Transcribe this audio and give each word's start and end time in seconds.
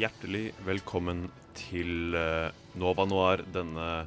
Hjertelig 0.00 0.54
velkommen 0.64 1.26
til 1.52 2.14
eh, 2.16 2.54
Nova 2.80 3.04
Noir 3.04 3.42
denne 3.52 4.06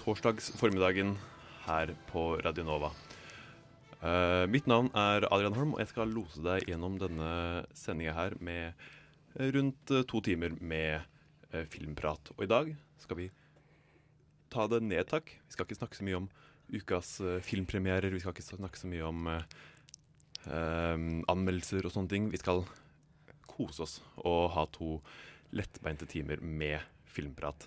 torsdags 0.00 0.46
formiddagen 0.56 1.10
her 1.66 1.90
på 2.08 2.22
Radio 2.46 2.64
Nova. 2.64 2.88
Uh, 4.00 4.46
mitt 4.48 4.70
navn 4.70 4.88
er 4.96 5.26
Adrian 5.28 5.58
Holm, 5.58 5.74
og 5.74 5.82
jeg 5.82 5.90
skal 5.90 6.14
lose 6.16 6.40
deg 6.46 6.64
gjennom 6.70 6.96
denne 7.02 7.28
sendinga 7.76 8.14
her 8.16 8.38
med 8.40 8.70
eh, 8.70 9.50
rundt 9.52 9.92
to 10.08 10.22
timer 10.24 10.56
med 10.64 11.04
uh, 11.52 11.66
filmprat. 11.76 12.32
Og 12.38 12.46
i 12.46 12.50
dag 12.54 12.72
skal 13.04 13.20
vi 13.20 13.28
ta 14.48 14.64
det 14.72 14.80
ned 14.86 15.12
takk. 15.12 15.34
Vi 15.44 15.58
skal 15.58 15.68
ikke 15.68 15.80
snakke 15.82 16.00
så 16.00 16.08
mye 16.08 16.22
om 16.22 16.32
ukas 16.72 17.18
uh, 17.20 17.36
filmpremierer, 17.44 18.16
vi 18.16 18.24
skal 18.24 18.32
ikke 18.32 18.48
snakke 18.48 18.80
så 18.80 18.88
mye 18.88 19.04
om 19.12 19.34
anmeldelser 20.48 21.84
og 21.84 21.92
sånne 21.92 22.08
ting. 22.08 22.30
Vi 22.32 22.38
skal 22.40 22.62
kose 23.58 23.84
oss 23.84 23.98
og 24.22 24.48
ha 24.54 24.64
to 24.74 24.96
lettbeinte 25.58 26.08
timer 26.08 26.40
med 26.42 26.80
filmprat. 27.08 27.66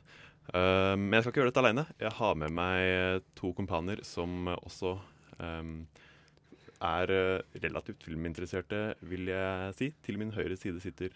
Uh, 0.51 0.97
men 0.97 1.17
jeg 1.17 1.23
skal 1.23 1.31
ikke 1.31 1.41
gjøre 1.43 1.51
dette 1.51 1.63
alene. 1.63 1.85
Jeg 2.01 2.13
har 2.17 2.37
med 2.39 2.53
meg 2.57 3.25
to 3.37 3.51
kompaner 3.57 4.01
som 4.07 4.49
også 4.57 4.95
um, 5.37 5.75
er 6.81 7.13
uh, 7.13 7.59
relativt 7.61 8.07
filminteresserte, 8.07 8.81
vil 9.11 9.29
jeg 9.31 9.75
si. 9.77 9.91
Til 10.05 10.17
min 10.21 10.33
høyre 10.35 10.57
side 10.59 10.81
sitter 10.83 11.13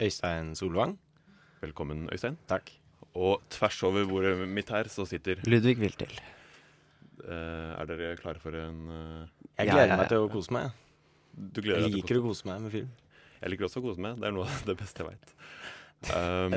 Øystein 0.00 0.54
Solvang. 0.56 0.98
Velkommen, 1.60 2.06
Øystein. 2.12 2.38
Takk. 2.48 2.70
Og 3.16 3.42
tvers 3.50 3.82
over 3.88 4.06
bordet 4.08 4.36
mitt 4.48 4.70
her 4.70 4.88
så 4.92 5.04
sitter 5.08 5.40
Ludvig 5.48 5.80
Wiltel. 5.80 6.12
uh, 7.24 7.74
Er 7.80 7.88
dere 7.90 8.14
klare 8.20 8.40
for 8.40 8.54
en 8.56 8.84
uh, 8.86 9.26
Jeg 9.58 9.72
gleder 9.72 9.86
ja, 9.88 9.92
ja. 9.96 10.00
meg 10.00 10.12
til 10.12 10.24
å 10.24 10.30
kose 10.32 10.54
meg. 10.54 10.70
Du 11.34 11.60
gleder 11.60 11.80
Jeg 11.80 11.88
deg 11.88 11.96
til 11.96 12.02
liker 12.04 12.20
å 12.20 12.28
kose 12.28 12.48
meg 12.48 12.62
med 12.64 12.76
film. 12.76 12.92
Jeg 13.40 13.52
liker 13.52 13.66
også 13.66 13.80
å 13.80 13.86
kose 13.88 14.04
meg. 14.04 14.20
Det 14.20 14.28
er 14.28 14.36
noe 14.36 14.48
av 14.48 14.68
det 14.68 14.76
beste 14.78 15.02
jeg 15.02 15.10
veit. 15.10 15.34
Um, 16.12 16.56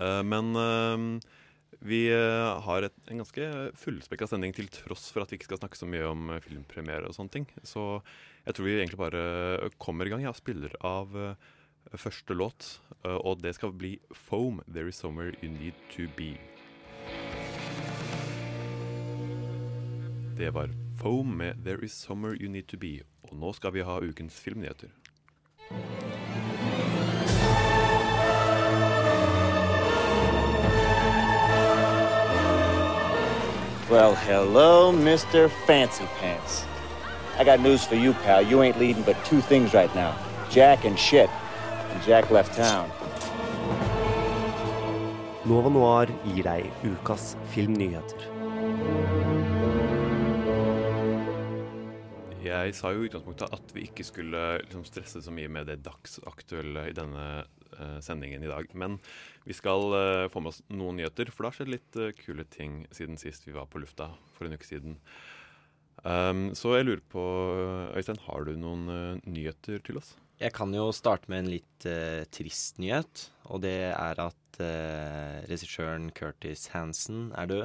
uh, 0.00 0.22
men 0.32 0.52
uh, 0.56 1.34
vi 1.84 2.06
eh, 2.08 2.60
har 2.64 2.86
et, 2.86 2.94
en 3.10 3.20
ganske 3.20 3.46
fullspekka 3.76 4.26
sending 4.30 4.54
til 4.56 4.68
tross 4.72 5.10
for 5.12 5.22
at 5.22 5.30
vi 5.30 5.38
ikke 5.38 5.50
skal 5.50 5.60
snakke 5.60 5.78
så 5.78 5.88
mye 5.88 6.06
om 6.08 6.30
uh, 6.32 6.40
filmpremiere 6.42 7.08
og 7.08 7.16
sånne 7.16 7.34
ting. 7.34 7.46
Så 7.68 8.00
jeg 8.46 8.56
tror 8.56 8.66
vi 8.66 8.76
egentlig 8.78 9.00
bare 9.00 9.70
kommer 9.82 10.06
i 10.06 10.12
gang. 10.12 10.24
Jeg 10.24 10.38
spiller 10.38 10.74
av 10.86 11.16
eh, 11.18 11.34
første 11.98 12.34
låt, 12.34 12.68
eh, 13.02 13.16
og 13.16 13.42
det 13.42 13.56
skal 13.58 13.74
bli 13.74 13.96
Foam, 14.14 14.62
'There 14.66 14.88
Is 14.88 15.00
Somewhere 15.02 15.34
You 15.42 15.50
Need 15.50 15.74
To 15.96 16.06
Be'. 16.16 16.38
Det 20.36 20.50
var 20.54 20.70
Foam 20.96 21.36
med 21.36 21.64
'There 21.64 21.84
Is 21.84 21.92
Somewhere 21.92 22.36
You 22.40 22.48
Need 22.48 22.68
To 22.68 22.76
Be'. 22.76 23.02
Og 23.22 23.36
nå 23.36 23.52
skal 23.52 23.72
vi 23.72 23.82
ha 23.82 23.98
ukens 24.00 24.40
filmnyheter. 24.40 24.94
Well, 33.90 34.14
hello, 34.14 34.92
Mr. 34.92 35.50
Fancy 35.66 36.04
Pants. 36.18 36.64
I 37.38 37.44
got 37.44 37.60
news 37.60 37.84
for 37.84 37.96
you, 37.96 38.12
pal. 38.12 38.42
You 38.42 38.62
ain't 38.62 38.78
leading 38.78 39.02
but 39.02 39.16
two 39.24 39.40
things 39.40 39.74
right 39.74 39.92
now 39.94 40.16
Jack 40.50 40.84
and 40.84 40.98
shit. 40.98 41.28
And 41.90 42.02
Jack 42.02 42.30
left 42.30 42.54
town. 42.54 42.90
Nova 45.44 45.70
Noir 45.70 46.06
gir 46.24 46.42
deg 46.42 46.70
ukas 46.84 47.36
filmnyheter. 47.54 48.35
Jeg 52.56 52.74
sa 52.78 52.92
jo 52.94 53.04
i 53.04 53.08
utgangspunktet 53.08 53.52
at 53.54 53.72
vi 53.76 53.86
ikke 53.88 54.04
skulle 54.06 54.42
liksom, 54.62 54.84
stresse 54.88 55.22
så 55.24 55.32
mye 55.34 55.50
med 55.52 55.68
det 55.70 55.82
dagsaktuelle 55.86 56.86
i 56.90 56.96
denne 56.96 57.24
uh, 57.76 57.98
sendingen 58.04 58.44
i 58.44 58.50
dag. 58.50 58.70
Men 58.78 58.98
vi 59.46 59.56
skal 59.56 59.88
uh, 59.92 60.28
få 60.32 60.42
med 60.42 60.54
oss 60.54 60.62
noen 60.72 61.00
nyheter, 61.00 61.30
for 61.32 61.44
det 61.44 61.50
har 61.50 61.58
skjedd 61.60 61.72
litt 61.74 61.98
uh, 62.00 62.12
kule 62.18 62.46
ting 62.52 62.84
siden 62.96 63.20
sist 63.20 63.48
vi 63.48 63.56
var 63.56 63.68
på 63.70 63.82
lufta 63.82 64.12
for 64.36 64.48
en 64.48 64.56
uke 64.56 64.68
siden. 64.68 65.00
Um, 66.04 66.52
så 66.56 66.76
jeg 66.76 66.86
lurer 66.86 67.04
på, 67.10 67.24
Øystein, 67.96 68.22
har 68.28 68.46
du 68.46 68.54
noen 68.60 69.20
nyheter 69.24 69.82
til 69.84 70.00
oss? 70.02 70.14
Jeg 70.40 70.52
kan 70.56 70.74
jo 70.76 70.90
starte 70.92 71.30
med 71.32 71.44
en 71.44 71.52
litt 71.54 71.86
trist 72.36 72.76
nyhet. 72.82 73.30
Og 73.48 73.62
det 73.64 73.94
er 73.94 74.20
at 74.20 74.58
regissøren 75.48 76.10
Curtis 76.12 76.68
Hansen 76.74 77.30
er 77.40 77.48
død. 77.48 77.64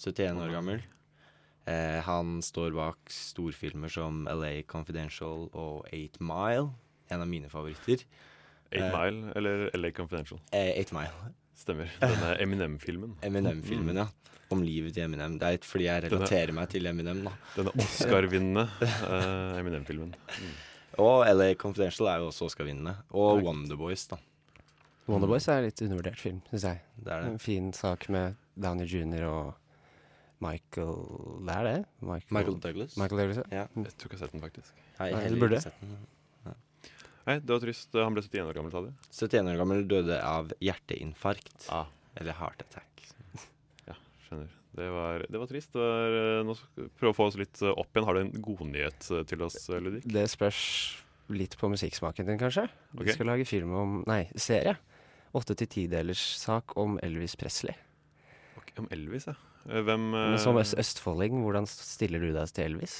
71 0.00 0.40
år 0.40 0.54
gammel. 0.56 0.86
Eh, 1.68 1.98
han 2.06 2.38
står 2.44 2.72
bak 2.76 3.10
storfilmer 3.12 3.90
som 3.92 4.22
LA 4.30 4.62
Confidential 4.70 5.48
og 5.52 5.84
Eight 5.92 6.16
Mile. 6.24 6.70
En 7.12 7.20
av 7.24 7.28
mine 7.28 7.50
favoritter. 7.52 8.04
Eight 8.72 8.84
Eh. 8.84 8.94
Mile 8.94 9.32
eller 9.36 9.70
LA 9.76 9.90
Confidential? 9.96 10.40
Eh, 10.52 10.72
Eight 10.78 10.92
Mile. 10.96 11.12
Stemmer. 11.58 11.90
Denne 12.00 12.34
Eminem-filmen. 12.40 13.16
Eminem-filmen, 13.26 13.96
ja. 14.04 14.06
Om 14.50 14.62
livet 14.64 14.94
til 14.96 15.04
Eminem. 15.04 15.34
Det 15.40 15.48
er 15.48 15.58
fordi 15.66 15.84
jeg 15.84 16.02
Denne- 16.06 16.14
relaterer 16.22 16.54
meg 16.56 16.68
til 16.72 16.86
Eminem, 16.88 17.20
da. 17.26 17.32
Denne 17.56 17.72
Oscar-vinnende 17.84 18.64
eh, 18.80 19.58
Eminem-filmen. 19.60 20.14
Mm. 20.16 20.56
Og 21.04 21.26
LA 21.28 21.50
Confidential 21.54 22.08
er 22.08 22.22
jo 22.22 22.30
også 22.30 22.46
Oscar-vinnende. 22.48 22.94
Og 23.10 23.42
Korrekt. 23.42 23.46
Wonderboys, 23.50 24.06
da. 24.08 24.16
Wonderboys 25.08 25.48
er 25.48 25.58
en 25.62 25.64
litt 25.68 25.80
undervurdert 25.84 26.20
film, 26.20 26.40
syns 26.50 26.64
jeg. 26.68 26.80
Det 26.96 27.12
er 27.12 27.22
det. 27.24 27.30
En 27.34 27.38
fin 27.40 27.68
sak 27.76 28.08
med 28.12 28.34
Downey 28.60 28.84
jr. 28.88 29.24
og 29.28 29.54
Michael 30.44 30.94
Det 31.48 31.54
er 31.56 31.66
det? 31.66 31.76
Michael, 32.00 32.34
Michael 32.36 32.58
Douglas. 32.62 32.96
Michael 33.00 33.20
Douglas, 33.22 33.40
ja. 33.42 33.62
Ja. 33.62 33.66
Jeg 33.82 33.94
tror 33.98 34.08
ikke 34.10 34.16
jeg 34.16 34.20
har 34.20 34.26
sett 34.28 34.36
den, 34.36 34.44
faktisk. 34.44 34.84
Nei, 35.00 35.08
Nei, 35.14 35.40
burde. 35.40 35.60
sett 35.64 35.80
den. 35.82 35.96
Nei, 37.28 37.34
det 37.44 37.52
var 37.52 37.60
trist. 37.60 37.92
Han 37.98 38.14
ble 38.16 38.22
71 38.24 38.46
år 38.48 38.54
gammel, 38.56 38.72
sa 38.72 38.80
du? 38.86 38.92
71 39.12 39.50
år 39.52 39.58
gammel 39.60 39.82
døde 39.90 40.16
av 40.24 40.52
hjerteinfarkt. 40.64 41.66
Ah, 41.74 41.90
Eller 42.16 42.32
heart 42.38 42.62
attack. 42.64 43.02
ja, 43.90 43.96
skjønner. 44.28 44.54
Det 44.78 44.86
var, 44.94 45.24
det 45.28 45.40
var 45.42 45.50
trist. 45.50 45.72
Det 45.74 45.82
var, 45.82 46.14
eh, 46.22 46.40
nå 46.46 46.54
skal 46.56 46.86
vi 46.86 46.88
prøve 47.00 47.12
å 47.12 47.16
få 47.18 47.26
oss 47.28 47.36
litt 47.40 47.60
eh, 47.66 47.74
opp 47.74 47.90
igjen. 47.92 48.06
Har 48.08 48.16
du 48.16 48.20
en 48.22 48.32
godnyhet 48.46 49.10
eh, 49.12 49.24
til 49.28 49.42
oss, 49.44 49.58
Ludvig? 49.74 50.04
Det 50.08 50.24
spørs 50.30 50.62
litt 51.34 51.58
på 51.60 51.68
musikksmaken 51.68 52.30
din, 52.30 52.38
kanskje. 52.40 52.64
Ok. 52.94 53.02
Vi 53.10 53.16
skal 53.18 53.28
lage 53.28 53.44
film 53.48 53.74
om 53.76 53.98
Nei, 54.08 54.22
serie. 54.38 54.78
Åtte 55.36 55.52
til 55.58 55.68
tidelers 55.68 56.22
sak 56.40 56.72
om 56.80 56.96
Elvis 57.04 57.34
Presley. 57.36 57.74
Ok, 58.56 58.72
Om 58.80 58.88
Elvis, 58.94 59.26
ja. 59.28 59.34
Eh, 59.68 59.82
Hvem 59.84 60.08
eh, 60.16 60.36
som 60.40 60.56
østfolding, 60.58 61.40
hvordan 61.44 61.68
stiller 61.68 62.22
du 62.24 62.32
deg 62.32 62.52
til 62.56 62.64
Elvis? 62.72 62.96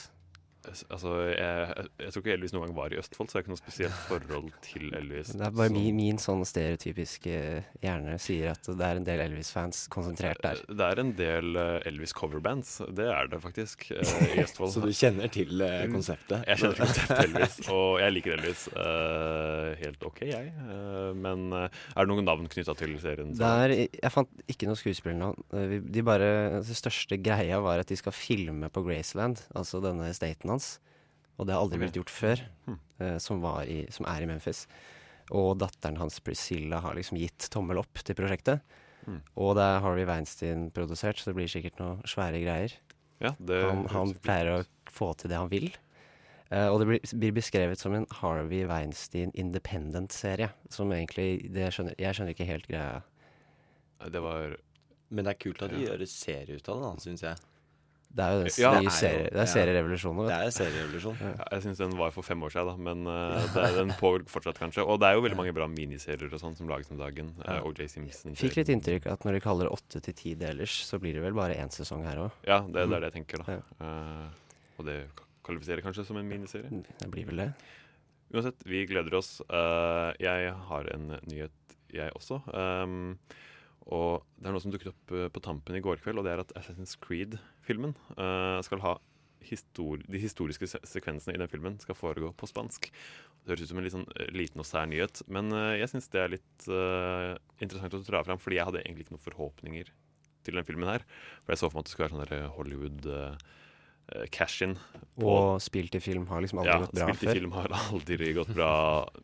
Altså, 0.90 1.12
jeg, 1.28 1.38
jeg, 1.38 1.86
jeg 2.04 2.12
tror 2.14 2.22
ikke 2.24 2.34
Elvis 2.36 2.52
noen 2.54 2.66
gang 2.68 2.74
var 2.76 2.92
i 2.94 2.98
Østfold, 3.00 3.28
så 3.30 3.38
jeg 3.38 3.40
har 3.40 3.46
ikke 3.46 3.52
noe 3.54 3.60
spesielt 3.60 3.98
forhold 4.08 4.50
til 4.66 4.88
Elvis. 5.00 5.32
Det 5.34 5.44
er 5.46 5.54
bare 5.56 5.70
Så- 5.70 5.76
min, 5.78 5.96
min 5.98 6.18
sånn 6.22 6.44
stereotypiske 6.48 7.38
hjerne 7.82 8.16
sier 8.22 8.52
at 8.54 8.68
det 8.68 8.86
er 8.88 9.00
en 9.00 9.06
del 9.06 9.22
Elvis-fans 9.26 9.84
konsentrert 9.92 10.42
der. 10.44 10.60
Det 10.68 10.88
er 10.88 11.02
en 11.02 11.12
del 11.18 11.58
eh, 11.60 11.88
Elvis 11.90 12.12
coverbands. 12.16 12.74
Det 12.98 13.06
er 13.12 13.30
det 13.32 13.40
faktisk 13.44 13.86
eh, 13.94 14.12
i 14.36 14.42
Østfold. 14.44 14.72
Så 14.74 14.82
du 14.84 14.90
kjenner 14.94 15.30
til 15.32 15.62
eh, 15.64 15.86
konseptet? 15.92 16.44
Jeg 16.48 16.62
kjenner 16.62 16.78
til 16.78 16.84
konseptet 16.84 17.22
Elvis, 17.24 17.58
og 17.74 17.88
jeg 18.02 18.16
liker 18.16 18.36
Elvis 18.38 18.66
uh, 18.74 19.72
helt 19.82 20.04
OK, 20.08 20.22
jeg. 20.28 20.52
Uh, 20.68 21.12
men 21.16 21.46
er 21.54 21.70
det 21.98 22.08
noen 22.10 22.26
navn 22.28 22.48
knytta 22.50 22.74
til 22.78 22.96
serien? 23.02 23.32
Det 23.38 23.52
er, 23.64 23.74
jeg 23.86 24.12
fant 24.14 24.42
ikke 24.50 24.68
noe 24.68 24.78
skuespillernavn. 24.78 25.38
De 25.94 26.02
bare, 26.06 26.28
det 26.66 26.76
største 26.78 27.16
greia 27.22 27.60
var 27.64 27.80
at 27.82 27.88
de 27.90 27.96
skal 27.98 28.14
filme 28.16 28.68
på 28.72 28.82
Graceland, 28.86 29.40
altså 29.56 29.80
denne 29.84 30.10
staten 30.16 30.50
hans. 30.52 30.57
Og 31.38 31.46
det 31.46 31.54
har 31.54 31.62
aldri 31.62 31.78
blitt 31.84 31.98
gjort 32.00 32.10
før, 32.10 32.40
Hmm. 32.66 32.78
eh, 33.00 33.18
som, 33.22 33.40
var 33.44 33.62
i, 33.70 33.86
som 33.94 34.06
er 34.10 34.22
i 34.24 34.26
Memphis. 34.26 34.64
Og 35.30 35.58
datteren 35.60 35.98
hans 36.00 36.18
Priscilla 36.24 36.80
har 36.80 36.94
liksom 36.98 37.18
gitt 37.20 37.48
tommel 37.52 37.78
opp 37.82 38.00
til 38.02 38.16
prosjektet. 38.18 38.60
Mm. 39.06 39.20
Og 39.36 39.54
det 39.56 39.62
er 39.64 39.80
Harvey 39.84 40.04
Weinstein 40.08 40.70
produsert, 40.74 41.16
så 41.20 41.30
det 41.30 41.36
blir 41.38 41.48
sikkert 41.52 41.78
noe 41.80 42.00
svære 42.08 42.40
greier. 42.42 42.72
Ja, 43.20 43.34
det 43.38 43.60
Han, 43.64 43.84
han 43.92 44.14
pleier 44.24 44.50
å 44.60 44.64
få 44.90 45.12
til 45.20 45.30
det 45.30 45.36
han 45.38 45.48
vil. 45.52 45.68
Uh, 46.50 46.68
og 46.72 46.80
det 46.80 46.86
blir, 46.88 47.00
blir 47.20 47.32
beskrevet 47.36 47.78
som 47.78 47.92
en 47.94 48.06
Harvey 48.22 48.64
Weinstein 48.66 49.30
independent-serie. 49.36 50.48
Som 50.72 50.90
egentlig 50.96 51.52
det 51.52 51.68
skjønner, 51.76 51.94
Jeg 52.00 52.14
skjønner 52.16 52.32
ikke 52.34 52.46
helt 52.48 52.66
greia. 52.70 53.02
Det 54.08 54.22
var 54.22 54.56
Men 55.10 55.24
det 55.24 55.34
er 55.34 55.38
kult 55.44 55.62
at 55.62 55.70
de 55.70 55.82
Ja. 55.84 55.92
gjør 55.92 56.06
serie 56.08 56.56
ut 56.56 56.68
av 56.68 56.80
det, 56.82 57.02
syns 57.04 57.20
jeg. 57.22 57.36
Det 58.08 58.24
er 58.24 58.32
jo 58.32 58.38
den 58.40 58.52
Ja, 58.56 58.70
nye 58.72 58.80
det 58.80 58.88
er 58.88 58.94
serie, 58.96 59.24
det 59.34 59.40
er 59.42 59.48
serierevolusjonen. 59.52 60.28
Det 60.30 60.36
er 60.38 60.52
serierevolusjon. 60.56 61.18
Ja, 61.20 61.32
jeg 61.52 61.62
syns 61.66 61.78
den 61.82 61.92
var 61.98 62.10
for 62.14 62.24
fem 62.24 62.40
år 62.46 62.54
siden, 62.54 62.70
da, 62.70 62.76
men 62.88 63.04
uh, 63.06 63.36
det, 63.52 63.64
er- 63.66 63.76
den 63.82 63.92
pågår 64.00 64.24
fortsatt, 64.32 64.58
kanskje. 64.58 64.82
Og 64.88 64.96
det 65.02 65.10
er 65.10 65.18
jo 65.18 65.22
veldig 65.26 65.36
mange 65.38 65.52
bra 65.54 65.66
miniserier 65.68 66.32
og 66.32 66.40
sånn 66.40 66.56
som 66.56 66.70
lages 66.72 66.88
om 66.94 66.98
dagen. 66.98 67.34
Uh, 67.44 67.60
OJ 67.68 67.84
Simpson. 67.92 68.34
Fikk 68.40 68.56
litt 68.58 68.72
inntrykk 68.72 69.06
at 69.12 69.26
når 69.28 69.36
de 69.38 69.42
kaller 69.44 69.68
det 69.68 69.74
åtte 69.76 70.00
til 70.08 70.16
ti 70.18 70.32
delers, 70.40 70.78
så 70.88 70.98
blir 71.02 71.18
det 71.18 71.22
vel 71.26 71.36
bare 71.36 71.58
én 71.60 71.68
sesong 71.74 72.06
her 72.08 72.24
òg. 72.24 72.38
Ja, 72.48 72.62
det, 72.64 72.86
det 72.88 72.96
er 72.96 73.04
det 73.04 73.10
jeg 73.12 73.16
tenker, 73.20 73.44
da. 73.44 73.58
Ja. 73.58 73.90
Eh, 73.90 74.78
og 74.80 74.88
det 74.88 74.96
kvalifiserer 75.44 75.84
kanskje 75.84 76.06
som 76.08 76.16
en 76.20 76.28
miniserie. 76.32 76.80
Det 77.02 77.10
blir 77.12 77.28
vel 77.28 77.44
det. 77.44 77.50
Uansett, 78.32 78.64
vi 78.68 78.82
gleder 78.88 79.14
oss. 79.20 79.38
Uh, 79.52 80.10
jeg 80.20 80.50
har 80.72 80.88
en 80.96 81.12
nyhet, 81.28 81.76
jeg 81.92 82.12
også. 82.16 82.40
Um, 82.52 83.14
og 83.88 84.20
det 84.36 84.50
er 84.50 84.52
noe 84.52 84.60
som 84.60 84.72
dukket 84.74 84.90
opp 84.90 85.12
eh, 85.16 85.28
på 85.32 85.40
tampen 85.40 85.72
i 85.78 85.80
går 85.80 85.96
kveld, 86.04 86.18
og 86.20 86.26
det 86.26 86.34
er 86.34 86.42
at 86.42 86.50
Assassin's 86.60 86.92
Creed-filmen 87.00 87.38
eh, 88.16 88.58
skal 88.66 88.84
ha 88.84 88.96
histori 89.48 90.02
de 90.10 90.20
historiske 90.20 90.66
se 90.68 90.80
sekvensene 90.88 91.36
i 91.36 91.40
den 91.40 91.50
filmen 91.50 91.78
skal 91.80 91.96
foregå 91.96 92.32
på 92.36 92.48
spansk. 92.50 92.90
Det 92.90 93.52
høres 93.52 93.64
ut 93.64 93.70
som 93.70 93.80
en 93.80 93.92
sånn 93.94 94.08
eh, 94.16 94.32
liten 94.34 94.62
og 94.62 94.68
sær 94.68 94.88
nyhet, 94.90 95.22
men 95.30 95.52
eh, 95.54 95.78
jeg 95.82 95.92
syns 95.94 96.10
det 96.12 96.24
er 96.24 96.34
litt 96.34 96.68
interessant 97.62 97.96
å 97.96 98.04
dra 98.06 98.24
fram, 98.26 98.42
fordi 98.42 98.58
jeg 98.58 98.68
hadde 98.68 98.82
egentlig 98.84 99.06
ikke 99.06 99.16
noen 99.16 99.26
forhåpninger 99.28 99.94
til 100.48 100.58
den 100.58 100.66
filmen 100.68 100.90
her. 100.90 101.04
For 101.44 101.54
jeg 101.54 101.62
så 101.62 101.70
for 101.70 101.78
meg 101.78 101.84
at 101.84 101.88
det 101.88 101.94
skulle 101.94 102.08
være 102.08 102.18
sånn 102.18 102.54
Hollywood 102.56 103.08
eh, 103.12 103.48
cash-in. 104.32 104.76
Og 105.18 105.58
spilt 105.62 105.96
i 105.98 106.00
film 106.00 106.28
har 106.30 106.44
liksom 106.44 106.60
aldri 106.62 106.70
ja, 106.70 106.78
gått 106.84 106.92
bra 106.94 107.06
før? 107.06 107.10
Ja, 107.10 107.16
spilt 107.18 107.30
i 107.30 107.40
film 107.40 107.54
har 107.56 107.72
aldri 107.78 108.28
gått 108.36 108.52
bra, 108.54 108.70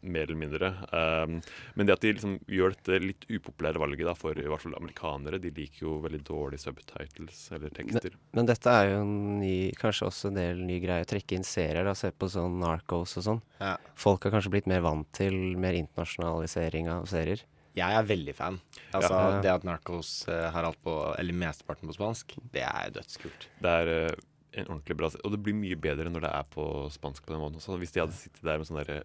mer 0.03 0.25
eller 0.27 0.41
mindre. 0.41 0.71
Um, 0.91 1.37
men 1.79 1.87
det 1.87 1.95
at 1.95 2.03
de 2.03 2.13
liksom 2.17 2.35
gjør 2.51 2.75
dette 2.75 2.99
litt 3.05 3.27
upopulære 3.31 3.79
valget 3.83 4.09
da, 4.11 4.17
for 4.19 4.35
i 4.41 4.49
hvert 4.51 4.65
fall 4.65 4.75
amerikanere 4.81 5.39
De 5.43 5.53
liker 5.55 5.87
jo 5.87 5.95
veldig 6.03 6.23
dårlige 6.27 6.65
subtitles 6.67 7.45
eller 7.55 7.71
tekster. 7.79 8.19
Men 8.35 8.51
dette 8.51 8.75
er 8.75 8.91
jo 8.91 9.01
en 9.05 9.15
ny, 9.39 9.55
kanskje 9.79 10.11
også 10.11 10.33
en 10.33 10.41
del 10.41 10.65
ny 10.67 10.81
greie. 10.83 11.07
Å 11.07 11.11
trekke 11.15 11.39
inn 11.39 11.47
serier. 11.47 11.87
da, 11.87 11.95
Se 11.95 12.11
på 12.11 12.29
sånn 12.33 12.59
Narcos 12.63 13.15
og 13.23 13.29
sånn. 13.31 13.43
Ja. 13.63 13.77
Folk 13.95 14.27
har 14.27 14.35
kanskje 14.35 14.57
blitt 14.57 14.71
mer 14.71 14.83
vant 14.85 15.07
til 15.15 15.37
mer 15.61 15.79
internasjonalisering 15.79 16.91
av 16.91 17.07
serier. 17.11 17.47
Jeg 17.75 17.91
er 17.99 18.05
veldig 18.07 18.35
fan. 18.39 18.61
Altså, 18.95 19.15
Ja. 19.15 19.41
Det 19.43 19.51
at 19.51 19.65
Narcos 19.67 20.29
eh, 20.29 20.51
har 20.55 20.67
alt 20.67 20.79
på, 20.83 20.93
eller 21.19 21.35
mesteparten 21.35 21.91
på 21.91 21.97
spansk, 21.97 22.37
det 22.55 22.63
er 22.63 22.93
dødskult. 22.95 23.49
Det 23.63 23.73
er 23.83 23.91
eh, 23.95 24.23
en 24.61 24.71
ordentlig 24.71 24.97
bra 24.99 25.11
Og 25.23 25.35
det 25.35 25.41
blir 25.45 25.57
mye 25.57 25.79
bedre 25.81 26.11
når 26.13 26.27
det 26.27 26.31
er 26.31 26.47
på 26.55 26.67
spansk 26.95 27.27
på 27.27 27.35
den 27.35 27.43
måten. 27.43 27.61
også. 27.61 27.79
hvis 27.81 27.95
de 27.95 28.03
hadde 28.05 28.17
sittet 28.19 28.45
der 28.45 28.61
med 28.61 28.69
sånn 28.69 28.81
der 28.81 29.03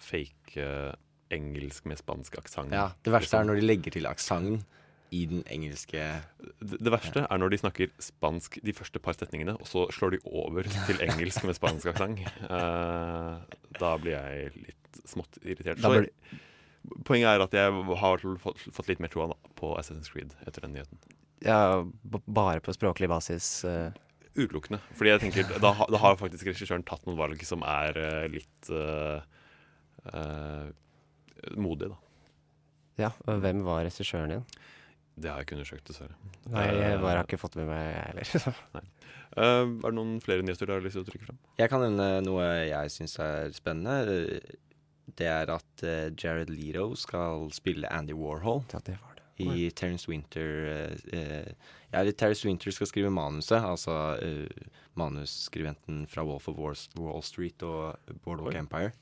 fake 0.00 0.64
uh, 0.64 0.92
engelsk 1.30 1.86
med 1.86 2.00
spansk 2.00 2.38
aksent 2.40 2.74
Ja, 2.74 2.90
Det 3.04 3.12
verste 3.14 3.38
er 3.38 3.48
når 3.48 3.60
de 3.60 3.66
legger 3.68 3.94
til 3.96 4.08
aksenten 4.10 4.64
i 5.10 5.24
den 5.26 5.42
engelske 5.50 5.98
det, 6.62 6.76
det 6.78 6.92
verste 6.92 7.24
er 7.26 7.40
når 7.42 7.50
de 7.50 7.58
snakker 7.58 7.90
spansk 7.98 8.60
de 8.62 8.74
første 8.76 9.00
par 9.02 9.16
setningene, 9.18 9.56
og 9.58 9.66
så 9.66 9.88
slår 9.90 10.14
de 10.14 10.20
over 10.30 10.68
til 10.86 11.02
engelsk 11.08 11.42
med 11.48 11.58
spansk 11.58 11.90
aksent. 11.90 12.22
Uh, 12.46 13.42
da 13.80 13.96
blir 13.98 14.14
jeg 14.14 14.52
litt 14.68 15.00
smått 15.10 15.40
irritert. 15.42 15.82
Så 15.82 16.06
Poenget 17.04 17.28
er 17.28 17.42
at 17.44 17.52
jeg 17.52 17.72
har 18.00 18.22
fått, 18.40 18.62
fått 18.72 18.88
litt 18.88 19.02
mer 19.02 19.10
troa 19.12 19.34
på 19.58 19.74
Assassin's 19.76 20.08
Creed 20.08 20.32
etter 20.48 20.64
den 20.64 20.78
nyheten. 20.78 21.02
Ja, 21.44 21.82
bare 22.24 22.62
på 22.64 22.72
språklig 22.72 23.08
basis. 23.10 23.64
eh, 23.68 23.92
Utelukkende. 24.36 24.78
Fordi 24.94 25.10
jeg 25.10 25.20
tenker, 25.24 25.48
da, 25.62 25.72
da 25.90 25.98
har 26.04 26.16
faktisk 26.20 26.46
regissøren 26.46 26.84
tatt 26.86 27.06
noen 27.08 27.18
valg 27.18 27.40
som 27.48 27.64
er 27.66 27.96
uh, 27.98 28.26
litt 28.30 28.70
uh, 28.70 29.20
uh, 30.14 30.68
modige, 31.58 31.90
da. 31.90 31.98
ja, 33.06 33.10
og 33.26 33.40
hvem 33.42 33.64
var 33.66 33.82
regissøren 33.88 34.30
din? 34.36 34.44
Det 35.20 35.28
har 35.28 35.40
jeg 35.42 35.48
ikke 35.50 35.56
undersøkt, 35.58 35.88
dessverre. 35.90 36.14
Nei, 36.48 36.62
jeg 36.70 36.94
Eh, 36.94 37.00
bare 37.02 37.18
har 37.18 37.26
ikke 37.26 37.40
fått 37.42 37.56
med 37.58 37.66
meg, 37.68 37.80
jeg 37.90 38.04
heller. 38.06 38.56
eh, 39.36 39.42
er 39.42 39.66
det 39.84 39.92
noen 39.98 40.14
flere 40.24 40.44
nyheter 40.46 40.70
du 40.70 40.72
har 40.72 40.84
lyst 40.86 40.96
til 40.96 41.02
å 41.04 41.08
trykke 41.10 41.26
frem? 41.28 41.40
Jeg 41.60 41.68
kan 41.72 41.82
nevne 41.84 42.06
noe 42.24 42.46
jeg 42.70 42.92
syns 42.94 43.18
er 43.20 43.50
spennende. 43.52 44.38
Det 45.20 45.26
er 45.28 45.50
at 45.52 45.84
eh, 45.84 46.06
Jared 46.16 46.48
Leto 46.54 46.86
skal 46.96 47.50
spille 47.52 47.90
Andy 47.92 48.14
Warhol 48.16 48.62
Ja, 48.72 48.80
det 48.86 48.96
var 49.02 49.18
det. 49.18 49.19
I 49.40 49.70
Terence 49.76 50.10
Winter 50.10 50.50
eh, 50.70 51.18
eh, 51.18 51.52
Ja, 51.90 52.04
Terence 52.12 52.46
Winter 52.46 52.70
skal 52.74 52.90
skrive 52.90 53.10
manuset. 53.10 53.58
Altså 53.60 53.96
eh, 54.22 54.68
manusskriventen 55.00 56.04
fra 56.10 56.24
Wolf 56.26 56.48
of 56.50 56.58
Wall, 56.58 56.76
Wall 56.98 57.22
Street 57.26 57.62
og 57.66 57.96
Boardwalk. 58.24 58.58
Empire. 58.60 58.92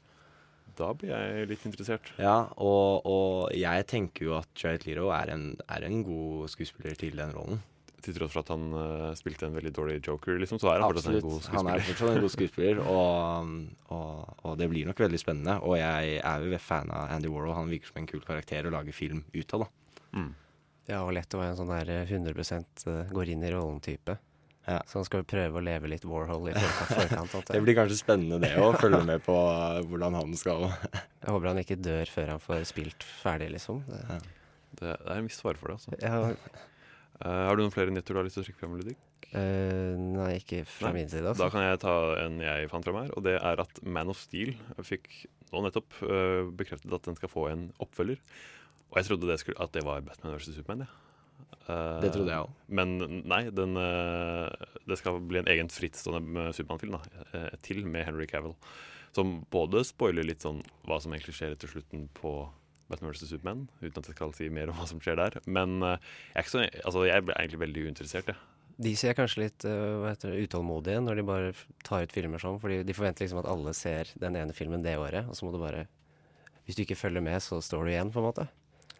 Da 0.78 0.92
blir 0.94 1.10
jeg 1.10 1.48
litt 1.50 1.64
interessert. 1.66 2.12
Ja, 2.22 2.44
og, 2.62 3.06
og 3.08 3.56
jeg 3.56 3.86
tenker 3.90 4.28
jo 4.28 4.36
at 4.38 4.50
Jared 4.62 4.86
Leto 4.86 5.08
er 5.14 5.32
en, 5.34 5.48
er 5.66 5.86
en 5.88 6.04
god 6.06 6.46
skuespiller 6.52 6.94
til 6.98 7.18
den 7.18 7.34
rollen. 7.34 7.62
Til 7.98 8.14
tross 8.14 8.30
for 8.30 8.44
at 8.44 8.52
han 8.54 8.68
uh, 8.70 9.08
spilte 9.18 9.48
en 9.48 9.56
veldig 9.58 9.72
dårlig 9.74 9.96
joker, 10.06 10.36
liksom, 10.38 10.60
så 10.62 10.70
er 10.70 10.84
han 10.84 10.92
fortsatt 10.92 11.16
en 11.18 11.24
god 11.24 11.48
Han 11.50 11.70
er 11.72 11.82
skuespiller. 11.82 11.88
fortsatt 11.88 12.12
en 12.12 12.22
god 12.22 12.34
skuespiller, 12.36 12.82
og, 12.84 13.50
og, 13.96 14.36
og 14.46 14.54
det 14.60 14.68
blir 14.70 14.86
nok 14.86 15.02
veldig 15.02 15.18
spennende. 15.18 15.56
Og 15.66 15.74
jeg 15.80 16.20
er 16.22 16.46
jo 16.46 16.60
fan 16.62 16.94
av 16.94 17.10
Andy 17.16 17.32
Warhol. 17.32 17.56
Han 17.58 17.74
virker 17.74 17.90
som 17.90 17.98
en 18.04 18.06
kul 18.12 18.22
karakter 18.22 18.70
å 18.70 18.74
lage 18.76 18.94
film 18.94 19.24
ut 19.34 19.56
av, 19.58 19.66
da. 19.66 19.72
Mm. 20.16 20.30
Ja, 20.88 21.02
og 21.02 21.12
Letto 21.12 21.42
er 21.42 21.50
en 21.50 21.58
sånn 21.58 21.70
der 21.72 21.90
eh, 21.92 22.08
100 22.08 22.32
eh, 22.32 23.12
går 23.12 23.34
inn 23.34 23.44
i 23.44 23.52
rollen-type. 23.52 24.16
Ja. 24.68 24.82
Så 24.88 24.98
han 24.98 25.06
skal 25.08 25.24
prøve 25.24 25.60
å 25.60 25.64
leve 25.64 25.88
litt 25.88 26.04
Warhol 26.04 26.50
i 26.50 26.54
forkant. 26.56 27.30
forkant 27.32 27.52
Det 27.54 27.60
blir 27.64 27.76
kanskje 27.76 27.96
spennende 28.02 28.40
det 28.42 28.52
å 28.60 28.74
følge 28.76 29.00
med 29.08 29.22
på 29.24 29.32
uh, 29.32 29.80
hvordan 29.88 30.18
han 30.18 30.34
skal 30.36 30.66
Jeg 31.22 31.30
håper 31.32 31.48
han 31.48 31.60
ikke 31.62 31.78
dør 31.80 32.12
før 32.12 32.34
han 32.34 32.42
får 32.42 32.66
spilt 32.68 33.06
ferdig, 33.22 33.48
liksom. 33.56 33.80
Det, 33.88 34.02
Det, 34.78 34.90
det 34.92 35.08
er 35.08 35.14
en 35.16 35.28
viss 35.28 35.40
fare 35.40 35.60
for 35.60 35.72
det, 35.72 35.78
altså. 35.80 36.00
ja, 36.04 36.66
Uh, 37.18 37.26
har 37.48 37.56
du 37.56 37.64
noen 37.64 37.72
flere 37.74 37.90
nyheter 37.90 38.14
du 38.14 38.20
har 38.20 38.26
lyst 38.28 38.36
til 38.38 38.44
å 38.44 38.46
trykke 38.46 38.60
frem, 38.60 38.76
Ludvig? 38.78 38.98
Uh, 39.32 39.96
nei, 39.98 40.28
ikke 40.38 40.60
fra 40.68 40.92
Nei, 40.92 41.00
min 41.00 41.08
side, 41.10 41.24
Da 41.26 41.32
altså. 41.32 41.48
kan 41.50 41.64
jeg 41.64 41.80
ta 41.82 41.96
en 42.22 42.38
jeg 42.44 42.68
fant 42.70 42.86
frem 42.86 43.00
her, 43.00 43.10
og 43.18 43.24
det 43.26 43.34
er 43.40 43.64
at 43.64 43.80
Man 43.82 44.12
of 44.12 44.20
Steel 44.22 44.54
fikk 44.86 45.08
nå 45.50 45.64
nettopp 45.64 45.98
uh, 46.04 46.46
bekreftet 46.60 46.94
at 46.94 47.08
den 47.08 47.18
skal 47.18 47.32
få 47.32 47.48
en 47.50 47.66
oppfølger. 47.82 48.20
Og 48.88 49.00
jeg 49.00 49.08
trodde 49.08 49.28
det 49.28 49.38
skulle, 49.42 49.60
at 49.62 49.74
det 49.76 49.84
var 49.86 50.04
Batman 50.06 50.36
vs. 50.36 50.54
Superman, 50.56 50.86
Ja. 50.86 51.04
Uh, 51.68 52.00
Det 52.00 52.10
trodde 52.14 52.32
jeg 52.32 52.40
òg. 52.40 52.52
Men 52.72 53.22
nei, 53.28 53.42
den, 53.54 53.76
uh, 53.76 54.48
det 54.88 54.96
skal 54.98 55.20
bli 55.20 55.42
en 55.42 55.50
egen 55.52 55.68
frittstående 55.68 56.48
Supermann-film 56.56 56.96
da, 56.96 57.00
eh, 57.36 57.56
til 57.62 57.84
med 57.86 58.06
Henry 58.08 58.26
Cavill. 58.26 58.54
Som 59.12 59.44
både 59.52 59.84
spoiler 59.84 60.24
litt 60.24 60.44
sånn 60.44 60.62
hva 60.88 60.98
som 61.00 61.12
egentlig 61.12 61.36
skjer 61.36 61.52
etter 61.52 61.70
slutten 61.70 62.08
på 62.16 62.32
Batman 62.88 63.12
vs. 63.12 63.28
Superman, 63.28 63.66
uten 63.82 64.00
at 64.00 64.08
jeg 64.08 64.16
skal 64.16 64.32
si 64.36 64.48
mer 64.52 64.72
om 64.72 64.78
hva 64.78 64.86
som 64.88 65.00
skjer 65.02 65.18
der. 65.20 65.38
Men 65.46 65.82
eh, 65.84 65.98
jeg 66.34 66.44
er, 66.44 66.52
så, 66.52 66.62
altså, 66.84 67.04
jeg 67.08 67.26
ble 67.26 67.36
egentlig 67.36 67.62
veldig 67.64 67.84
uinteressert, 67.88 68.32
jeg. 68.32 68.54
De 68.78 68.92
ser 68.94 69.16
kanskje 69.18 69.42
litt 69.42 69.66
eh, 69.66 70.08
det, 70.22 70.34
utålmodige 70.46 71.02
når 71.02 71.18
de 71.18 71.26
bare 71.26 71.52
tar 71.86 72.06
ut 72.06 72.14
filmer 72.14 72.42
sånn, 72.42 72.60
fordi 72.62 72.80
de 72.86 72.96
forventer 72.96 73.26
liksom 73.26 73.42
at 73.42 73.50
alle 73.50 73.74
ser 73.76 74.12
den 74.22 74.38
ene 74.38 74.56
filmen 74.56 74.84
det 74.86 74.96
året, 75.00 75.28
og 75.28 75.36
så 75.36 75.46
må 75.46 75.54
du 75.54 75.60
bare 75.62 75.86
Hvis 76.64 76.76
du 76.76 76.82
ikke 76.84 77.00
følger 77.00 77.22
med, 77.24 77.40
så 77.40 77.62
står 77.64 77.84
du 77.84 77.90
igjen, 77.90 78.10
på 78.12 78.20
en 78.20 78.26
måte. 78.28 78.44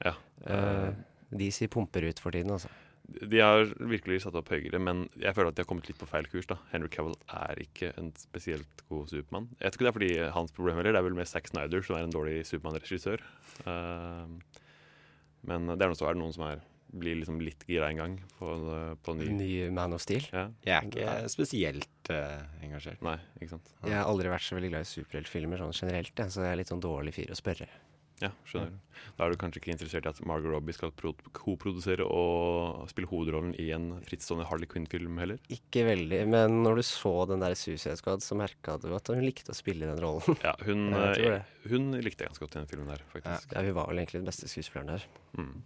Ja. 0.04 0.14
Uh, 0.44 0.92
de 1.34 1.48
sier 1.52 1.70
pumper 1.72 2.06
ut 2.08 2.20
for 2.22 2.34
tiden, 2.34 2.54
altså. 2.54 2.70
De 3.08 3.40
har 3.40 3.70
virkelig 3.88 4.20
satt 4.26 4.36
opp 4.36 4.50
høyere, 4.52 4.76
men 4.84 5.06
jeg 5.16 5.32
føler 5.32 5.48
at 5.48 5.56
de 5.56 5.64
har 5.64 5.68
kommet 5.70 5.86
litt 5.88 6.00
på 6.00 6.08
feil 6.10 6.26
kurs. 6.28 6.48
da. 6.48 6.58
Henry 6.74 6.90
Cavill 6.92 7.16
er 7.32 7.60
ikke 7.62 7.94
en 7.96 8.10
spesielt 8.20 8.82
god 8.92 9.08
Supermann. 9.08 9.48
Jeg 9.62 9.72
tror 9.72 9.78
ikke 9.78 9.86
det 9.86 9.92
er 9.92 9.98
fordi 9.98 10.32
hans 10.36 10.52
problem 10.56 10.76
heller, 10.76 10.92
det 10.92 11.00
er 11.00 11.06
vel 11.08 11.16
med 11.16 11.30
Zack 11.30 11.48
Snyder, 11.48 11.84
som 11.84 11.96
er 11.96 12.04
en 12.04 12.12
dårlig 12.12 12.42
Supermann-regissør. 12.48 13.24
Uh, 13.64 14.28
men 15.48 15.72
det 15.72 15.80
er, 15.80 15.88
noe, 15.88 15.96
så 15.96 16.10
er 16.10 16.18
det 16.18 16.20
noen 16.20 16.36
som 16.36 16.44
er, 16.50 16.60
blir 17.00 17.16
liksom 17.22 17.40
litt 17.40 17.64
gira 17.68 17.88
en 17.88 18.02
gang 18.02 18.20
på, 18.36 18.52
på 19.04 19.16
ny. 19.16 19.32
Ny 19.40 19.50
Man 19.72 19.96
of 19.96 20.04
Steel. 20.04 20.28
Ja, 20.28 20.48
Jeg 20.68 20.76
er 20.76 20.92
ikke 20.92 21.32
spesielt 21.32 22.12
uh, 22.12 22.44
engasjert. 22.60 23.00
Nei, 23.08 23.16
ikke 23.40 23.54
sant. 23.56 23.72
Jeg 23.86 23.96
har 23.96 24.08
aldri 24.08 24.36
vært 24.36 24.44
så 24.44 24.60
veldig 24.60 24.74
glad 24.74 24.84
i 24.84 24.92
superheltfilmer 24.92 25.64
sånn 25.64 25.76
generelt, 25.80 26.26
så 26.28 26.44
jeg 26.44 26.52
er 26.52 26.60
litt 26.60 26.76
sånn 26.76 26.84
dårlig 26.84 27.16
fyr 27.16 27.32
å 27.32 27.40
spørre. 27.40 27.72
Ja, 28.22 28.32
skjønner. 28.48 28.74
Da 29.14 29.26
er 29.26 29.30
du 29.30 29.38
kanskje 29.38 29.60
ikke 29.60 29.70
interessert 29.70 30.06
i 30.06 30.10
at 30.10 30.18
Margot 30.26 30.50
Robbie 30.50 30.74
skal 30.74 30.90
koprodusere 31.36 32.02
og 32.02 32.88
spille 32.90 33.10
hovedrollen 33.10 33.52
i 33.62 33.68
en 33.74 33.92
frittstående 34.06 34.48
Harley 34.48 34.66
Quinn-film 34.70 35.20
heller? 35.22 35.38
Ikke 35.54 35.84
veldig, 35.86 36.20
men 36.32 36.58
når 36.64 36.80
du 36.80 36.84
så 36.88 37.14
den 37.30 37.44
der 37.44 37.54
Suicide 37.58 37.96
Squad, 38.00 38.24
så 38.26 38.38
merka 38.38 38.74
du 38.82 38.90
at 38.96 39.12
hun 39.14 39.22
likte 39.22 39.54
å 39.54 39.58
spille 39.58 39.86
den 39.86 40.02
rollen. 40.02 40.38
Ja, 40.42 40.56
hun, 40.66 40.88
Jeg 41.14 41.30
eh, 41.38 41.56
hun 41.70 41.92
likte 42.02 42.26
jeg 42.26 42.32
ganske 42.32 42.46
godt 42.46 42.58
i 42.58 42.62
den 42.64 42.70
filmen 42.74 42.90
der, 42.90 43.06
faktisk. 43.14 43.54
Ja, 43.54 43.66
hun 43.68 43.76
var 43.78 43.90
vel 43.92 44.02
egentlig 44.02 44.22
den 44.24 44.30
beste 44.32 44.50
skuespilleren 44.50 44.96
der. 44.96 45.08
Mm. 45.38 45.56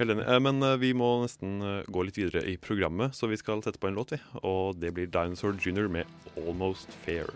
Helt 0.00 0.10
enig. 0.16 0.26
Eh, 0.26 0.40
Men 0.42 0.62
eh, 0.66 0.78
vi 0.82 0.94
må 0.98 1.10
nesten 1.22 1.58
gå 1.86 2.06
litt 2.08 2.18
videre 2.18 2.42
i 2.50 2.58
programmet, 2.58 3.14
så 3.14 3.30
vi 3.30 3.38
skal 3.38 3.62
sette 3.62 3.78
på 3.78 3.92
en 3.92 4.00
låt, 4.00 4.16
vi. 4.16 4.22
Og 4.42 4.74
det 4.82 4.90
blir 4.96 5.06
Dinosaur 5.06 5.54
Junior 5.54 5.86
med 5.86 6.10
'Almost 6.34 6.90
Fair'. 7.06 7.30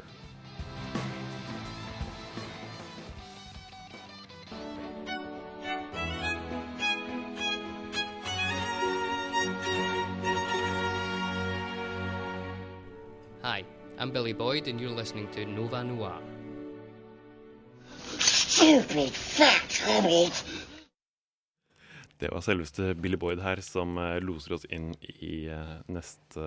Boyd, 14.39 14.69
and 14.69 14.81
you're 14.81 14.95
listening 14.95 15.27
to 15.33 15.45
Nova 15.47 15.83
Noir. 15.83 16.23
Stupid 18.19 19.11
fat 19.11 19.83
hobbit. 19.85 20.45
Det 22.19 22.31
var 22.31 22.45
selveste 22.47 22.95
Billy 22.95 23.19
Boyd 23.19 23.43
her 23.43 23.59
som 23.67 23.99
eh, 23.99 24.21
loser 24.23 24.55
oss 24.55 24.67
inn 24.71 24.93
i 25.03 25.49
eh, 25.51 25.75
neste, 25.91 26.47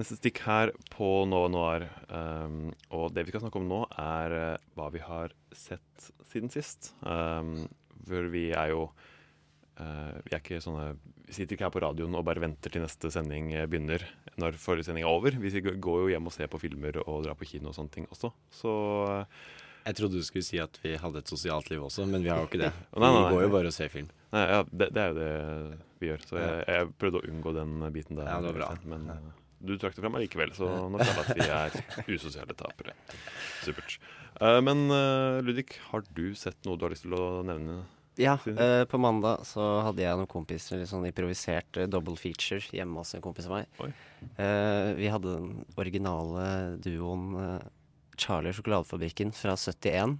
neste 0.00 0.16
stikk 0.16 0.40
her 0.46 0.72
på 0.88 1.10
Nova 1.28 1.50
Noir. 1.52 1.84
Um, 2.08 2.72
og 2.96 3.12
det 3.12 3.26
vi 3.26 3.34
skal 3.34 3.44
snakke 3.44 3.60
om 3.60 3.68
nå, 3.68 3.84
er 4.00 4.36
eh, 4.38 4.66
hva 4.72 4.88
vi 4.94 5.04
har 5.04 5.36
sett 5.52 6.08
siden 6.32 6.48
sist. 6.52 6.94
Um, 7.04 7.66
for 8.08 8.32
vi 8.32 8.46
er 8.56 8.72
jo 8.72 8.86
uh, 8.88 10.16
Vi 10.24 10.32
er 10.32 10.40
ikke 10.40 10.58
sånne 10.60 10.94
Vi 11.28 11.36
sitter 11.36 11.56
ikke 11.56 11.68
her 11.68 11.76
på 11.76 11.84
radioen 11.84 12.16
og 12.16 12.24
bare 12.28 12.42
venter 12.44 12.72
til 12.72 12.84
neste 12.84 13.12
sending 13.12 13.52
begynner 13.68 14.04
når 14.40 14.56
forrige 14.60 14.86
sending 14.88 15.04
er 15.06 15.10
over. 15.12 15.36
Vi 15.40 15.60
går 15.62 16.00
jo 16.04 16.08
hjem 16.12 16.26
og 16.30 16.34
ser 16.34 16.48
på 16.50 16.60
filmer 16.62 16.98
og 17.04 17.22
drar 17.26 17.36
på 17.38 17.46
kino 17.48 17.70
og 17.70 17.76
sånne 17.76 17.92
ting 17.94 18.08
også. 18.10 18.32
Så 18.54 18.72
eh, 19.12 19.46
Jeg 19.86 19.98
trodde 20.00 20.18
du 20.20 20.24
skulle 20.26 20.46
si 20.46 20.58
at 20.62 20.78
vi 20.82 20.94
hadde 21.00 21.20
et 21.22 21.30
sosialt 21.30 21.70
liv 21.70 21.82
også, 21.84 22.06
men 22.10 22.24
vi 22.24 22.30
har 22.32 22.40
jo 22.42 22.48
ikke 22.48 22.62
det. 22.64 22.72
Nei, 22.96 23.04
nei, 23.04 23.12
Vi 23.14 23.22
nei. 23.22 23.30
går 23.36 23.42
jo 23.46 23.52
bare 23.54 23.70
og 23.72 23.76
ser 23.76 23.92
film. 23.92 24.10
Nei, 24.34 24.44
ja, 24.50 24.60
det, 24.70 24.90
det 24.96 25.02
er 25.04 25.08
jo 25.12 25.16
det 25.20 25.78
vi 26.02 26.10
gjør. 26.10 26.26
Så 26.28 26.38
jeg, 26.42 26.60
jeg 26.74 26.92
prøvde 27.02 27.20
å 27.22 27.26
unngå 27.30 27.54
den 27.60 27.74
biten 27.94 28.18
der. 28.20 28.30
Ja, 28.32 28.38
det 28.42 28.52
var 28.52 28.60
bra. 28.62 28.70
Men 28.94 29.08
eh, 29.14 29.32
du 29.64 29.74
trakk 29.80 29.94
det 29.96 30.02
fram 30.04 30.18
allikevel, 30.18 30.52
så 30.56 30.68
nå 30.92 30.98
føler 31.00 31.44
jeg 31.46 31.54
at 31.70 31.78
vi 32.04 32.14
er 32.14 32.16
usosiale 32.18 32.56
tapere. 32.58 32.96
Supert. 33.64 33.98
Eh, 34.42 34.58
men 34.66 34.86
Ludvig, 35.46 35.70
har 35.92 36.02
du 36.16 36.26
sett 36.36 36.58
noe 36.66 36.76
du 36.80 36.84
har 36.88 36.92
lyst 36.96 37.06
til 37.06 37.14
å 37.16 37.28
nevne? 37.46 37.82
Ja, 38.20 38.36
eh, 38.46 38.84
på 38.86 38.98
mandag 39.02 39.42
så 39.48 39.62
hadde 39.88 40.04
jeg 40.04 40.18
noen 40.18 40.30
kompiser, 40.30 40.78
litt 40.78 40.90
sånn 40.90 41.06
improvisert 41.08 41.80
eh, 41.80 41.88
double 41.90 42.14
feature 42.20 42.62
hjemme 42.70 43.00
hos 43.02 43.14
en 43.16 43.24
kompis 43.24 43.48
av 43.50 43.56
meg. 43.56 43.94
Eh, 44.38 44.92
vi 45.00 45.08
hadde 45.10 45.32
den 45.34 45.48
originale 45.80 46.44
duoen 46.84 47.24
eh, 47.42 47.64
Charlie 48.20 48.52
og 48.52 48.60
sjokoladefabrikken 48.60 49.34
fra 49.34 49.56
71. 49.58 50.14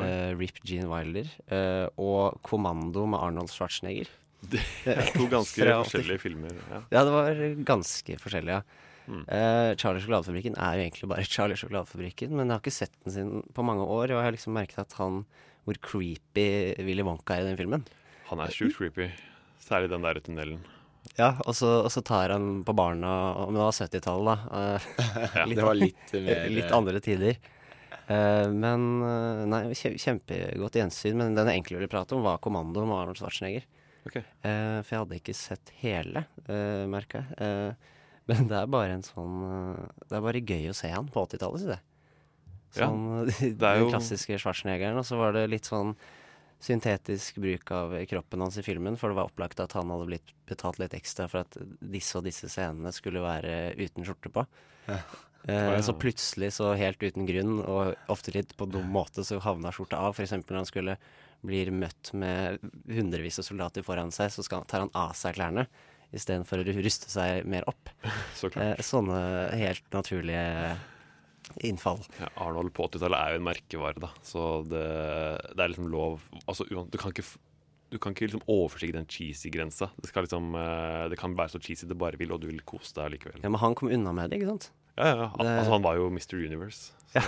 eh, 0.00 0.32
Rip 0.38 0.62
Gene 0.64 0.88
Wilder. 0.88 1.28
eh, 1.52 1.86
og 2.00 2.40
Kommando 2.46 3.04
med 3.06 3.20
Arnold 3.20 3.52
Schwarzenegger. 3.52 4.08
Det 4.52 4.62
er 4.86 5.08
to 5.12 5.26
ganske 5.36 5.66
forskjellige 5.66 6.22
filmer. 6.22 6.54
Ja. 6.70 6.82
Ja, 6.94 7.04
det 7.04 7.12
var 7.12 7.40
ganske 7.68 8.18
forskjellige. 8.22 8.62
ja. 8.62 8.84
Mm. 9.08 9.22
Uh, 9.24 9.72
Charlie 9.80 10.02
Sjokoladefabrikken 10.04 10.56
er 10.60 10.74
jo 10.76 10.82
egentlig 10.84 11.08
bare 11.08 11.24
Charlie 11.32 11.56
Sjokoladefabrikken, 11.56 12.34
men 12.36 12.44
jeg 12.50 12.52
har 12.58 12.60
ikke 12.60 12.74
sett 12.76 12.96
den 13.06 13.14
siden 13.14 13.46
på 13.56 13.64
mange 13.64 13.86
år, 13.88 14.10
og 14.12 14.18
jeg 14.18 14.26
har 14.26 14.34
liksom 14.36 14.52
merket 14.52 14.82
at 14.82 14.92
han 15.00 15.22
hvor 15.68 15.78
creepy 15.84 16.48
Willy 16.82 17.04
Wonka 17.06 17.36
er 17.36 17.44
i 17.44 17.50
den 17.52 17.60
filmen. 17.60 17.84
Han 18.32 18.40
er 18.44 18.52
sjukt 18.52 18.76
creepy. 18.80 19.10
Særlig 19.62 19.90
den 19.92 20.04
der 20.04 20.20
tunnelen. 20.24 20.64
Ja, 21.18 21.30
og 21.46 21.54
så, 21.56 21.68
og 21.84 21.90
så 21.92 22.02
tar 22.04 22.32
han 22.34 22.62
på 22.66 22.74
barna 22.76 23.10
og- 23.38 23.52
Men 23.52 23.60
det 23.60 23.64
var 23.64 23.76
70-tallet, 23.76 24.42
da. 24.48 24.74
Eh, 24.74 25.54
Det 25.54 25.64
var 25.64 25.78
litt 25.78 26.12
mer 26.24 26.48
litt 26.58 26.72
andre 26.74 27.00
tider. 27.04 27.38
Uh, 28.08 28.48
men 28.52 28.84
eh, 29.04 29.42
Nei, 29.48 29.60
kjempegodt 29.76 30.76
gjensyn. 30.80 31.16
Men 31.20 31.34
den 31.36 31.48
jeg 31.50 31.60
egentlig 31.60 31.78
ville 31.82 31.92
prate 31.92 32.16
om, 32.16 32.22
var 32.24 32.38
'Kommando' 32.40 32.84
med 32.88 32.96
Arnold 32.96 33.20
Schwarzenegger. 33.20 33.64
Okay. 34.08 34.22
Uh, 34.44 34.80
for 34.82 34.94
jeg 34.94 35.00
hadde 35.02 35.18
ikke 35.20 35.34
sett 35.36 35.72
hele, 35.82 36.22
uh, 36.48 36.84
merka 36.88 37.20
jeg. 37.24 37.38
Eh, 37.44 37.94
men 38.28 38.48
det 38.48 38.56
er 38.60 38.66
bare 38.72 38.92
en 38.96 39.04
sånn 39.04 39.36
eh, 39.48 39.84
Det 40.08 40.16
er 40.18 40.24
bare 40.24 40.40
gøy 40.44 40.66
å 40.70 40.76
se 40.76 40.88
han 40.92 41.08
på 41.12 41.22
80-tallet, 41.26 41.60
sier 41.64 41.74
jeg. 41.76 41.84
Ja, 42.76 42.88
Sånn, 42.88 43.28
det 43.60 43.64
er 43.64 43.80
Den 43.82 43.92
klassiske 43.92 44.38
Schwarzeneggeren. 44.40 44.98
Og 45.00 45.06
så 45.08 45.16
var 45.20 45.32
det 45.36 45.46
litt 45.50 45.68
sånn 45.68 45.94
syntetisk 46.60 47.36
bruk 47.38 47.70
av 47.70 47.92
kroppen 48.10 48.42
hans 48.42 48.56
i 48.58 48.64
filmen, 48.66 48.96
for 48.98 49.12
det 49.12 49.18
var 49.20 49.28
opplagt 49.30 49.60
at 49.62 49.76
han 49.78 49.92
hadde 49.94 50.08
blitt 50.10 50.32
betalt 50.50 50.80
litt 50.82 50.96
ekstra 50.98 51.28
for 51.30 51.44
at 51.44 51.54
disse 51.78 52.18
og 52.18 52.26
disse 52.26 52.50
scenene 52.50 52.90
skulle 52.94 53.22
være 53.22 53.76
uten 53.78 54.06
skjorte 54.06 54.32
på. 54.34 54.42
Ja. 54.88 54.98
Eh, 55.46 55.78
Så 55.86 55.94
plutselig, 55.94 56.50
så 56.56 56.72
helt 56.76 56.98
uten 57.02 57.28
grunn, 57.28 57.60
og 57.62 57.94
ofte 58.10 58.34
litt 58.34 58.56
på 58.58 58.66
dum 58.66 58.90
måte, 58.90 59.22
så 59.24 59.38
havna 59.40 59.70
skjorta 59.70 60.00
av. 60.02 60.18
F.eks. 60.18 60.34
når 60.42 60.58
han 60.60 60.68
skulle 60.68 60.98
blir 61.46 61.70
møtt 61.70 62.10
med 62.18 62.58
hundrevis 62.90 63.38
av 63.38 63.46
soldater 63.46 63.84
foran 63.86 64.10
seg, 64.10 64.32
så 64.34 64.42
skal, 64.42 64.64
tar 64.66 64.82
han 64.82 64.90
av 64.98 65.12
seg 65.14 65.36
klærne 65.38 65.68
istedenfor 66.10 66.64
å 66.64 66.72
ruste 66.82 67.06
seg 67.12 67.46
mer 67.46 67.62
opp. 67.70 67.90
Så. 68.38 68.50
Eh, 68.58 68.74
sånne 68.82 69.20
helt 69.54 69.86
naturlige 69.94 70.74
innfall. 71.64 72.00
Ja, 72.20 72.28
Arnold 72.44 72.72
på 72.76 72.86
80-tallet 72.88 73.18
er 73.18 73.34
jo 73.34 73.40
en 73.40 73.46
merkevare, 73.48 74.00
da. 74.04 74.10
Så 74.26 74.44
det, 74.68 74.82
det 75.54 75.62
er 75.64 75.72
liksom 75.72 75.88
lov 75.92 76.20
Altså, 76.46 76.66
du 76.68 76.98
kan 76.98 77.12
ikke 77.14 77.26
du 77.88 77.96
kan 77.96 78.12
ikke 78.12 78.26
liksom 78.28 78.42
overstige 78.52 78.92
den 78.92 79.06
cheesy-grensa. 79.08 79.86
Det, 79.96 80.10
skal 80.10 80.26
liksom, 80.26 80.50
eh, 80.60 81.06
det 81.08 81.16
kan 81.16 81.32
være 81.38 81.54
så 81.54 81.60
cheesy 81.64 81.86
det 81.88 81.96
bare 81.96 82.18
vil, 82.20 82.34
og 82.36 82.42
du 82.42 82.46
vil 82.50 82.58
kose 82.68 82.92
deg 82.98 83.14
likevel. 83.14 83.38
Ja, 83.40 83.48
Men 83.48 83.62
han 83.62 83.74
kom 83.78 83.88
unna 83.88 84.12
med 84.12 84.28
det, 84.28 84.42
ikke 84.42 84.50
sant? 84.50 84.66
Ja, 84.98 85.06
ja, 85.08 85.14
ja. 85.22 85.28
Det- 85.38 85.54
Altså, 85.54 85.72
han 85.72 85.82
var 85.86 85.96
jo 85.96 86.10
Mr. 86.12 86.36
Universe. 86.36 86.92
Så, 87.14 87.22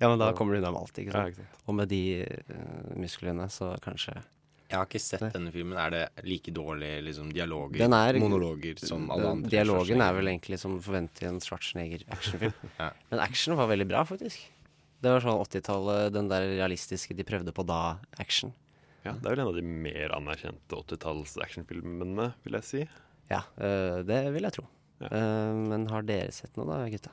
Ja, 0.00 0.08
men 0.10 0.18
da 0.18 0.32
kommer 0.34 0.56
du 0.56 0.58
unna 0.58 0.72
med 0.74 0.80
alt, 0.82 0.98
ikke 0.98 1.14
ja, 1.14 1.28
ikke 1.30 1.44
sant? 1.44 1.60
Og 1.70 1.76
med 1.78 1.88
de 1.94 2.00
uh, 2.26 2.90
musklene, 2.98 3.46
så 3.54 3.76
kanskje 3.84 4.16
Jeg 4.72 4.78
har 4.80 4.88
ikke 4.88 5.00
sett 5.04 5.26
denne 5.34 5.50
filmen. 5.52 5.76
Er 5.76 5.92
det 5.92 6.24
like 6.24 6.52
dårlig 6.56 6.88
liksom, 7.04 7.28
dialoger, 7.36 7.82
Den 7.84 7.92
er- 7.92 8.16
monologer, 8.22 8.78
som 8.80 9.04
alle 9.12 9.28
andre? 9.36 9.50
Dialogen 9.52 10.00
er 10.00 10.16
vel 10.16 10.30
egentlig 10.32 10.58
som 10.62 10.78
forventet 10.80 11.26
i 11.26 11.28
en 11.28 11.40
Schwarzenegger-actionfilm. 11.44 12.54
Ja. 12.80 12.88
Men 13.12 13.20
actionen 13.20 13.60
var 13.60 13.68
veldig 13.68 13.88
bra, 13.90 14.02
faktisk. 14.08 14.40
Det 15.02 15.10
var 15.12 15.20
sånn 15.20 15.40
80-tallet, 15.44 16.12
den 16.14 16.28
der 16.30 16.46
realistiske 16.56 17.14
de 17.18 17.24
prøvde 17.26 17.52
på 17.52 17.64
da-action. 17.68 18.54
Ja, 19.04 19.12
det 19.18 19.26
er 19.26 19.34
vel 19.34 19.42
en 19.42 19.50
av 19.50 19.56
de 19.58 19.64
mer 19.66 20.14
anerkjente 20.16 20.78
80-talls 20.78 21.34
actionfilmene, 21.42 22.30
vil 22.46 22.56
jeg 22.60 22.68
si. 22.68 22.82
Ja, 23.32 23.42
øh, 23.58 24.00
det 24.06 24.22
vil 24.32 24.46
jeg 24.46 24.54
tro. 24.56 24.64
Ja. 25.02 25.10
Uh, 25.10 25.58
men 25.68 25.88
har 25.90 26.06
dere 26.06 26.30
sett 26.32 26.54
noe, 26.56 26.68
da, 26.70 26.86
gutta? 26.92 27.10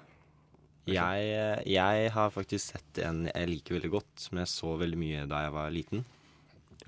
Jeg, 0.90 1.26
eh, 1.36 1.60
jeg 1.70 2.10
har 2.16 2.32
faktisk 2.34 2.72
sett 2.72 3.00
en 3.06 3.26
jeg 3.28 3.50
liker 3.50 3.76
veldig 3.78 3.92
godt, 3.94 4.14
som 4.24 4.40
jeg 4.42 4.50
så 4.50 4.72
veldig 4.80 4.98
mye 4.98 5.26
da 5.30 5.44
jeg 5.46 5.54
var 5.54 5.74
liten. 5.74 6.06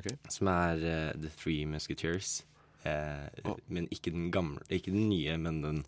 Ok. 0.02 0.12
Som 0.34 0.50
er 0.52 0.84
uh, 0.84 1.22
The 1.22 1.32
Three 1.38 1.66
Musketeers. 1.70 2.42
Uh, 2.82 3.30
oh. 3.46 3.58
Men 3.70 3.86
ikke 3.94 4.10
den 4.10 4.32
gamle 4.34 4.58
Ikke 4.74 4.90
den 4.90 5.06
nye, 5.12 5.36
men 5.38 5.60
den 5.62 5.84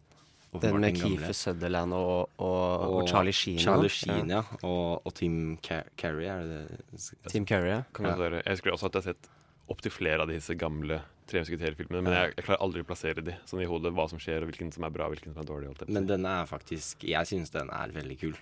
Den 0.62 0.75
med. 0.77 0.93
Kiefer 0.93 1.34
Sutherland 1.34 1.93
og, 1.98 2.29
og, 2.38 2.84
og, 2.93 3.08
Charlie 3.10 3.34
Sheen. 3.34 3.58
Charlie 3.58 3.89
Sheen, 3.89 4.29
ja. 4.29 4.43
Og, 4.62 5.01
og 5.01 5.15
Tim 5.17 5.58
Car 5.65 5.88
Carrey, 5.98 6.27
er 6.29 6.43
det 6.46 6.60
det? 6.70 7.32
Tim 7.32 7.48
Carrey, 7.50 7.72
ja. 7.72 7.82
Være. 7.98 8.43
Jeg 8.46 8.58
skulle 8.58 8.74
også 8.74 8.91
at 8.91 9.00
jeg 9.00 9.01
har 9.01 9.15
sett 9.15 9.32
opptil 9.74 9.96
flere 9.96 10.22
av 10.22 10.29
disse 10.29 10.53
gamle 10.55 11.01
Tre 11.24 11.39
musketerer-filmene, 11.39 12.01
men 12.03 12.13
jeg, 12.13 12.32
jeg 12.36 12.46
klarer 12.46 12.62
aldri 12.65 12.82
å 12.84 12.86
plassere 12.88 13.22
de 13.24 13.34
sånn 13.48 13.62
i 13.63 13.67
hodet, 13.70 13.93
hva 13.96 14.10
som 14.12 14.20
skjer, 14.20 14.43
og 14.43 14.50
hvilken 14.51 14.74
som 14.75 14.84
er 14.84 14.91
bra, 14.91 15.08
og 15.08 15.13
hvilken 15.15 15.32
som 15.32 15.39
er 15.39 15.48
dårlig. 15.48 15.70
jeg 15.70 15.77
på 15.79 15.96
Men 15.96 16.10
denne 16.10 16.34
er 16.41 16.50
faktisk 16.50 17.05
Jeg 17.08 17.29
syns 17.29 17.53
den 17.53 17.72
er 17.72 17.93
veldig 17.96 18.17
kul. 18.20 18.34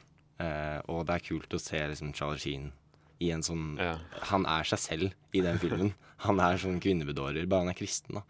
Uh, 0.41 0.79
og 0.89 1.03
det 1.05 1.19
er 1.19 1.25
kult 1.27 1.53
å 1.53 1.59
se 1.61 1.77
liksom 1.91 2.15
Charlie 2.17 2.41
Sheen 2.41 2.71
i 3.21 3.31
en 3.35 3.45
sånn 3.45 3.77
Ja. 3.79 3.95
Han 4.31 4.45
er 4.49 4.67
seg 4.67 4.81
selv 4.81 5.37
i 5.37 5.43
den 5.45 5.59
filmen. 5.61 5.93
han 6.25 6.41
er 6.43 6.59
sånn 6.61 6.81
kvinnebedårer, 6.83 7.47
bare 7.49 7.65
han 7.67 7.73
er 7.73 7.77
kristen, 7.77 8.19
da. 8.19 8.25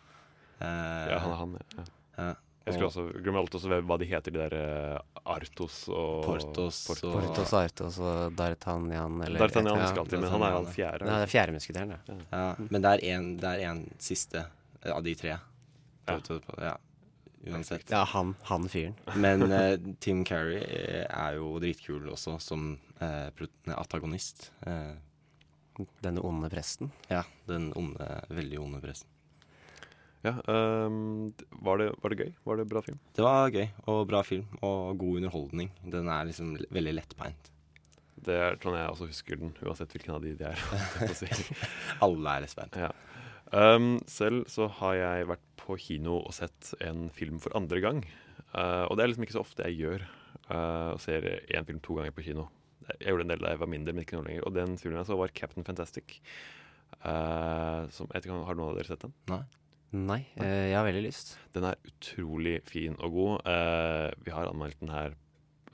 Uh, 0.62 1.12
Ja, 1.12 1.20
han 1.24 1.32
er 1.32 1.38
han, 1.40 1.60
ja. 1.78 1.86
ja. 2.18 2.32
Jeg 2.62 2.76
skulle 2.76 2.90
også 2.92 3.04
glemmer 3.24 3.42
alltid 3.42 3.56
også 3.58 3.78
hva 3.90 3.96
de 3.98 4.06
heter, 4.06 4.34
de 4.36 4.38
der 4.38 4.54
eh, 4.54 5.24
Artos 5.34 5.80
og 5.90 6.20
Portos 6.28 6.84
og- 6.94 7.00
Portos 7.16 7.54
Artos 7.58 7.98
og 7.98 8.36
D'Artagnan 8.38 9.18
eller 9.26 9.42
D'Artagnan 9.42 9.80
ja. 9.80 9.88
husker 9.88 10.04
alltid, 10.04 10.22
men 10.22 10.30
han 10.30 10.46
er 10.46 10.54
han 10.60 10.68
fjerde. 10.70 11.08
Nei, 11.10 11.16
det 11.24 11.26
er 11.26 11.32
fjerde 11.32 11.56
musketeren, 11.58 11.96
ja. 11.98 12.18
ja, 12.30 12.44
Men 12.70 12.86
det 12.86 12.92
er 13.02 13.50
er 13.56 13.66
en 13.72 13.82
siste 13.98 14.46
eh, 14.46 14.94
av 14.94 15.02
de 15.04 15.16
tre. 15.18 15.40
Ja. 16.08 16.78
Ja. 17.44 17.56
Uansett. 17.56 17.90
Ja, 17.90 18.04
han, 18.04 18.36
han 18.44 18.68
fyren. 18.70 18.98
Men 19.16 19.48
uh, 19.50 19.74
Tim 20.00 20.26
Carrey 20.26 20.62
eh, 20.62 21.06
er 21.10 21.40
jo 21.40 21.56
dritkul 21.62 22.10
også, 22.14 22.36
som 22.44 22.76
uh, 23.02 23.32
atagonist. 23.34 23.72
antagonist. 23.78 24.52
Eh, 24.68 25.88
Denne 26.04 26.22
onde 26.22 26.50
presten. 26.52 26.92
ja, 27.10 27.24
den 27.48 27.72
onde, 27.74 28.06
veldig 28.30 28.60
onde 28.60 28.82
presten. 28.84 29.10
Ja, 30.22 30.36
um, 30.46 31.32
var, 31.50 31.80
det, 31.82 31.88
var 32.04 32.14
det 32.14 32.20
gøy? 32.20 32.34
Var 32.46 32.60
det 32.60 32.68
bra 32.70 32.82
film? 32.86 33.00
Det 33.18 33.24
var 33.26 33.50
gøy 33.50 33.66
og 33.90 34.04
bra 34.12 34.22
film 34.22 34.46
og 34.62 35.00
god 35.02 35.18
underholdning. 35.18 35.72
Den 35.82 36.12
er 36.14 36.28
liksom 36.30 36.54
veldig 36.70 36.94
lettbeint. 36.94 37.50
Det 38.22 38.36
er 38.38 38.60
sånn 38.62 38.78
jeg 38.78 38.92
også 38.92 39.08
husker 39.10 39.40
den, 39.42 39.56
uansett 39.66 39.96
hvilken 39.96 40.14
av 40.14 40.22
de 40.22 40.36
de 40.38 40.52
er. 40.52 40.62
Alle 42.06 42.36
er 42.36 42.46
lettbeint. 42.46 42.78
Ja. 42.78 42.92
Um, 43.52 44.00
selv 44.08 44.46
så 44.52 44.70
har 44.80 44.96
jeg 44.96 45.28
vært 45.34 45.48
på 45.60 45.76
kino 45.80 46.22
og 46.22 46.34
sett 46.36 46.72
en 46.84 47.10
film 47.14 47.40
for 47.44 47.56
andre 47.58 47.82
gang. 47.84 48.02
Uh, 48.56 48.88
og 48.88 48.96
det 48.96 49.04
er 49.04 49.12
liksom 49.12 49.28
ikke 49.28 49.38
så 49.38 49.44
ofte 49.44 49.68
jeg 49.68 49.82
gjør. 49.84 50.08
Uh, 50.48 50.96
og 50.96 51.02
ser 51.04 51.28
én 51.52 51.68
film 51.68 51.80
to 51.84 52.00
ganger 52.00 52.16
på 52.16 52.26
kino. 52.26 52.48
Jeg 52.88 53.12
gjorde 53.12 53.28
en 53.28 53.34
del 53.34 53.44
da 53.44 53.54
jeg 53.54 53.62
var 53.62 53.72
mindre, 53.72 53.94
men 53.94 54.06
ikke 54.06 54.18
noe 54.18 54.28
lenger. 54.28 54.48
Og 54.48 54.56
den 54.56 54.78
filmen 54.82 55.00
jeg 55.02 55.10
så, 55.12 55.18
var 55.20 55.34
Captain 55.36 55.68
Fantastic. 55.68 56.22
Uh, 57.02 57.88
som, 57.94 58.10
ikke, 58.16 58.32
har 58.32 58.58
noen 58.58 58.72
av 58.72 58.80
dere 58.80 58.92
sett 58.92 59.04
den? 59.06 59.16
Nei? 59.32 59.44
Nei, 59.92 60.22
eh, 60.40 60.70
jeg 60.72 60.78
har 60.78 60.86
veldig 60.88 61.04
lyst. 61.04 61.34
Den 61.52 61.66
er 61.68 61.80
utrolig 61.88 62.62
fin 62.64 62.96
og 63.04 63.16
god. 63.16 63.34
Uh, 63.44 64.08
vi 64.24 64.32
har 64.32 64.48
anmeldt 64.48 64.80
den 64.80 64.94
her 64.94 65.18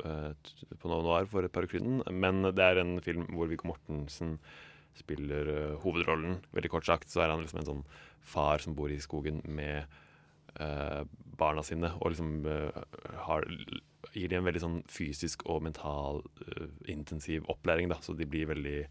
uh, 0.01 0.31
på 0.73 0.89
Nova 0.89 1.03
Noir 1.05 1.27
for 1.29 1.45
et 1.45 1.53
par 1.53 1.67
uker 1.67 1.77
siden. 1.77 2.01
Men 2.09 2.41
det 2.49 2.65
er 2.65 2.81
en 2.81 2.95
film 3.05 3.27
hvor 3.29 3.51
Viggo 3.51 3.69
Mortensen 3.69 4.39
spiller 4.99 5.49
uh, 5.49 5.77
hovedrollen. 5.83 6.41
Veldig 6.55 6.71
kort 6.73 6.87
sagt 6.89 7.11
så 7.13 7.23
er 7.23 7.33
han 7.33 7.43
liksom 7.43 7.61
en 7.61 7.69
sånn 7.71 7.83
far 8.27 8.63
som 8.63 8.75
bor 8.77 8.91
i 8.91 8.99
skogen 9.03 9.41
med 9.45 9.85
uh, 10.59 11.03
barna 11.39 11.63
sine, 11.65 11.93
og 12.01 12.13
liksom 12.13 12.47
uh, 12.47 12.81
har, 13.27 13.45
gir 14.13 14.31
dem 14.31 14.41
en 14.43 14.49
veldig 14.49 14.63
sånn 14.63 14.79
fysisk 14.91 15.45
og 15.47 15.63
mental 15.67 16.23
intensiv 16.89 17.45
opplæring, 17.51 17.91
da, 17.91 17.99
så 18.01 18.15
de 18.17 18.27
blir 18.29 18.49
veldig 18.49 18.81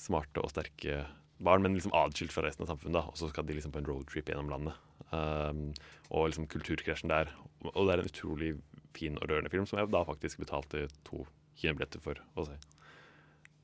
smarte 0.00 0.42
og 0.42 0.50
sterke 0.50 1.04
barn, 1.44 1.62
men 1.62 1.74
liksom 1.76 1.94
adskilt 1.94 2.32
fra 2.34 2.44
resten 2.46 2.64
av 2.64 2.72
samfunnet. 2.72 2.96
da, 2.98 3.04
Og 3.10 3.18
så 3.18 3.28
skal 3.30 3.46
de 3.46 3.56
liksom 3.56 3.72
på 3.74 3.82
en 3.82 3.88
roadtrip 3.88 4.28
gjennom 4.30 4.50
landet. 4.50 4.74
Um, 5.10 5.72
og 6.10 6.30
liksom 6.30 6.48
kulturkrasjen 6.50 7.12
der. 7.12 7.30
Og 7.74 7.86
det 7.86 7.94
er 7.94 8.02
en 8.02 8.10
utrolig 8.10 8.52
fin 8.94 9.18
og 9.18 9.28
rørende 9.30 9.50
film 9.50 9.66
som 9.66 9.80
jeg 9.80 9.90
da 9.92 10.04
faktisk 10.06 10.42
betalte 10.42 10.86
to 11.06 11.24
kinobilletter 11.58 12.02
for 12.02 12.20
å 12.38 12.46
se. 12.48 12.58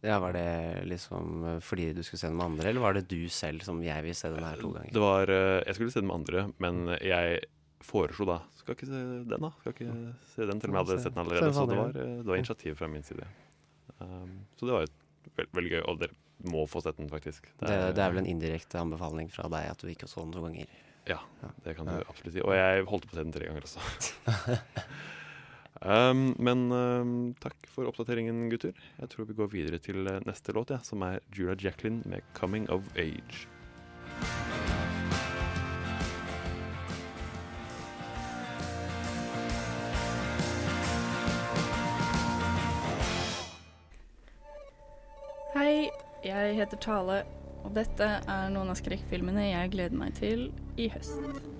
Ja, 0.02 0.18
Var 0.22 0.32
det 0.32 0.84
liksom 0.88 1.60
fordi 1.60 1.90
du 1.92 2.02
skulle 2.02 2.20
se 2.22 2.28
den 2.30 2.38
med 2.38 2.46
andre, 2.46 2.70
eller 2.70 2.80
var 2.80 2.96
det 2.96 3.06
du 3.10 3.28
selv 3.28 3.60
som 3.66 3.82
jeg 3.84 4.04
vil 4.06 4.16
se 4.16 4.30
den 4.32 4.44
her 4.46 4.60
to 4.60 4.70
ganger? 4.72 4.92
Det 4.96 5.02
var, 5.02 5.28
eh, 5.28 5.62
Jeg 5.66 5.76
skulle 5.76 5.92
se 5.92 6.00
den 6.00 6.08
med 6.08 6.16
andre, 6.22 6.44
men 6.58 6.96
jeg 7.04 7.42
foreslo 7.84 8.26
da 8.28 8.38
Skal 8.56 8.76
ikke 8.76 8.88
se 8.88 9.02
den, 9.28 9.44
da. 9.44 9.50
Skal 9.60 9.74
ikke 9.74 9.92
se 10.34 10.46
den, 10.48 10.60
til 10.60 10.70
og 10.70 10.74
med 10.74 10.80
jeg 10.80 10.86
hadde 10.86 11.02
sett 11.04 11.14
den 11.14 11.22
allerede. 11.24 11.52
Så 11.52 11.66
det 11.68 11.78
var, 11.78 11.88
eh, 12.00 12.16
det 12.22 12.26
var 12.32 12.40
initiativ 12.40 12.74
fra 12.76 12.88
min 12.88 13.02
side. 13.02 13.28
Um, 14.00 14.46
så 14.56 14.66
det 14.66 14.72
var 14.72 14.82
et 14.88 15.30
veld, 15.36 15.48
veldig 15.52 15.72
gøy. 15.74 15.82
Og 15.88 16.00
dere 16.00 16.16
må 16.48 16.64
få 16.68 16.80
sett 16.84 16.96
den, 16.96 17.08
faktisk. 17.12 17.48
Det, 17.60 17.94
det 17.96 18.04
er 18.04 18.12
vel 18.12 18.22
en 18.22 18.28
indirekte 18.28 18.80
anbefaling 18.80 19.28
fra 19.32 19.48
deg 19.52 19.68
at 19.72 19.84
du 19.84 19.88
ikke 19.92 20.08
så 20.08 20.24
den 20.24 20.32
to 20.32 20.44
ganger? 20.44 20.68
Ja, 21.08 21.18
det 21.64 21.76
kan 21.76 21.88
du 21.88 21.96
absolutt 22.04 22.36
si. 22.36 22.42
Og 22.44 22.52
jeg 22.56 22.84
holdt 22.88 23.08
på 23.08 23.16
å 23.16 23.18
se 23.18 23.24
den 23.24 23.34
tre 23.34 23.48
ganger 23.48 23.66
også. 23.68 23.80
um, 25.84 26.34
men 26.38 26.66
um, 26.72 27.14
takk 27.40 27.68
for 27.70 27.88
oppdateringen, 27.90 28.48
gutter. 28.52 28.76
Jeg 29.00 29.12
tror 29.12 29.28
vi 29.28 29.36
går 29.38 29.50
videre 29.52 29.80
til 29.82 30.06
eh, 30.06 30.20
neste 30.26 30.54
låt, 30.56 30.74
ja, 30.74 30.80
som 30.84 31.02
er 31.06 31.20
Jura 31.32 31.56
Jacqueline 31.56 32.02
med 32.04 32.20
'Coming 32.34 32.68
of 32.70 32.82
Age'. 32.96 33.46
Hei, 45.54 45.90
jeg 46.24 46.54
heter 46.56 46.76
Tale, 46.80 47.22
og 47.64 47.74
dette 47.74 48.06
er 48.06 48.52
noen 48.54 48.70
av 48.72 48.78
skrekkfilmene 48.78 49.50
jeg 49.50 49.72
gleder 49.74 49.98
meg 49.98 50.14
til 50.16 50.52
i 50.80 50.88
høst. 50.88 51.59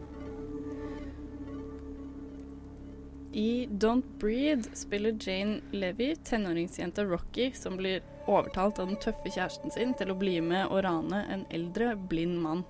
I 3.32 3.68
Don't 3.70 4.04
Breathe 4.18 4.64
spiller 4.75 5.14
Jane 5.20 5.60
Levy 5.70 6.16
tenåringsjenta 6.16 7.04
Rocky 7.04 7.52
som 7.52 7.76
blir 7.76 8.02
overtalt 8.26 8.78
av 8.78 8.88
den 8.90 8.99
tøffe 8.99 9.30
kjæresten 9.30 9.70
sin 9.70 9.92
til 9.94 10.10
å 10.10 10.16
bli 10.18 10.40
med 10.42 10.66
og 10.66 10.82
rane 10.82 11.20
en 11.30 11.44
eldre, 11.54 11.92
blind 12.10 12.40
mann. 12.42 12.64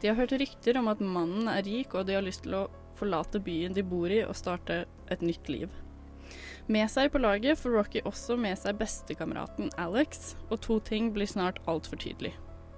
De 0.00 0.10
har 0.10 0.18
hørt 0.18 0.34
rykter 0.36 0.76
om 0.78 0.90
at 0.92 1.00
mannen 1.00 1.48
er 1.48 1.64
rik, 1.64 1.94
og 1.94 2.04
de 2.06 2.18
har 2.18 2.24
lyst 2.26 2.44
til 2.44 2.54
å 2.58 2.68
forlate 2.98 3.40
byen 3.40 3.72
de 3.72 3.82
bor 3.82 4.12
i 4.12 4.20
og 4.26 4.36
starte 4.36 4.82
et 5.08 5.24
nytt 5.24 5.48
liv. 5.48 5.72
Med 6.68 6.90
seg 6.92 7.08
på 7.14 7.22
laget 7.22 7.56
får 7.56 7.72
Rocky 7.72 8.02
også 8.04 8.36
med 8.36 8.58
seg 8.60 8.76
bestekameraten 8.76 9.72
Alex, 9.80 10.34
og 10.50 10.60
to 10.66 10.76
ting 10.84 11.14
blir 11.16 11.30
snart 11.30 11.62
altfor 11.64 11.96
tydelig. 11.96 12.34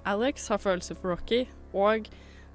Alex 0.07 0.47
har 0.49 0.63
følelser 0.63 0.95
for 0.95 1.17
Rocky, 1.17 1.43
og 1.75 2.07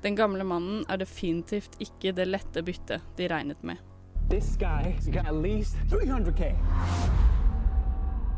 den 0.01 0.15
gamle 0.15 0.47
mannen 0.47 0.87
er 0.87 1.03
definitivt 1.03 1.75
ikke 1.83 2.15
det 2.15 2.29
lette 2.29 2.63
byttet 2.63 3.03
de 3.19 3.29
regnet 3.29 3.61
med. 3.67 3.83
This 4.27 4.55
guy's 4.55 5.07
got 5.07 5.27
at 5.27 5.35
least 5.35 5.75
300K. 5.89 6.55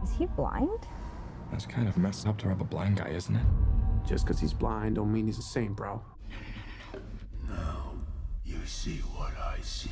Is 0.03 0.11
he 0.17 0.25
blind? 0.25 0.87
That's 1.51 1.65
kind 1.65 1.87
of 1.87 1.97
messed 1.97 2.27
up 2.27 2.37
to 2.39 2.49
rob 2.49 2.61
a 2.61 2.65
blind 2.65 2.97
guy, 2.97 3.09
isn't 3.09 3.35
it? 3.35 3.45
Just 4.05 4.25
because 4.25 4.39
he's 4.39 4.53
blind 4.53 4.95
don't 4.95 5.11
mean 5.11 5.25
he's 5.27 5.37
the 5.37 5.43
same, 5.43 5.73
bro. 5.73 6.01
You 8.43 8.65
see 8.65 9.01
what 9.15 9.31
I 9.37 9.61
see. 9.61 9.89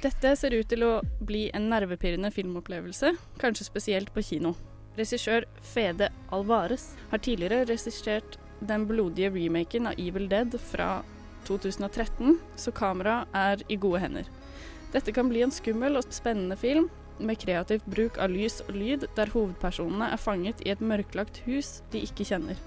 Dette 0.00 0.36
ser 0.36 0.54
ut 0.54 0.68
til 0.70 0.84
å 0.86 1.00
bli 1.26 1.48
en 1.56 1.66
nervepirrende 1.72 2.30
filmopplevelse, 2.30 3.10
kanskje 3.42 3.66
spesielt 3.66 4.12
på 4.14 4.22
kino. 4.22 4.54
Regissør 4.96 5.44
Fede 5.60 6.08
Alvarez 6.30 6.92
har 7.10 7.18
tidligere 7.18 7.66
regissert 7.66 8.38
den 8.60 8.86
blodige 8.86 9.32
remaken 9.34 9.90
av 9.90 9.98
Evil 9.98 10.28
Dead 10.30 10.54
fra 10.70 11.02
2013, 11.48 12.38
så 12.56 12.74
kameraet 12.76 13.34
er 13.36 13.64
i 13.72 13.80
gode 13.80 14.04
hender. 14.04 14.30
Dette 14.92 15.12
kan 15.12 15.28
bli 15.28 15.42
en 15.44 15.52
skummel 15.52 15.98
og 16.00 16.08
spennende 16.14 16.56
film 16.56 16.88
med 17.18 17.40
kreativt 17.42 17.86
bruk 17.90 18.18
av 18.22 18.30
lys 18.32 18.60
og 18.68 18.74
lyd, 18.76 19.08
der 19.16 19.32
hovedpersonene 19.34 20.12
er 20.14 20.20
fanget 20.20 20.62
i 20.64 20.72
et 20.72 20.84
mørklagt 20.84 21.42
hus 21.48 21.80
de 21.92 22.04
ikke 22.06 22.26
kjenner. 22.28 22.60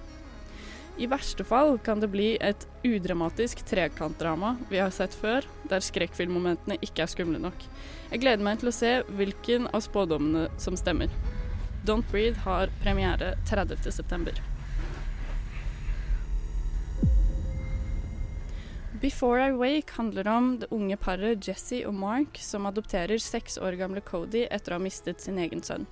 I 0.99 1.07
verste 1.09 1.45
fall 1.47 1.77
kan 1.81 2.01
det 2.03 2.11
bli 2.11 2.33
et 2.43 2.67
udramatisk 2.85 3.63
trekantdrama 3.65 4.57
vi 4.69 4.81
har 4.81 4.91
sett 4.93 5.15
før, 5.17 5.47
der 5.71 5.81
skrekkfilmmomentene 5.81 6.77
ikke 6.83 7.05
er 7.05 7.13
skumle 7.13 7.39
nok. 7.41 7.65
Jeg 8.11 8.21
gleder 8.21 8.43
meg 8.45 8.59
til 8.61 8.69
å 8.69 8.75
se 8.75 8.93
hvilken 9.15 9.71
av 9.71 9.85
spådommene 9.87 10.49
som 10.61 10.77
stemmer. 10.77 11.09
Don't 11.87 12.05
Breathe 12.11 12.43
har 12.43 12.69
premiere 12.83 13.33
30.9. 13.49 14.50
Before 19.01 19.47
I 19.47 19.51
Wake 19.51 19.91
handler 19.97 20.27
om 20.27 20.59
det 20.59 20.67
unge 20.69 20.97
paret 20.97 21.47
Jesse 21.47 21.79
og 21.89 21.95
Mark 21.97 22.37
som 22.37 22.67
adopterer 22.69 23.17
seks 23.17 23.57
år 23.57 23.73
gamle 23.79 24.03
Cody 24.05 24.43
etter 24.45 24.75
å 24.75 24.77
ha 24.77 24.83
mistet 24.83 25.23
sin 25.23 25.39
egen 25.41 25.63
sønn. 25.65 25.87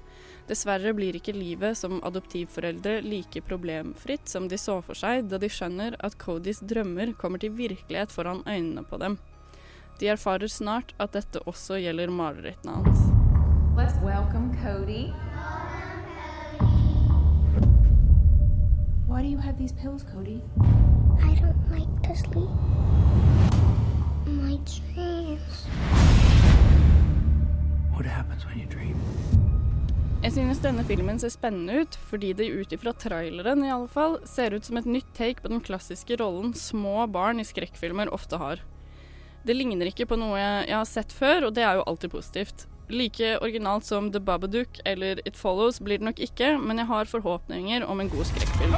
Dessverre 0.45 0.93
blir 0.93 1.17
ikke 1.17 1.33
livet 1.33 1.79
som 1.79 1.97
adoptivforeldre 2.05 2.99
like 3.01 3.41
problemfritt 3.49 4.29
som 4.29 4.45
de 4.45 4.61
så 4.61 4.77
for 4.85 4.93
seg, 4.93 5.25
da 5.25 5.41
de 5.41 5.49
skjønner 5.49 5.97
at 6.05 6.19
Codys 6.21 6.61
drømmer 6.61 7.15
kommer 7.17 7.41
til 7.41 7.55
virkelighet 7.57 8.13
foran 8.13 8.43
øynene 8.45 8.85
på 8.85 9.01
dem. 9.01 9.17
De 9.97 10.13
erfarer 10.13 10.47
snart 10.47 10.93
at 11.01 11.17
dette 11.17 11.41
også 11.49 11.81
gjelder 11.81 12.13
marerittene 12.13 12.77
hans. 12.77 13.09
Let's 13.73 13.97
Cody. 14.61 15.09
Why 19.09 19.23
do 19.23 19.27
you 19.27 19.39
have 19.39 19.57
these 19.57 19.73
pills, 19.73 20.03
Cody? 20.13 20.39
I 21.17 21.33
don't 21.41 21.57
like 21.71 21.89
to 22.07 22.15
sleep. 22.15 22.49
My 24.27 24.59
dreams. 24.69 25.65
What 27.91 28.05
happens 28.05 28.45
when 28.45 28.59
you 28.59 28.67
dream? 28.69 28.95
Jeg 30.21 30.31
synes 30.31 30.61
denne 30.61 30.85
filmen 30.85 31.17
ser 31.19 31.33
spennende 31.33 31.81
ut, 31.81 31.97
fordi 32.11 32.35
det 32.37 32.51
ut 32.53 32.71
ifra 32.77 32.93
traileren 32.93 33.65
i 33.65 33.73
alle 33.73 33.89
fall 33.89 34.19
ser 34.29 34.53
ut 34.53 34.65
som 34.69 34.77
et 34.77 34.85
nytt 34.85 35.09
take 35.17 35.41
på 35.41 35.49
den 35.49 35.65
klassiske 35.65 36.19
rollen 36.21 36.53
små 36.53 37.07
barn 37.09 37.41
i 37.41 37.47
skrekkfilmer 37.49 38.13
ofte 38.13 38.37
har. 38.37 38.61
Det 39.41 39.57
ligner 39.57 39.89
ikke 39.89 40.05
på 40.05 40.21
noe 40.21 40.37
jeg 40.37 40.75
har 40.75 40.85
sett 40.85 41.09
før, 41.17 41.49
og 41.49 41.57
det 41.57 41.65
er 41.65 41.81
jo 41.81 41.87
alltid 41.89 42.13
positivt. 42.13 42.67
Like 42.89 43.37
originalt 43.41 43.85
som 43.85 44.11
The 44.11 44.19
Babadook 44.19 44.79
eller 44.85 45.27
It 45.27 45.37
Follows 45.37 45.79
blir 45.79 45.97
det 45.97 46.05
nok 46.05 46.19
ikke, 46.19 46.57
men 46.57 46.77
jeg 46.77 46.87
har 46.89 47.05
forhåpninger 47.05 47.85
om 47.85 47.99
en 47.99 48.09
god 48.09 48.25
skrekkfilm. 48.25 48.73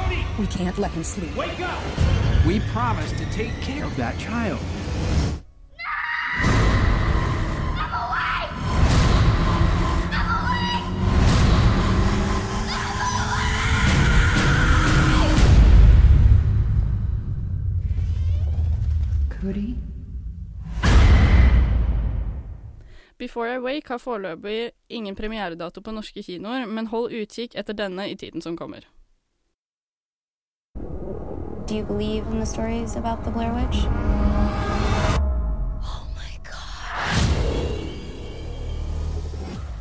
We 19.42 19.91
Before 23.22 23.54
I 23.54 23.58
Wake 23.58 23.88
har 23.88 23.98
foreløpig 23.98 24.70
ingen 24.88 25.14
premieredato 25.14 25.80
på 25.80 25.92
norske 25.94 26.22
kinoer, 26.26 26.64
men 26.66 26.88
hold 26.90 27.12
utkikk 27.14 27.52
etter 27.54 27.76
denne 27.78 28.08
i 28.10 28.16
tiden 28.18 28.42
som 28.42 28.56
kommer. 28.58 28.82
Do 31.68 31.76
you 31.76 31.84
believe 31.86 32.26
in 32.32 32.40
the 32.40 32.46
stories 32.46 32.96
about 32.96 33.22
the 33.22 33.30
Blair 33.30 33.54
Witch? 33.54 33.86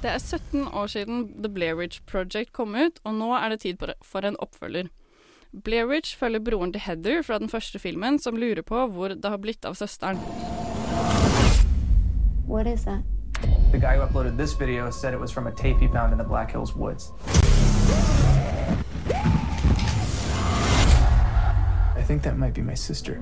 Det 0.01 0.09
er 0.09 0.19
17 0.19 0.67
år 0.67 0.87
siden 0.87 1.43
The 1.43 1.49
Blair 1.49 1.75
Witch 1.75 2.01
Project 2.05 2.53
kom 2.53 2.75
ut, 2.75 2.99
og 3.03 3.13
nå 3.13 3.31
er 3.37 3.49
det 3.49 3.59
tid 3.61 3.81
for 4.03 4.21
en 4.21 4.37
oppfølger. 4.37 4.89
Blair 5.63 5.87
Witch 5.89 6.17
følger 6.17 6.39
broren 6.39 6.73
til 6.73 6.81
Heather 6.81 7.23
fra 7.23 7.39
den 7.39 7.49
første 7.49 7.79
filmen, 7.79 8.19
som 8.19 8.37
lurer 8.37 8.61
på 8.61 8.85
hvor 8.87 9.07
det 9.17 9.33
har 9.33 9.41
blitt 9.41 9.65
av 9.65 9.73
søsteren. 9.73 10.21
What 12.47 12.67
is 12.67 12.85
that? 12.85 13.20
The 13.71 13.77
guy 13.77 13.97
who 13.97 14.03
uploaded 14.03 14.37
this 14.37 14.53
video 14.53 14.91
said 14.91 15.13
it 15.13 15.19
was 15.19 15.31
from 15.31 15.47
a 15.47 15.51
tape 15.51 15.79
he 15.79 15.87
found 15.87 16.11
in 16.11 16.17
the 16.17 16.23
Black 16.23 16.51
Hills 16.51 16.75
woods. 16.75 17.11
I 21.95 22.03
think 22.03 22.23
that 22.23 22.37
might 22.37 22.53
be 22.53 22.61
my 22.61 22.75
sister. 22.75 23.21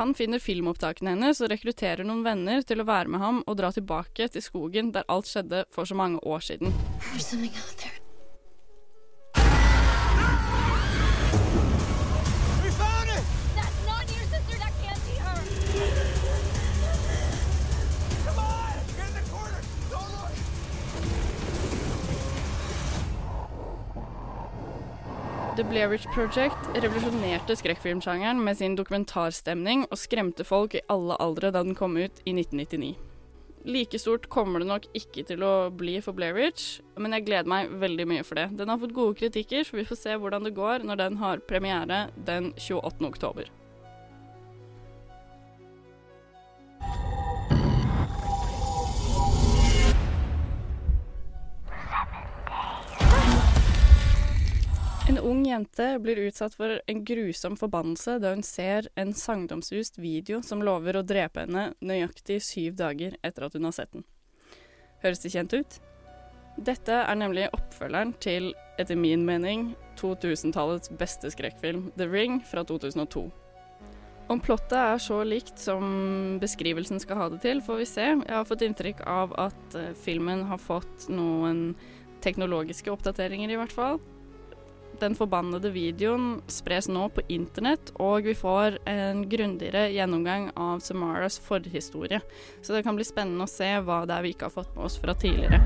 Han 0.00 0.14
finner 0.14 0.38
filmopptakene 0.38 1.12
hennes 1.12 1.40
og 1.44 1.50
rekrutterer 1.52 2.06
noen 2.08 2.22
venner 2.24 2.62
til 2.64 2.80
å 2.80 2.86
være 2.88 3.12
med 3.12 3.20
ham 3.20 3.42
og 3.46 3.58
dra 3.60 3.68
tilbake 3.76 4.30
til 4.32 4.42
skogen 4.42 4.92
der 4.94 5.04
alt 5.12 5.28
skjedde 5.28 5.66
for 5.74 5.84
så 5.84 5.94
mange 5.94 6.22
år 6.24 6.40
siden. 6.40 6.72
There's 7.12 7.26
something 7.26 7.52
out 7.52 7.76
there. 7.76 8.09
The 25.60 25.64
Blair 25.68 25.90
Witch 25.92 26.06
Project 26.14 26.70
revolusjonerte 26.72 27.52
skrekkfilmsjangeren 27.52 28.38
med 28.40 28.56
sin 28.56 28.78
dokumentarstemning 28.78 29.82
og 29.90 30.00
skremte 30.00 30.46
folk 30.48 30.72
i 30.78 30.80
alle 30.88 31.18
aldre 31.20 31.50
da 31.52 31.60
den 31.60 31.76
kom 31.76 31.98
ut 32.00 32.22
i 32.24 32.32
1999. 32.32 32.94
Like 33.68 34.00
stort 34.00 34.30
kommer 34.32 34.64
det 34.64 34.70
nok 34.70 34.88
ikke 34.96 35.26
til 35.28 35.44
å 35.44 35.68
bli 35.68 35.98
for 36.00 36.16
Blair 36.16 36.32
Witch, 36.38 36.80
men 36.96 37.12
jeg 37.12 37.28
gleder 37.28 37.52
meg 37.52 37.76
veldig 37.84 38.08
mye 38.08 38.24
for 38.24 38.40
det. 38.40 38.48
Den 38.56 38.72
har 38.72 38.80
fått 38.80 38.96
gode 38.96 39.20
kritikker, 39.20 39.68
så 39.68 39.76
vi 39.76 39.84
får 39.84 40.00
se 40.00 40.16
hvordan 40.16 40.48
det 40.48 40.56
går 40.56 40.88
når 40.88 41.04
den 41.04 41.20
har 41.20 41.44
premiere 41.44 42.06
den 42.16 42.54
28. 42.56 43.10
oktober. 43.12 43.52
En 55.10 55.18
ung 55.18 55.40
jente 55.42 55.98
blir 55.98 56.20
utsatt 56.22 56.54
for 56.54 56.76
en 56.86 57.00
grusom 57.04 57.56
forbannelse 57.58 58.12
da 58.22 58.30
hun 58.30 58.44
ser 58.46 58.86
en 58.94 59.08
sagnomsust 59.16 59.96
video 59.98 60.38
som 60.46 60.60
lover 60.62 61.00
å 61.00 61.02
drepe 61.02 61.42
henne 61.42 61.64
nøyaktig 61.82 62.36
syv 62.46 62.76
dager 62.78 63.16
etter 63.26 63.48
at 63.48 63.56
hun 63.58 63.66
har 63.66 63.74
sett 63.74 63.90
den. 63.96 64.04
Høres 65.02 65.24
det 65.24 65.32
kjent 65.34 65.56
ut? 65.56 65.78
Dette 66.62 67.00
er 67.00 67.18
nemlig 67.18 67.48
oppfølgeren 67.56 68.12
til, 68.22 68.52
etter 68.78 69.00
min 69.02 69.24
mening, 69.26 69.72
2000-tallets 69.98 70.94
beste 71.00 71.32
skrekkfilm, 71.34 71.88
The 71.98 72.06
Ring, 72.06 72.38
fra 72.46 72.62
2002. 72.68 73.24
Om 74.30 74.44
plottet 74.46 74.78
er 74.78 75.02
så 75.02 75.24
likt 75.26 75.58
som 75.58 76.38
beskrivelsen 76.38 77.02
skal 77.02 77.18
ha 77.18 77.28
det 77.34 77.42
til, 77.48 77.64
får 77.66 77.82
vi 77.82 77.90
se. 77.96 78.06
Jeg 78.12 78.36
har 78.36 78.46
fått 78.46 78.62
inntrykk 78.62 79.02
av 79.10 79.34
at 79.48 79.74
eh, 79.74 79.90
filmen 80.06 80.46
har 80.52 80.62
fått 80.62 81.10
noen 81.10 81.72
teknologiske 82.22 82.94
oppdateringer, 82.94 83.50
i 83.50 83.58
hvert 83.58 83.74
fall. 83.74 84.02
Den 85.00 85.14
forbannede 85.16 85.70
videoen 85.72 86.42
spres 86.52 86.84
nå 86.92 87.06
på 87.08 87.22
internett, 87.32 87.88
og 87.96 88.26
vi 88.28 88.34
får 88.36 88.74
en 88.90 89.22
grundigere 89.32 89.86
gjennomgang 89.94 90.50
av 90.60 90.82
Samaras 90.84 91.38
forhistorie. 91.40 92.20
Så 92.60 92.74
det 92.76 92.82
kan 92.84 92.98
bli 92.98 93.06
spennende 93.08 93.46
å 93.46 93.48
se 93.48 93.70
hva 93.80 94.02
det 94.04 94.18
er 94.18 94.26
vi 94.26 94.34
ikke 94.34 94.50
har 94.50 94.52
fått 94.58 94.74
med 94.76 94.84
oss 94.84 94.98
fra 95.00 95.14
tidligere. 95.16 95.62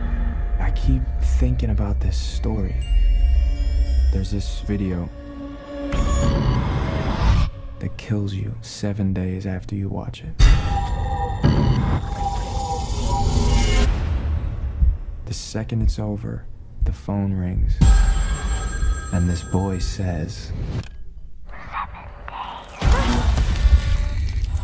I 0.62 0.70
keep 0.78 1.02
thinking 1.40 1.70
about 1.70 1.98
this 1.98 2.14
story. 2.14 2.76
There's 4.12 4.30
this 4.30 4.62
video 4.68 5.08
that 7.80 7.96
kills 7.98 8.34
you 8.34 8.54
seven 8.62 9.12
days 9.12 9.46
after 9.46 9.74
you 9.74 9.88
watch 9.88 10.22
it. 10.22 10.38
The 15.26 15.34
second 15.34 15.82
it's 15.82 15.98
over, 15.98 16.44
the 16.84 16.92
phone 16.92 17.34
rings. 17.34 17.74
And 19.12 19.28
this 19.28 19.44
boy 19.52 19.78
says, 19.78 20.52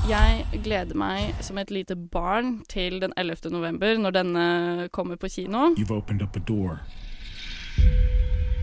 Jeg 0.08 0.46
gleder 0.64 0.96
meg 0.98 1.34
som 1.40 1.58
et 1.58 1.70
lite 1.70 1.94
barn 1.94 2.64
til 2.68 3.00
den 3.00 3.12
11. 3.16 3.50
november, 3.50 3.98
når 3.98 4.10
denne 4.10 4.88
kommer 4.92 5.16
på 5.16 5.28
kino. 5.28 5.74
You've 5.78 5.92
opened 5.92 6.22
up 6.22 6.36
a 6.36 6.40
door. 6.40 6.80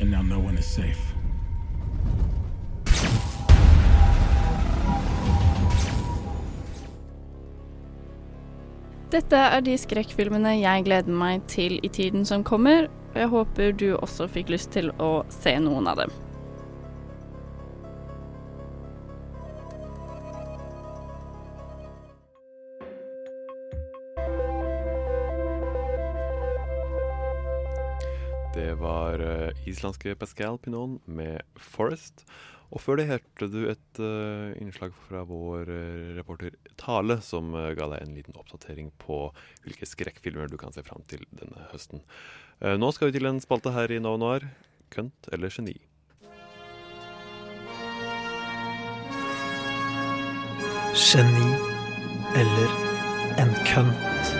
And 0.01 0.11
now 0.11 0.21
no 0.21 0.39
one 0.39 0.57
is 0.57 0.65
safe. 0.65 1.17
Dette 9.07 9.39
er 9.39 9.61
de 9.63 9.77
skrekkfilmene 9.79 10.57
jeg 10.59 10.83
gleder 10.83 11.15
meg 11.15 11.45
til 11.47 11.77
i 11.79 11.87
tiden 11.87 12.25
som 12.27 12.43
kommer, 12.43 12.89
og 13.17 13.21
jeg 13.23 13.29
håper 13.33 13.71
du 13.73 13.87
også 13.97 14.27
fikk 14.29 14.51
lyst 14.53 14.75
til 14.75 14.91
å 15.01 15.23
se 15.33 15.55
noen 15.57 15.87
av 15.89 15.97
dem. 15.97 16.11
Det 28.53 28.75
var 28.77 29.21
eh, 29.21 29.65
islandske 29.65 30.13
Pascal 30.17 30.61
Pinon 30.61 30.99
med 31.05 31.41
'Forest'. 31.57 32.21
Og 32.67 32.81
før 32.83 32.99
det 32.99 33.07
hørte 33.07 33.47
du 33.47 33.61
et 33.71 33.99
uh, 34.03 34.51
innslag 34.59 34.91
fra 35.05 35.21
vår 35.23 35.69
eh, 35.71 36.09
reporter 36.17 36.57
Tale, 36.75 37.15
som 37.23 37.53
uh, 37.55 37.71
ga 37.77 37.87
deg 37.93 38.03
en 38.03 38.17
liten 38.17 38.35
oppdatering 38.35 38.89
på 38.99 39.21
hvilke 39.63 39.87
skrekkfilmer 39.87 40.51
du 40.51 40.57
kan 40.59 40.75
se 40.75 40.83
fram 40.83 41.05
til 41.07 41.23
denne 41.31 41.69
høsten. 41.71 42.03
Eh, 42.57 42.73
nå 42.73 42.87
skal 42.89 43.11
vi 43.11 43.19
til 43.19 43.29
en 43.29 43.37
spalte 43.37 43.69
her 43.69 43.91
i 43.93 43.99
Nova 44.01 44.17
Noir. 44.17 44.45
Kønt 44.89 45.27
eller 45.29 45.51
geni? 45.53 45.75
Geni 50.97 51.51
eller 52.41 52.73
en 53.43 53.53
kønt. 53.67 54.31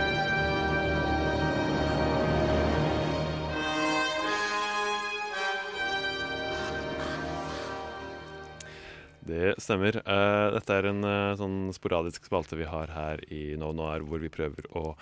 Det 9.27 9.53
stemmer. 9.62 10.01
Eh, 10.01 10.47
dette 10.58 10.73
er 10.73 10.89
en 10.89 11.06
eh, 11.06 11.38
sånn 11.38 11.62
sporadisk 11.77 12.25
spalte 12.25 12.58
vi 12.58 12.65
har 12.65 12.89
her 12.97 13.21
i 13.30 13.51
Nova 13.62 13.77
Noir, 13.77 14.10
hvor 14.10 14.25
vi 14.25 14.34
prøver 14.34 14.65
å 14.73 14.95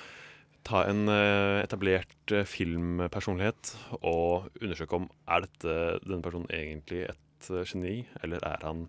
ta 0.65 0.81
en 0.89 1.09
eh, 1.11 1.61
etablert 1.63 2.33
eh, 2.33 2.45
filmpersonlighet 2.49 3.73
og 4.01 4.49
undersøke 4.61 4.97
om 4.97 5.09
er 5.29 5.45
dette 5.45 5.75
denne 6.05 6.23
personen 6.25 6.49
egentlig 6.53 7.03
et 7.11 7.51
eh, 7.51 7.67
geni, 7.69 7.99
eller 8.25 8.43
er 8.47 8.65
han 8.65 8.87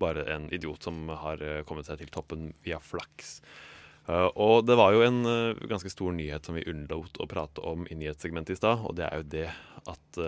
bare 0.00 0.24
en 0.32 0.46
idiot 0.54 0.86
som 0.86 1.10
har 1.10 1.42
kommet 1.68 1.88
seg 1.88 1.98
til 2.00 2.12
toppen 2.14 2.52
via 2.64 2.78
flaks. 2.80 3.40
Og 4.08 4.64
det 4.64 4.74
var 4.78 4.94
jo 4.94 5.02
en 5.04 5.18
ganske 5.68 5.90
stor 5.92 6.14
nyhet 6.16 6.46
som 6.46 6.56
vi 6.56 6.64
unnlot 6.70 7.20
å 7.20 7.26
prate 7.30 7.60
om 7.68 7.84
i 7.84 7.98
nyhetssegmentet 8.00 8.54
i 8.54 8.58
stad, 8.58 8.80
og 8.86 8.96
det 8.96 9.04
er 9.06 9.20
jo 9.20 9.26
det 9.34 9.44
at 9.92 10.20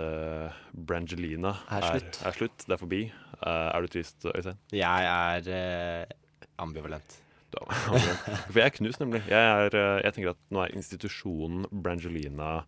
Brangelina 0.77 1.55
Er 1.73 1.89
slutt. 1.89 2.21
Er, 2.21 2.37
slutt. 2.37 2.67
Det 2.67 2.77
er 2.77 2.83
forbi. 2.83 3.01
Er 3.41 3.81
du 3.81 3.91
trist, 3.97 4.29
Øystein? 4.29 4.61
Jeg 4.77 5.09
er 5.09 6.13
ambivalent. 6.61 7.23
Du 7.53 7.59
av. 7.63 7.73
For 8.49 8.61
jeg 8.61 8.69
er 8.71 8.77
knust, 8.79 9.01
nemlig. 9.03 9.23
Jeg, 9.31 9.57
er, 9.67 9.77
eh, 9.77 9.99
jeg 10.07 10.17
tenker 10.17 10.33
at 10.35 10.41
nå 10.55 10.63
er 10.65 10.77
institusjonen 10.79 11.67
Brangelina 11.71 12.63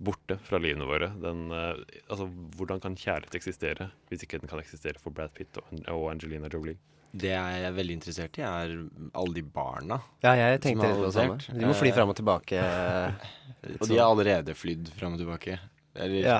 borte 0.00 0.38
fra 0.46 0.60
livene 0.62 0.86
våre. 0.88 1.10
Den, 1.20 1.48
eh, 1.52 1.80
altså, 2.08 2.28
hvordan 2.56 2.80
kan 2.82 2.96
kjærlighet 2.98 3.36
eksistere 3.40 3.90
hvis 4.08 4.24
ikke 4.24 4.40
den 4.40 4.50
kan 4.52 4.62
eksistere 4.62 5.02
for 5.02 5.12
Brad 5.14 5.34
Pitt 5.36 5.58
og, 5.60 6.06
Angelina 6.12 6.48
Jolie? 6.52 6.78
Det 7.10 7.32
jeg 7.32 7.62
er 7.66 7.74
veldig 7.74 7.94
interessert 7.98 8.38
i, 8.38 8.44
er 8.46 8.70
alle 9.18 9.34
de 9.34 9.42
barna. 9.42 9.98
Ja, 10.22 10.36
jeg 10.38 10.60
tenkte 10.62 10.92
det 10.94 11.10
samme. 11.16 11.40
De 11.50 11.66
må 11.66 11.74
fly 11.74 11.90
fram 11.96 12.12
og 12.12 12.18
tilbake. 12.20 12.62
Og 13.80 13.90
de 13.90 13.98
har 13.98 14.06
allerede 14.06 14.54
flydd 14.56 14.88
fram 14.96 15.18
og 15.18 15.20
tilbake. 15.20 15.58
Eller 15.92 16.22
Ja. 16.22 16.36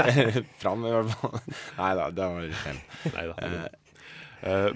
fram, 0.62 0.82
i 0.88 0.90
hvert 0.90 1.12
fall. 1.12 1.36
Nei 1.76 1.90
da, 1.94 2.08
det 2.16 2.26
var 2.32 2.48
feil. 2.64 2.80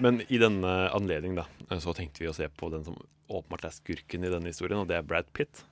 Men 0.01 0.21
i 0.27 0.39
denne 0.41 0.71
anledning 0.95 1.35
da, 1.37 1.45
eh, 1.69 1.79
så 1.81 1.93
tenkte 1.97 2.23
vi 2.23 2.29
å 2.31 2.35
se 2.35 2.47
på 2.49 2.71
den 2.73 2.85
som 2.87 2.97
åpenbart 3.31 3.67
er 3.69 3.75
skurken 3.75 4.25
i 4.25 4.31
denne 4.31 4.51
historien, 4.51 4.81
og 4.81 4.89
det 4.89 4.97
er 4.97 5.07
Brad 5.07 5.29
Pitt. 5.37 5.63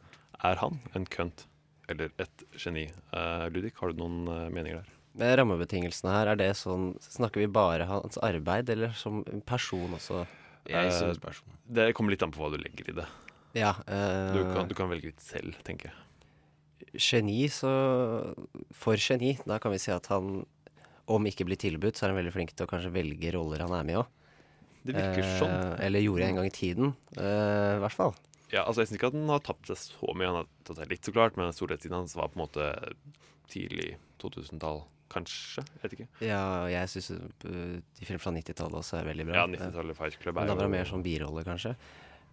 Er 0.46 0.60
han 0.62 0.80
en 0.96 1.08
kønt 1.10 1.46
eller 1.90 2.14
et 2.22 2.44
geni? 2.54 2.88
Uh, 3.12 3.50
Ludvig, 3.52 3.74
har 3.80 3.92
du 3.92 4.04
noen 4.04 4.30
eh, 4.30 4.48
meninger 4.54 4.84
der? 4.84 4.96
Med 5.20 5.34
rammebetingelsene 5.40 6.14
her, 6.14 6.30
er 6.32 6.38
det 6.40 6.52
sånn 6.56 6.92
Snakker 7.02 7.42
vi 7.42 7.50
bare 7.52 7.88
hans 7.90 8.20
arbeid, 8.24 8.70
eller 8.72 8.94
som 8.96 9.24
person 9.50 9.98
også? 9.98 10.22
Jeg 10.70 10.94
som 10.94 11.16
person. 11.24 11.58
Det 11.66 11.90
kommer 11.98 12.14
litt 12.14 12.24
an 12.24 12.32
på 12.36 12.44
hva 12.44 12.52
du 12.54 12.60
legger 12.62 12.92
i 12.92 12.96
det. 13.02 13.08
Ja, 13.58 13.74
uh... 13.90 14.30
du, 14.36 14.44
kan, 14.54 14.70
du 14.70 14.76
kan 14.78 14.92
velge 14.92 15.10
litt 15.10 15.24
selv, 15.26 15.58
tenker 15.66 15.90
jeg. 15.90 16.06
Geni, 16.94 17.42
så 17.52 17.72
For 18.74 19.02
geni, 19.02 19.34
da 19.50 19.58
kan 19.62 19.74
vi 19.74 19.82
si 19.82 19.92
at 19.94 20.08
han 20.14 20.44
om 21.10 21.28
ikke 21.30 21.48
blir 21.50 21.60
tilbudt, 21.60 21.98
så 21.98 22.06
er 22.06 22.14
han 22.14 22.20
veldig 22.22 22.34
flink 22.36 22.54
til 22.54 22.68
å 22.68 22.70
kanskje 22.70 22.94
velge 22.94 23.34
roller 23.36 23.64
han 23.66 23.76
er 23.76 23.88
med 23.88 23.98
i 23.98 24.00
òg. 24.02 24.16
Det 24.90 24.96
virker 24.96 25.26
sånn. 25.38 25.56
Eller 25.84 26.04
gjorde 26.06 26.28
en 26.30 26.40
gang 26.40 26.48
i 26.48 26.54
tiden, 26.56 26.94
eh, 27.18 27.76
i 27.76 27.82
hvert 27.84 27.96
fall. 27.98 28.14
Ja, 28.50 28.64
altså 28.64 28.82
Jeg 28.82 28.90
syns 28.90 28.98
ikke 28.98 29.10
at 29.12 29.18
han 29.18 29.30
har 29.30 29.44
tapt 29.46 29.68
seg 29.70 29.78
så 29.78 30.14
mye. 30.18 30.30
Han 30.30 30.40
har 30.42 30.48
tatt 30.66 30.80
seg 30.80 30.94
litt, 30.94 31.04
så 31.06 31.14
klart, 31.14 31.36
men 31.38 31.52
storhetstiden 31.54 32.00
hans 32.00 32.16
var 32.18 32.32
på 32.32 32.40
en 32.40 32.46
måte 32.46 32.70
tidlig 33.52 33.92
2000-tall, 34.22 34.84
kanskje? 35.14 35.66
Vet 35.84 35.96
ikke. 35.98 36.08
Ja, 36.26 36.42
jeg 36.72 36.90
syns 36.94 37.12
de 37.44 38.06
filmene 38.06 38.24
fra 38.24 38.34
90-tallet 38.34 38.80
også 38.82 39.00
er 39.02 39.10
veldig 39.10 39.28
bra. 39.30 39.44
Ja, 39.44 39.48
90-tallet 39.50 39.98
Fight 39.98 40.20
Club 40.22 40.38
er 40.38 40.42
Men 40.42 40.52
da 40.54 40.58
var 40.58 40.70
det 40.70 40.74
mer 40.78 40.90
sånn 40.90 41.06
birolle, 41.06 41.46
kanskje. 41.46 41.76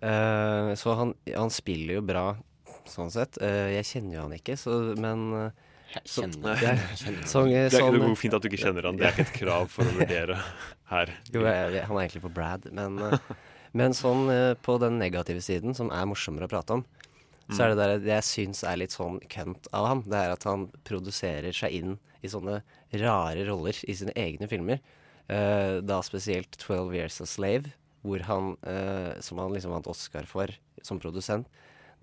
Eh, 0.04 0.72
så 0.76 0.96
han, 0.96 1.14
han 1.32 1.52
spiller 1.52 1.98
jo 1.98 2.06
bra, 2.08 2.26
sånn 2.88 3.12
sett. 3.12 3.40
Eh, 3.44 3.74
jeg 3.76 3.88
kjenner 3.90 4.18
jo 4.18 4.26
han 4.28 4.36
ikke, 4.38 4.56
så, 4.60 4.78
men 5.00 5.28
så- 6.05 6.22
kjenner- 6.57 7.27
sånn- 7.27 7.51
Det 7.51 7.79
er 7.81 7.83
ikke 7.87 7.99
noe 8.09 8.16
fint 8.16 8.35
at 8.35 8.42
du 8.42 8.49
ikke 8.49 8.62
kjenner 8.64 8.85
han. 8.85 8.96
Det 8.96 9.07
er 9.07 9.12
ikke 9.12 9.27
et 9.31 9.40
krav 9.40 9.68
for 9.70 9.85
å 9.85 9.94
vurdere 9.96 10.37
her. 10.90 11.12
Jo, 11.33 11.42
jeg, 11.42 11.72
jeg, 11.75 11.85
han 11.87 11.96
er 11.96 12.01
egentlig 12.09 12.22
på 12.27 12.33
Brad, 12.35 12.66
men, 12.72 12.99
eh, 12.99 13.18
men 13.72 13.92
sånn 13.92 14.29
eh, 14.31 14.55
på 14.55 14.79
den 14.83 14.99
negative 14.99 15.40
siden, 15.40 15.75
som 15.75 15.90
er 15.90 16.05
morsommere 16.07 16.44
å 16.49 16.53
prate 16.53 16.70
om, 16.81 16.85
så 17.49 17.62
er 17.62 17.68
det 17.68 17.77
der 17.79 17.99
det 18.03 18.11
jeg 18.11 18.27
syns 18.49 18.64
er 18.66 18.77
litt 18.77 18.90
sånn 18.90 19.20
kønt 19.31 19.68
av 19.72 19.87
han, 19.87 20.01
det 20.03 20.18
er 20.18 20.33
at 20.35 20.42
han 20.44 20.66
produserer 20.85 21.53
seg 21.55 21.70
inn 21.79 21.99
i 22.22 22.27
sånne 22.27 22.61
rare 22.99 23.44
roller 23.46 23.77
i 23.87 23.94
sine 23.94 24.11
egne 24.18 24.49
filmer. 24.51 24.81
Eh, 25.29 25.81
da 25.81 26.01
spesielt 26.03 26.51
'Twelve 26.59 26.94
Years 26.94 27.20
a 27.20 27.25
Slave', 27.25 27.70
hvor 28.05 28.20
han, 28.22 28.57
eh, 28.66 29.20
som 29.20 29.38
han 29.38 29.53
liksom 29.53 29.70
vant 29.70 29.87
Oscar 29.87 30.27
for 30.27 30.49
som 30.83 30.99
produsent. 30.99 31.46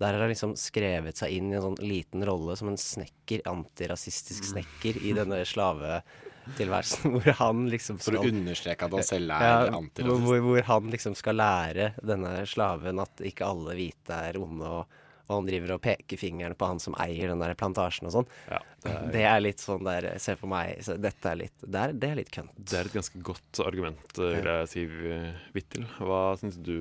Der 0.02 0.12
har 0.16 0.24
han 0.24 0.30
liksom 0.32 0.56
skrevet 0.58 1.16
seg 1.20 1.36
inn 1.36 1.52
i 1.52 1.56
en 1.58 1.62
sånn 1.68 1.76
liten 1.86 2.24
rolle 2.26 2.56
som 2.58 2.66
en 2.72 2.78
snekker, 2.80 3.44
antirasistisk 3.46 4.48
snekker, 4.50 4.98
i 5.06 5.12
denne 5.14 5.38
slavetilværelsen. 5.46 7.12
Hvor 7.14 7.38
han 7.38 7.64
liksom 7.70 8.00
For 8.02 8.18
å 8.18 8.24
understreke 8.26 8.88
at 8.88 8.96
han 8.98 9.06
selv 9.06 9.30
er 9.36 9.46
Ja, 9.46 9.78
antirasist. 9.78 10.26
Hvor, 10.26 10.42
hvor, 10.48 10.60
han 10.68 10.90
liksom 10.92 11.14
skal 11.18 11.38
lære 11.40 11.92
denne 12.02 12.34
slaven 12.50 13.00
at 13.04 13.22
ikke 13.24 13.46
alle 13.48 13.76
hvite 13.78 14.18
er 14.32 14.38
onde, 14.42 14.66
og, 14.80 15.00
og 15.24 15.32
han 15.38 15.46
driver 15.48 15.76
og 15.78 15.82
peker 15.86 16.20
fingeren 16.20 16.58
på 16.58 16.68
han 16.68 16.82
som 16.82 16.98
eier 17.00 17.30
den 17.32 17.40
der 17.40 17.54
plantasjen 17.56 18.10
og 18.10 18.16
sånn. 18.18 18.28
det 18.50 18.60
det, 19.14 19.22
er- 19.22 19.30
er 19.38 19.40
litt 19.46 19.62
sånn 19.62 19.86
der 19.86 20.10
Se 20.20 20.34
på 20.36 20.50
meg 20.50 20.82
så 20.84 20.98
Dette 21.00 21.30
er 21.30 21.38
litt 21.40 21.62
Det 21.64 21.80
er, 21.86 21.94
det 21.96 22.10
er 22.10 22.18
litt 22.18 22.34
kønt. 22.34 22.52
Det 22.60 22.76
er 22.82 22.90
et 22.90 22.98
ganske 22.98 23.22
godt 23.24 23.62
argument, 23.64 24.18
eh, 24.18 24.34
vil 24.42 24.50
jeg 24.58 24.72
si, 24.74 24.84
Vittil. 25.54 25.86
Hva 26.02 26.24
syns 26.42 26.58
du? 26.60 26.76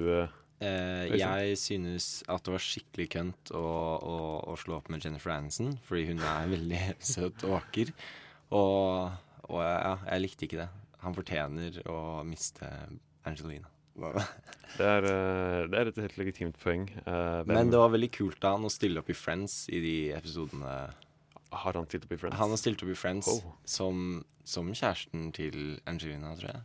Eh, 0.63 1.03
Eh, 1.13 1.17
jeg 1.19 1.57
synes 1.59 2.07
at 2.31 2.43
det 2.47 2.53
var 2.55 2.63
skikkelig 2.63 3.07
kønt 3.17 3.51
å, 3.51 3.63
å, 3.63 4.15
å 4.51 4.55
slå 4.57 4.77
opp 4.79 4.89
med 4.93 5.03
Jennifer 5.03 5.33
Aniston, 5.35 5.75
fordi 5.87 6.05
hun 6.11 6.19
er 6.23 6.47
veldig 6.51 6.81
søt 7.13 7.43
og 7.47 7.57
vakker. 7.57 7.91
Og, 8.53 9.11
og 9.49 9.61
ja, 9.63 9.97
jeg 10.13 10.23
likte 10.23 10.47
ikke 10.47 10.61
det. 10.63 10.69
Han 11.03 11.15
fortjener 11.17 11.81
å 11.91 11.99
miste 12.27 12.69
Angelina. 13.27 13.67
Det 14.73 14.85
er, 14.89 15.05
eh, 15.05 15.67
det 15.69 15.77
er 15.77 15.89
et 15.91 15.97
helt 16.01 16.15
legitimt 16.17 16.55
poeng. 16.57 16.87
Eh, 17.03 17.43
hvem- 17.45 17.51
Men 17.53 17.69
det 17.69 17.77
var 17.77 17.91
veldig 17.93 18.07
kult 18.15 18.41
av 18.49 18.55
han 18.57 18.65
å 18.65 18.71
stille 18.73 18.97
opp 19.03 19.09
i 19.13 19.13
Friends 19.13 19.67
i 19.69 19.77
de 19.83 19.95
episodene. 20.17 20.71
Har 21.53 21.77
han 21.77 21.85
stilt 21.85 22.07
opp 22.07 22.15
i 22.15 22.17
Friends? 22.17 22.39
Han 22.39 22.49
har 22.55 22.57
stilt 22.57 22.81
opp 22.81 22.89
i 22.89 22.95
Friends 22.97 23.27
Oh. 23.29 23.51
som, 23.69 24.23
som 24.43 24.71
kjæresten 24.73 25.27
til 25.37 25.75
Angelina, 25.85 26.31
tror 26.39 26.49
jeg. 26.55 26.63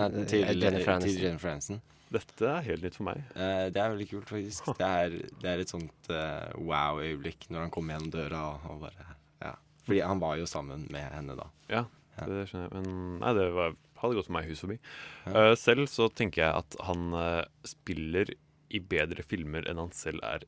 Nei, 0.00 0.08
Eh, 0.10 0.24
til 0.32 0.42
Jennifer 0.64 0.96
Aniston. 0.96 1.78
Dette 2.12 2.46
er 2.46 2.66
helt 2.68 2.84
nytt 2.84 2.96
for 2.98 3.08
meg. 3.08 3.22
Eh, 3.34 3.66
det 3.74 3.80
er 3.80 3.90
veldig 3.94 4.06
kult, 4.10 4.28
faktisk. 4.30 4.68
Det 4.78 4.86
er, 4.86 5.14
det 5.42 5.50
er 5.50 5.62
et 5.64 5.72
sånt 5.72 6.10
eh, 6.12 6.52
wow-øyeblikk 6.60 7.48
når 7.50 7.64
han 7.66 7.72
kommer 7.74 7.96
gjennom 7.96 8.12
døra 8.14 8.42
og, 8.52 8.68
og 8.70 8.84
bare 8.84 9.08
Ja. 9.42 9.54
Fordi 9.86 10.00
han 10.04 10.20
var 10.22 10.36
jo 10.40 10.46
sammen 10.48 10.86
med 10.92 11.08
henne 11.12 11.34
da. 11.38 11.48
Ja, 11.72 11.84
det 12.28 12.44
skjønner 12.50 12.68
jeg. 12.68 12.74
Men 12.76 13.18
nei, 13.24 13.32
det 13.40 13.48
var, 13.56 13.74
hadde 14.02 14.18
gått 14.20 14.28
for 14.28 14.36
meg 14.36 14.48
hus 14.52 14.62
forbi. 14.64 14.78
Eh, 15.32 15.54
selv 15.58 15.88
så 15.90 16.08
tenker 16.12 16.44
jeg 16.44 16.62
at 16.62 16.76
han 16.86 17.08
uh, 17.16 17.42
spiller 17.66 18.30
i 18.74 18.80
bedre 18.80 19.22
filmer 19.26 19.66
enn 19.70 19.78
han 19.82 19.92
selv 19.94 20.22
er 20.26 20.46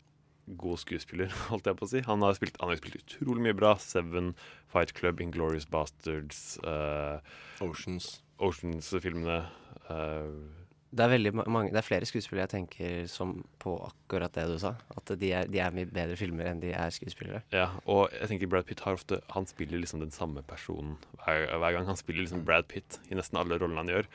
god 0.61 0.79
skuespiller, 0.79 1.33
holdt 1.51 1.67
jeg 1.67 1.79
på 1.81 1.87
å 1.89 1.91
si. 1.91 2.05
Han 2.07 2.23
har 2.23 2.37
spilt, 2.39 2.57
han 2.63 2.71
har 2.71 2.79
spilt 2.79 3.01
utrolig 3.01 3.43
mye 3.49 3.57
bra. 3.59 3.75
Seven, 3.83 4.35
Fight 4.71 4.95
Club, 4.95 5.21
Inglorious 5.25 5.67
Bastards, 5.67 6.61
uh, 6.63 7.19
Oceans. 7.67 8.21
Oceans-filmene. 8.39 9.41
eh, 9.89 10.66
Det 10.97 11.05
er, 11.05 11.33
mange, 11.37 11.71
det 11.75 11.79
er 11.81 11.85
flere 11.87 12.07
skuespillere 12.09 12.47
jeg 12.47 12.53
tenker 12.55 13.07
som 13.13 13.35
på 13.63 13.75
akkurat 13.85 14.33
det 14.37 14.47
du 14.49 14.55
sa. 14.63 14.75
At 14.97 15.13
de 15.21 15.31
er, 15.37 15.47
de 15.53 15.61
er 15.61 15.75
mye 15.77 15.89
bedre 15.91 16.17
filmer 16.17 16.49
enn 16.51 16.63
de 16.63 16.71
er 16.73 16.95
skuespillere. 16.95 17.43
Ja, 17.55 17.69
og 17.85 18.09
jeg 18.17 18.31
tenker 18.33 18.51
Brad 18.53 18.67
Pitt 18.69 18.81
har 18.87 18.97
ofte 18.97 19.19
Han 19.37 19.47
spiller 19.51 19.79
liksom 19.83 20.01
den 20.03 20.15
samme 20.15 20.43
personen 20.49 20.97
hver, 21.21 21.47
hver 21.61 21.77
gang. 21.77 21.87
Han 21.91 22.01
spiller 22.01 22.25
liksom 22.25 22.47
Brad 22.49 22.67
Pitt 22.73 22.99
i 23.11 23.19
nesten 23.19 23.39
alle 23.41 23.59
rollene 23.61 23.85
han 23.85 23.93
gjør. 23.93 24.09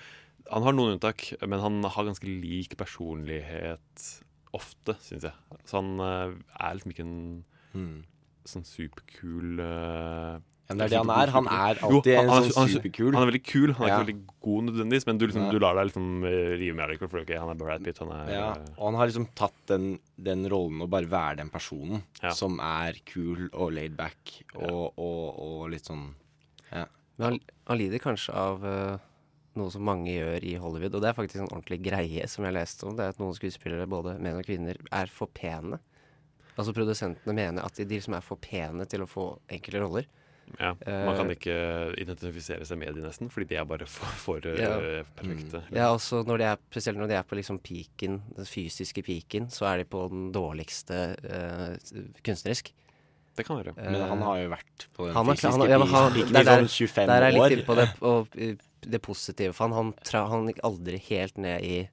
Han 0.52 0.66
har 0.66 0.74
noen 0.74 0.96
unntak, 0.98 1.28
men 1.48 1.62
han 1.64 1.78
har 1.86 2.08
ganske 2.10 2.26
lik 2.28 2.74
personlighet 2.82 4.08
ofte, 4.58 4.98
syns 5.06 5.24
jeg. 5.30 5.60
Så 5.70 5.78
han 5.80 5.94
eh, 6.04 6.34
er 6.60 6.76
liksom 6.80 6.92
ikke 6.96 7.06
en 7.08 7.20
Mm. 7.72 8.02
sånn 8.44 8.66
superkul 8.68 9.62
eh, 9.64 10.40
Ja, 10.72 10.88
det 10.88 10.88
er 10.88 10.94
det 10.94 11.00
han 11.02 11.12
er. 11.16 11.32
Han 11.36 11.48
er 11.48 11.80
Jo, 11.82 11.88
alltid 11.98 12.14
en 12.18 12.30
han- 12.30 12.44
sånn 12.50 12.56
han- 12.62 12.70
superkul. 12.76 13.14
Han 13.14 13.24
er 13.28 13.32
veldig 13.32 13.44
kul. 13.46 13.74
Han 13.74 13.84
er 13.86 13.90
Ja. 13.90 13.98
ikke 14.00 14.06
veldig 14.06 14.26
god 14.42 14.64
nødvendigvis, 14.70 15.06
men 15.08 15.18
du, 15.18 15.26
liksom, 15.28 15.52
du 15.52 15.60
lar 15.60 15.76
deg 15.76 15.86
liksom 15.92 16.24
eh, 16.26 16.58
rive 16.58 16.76
med 16.76 16.90
deg. 16.90 17.00
For 17.10 17.20
okay, 17.20 17.38
han 17.38 17.50
er 17.50 17.56
Brad 17.56 17.84
Pitt, 17.84 17.98
han 18.00 18.12
er 18.12 18.32
Ja, 18.32 18.50
og 18.78 18.86
han 18.92 18.96
har 18.96 19.08
liksom 19.08 19.28
tatt 19.36 19.54
den, 19.68 20.00
den 20.22 20.46
rollen 20.50 20.82
å 20.82 20.90
bare 20.90 21.06
være 21.12 21.38
den 21.38 21.50
personen 21.50 22.04
Ja. 22.24 22.30
som 22.32 22.60
er 22.60 22.94
kul 23.06 23.50
og 23.54 23.74
laid 23.74 23.96
back 23.98 24.44
og, 24.56 24.94
og, 24.98 25.40
og 25.40 25.70
litt 25.72 25.84
sånn 25.86 26.14
Ja. 26.72 26.86
Men 27.18 27.32
han, 27.34 27.40
han 27.68 27.78
lider 27.78 28.00
kanskje 28.00 28.34
av 28.34 28.64
uh, 28.64 28.98
noe 29.56 29.70
som 29.70 29.84
mange 29.84 30.08
gjør 30.08 30.44
i 30.44 30.56
Hollywood, 30.56 30.96
og 30.96 31.02
det 31.02 31.10
er 31.10 31.14
faktisk 31.14 31.42
en 31.42 31.50
ordentlig 31.52 31.82
greie 31.84 32.26
som 32.28 32.46
jeg 32.46 32.54
leste 32.56 32.86
om. 32.88 32.96
Det 32.96 33.04
er 33.04 33.10
at 33.10 33.20
noen 33.20 33.36
skuespillere, 33.36 33.86
både 33.86 34.18
menn 34.20 34.38
og 34.40 34.46
kvinner, 34.46 34.78
er 34.92 35.06
for 35.08 35.28
pene. 35.28 35.78
Altså 36.58 36.74
produsentene 36.74 37.34
mener 37.36 37.64
at 37.64 37.76
de, 37.76 37.86
de 37.86 38.00
som 38.04 38.14
er 38.14 38.22
for 38.22 38.38
pene 38.38 38.86
til 38.88 39.02
å 39.02 39.08
få 39.10 39.26
enkelte 39.50 39.82
roller. 39.84 40.06
Ja, 40.60 40.74
Man 40.86 41.16
kan 41.18 41.30
Eh, 41.30 41.36
ikke 41.36 41.56
identifisere 42.02 42.66
seg 42.66 42.78
med 42.78 42.96
de 42.96 43.02
nesten, 43.02 43.30
fordi 43.32 43.48
de 43.50 43.56
er 43.56 43.66
bare 43.66 43.86
for, 43.88 44.06
for 44.06 44.40
eh, 44.46 44.60
Ja. 44.60 45.04
perfekte. 45.16 45.64
Ja, 45.72 45.90
også 45.94 46.24
når 46.26 46.38
de 46.38 46.44
er, 46.44 46.58
spesielt 46.72 46.98
når 46.98 47.08
de 47.08 47.14
er 47.16 47.24
på 47.24 47.36
liksom 47.40 47.60
piken, 47.62 48.22
den 48.36 48.46
fysiske 48.46 49.04
piken, 49.04 49.50
så 49.50 49.66
er 49.72 49.78
de 49.78 49.86
på 49.86 50.10
den 50.10 50.32
dårligste 50.32 51.16
uh, 51.24 51.76
kunstnerisk. 52.24 52.74
Det 53.38 53.46
kan 53.48 53.62
være. 53.62 53.74
Men 53.78 53.96
han 54.10 54.22
har 54.22 54.38
jo 54.42 54.50
vært 54.52 54.88
på 54.94 55.06
den 55.08 55.16
Han 55.16 55.26
har- 55.26 55.36
fysiske 55.36 55.52
han 55.52 55.62
har- 55.62 55.70
ja, 55.70 55.78
i 56.10 56.32
der- 56.34 56.44
der- 56.44 56.66
sånn 56.66 56.70
25 56.70 57.08
Der 57.08 57.22
er 57.22 57.32
jeg 57.32 57.34
litt 57.34 57.42
år. 57.42 57.52
inne 57.52 57.66
på 57.66 57.76
det, 57.76 57.90
og, 58.02 58.28
eh, 58.38 58.56
det 58.82 59.02
positive 59.02 59.54
for 59.54 59.68
han. 59.70 59.74
Han, 59.74 59.94
tra, 60.04 60.28
han 60.28 60.48
gikk 60.48 60.60
aldri 60.64 60.98
helt 61.00 61.38
ned 61.38 61.62
i, 61.64 61.90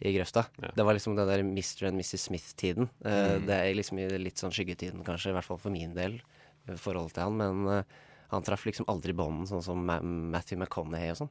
i 0.00 0.12
grøfta. 0.16 0.46
Det 0.74 0.84
var 0.86 0.94
liksom 0.94 1.16
den 1.16 1.26
der 1.28 1.42
Mr. 1.42 1.88
and 1.88 1.96
Mrs. 1.98 2.20
Smith-tiden. 2.30 2.88
Eh, 3.04 3.38
Mm. 3.38 3.46
Det 3.46 3.54
er 3.54 3.74
liksom 3.74 3.98
i 3.98 4.08
litt 4.18 4.36
sånn 4.36 4.50
skyggetiden, 4.52 5.04
kanskje, 5.04 5.30
i 5.30 5.32
hvert 5.34 5.44
fall 5.44 5.58
for 5.58 5.70
min 5.70 5.92
del, 5.94 6.20
forhold 6.76 7.14
til 7.16 7.24
han. 7.24 7.36
Men 7.40 7.72
eh, 7.78 7.96
han 8.28 8.44
traff 8.44 8.66
liksom 8.68 8.84
aldri 8.92 9.14
bånden, 9.16 9.48
sånn 9.48 9.64
som 9.64 9.88
Matthew 9.88 10.58
McConaughey 10.60 11.14
og 11.14 11.22
sånn. 11.22 11.30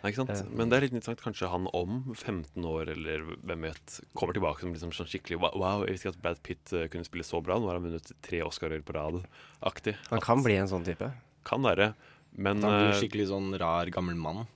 Nei, 0.00 0.10
ikke 0.14 0.22
sant? 0.22 0.32
Eh, 0.32 0.52
Men 0.56 0.70
det 0.70 0.78
er 0.78 0.86
litt 0.86 0.94
interessant. 0.94 1.20
Kanskje 1.20 1.50
han 1.52 1.66
om 1.76 1.98
15 2.14 2.64
år, 2.64 2.88
eller 2.94 3.26
hvem 3.44 3.66
vet, 3.68 3.98
kommer 4.16 4.36
tilbake 4.36 4.64
som 4.64 4.72
liksom 4.72 4.94
sånn 4.96 5.10
skikkelig 5.10 5.40
Wow, 5.42 5.58
wow 5.60 5.84
jeg 5.84 5.96
visste 5.98 6.08
ikke 6.08 6.16
at 6.16 6.22
Brad 6.24 6.40
Pitt 6.46 6.72
eh, 6.72 6.86
kunne 6.92 7.04
spille 7.04 7.26
så 7.26 7.42
bra. 7.44 7.58
Nå 7.60 7.68
har 7.68 7.76
han 7.76 7.84
vunnet 7.84 8.12
tre 8.24 8.40
Oscarer 8.46 8.80
på 8.80 8.96
rad-aktig. 8.96 9.98
Han 10.08 10.24
kan 10.24 10.40
bli 10.46 10.56
en 10.56 10.70
sånn 10.70 10.86
type. 10.86 11.10
Kan 11.44 11.66
være. 11.66 11.92
Men 12.32 12.64
Han 12.64 12.72
blir 12.78 12.94
eh, 12.94 12.98
skikkelig 13.02 13.28
sånn 13.32 13.52
rar, 13.60 13.92
gammel 13.92 14.16
mann. 14.16 14.46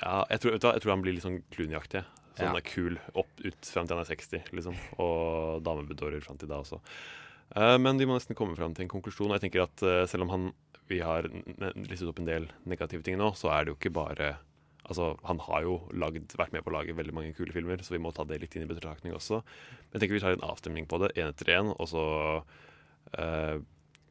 ja, 0.00 0.24
jeg, 0.30 0.40
tror, 0.40 0.54
vet 0.54 0.62
du, 0.62 0.68
hva, 0.68 0.74
jeg 0.78 0.84
tror 0.84 0.94
han 0.94 1.04
blir 1.04 1.16
litt 1.18 1.26
sånn 1.26 1.42
Clooney-aktig. 1.52 2.04
Sånn 2.34 2.48
Ja. 2.50 2.56
er 2.58 2.64
kul 2.66 2.96
opp 3.14 3.30
ut 3.44 3.68
fram 3.70 3.86
til 3.86 3.94
han 3.94 4.02
er 4.02 4.08
60, 4.08 4.48
liksom. 4.56 4.78
Og 5.04 5.60
damebedårer 5.62 6.24
fram 6.24 6.40
til 6.40 6.48
da 6.50 6.62
også. 6.64 6.80
Eh, 7.52 7.76
men 7.78 8.00
vi 8.00 8.06
må 8.08 8.16
nesten 8.16 8.38
komme 8.38 8.56
fram 8.58 8.74
til 8.74 8.86
en 8.86 8.94
konklusjon. 8.94 9.30
Og 9.30 9.38
jeg 9.38 9.46
tenker 9.46 9.66
at 9.66 9.84
eh, 9.86 10.02
selv 10.10 10.26
om 10.26 10.32
han, 10.34 10.48
vi 10.90 11.00
har 11.04 11.28
listet 11.76 12.08
opp 12.10 12.20
en 12.22 12.28
del 12.28 12.48
negative 12.68 13.04
ting 13.06 13.18
nå, 13.20 13.32
så 13.38 13.52
er 13.54 13.64
det 13.64 13.74
jo 13.74 13.80
ikke 13.80 13.96
bare 14.02 14.34
Altså, 14.84 15.14
Han 15.24 15.38
har 15.40 15.62
jo 15.64 15.78
lagd, 15.96 16.34
vært 16.36 16.52
med 16.52 16.60
på 16.60 16.68
å 16.68 16.74
lage 16.74 16.92
veldig 16.92 17.14
mange 17.16 17.32
kule 17.32 17.54
filmer, 17.54 17.80
så 17.80 17.94
vi 17.94 18.02
må 18.04 18.10
ta 18.12 18.26
det 18.28 18.36
litt 18.42 18.52
inn 18.52 18.66
i 18.66 18.68
betraktning 18.68 19.14
også. 19.16 19.38
Men 19.40 19.94
jeg 19.96 20.02
tenker 20.02 20.18
vi 20.18 20.20
tar 20.20 20.36
en 20.36 20.44
avstemning 20.44 20.84
på 20.84 20.98
det, 21.00 21.14
én 21.16 21.30
etter 21.30 21.54
én, 21.54 21.70
og 21.72 21.88
så 21.88 22.02
uh, 23.16 23.56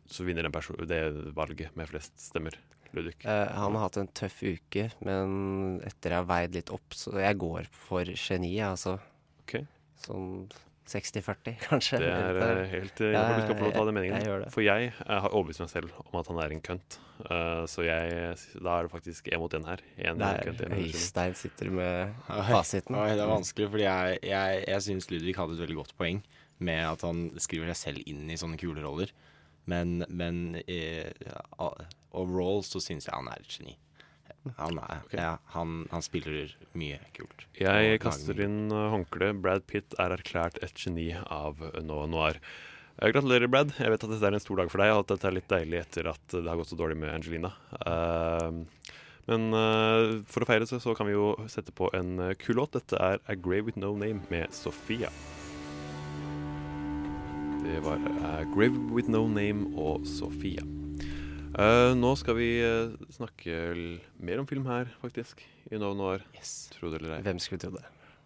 Så 0.10 0.26
vinner 0.26 0.50
den 0.50 0.88
det 0.90 1.04
valget 1.38 1.78
med 1.78 1.92
flest 1.92 2.18
stemmer. 2.18 2.58
Ludvig. 2.90 3.20
Uh, 3.22 3.54
han 3.54 3.78
har 3.78 3.86
hatt 3.86 4.02
en 4.02 4.10
tøff 4.18 4.42
uke, 4.42 4.88
men 5.06 5.78
etter 5.86 6.18
jeg 6.18 6.24
har 6.24 6.30
veid 6.34 6.58
litt 6.58 6.74
opp, 6.74 6.98
så 6.98 7.14
jeg 7.22 7.38
går 7.46 7.70
for 7.86 8.10
geni, 8.10 8.56
altså. 8.66 8.98
Ok. 9.46 9.60
Sånn 10.08 10.48
60-40, 10.90 11.56
kanskje. 11.70 12.00
Det 12.02 12.10
er 12.12 12.40
eh, 12.44 12.68
helt 12.74 13.00
Jeg 13.00 13.16
Ja, 13.16 13.24
du 13.38 13.44
skal 13.46 13.56
få 13.58 13.64
lov 13.64 13.72
til 13.72 13.80
å 13.80 13.80
ta 13.80 13.86
den 13.88 13.98
meningen. 13.98 14.26
jeg. 14.28 14.52
For 14.54 14.66
jeg 14.66 14.90
jeg 14.92 15.20
har 15.24 15.30
overbevist 15.32 15.64
meg 15.64 15.72
selv 15.72 15.94
om 16.04 16.20
at 16.20 16.30
han 16.32 16.42
er 16.44 16.56
en 16.56 16.64
kønt. 16.66 16.98
Uh, 17.24 17.64
så 17.70 17.86
jeg, 17.86 18.34
da 18.58 18.78
er 18.78 18.88
det 18.88 18.92
faktisk 18.92 19.30
én 19.32 19.40
mot 19.40 19.54
én 19.56 19.68
her. 19.70 19.84
En 19.98 20.20
Der 20.20 20.42
kønt, 20.44 20.64
en. 20.66 20.76
Øystein 20.84 21.36
sitter 21.40 21.70
med 21.72 22.16
fasiten. 22.28 22.96
oi, 23.00 23.12
det 23.16 23.24
er 23.24 23.32
vanskelig, 23.32 23.70
fordi 23.76 23.86
jeg, 23.88 24.18
jeg, 24.28 24.64
jeg 24.68 24.88
syns 24.90 25.10
Ludvig 25.12 25.36
hadde 25.40 25.56
et 25.56 25.64
veldig 25.64 25.80
godt 25.80 25.96
poeng 25.98 26.24
med 26.64 26.82
at 26.88 27.02
han 27.08 27.30
skriver 27.42 27.72
seg 27.72 27.80
selv 27.80 28.10
inn 28.10 28.28
i 28.32 28.40
sånne 28.40 28.60
kule 28.60 28.84
roller. 28.84 29.12
Men, 29.70 30.04
men 30.12 30.58
eh, 30.68 31.08
ja, 31.24 31.40
overall 32.12 32.64
så 32.68 32.82
syns 32.84 33.08
jeg 33.08 33.16
han 33.16 33.30
er 33.32 33.40
et 33.40 33.48
geni. 33.56 33.78
Han, 34.58 34.80
er, 34.84 35.02
ja, 35.16 35.32
han, 35.54 35.84
han 35.92 36.04
spiller 36.04 36.52
mye 36.76 37.00
kult. 37.16 37.46
Jeg 37.56 38.02
kaster 38.04 38.42
inn 38.44 38.68
håndkleet. 38.70 39.40
Brad 39.44 39.66
Pitt 39.70 39.96
er 40.02 40.16
erklært 40.18 40.60
et 40.66 40.76
geni 40.76 41.12
av 41.16 41.64
Noah 41.80 42.10
Noir. 42.12 42.40
Eh, 42.98 43.10
Gratulerer, 43.10 43.48
Brad. 43.48 43.74
Jeg 43.80 43.94
vet 43.94 44.04
at 44.06 44.12
dette 44.12 44.28
er 44.28 44.38
en 44.38 44.44
stor 44.44 44.60
dag 44.62 44.72
for 44.72 44.84
deg, 44.84 44.94
og 44.94 45.06
at 45.06 45.16
dette 45.16 45.30
er 45.30 45.38
litt 45.38 45.50
deilig 45.52 45.80
etter 45.82 46.12
at 46.12 46.36
det 46.36 46.46
har 46.50 46.60
gått 46.60 46.74
så 46.74 46.80
dårlig 46.80 47.00
med 47.00 47.14
Angelina. 47.14 47.54
Uh, 47.88 48.92
men 49.32 49.48
uh, 49.56 50.20
for 50.28 50.44
å 50.44 50.50
feire 50.50 50.68
så, 50.68 50.82
så 50.84 50.96
kan 50.98 51.08
vi 51.08 51.16
jo 51.16 51.34
sette 51.52 51.74
på 51.76 51.90
en 51.96 52.20
kul 52.44 52.60
låt. 52.60 52.76
Dette 52.76 53.00
er 53.00 53.24
A 53.24 53.40
Grave 53.40 53.70
With 53.72 53.80
No 53.80 53.96
Name 53.96 54.22
med 54.34 54.54
Sofia. 54.54 55.12
Det 57.64 57.80
var 57.86 58.02
A 58.28 58.38
Grave 58.52 58.92
With 58.92 59.10
No 59.10 59.24
Name 59.32 59.72
og 59.80 60.04
Sofia. 60.08 60.83
Eh, 61.54 61.92
nå 62.00 62.12
skal 62.18 62.38
vi 62.40 62.48
eh, 62.66 62.94
snakke 63.14 63.58
mer 64.26 64.40
om 64.42 64.48
film 64.50 64.66
her, 64.66 64.90
faktisk, 65.04 65.44
i 65.70 65.78
Noen 65.82 66.00
år. 66.02 66.24
Yes. 66.38 66.54
Tro 66.74 66.90
det 66.90 67.02
eller 67.02 67.20
ei. 67.20 67.26
Hvem 67.28 67.42
skulle 67.44 67.62
tro 67.62 67.70
det? 67.76 67.84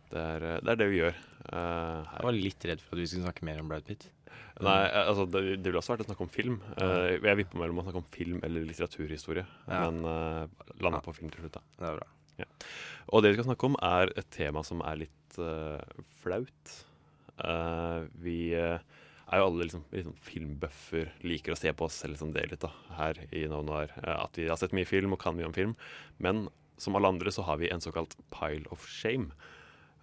Det 0.08 0.22
er, 0.22 0.46
eh, 0.48 0.60
det 0.64 0.72
er 0.74 0.80
det 0.80 0.88
vi 0.94 1.02
gjør. 1.02 1.18
eh, 1.18 1.58
her. 1.58 2.22
Jeg 2.22 2.28
var 2.30 2.38
litt 2.38 2.68
redd 2.72 2.84
for 2.86 2.96
at 2.96 3.02
vi 3.04 3.08
skulle 3.12 3.26
snakke 3.28 3.48
mer 3.50 3.60
om 3.64 3.68
Brad 3.72 3.84
Pitt. 3.88 4.08
Nei, 4.64 4.78
altså 4.90 5.28
det, 5.30 5.42
det 5.62 5.70
ville 5.70 5.82
også 5.82 5.94
vært 5.94 6.06
å 6.06 6.10
snakke 6.10 6.24
om 6.26 6.32
film. 6.34 6.56
Eh, 6.82 7.18
jeg 7.20 7.40
vippa 7.44 7.60
mellom 7.62 7.82
å 7.82 7.86
snakke 7.86 8.00
om 8.02 8.08
film 8.16 8.40
eller 8.48 8.64
litteraturhistorie, 8.66 9.44
Ja. 9.68 9.84
men 9.92 10.00
uh, 10.08 10.72
landa 10.82 11.04
på 11.06 11.14
film 11.14 11.30
til 11.30 11.44
slutt, 11.44 11.60
da. 11.60 11.62
Det 11.78 11.90
er 11.92 12.00
bra. 12.00 12.08
Ja. 12.42 12.48
Og 13.12 13.22
det 13.22 13.34
vi 13.34 13.38
skal 13.38 13.50
snakke 13.52 13.70
om, 13.70 13.78
er 13.86 14.14
et 14.18 14.32
tema 14.34 14.64
som 14.66 14.82
er 14.88 15.04
litt 15.04 15.38
flaut. 16.24 16.74
Eh, 17.38 18.08
vi 18.24 18.40
er 19.28 19.42
jo 19.42 19.48
alle 19.50 19.66
liksom, 19.66 19.84
liksom 19.92 20.16
filmbøffer, 20.24 21.12
liker 21.28 21.54
å 21.54 21.60
se 21.60 21.72
på 21.76 21.88
oss 21.88 22.00
selv 22.04 22.20
som 22.20 22.32
det 22.36 22.46
litt, 22.48 22.64
da, 22.64 22.72
her 23.00 23.20
i 23.36 23.44
No 23.52 23.60
Noir. 23.66 23.92
Eh, 24.04 24.16
at 24.16 24.40
vi 24.40 24.48
har 24.48 24.60
sett 24.60 24.76
mye 24.78 24.88
film 24.88 25.16
og 25.16 25.22
kan 25.24 25.36
mye 25.38 25.50
om 25.50 25.56
film. 25.56 25.76
Men 26.24 26.48
som 26.80 26.96
alle 26.96 27.12
andre 27.12 27.34
så 27.34 27.44
har 27.48 27.60
vi 27.62 27.72
en 27.74 27.84
såkalt 27.84 28.16
pile 28.34 28.70
of 28.72 28.86
shame. 28.88 29.34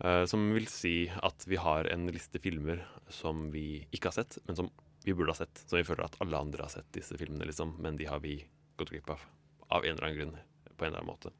Eh, 0.05 0.25
som 0.29 0.45
vil 0.53 0.67
si 0.69 0.97
at 1.23 1.47
vi 1.49 1.61
har 1.61 1.89
en 1.93 2.09
liste 2.13 2.41
filmer 2.43 2.83
som 3.09 3.49
vi 3.55 3.85
ikke 3.95 4.11
har 4.11 4.19
sett, 4.19 4.39
men 4.49 4.59
som 4.59 4.71
vi 5.05 5.15
burde 5.15 5.33
ha 5.33 5.41
sett. 5.41 5.65
Som 5.65 5.81
vi 5.81 5.87
føler 5.89 6.07
at 6.07 6.19
alle 6.25 6.41
andre 6.41 6.67
har 6.67 6.75
sett 6.75 6.91
disse 6.97 7.17
filmene, 7.21 7.49
liksom, 7.49 7.77
men 7.81 7.97
de 8.01 8.09
har 8.11 8.21
vi 8.25 8.41
gått 8.81 8.93
glipp 8.93 9.15
av. 9.15 9.25
Av 9.71 9.85
en 9.85 9.97
eller 9.97 10.09
annen 10.09 10.21
grunn. 10.21 10.37
På 10.75 10.85
en 10.85 10.93
eller 10.93 11.01
annen 11.01 11.13
måte. 11.13 11.33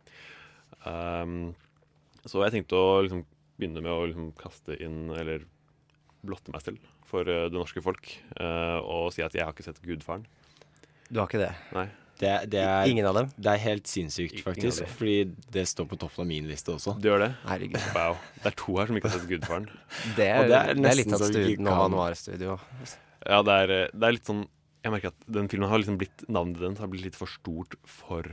Um, 0.85 1.55
så 2.25 2.41
jeg 2.45 2.55
tenkte 2.55 2.79
å 2.81 3.03
liksom 3.05 3.25
begynne 3.59 3.83
med 3.85 3.93
å 3.93 4.07
liksom 4.09 4.31
kaste 4.39 4.77
inn, 4.83 5.11
eller 5.15 5.45
blotte 6.27 6.53
meg 6.55 6.63
selv 6.65 6.79
for 7.09 7.29
eh, 7.29 7.47
det 7.51 7.57
norske 7.59 7.83
folk, 7.85 8.09
eh, 8.41 8.79
og 8.81 9.13
si 9.15 9.23
at 9.25 9.35
jeg 9.37 9.45
har 9.47 9.53
ikke 9.55 9.67
sett 9.67 9.83
Gudfaren. 9.85 10.25
Du 11.11 11.21
har 11.21 11.29
ikke 11.29 11.43
det? 11.45 11.53
Nei. 11.77 11.87
Det, 12.15 12.31
det 12.53 12.61
er, 12.63 12.87
Ingen 12.87 13.07
av 13.11 13.17
dem? 13.19 13.31
Det 13.43 13.51
er 13.51 13.59
helt 13.65 13.89
sinnssykt, 13.91 14.39
faktisk. 14.47 14.85
Fordi 14.97 15.17
det 15.53 15.65
står 15.67 15.89
på 15.91 15.97
toppen 15.99 16.23
av 16.23 16.29
min 16.31 16.47
liste 16.47 16.71
også. 16.71 16.95
Det 17.03 17.11
gjør 17.11 17.25
det? 17.25 17.31
Herregud. 17.43 17.81
Wow. 17.97 18.15
Det 18.39 18.51
er 18.53 18.57
to 18.61 18.77
her 18.79 18.87
som 18.91 18.99
ikke 19.01 19.11
har 19.11 19.17
sett 19.19 19.27
Gudfaren. 19.33 19.67
Det 20.19 20.29
er, 20.31 20.39
Og 20.45 20.53
det 20.53 20.61
er 20.61 20.79
det 20.79 20.91
er 20.93 20.99
litt 21.01 21.11
av 21.13 21.19
så 21.19 21.27
et 21.27 21.35
vi 21.35 21.43
stud, 21.43 21.51
ikke 21.57 21.67
Nova 21.67 21.81
kan- 21.89 21.97
Noir-studio. 21.97 22.57
Ja, 23.25 23.41
det 23.49 23.57
er, 23.65 23.75
eh, 23.81 23.89
det 23.95 24.09
er 24.11 24.17
litt 24.19 24.31
sånn 24.31 24.45
Jeg 24.85 24.93
merker 24.95 25.11
at 25.15 25.27
den 25.39 25.47
filmen 25.49 25.71
har 25.73 25.81
liksom 25.83 25.97
blitt 26.01 26.25
Navnet 26.29 26.61
den 26.63 26.75
har 26.79 26.91
blitt 26.93 27.07
litt 27.09 27.17
for 27.19 27.31
stort 27.35 27.75
for 27.89 28.27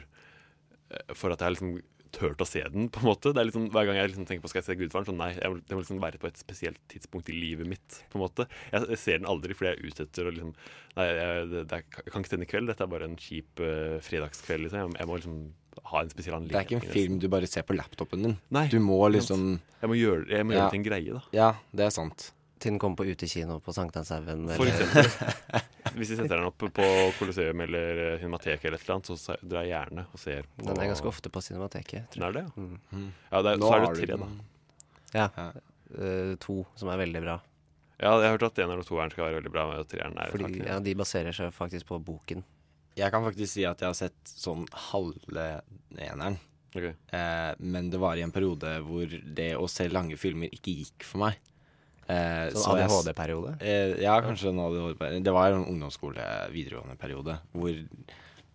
For 1.16 1.32
at 1.34 1.40
jeg 1.42 1.48
har 1.48 1.54
liksom 1.56 1.74
turt 2.16 2.42
å 2.44 2.48
se 2.48 2.62
den, 2.74 2.90
på 2.92 3.02
en 3.02 3.08
måte. 3.08 3.32
Det 3.34 3.42
er 3.42 3.48
liksom, 3.50 3.70
Hver 3.74 3.88
gang 3.88 3.98
jeg 4.00 4.12
liksom 4.12 4.26
tenker 4.30 4.44
på 4.44 4.52
skal 4.52 4.62
jeg 4.62 4.68
se 4.70 4.76
Gudfaren, 4.82 5.08
så 5.08 5.16
nei, 5.16 5.30
jeg 5.38 5.52
må, 5.54 5.62
det 5.64 5.78
må 5.78 5.84
liksom 5.84 6.02
være 6.04 6.20
på 6.22 6.28
et 6.30 6.42
spesielt 6.42 6.82
tidspunkt 6.92 7.30
i 7.32 7.38
livet 7.38 7.70
mitt. 7.72 8.02
på 8.12 8.20
en 8.20 8.26
måte. 8.26 8.48
Jeg, 8.74 8.88
jeg 8.94 9.00
ser 9.02 9.22
den 9.22 9.30
aldri 9.32 9.56
fordi 9.58 9.72
jeg 9.72 9.80
er 9.80 9.88
ute 9.94 10.06
etter 10.10 10.28
å 10.30 10.36
liksom 10.36 10.54
Nei, 10.98 11.06
jeg, 11.08 11.46
det, 11.54 11.64
det 11.72 11.78
er, 11.78 11.84
jeg 12.04 12.12
kan 12.12 12.20
ikke 12.26 12.34
se 12.34 12.36
den 12.38 12.44
i 12.44 12.52
kveld. 12.52 12.68
Dette 12.68 12.84
er 12.84 12.92
bare 12.92 13.08
en 13.08 13.16
kjip 13.16 13.62
uh, 13.64 13.96
fredagskveld. 14.04 14.66
liksom. 14.68 14.82
Jeg, 14.92 15.00
jeg 15.00 15.08
må 15.08 15.20
liksom 15.22 15.38
ha 15.88 16.02
en 16.04 16.12
spesiell 16.12 16.36
anledning. 16.36 16.52
Det 16.52 16.60
er 16.60 16.68
ikke 16.68 16.82
en 16.82 16.94
film 17.00 17.20
du 17.24 17.30
bare 17.32 17.48
ser 17.48 17.64
på 17.64 17.78
laptopen 17.78 18.26
din. 18.28 18.36
Nei, 18.52 18.66
du 18.68 18.80
må 18.84 18.98
liksom 19.14 19.54
Jeg 19.80 19.88
må 19.94 19.96
gjøre, 19.96 20.26
jeg 20.28 20.44
må 20.46 20.52
gjøre 20.58 20.60
Ja. 20.60 20.68
det 20.68 20.76
til 20.76 20.82
en 20.82 20.88
greie, 20.90 21.16
da. 21.16 21.24
Ja, 21.38 21.50
det 21.72 21.88
er 21.88 21.96
sant. 21.96 22.32
Til 22.62 22.76
den 22.76 22.80
kommer 22.82 23.02
på 23.02 23.08
utekino 23.10 23.58
på 23.66 23.74
Sankthanshaugen. 23.74 24.46
For 24.54 24.70
eksempel. 24.70 25.08
Hvis 25.98 26.12
de 26.14 26.18
setter 26.20 26.38
den 26.38 26.48
opp 26.48 26.62
på 26.62 26.88
Colosseum 27.18 27.64
eller 27.66 28.02
eh, 28.06 28.18
Cinemateket 28.22 28.68
eller 28.70 28.78
et 28.78 28.86
eller 28.86 29.00
annet, 29.00 29.10
så 29.20 29.38
drar 29.42 29.66
jeg 29.66 29.74
gjerne 29.74 30.06
og 30.08 30.22
ser 30.22 30.48
på 30.48 30.68
Den 30.70 30.80
er 30.80 30.92
ganske 30.92 31.10
ofte 31.10 31.32
på 31.34 31.42
Cinemateket. 31.44 32.14
Den 32.14 32.28
er 32.28 32.38
det, 32.38 32.44
ja? 32.46 32.68
Mm. 32.94 33.08
Ja, 33.32 33.42
det 33.42 33.54
er, 33.56 33.64
så 33.64 33.72
er 33.74 33.86
det 33.88 33.92
tre, 33.98 34.20
da. 34.22 34.30
Ja. 35.18 35.48
Uh, 35.92 36.36
to 36.40 36.62
som 36.80 36.94
er 36.94 37.02
veldig 37.02 37.24
bra. 37.26 37.40
Ja, 38.02 38.14
jeg 38.18 38.30
har 38.30 38.38
hørt 38.38 38.48
at 38.48 38.62
eneren 38.64 38.82
og 38.82 38.88
toeren 38.88 39.12
skal 39.14 39.28
være 39.28 39.42
veldig 39.42 39.52
bra, 39.54 39.66
og 39.78 39.90
treeren 39.90 40.16
er 40.18 40.32
Fordi, 40.34 40.62
ja, 40.66 40.80
de 40.82 40.96
baserer 40.98 41.36
seg 41.38 41.52
faktisk 41.54 41.90
på 41.92 42.00
boken. 42.02 42.46
Jeg 42.98 43.14
kan 43.14 43.26
faktisk 43.26 43.54
si 43.54 43.66
at 43.68 43.82
jeg 43.82 43.92
har 43.92 43.98
sett 43.98 44.32
sånn 44.32 44.66
halve 44.92 45.50
eneren. 45.98 46.40
Okay. 46.72 46.96
Eh, 47.14 47.52
men 47.60 47.92
det 47.92 48.00
var 48.02 48.16
i 48.16 48.24
en 48.24 48.34
periode 48.34 48.78
hvor 48.86 49.12
det 49.12 49.52
å 49.60 49.68
se 49.70 49.90
lange 49.92 50.18
filmer 50.20 50.52
ikke 50.56 50.74
gikk 50.82 51.06
for 51.06 51.26
meg. 51.26 51.51
Eh, 52.12 52.52
Sånn 52.58 52.82
ADHD-periode? 52.82 53.54
Eh, 53.64 53.94
ja, 54.04 54.18
kanskje 54.26 54.52
en 54.52 54.60
ADHD-periode. 54.66 55.24
Det 55.28 55.34
var 55.36 55.56
en 55.56 55.64
ungdomsskole, 55.64 56.26
videregående 56.52 56.98
periode, 57.00 57.38
hvor 57.56 57.78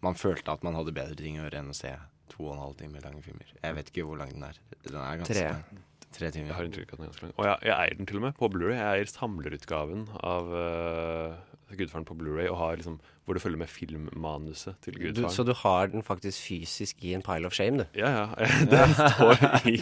man 0.05 0.19
følte 0.19 0.53
at 0.53 0.65
man 0.67 0.77
hadde 0.77 0.95
bedre 0.97 1.17
ting 1.19 1.39
å 1.41 1.47
gjøre 1.47 1.63
enn 1.63 1.73
å 1.73 1.77
se 1.77 1.93
to 2.33 2.43
og 2.45 2.55
en 2.57 2.63
halv 2.67 2.77
time 2.81 3.01
lange 3.05 3.23
filmer. 3.25 3.49
Jeg 3.63 3.77
vet 3.79 3.93
ikke 3.93 4.07
hvor 4.09 4.21
lang 4.21 4.33
den 4.35 4.45
er. 4.49 4.59
Den 4.85 4.99
er 5.01 5.21
ganske 5.23 5.35
Tre. 5.35 5.47
lang. 5.55 5.85
Tre 6.17 6.31
timer. 6.33 6.49
Jeg 6.51 6.57
har 6.57 6.69
inntrykk 6.69 6.93
av 6.93 6.95
at 6.95 7.01
den 7.01 7.07
er 7.07 7.11
ganske 7.13 7.27
lang. 7.27 7.35
Og 7.37 7.49
jeg, 7.49 7.57
jeg 7.69 7.77
eier 7.77 7.99
den 7.99 8.09
til 8.11 8.21
og 8.21 8.25
med 8.27 8.37
på 8.39 8.49
Blu-ray. 8.53 8.77
Jeg 8.77 9.01
eier 9.01 9.11
samlerutgaven 9.13 10.05
av 10.35 10.53
uh, 10.53 11.56
Gudfaren 11.75 12.05
på 12.07 12.15
Blu-ray, 12.15 12.47
og 12.47 12.57
har 12.61 12.77
liksom, 12.79 13.01
hvor 13.27 13.35
det 13.35 13.43
følger 13.43 13.59
med 13.59 13.67
filmmanuset 13.67 14.77
til 14.85 14.95
Du, 14.95 15.01
Gudfaren. 15.03 15.33
så 15.35 15.43
du 15.43 15.53
har 15.59 15.87
den 15.91 16.03
faktisk 16.07 16.39
fysisk 16.47 17.03
i 17.03 17.15
en 17.17 17.23
pile 17.27 17.47
of 17.49 17.53
shame, 17.57 17.79
du? 17.83 17.99
Ja, 17.99 18.11
ja. 18.15 18.27
Den 18.71 18.95
står 18.95 19.43
i, 19.67 19.75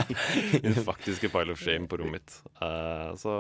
i 0.57 0.62
den 0.70 0.79
faktiske 0.87 1.29
pile 1.29 1.53
of 1.53 1.61
shame 1.61 1.88
på 1.88 1.99
rommet 2.01 2.23
mitt. 2.23 2.38
Uh, 2.62 3.12
så 3.20 3.35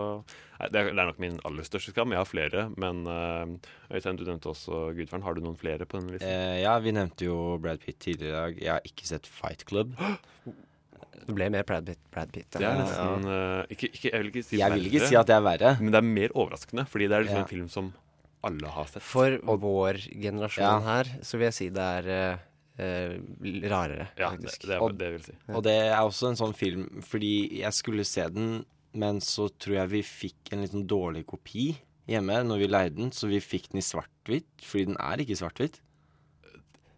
det, 0.60 0.76
er, 0.76 0.90
det 0.92 0.98
er 1.00 1.08
nok 1.08 1.18
min 1.24 1.40
aller 1.48 1.64
største 1.64 1.94
skam. 1.94 2.12
Jeg 2.12 2.20
har 2.20 2.28
flere, 2.28 2.66
men 2.76 3.06
uh, 3.08 3.48
Øystein, 3.94 4.20
du 4.20 4.24
nevnte 4.28 4.52
også 4.52 4.90
Gudfaren. 4.96 5.24
Har 5.24 5.34
du 5.34 5.40
noen 5.44 5.56
flere 5.56 5.88
på 5.88 6.02
den 6.02 6.12
listen? 6.12 6.28
Uh, 6.28 6.60
ja, 6.60 6.76
vi 6.84 6.92
nevnte 6.92 7.24
jo 7.30 7.38
Brad 7.64 7.80
Pitt 7.80 7.98
tidligere 8.04 8.28
i 8.28 8.36
dag. 8.36 8.62
Jeg 8.66 8.72
har 8.76 8.80
ikke 8.92 9.08
sett 9.08 9.26
Fight 9.26 9.64
Club. 9.68 9.96
Det 11.24 11.32
ble 11.32 11.46
mer 11.48 11.62
Brad 11.64 11.86
Pitt. 11.88 12.00
Brad 12.12 12.32
Pitt 12.34 12.52
Det 12.52 12.66
er 12.68 12.74
nesten 12.76 13.22
eh, 13.32 13.70
ikke, 13.72 13.88
ikke, 13.96 14.10
Jeg 14.10 14.18
vil 14.20 14.26
ikke 14.28 14.42
si 14.44 14.58
Jeg 14.60 14.72
vil 14.74 14.88
ikke 14.90 15.06
si 15.08 15.16
at 15.16 15.28
det 15.30 15.36
er 15.38 15.44
verre. 15.46 15.70
Men 15.80 15.94
det 15.94 16.00
er 16.02 16.04
mer 16.08 16.34
overraskende, 16.36 16.84
fordi 16.90 17.06
det 17.08 17.16
er 17.16 17.24
liksom 17.24 17.38
Ja. 17.38 17.44
en 17.46 17.48
film 17.48 17.68
som 17.72 17.92
alle 18.44 18.68
har 18.74 18.86
sett. 18.90 19.02
For 19.02 19.38
vår 19.44 19.98
generasjon 20.12 20.64
Ja. 20.64 20.80
her, 20.80 21.04
så 21.22 21.38
vil 21.38 21.46
jeg 21.50 21.54
si 21.54 21.68
det 21.70 21.88
er 22.04 22.10
eh, 22.76 23.16
rarere, 23.70 24.08
Ja, 24.18 24.30
det, 24.30 24.40
faktisk. 24.42 24.60
det 24.62 24.68
det, 24.68 24.80
Og- 24.82 24.98
det 24.98 25.10
vil 25.12 25.22
si. 25.22 25.32
Og 25.48 25.62
det 25.62 25.72
er 25.82 25.96
også 26.02 26.28
en 26.28 26.36
sånn 26.36 26.54
film 26.54 27.02
fordi 27.02 27.60
jeg 27.60 27.72
skulle 27.72 28.04
se 28.04 28.28
den, 28.28 28.64
men 28.92 29.20
så 29.20 29.48
tror 29.58 29.74
jeg 29.76 29.88
vi 29.90 30.02
fikk 30.02 30.52
en 30.52 30.60
litt 30.62 30.72
sånn 30.72 30.86
dårlig 30.86 31.24
kopi 31.26 31.76
hjemme 32.08 32.44
når 32.44 32.58
vi 32.58 32.66
leide 32.68 32.96
den, 32.96 33.10
så 33.10 33.28
vi 33.28 33.38
fikk 33.40 33.70
den 33.70 33.78
i 33.78 33.82
svart-hvitt, 33.82 34.44
fordi 34.60 34.86
den 34.86 34.96
er 34.98 35.16
ikke 35.22 35.38
svart-hvitt. 35.38 35.80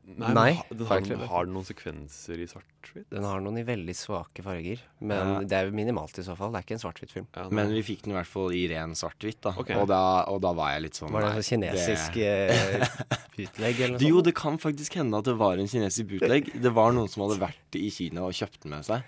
Nei, 0.06 0.28
Nei, 0.36 0.50
den 0.70 0.86
har, 0.86 1.00
den 1.02 1.22
har 1.26 1.46
den 1.48 1.54
noen 1.56 1.66
sekvenser 1.66 2.38
i 2.38 2.44
svart-hvitt? 2.46 3.08
Den 3.10 3.24
har 3.26 3.40
noen 3.42 3.56
i 3.58 3.64
veldig 3.66 3.94
svake 3.98 4.44
farger, 4.46 4.78
men 5.00 5.32
Ja. 5.32 5.40
det 5.42 5.52
er 5.58 5.70
minimalt 5.74 6.14
i 6.18 6.22
så 6.22 6.36
fall. 6.38 6.52
Det 6.54 6.60
er 6.60 6.66
ikke 6.68 6.76
en 6.76 6.82
svart-hvitt-film. 6.84 7.26
Ja, 7.34 7.48
Men 7.50 7.72
vi 7.74 7.82
fikk 7.82 8.04
den 8.04 8.12
i 8.14 8.16
hvert 8.20 8.30
fall 8.30 8.54
i 8.54 8.68
ren 8.70 8.94
svart-hvitt, 8.94 9.40
da. 9.42 9.50
Okay. 9.58 9.74
Og 9.74 9.88
da. 9.90 10.22
Og 10.30 10.38
da 10.46 10.52
var 10.54 10.70
jeg 10.76 10.82
litt 10.86 10.94
sånn 11.00 11.10
Var 11.10 11.20
det 11.26 11.32
en 11.32 11.42
sånn 11.42 11.50
kinesisk 11.50 12.14
det- 12.14 12.86
bootleg 13.36 13.48
utlegg 13.48 13.80
eller 13.80 13.92
noe 13.96 13.98
sånt? 13.98 14.08
Jo, 14.08 14.20
det 14.22 14.34
kan 14.38 14.58
faktisk 14.62 14.94
hende 14.94 15.18
at 15.18 15.24
det 15.24 15.36
var 15.36 15.58
en 15.58 15.66
kinesisk 15.66 16.06
bootleg. 16.14 16.52
Det 16.62 16.72
var 16.72 16.92
noen 16.94 17.08
som 17.10 17.26
hadde 17.26 17.40
vært 17.42 17.74
i 17.82 17.90
Kina 17.90 18.22
og 18.28 18.32
kjøpt 18.32 18.60
den 18.62 18.70
med 18.76 18.84
seg. 18.86 19.02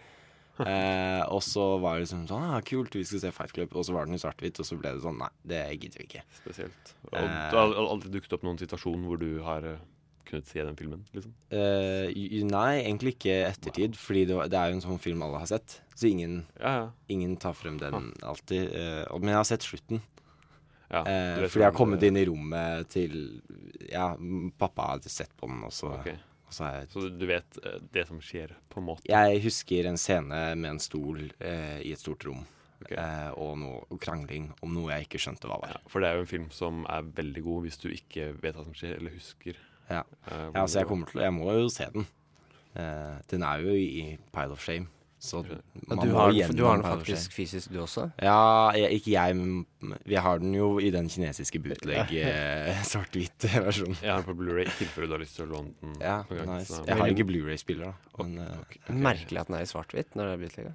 Eh, 0.59 1.23
og 1.31 1.39
så 1.47 1.79
var 1.79 1.95
det 2.01 2.09
liksom 2.09 2.25
sånn 2.27 2.43
ah, 2.43 2.61
Kult, 2.67 2.91
vi 2.99 3.05
skal 3.07 3.21
se 3.23 3.31
Fight 3.31 3.53
Club. 3.55 3.77
Og 3.79 3.85
så 3.87 3.95
var 3.95 4.07
den 4.11 4.19
i 4.19 4.19
svart-hvitt, 4.19 4.59
og 4.59 4.67
så 4.67 4.75
ble 4.81 4.91
det 4.97 5.05
sånn 5.05 5.17
Nei, 5.23 5.29
det 5.47 5.63
gidder 5.79 6.03
vi 6.03 6.09
ikke. 6.11 6.25
Spesielt. 6.41 6.91
Og 7.13 7.15
Eh. 7.23 7.23
det 7.53 7.55
har 7.61 7.77
aldri 7.79 8.11
dukket 8.11 8.33
opp 8.35 8.43
noen 8.43 8.59
situasjon 8.59 9.05
hvor 9.07 9.21
du 9.23 9.39
har 9.47 9.63
eh, 9.63 9.79
kunnet 10.29 10.49
se 10.51 10.63
den 10.65 10.77
filmen? 10.79 11.05
liksom? 11.15 11.33
Uh, 11.53 12.09
nei, 12.49 12.83
egentlig 12.83 13.15
ikke 13.17 13.35
ettertid, 13.49 13.97
fordi 13.99 14.27
det, 14.31 14.37
det 14.53 14.61
er 14.61 14.71
jo 14.71 14.79
en 14.79 14.85
sånn 14.85 15.01
film 15.03 15.25
alle 15.27 15.41
har 15.43 15.51
sett. 15.51 15.81
Så 15.99 16.11
ingen, 16.11 16.43
Ja, 16.61 16.73
ja. 16.77 16.87
ingen 17.13 17.35
tar 17.41 17.57
frem 17.59 17.81
den 17.81 18.13
alltid. 18.23 18.71
Uh, 18.73 19.19
men 19.19 19.33
jeg 19.35 19.41
har 19.41 19.49
sett 19.51 19.67
slutten. 19.67 20.03
Ja, 20.89 21.03
uh, 21.05 21.45
fordi 21.49 21.65
jeg 21.65 21.69
har 21.69 21.77
kommet 21.77 22.05
inn 22.07 22.17
i 22.17 22.25
rommet 22.25 22.89
til 22.95 23.19
Ja, 23.91 24.15
pappa 24.61 24.95
hadde 24.95 25.11
sett 25.13 25.35
på 25.37 25.51
den, 25.51 25.61
og 25.67 25.73
så, 25.77 25.91
Ok. 25.99 26.13
og 26.49 26.55
så 26.57 26.65
har 26.65 26.79
jeg 26.79 26.93
Så 26.95 27.09
du 27.13 27.27
vet 27.29 27.59
det 27.93 28.07
som 28.09 28.21
skjer, 28.25 28.55
på 28.73 28.81
en 28.81 28.89
måte? 28.93 29.09
Jeg 29.09 29.43
husker 29.45 29.89
en 29.91 30.01
scene 30.01 30.55
med 30.57 30.71
en 30.77 30.81
stol 30.81 31.27
i 31.29 31.93
et 31.93 32.01
stort 32.01 32.25
rom. 32.29 32.47
Okay. 32.79 32.95
Eh, 32.95 33.31
og 33.35 33.57
noe 33.59 33.81
og 33.91 33.99
krangling 34.03 34.53
om 34.63 34.71
noe 34.77 34.93
jeg 34.93 35.09
ikke 35.09 35.21
skjønte 35.23 35.49
hva 35.51 35.59
var. 35.65 35.73
Ja, 35.75 35.81
for 35.91 36.03
det 36.03 36.11
er 36.11 36.19
jo 36.19 36.25
en 36.25 36.31
film 36.31 36.47
som 36.55 36.85
er 36.87 37.09
veldig 37.17 37.43
god 37.47 37.65
hvis 37.67 37.81
du 37.83 37.89
ikke 37.91 38.29
vet 38.39 38.55
hva 38.59 38.67
som 38.67 38.77
skjer, 38.77 38.95
eller 39.01 39.17
husker. 39.17 39.59
Ja, 39.91 40.03
eh, 40.31 40.47
ja 40.55 40.67
så 40.67 40.83
jeg 40.83 40.89
kommer 40.91 41.07
til 41.11 41.21
Jeg 41.25 41.35
må 41.35 41.51
jo 41.57 41.69
se 41.73 41.89
den. 41.95 42.07
Uh, 42.79 43.19
den 43.31 43.43
er 43.43 43.65
jo 43.65 43.75
i 43.75 44.19
Pile 44.33 44.53
of 44.55 44.63
Shame. 44.63 44.87
Så. 45.19 45.41
Og 45.43 45.99
du 45.99 46.13
har, 46.15 46.31
du 46.31 46.63
har 46.65 46.77
den 46.79 46.85
faktisk 46.87 47.33
fysisk, 47.35 47.73
du 47.75 47.81
også? 47.83 48.05
Ja, 48.23 48.71
jeg, 48.79 49.01
ikke 49.01 49.11
jeg, 49.17 49.35
men 49.35 49.97
vi 50.07 50.15
har 50.15 50.39
den 50.39 50.53
jo 50.55 50.69
i 50.79 50.93
den 50.95 51.09
kinesiske 51.11 51.59
bootleg 51.65 52.13
eh, 52.15 52.79
svart-hvitt-versjonen. 52.93 53.99
Jeg 53.99 54.13
har 54.13 54.23
den 54.23 54.29
på 54.29 54.37
Blu-ray 54.39 54.69
i 54.69 54.77
tilfelle 54.79 55.09
du 55.11 55.17
har 55.17 55.25
lyst 55.25 55.35
til 55.41 55.49
å 55.49 55.51
låne 55.57 55.75
den. 55.83 55.97
Ja, 55.99 56.21
gang, 56.31 56.53
nice. 56.53 56.71
så- 56.71 56.85
Jeg 56.87 57.01
har 57.01 57.11
ikke 57.11 57.27
Blu-ray-spiller, 57.33 57.91
da. 57.91 58.23
Men, 58.23 58.39
eh, 58.47 58.95
Merkelig 59.09 59.41
at 59.43 59.51
den 59.51 59.59
er 59.59 59.67
i 59.67 59.73
svart-hvitt 59.73 60.15
når 60.15 60.31
det 60.31 60.37
er 60.37 60.45
bootlegga. 60.45 60.75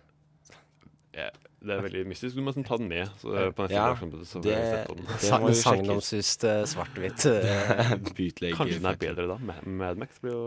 Ja, 1.13 1.29
det 1.63 1.71
er 1.77 1.81
veldig 1.85 2.01
mystisk. 2.11 2.35
Du 2.35 2.41
må 2.43 2.51
ta 2.57 2.77
den 2.77 2.89
med 2.91 3.07
så, 3.21 3.31
på 3.55 3.63
neste 3.65 3.75
Ja, 3.77 3.85
versjon, 3.93 4.11
så 4.27 4.41
det- 4.43 4.51
jeg 4.51 4.69
sett 4.73 4.87
på 4.89 4.95
den. 4.99 5.05
det 5.05 5.39
må 5.41 5.49
jo. 5.49 5.57
Sagnomsust 5.61 6.43
eh, 6.49 6.63
svart-hvitt. 6.67 7.25
eh, 7.31 8.53
Kanskje 8.57 8.79
den 8.79 8.89
er 8.91 8.97
bedre 8.99 9.27
da. 9.31 9.37
Ma- 9.39 9.61
Mad 9.65 9.97
Max 10.03 10.19
blir 10.23 10.33
jo, 10.35 10.43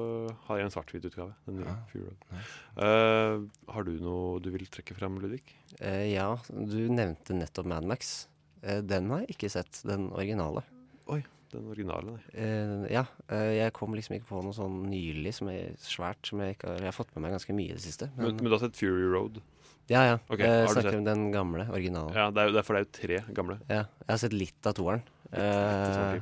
har 0.48 0.60
en 0.64 0.70
svart-hvit 0.74 1.08
utgave. 1.08 1.32
Den 1.46 1.60
nye 1.62 1.66
Ja, 1.70 1.76
Fury 1.92 2.04
Road. 2.04 2.42
Eh, 2.76 3.72
har 3.72 3.84
du 3.88 3.92
noe 4.04 4.40
du 4.44 4.50
vil 4.52 4.66
trekke 4.68 4.94
fram, 4.98 5.18
Ludvig? 5.22 5.42
eh, 5.80 6.12
ja, 6.12 6.28
du 6.50 6.78
nevnte 6.92 7.34
nettopp 7.36 7.66
Mad 7.66 7.84
Max. 7.88 8.28
Eh, 8.62 8.80
den 8.82 9.08
har 9.10 9.24
jeg 9.24 9.36
ikke 9.36 9.50
sett, 9.50 9.80
den 9.86 10.10
originale. 10.12 10.62
Oi, 11.08 11.22
den 11.52 11.66
originale, 11.70 12.16
nei. 12.16 12.22
Eh, 12.34 12.86
ja, 12.92 13.04
eh, 13.30 13.52
jeg 13.62 13.72
kom 13.76 13.94
liksom 13.94 14.16
ikke 14.18 14.28
på 14.34 14.42
noe 14.44 14.52
sånn 14.56 14.82
nylig 14.90 15.32
som 15.36 15.48
er 15.52 15.76
svært 15.80 16.26
som 16.26 16.40
jeg 16.42 16.56
ikke 16.56 16.68
har 16.72 16.80
Jeg 16.82 16.90
har 16.90 16.96
fått 16.96 17.14
med 17.14 17.22
meg 17.24 17.36
ganske 17.38 17.54
mye 17.56 17.70
i 17.70 17.76
det 17.78 17.84
siste. 17.84 18.10
Men, 18.16 18.34
men 18.36 18.44
du 18.50 18.50
har 18.56 18.58
sett 18.64 18.76
Fury 18.76 19.06
Road? 19.12 19.40
Ja, 19.88 20.02
ja. 20.04 20.18
Okay, 20.28 20.46
jeg 20.46 20.66
du 20.68 20.72
snakker 20.74 20.98
om 20.98 21.04
den 21.04 21.32
gamle, 21.32 21.66
originalen. 21.70 22.14
Ja, 22.14 22.30
det 22.30 22.42
er, 22.42 22.46
jo- 22.48 22.52
det 22.52 22.58
er 22.58 22.62
for 22.66 22.74
det 22.74 22.80
er 22.80 22.86
jo 22.86 22.92
tre 23.24 23.34
gamle. 23.34 23.58
Ja, 23.68 23.82
jeg 23.84 24.08
har 24.08 24.18
sett 24.18 24.32
litt 24.32 24.66
av 24.66 24.74
toeren. 24.74 25.02
Eh, 25.32 26.20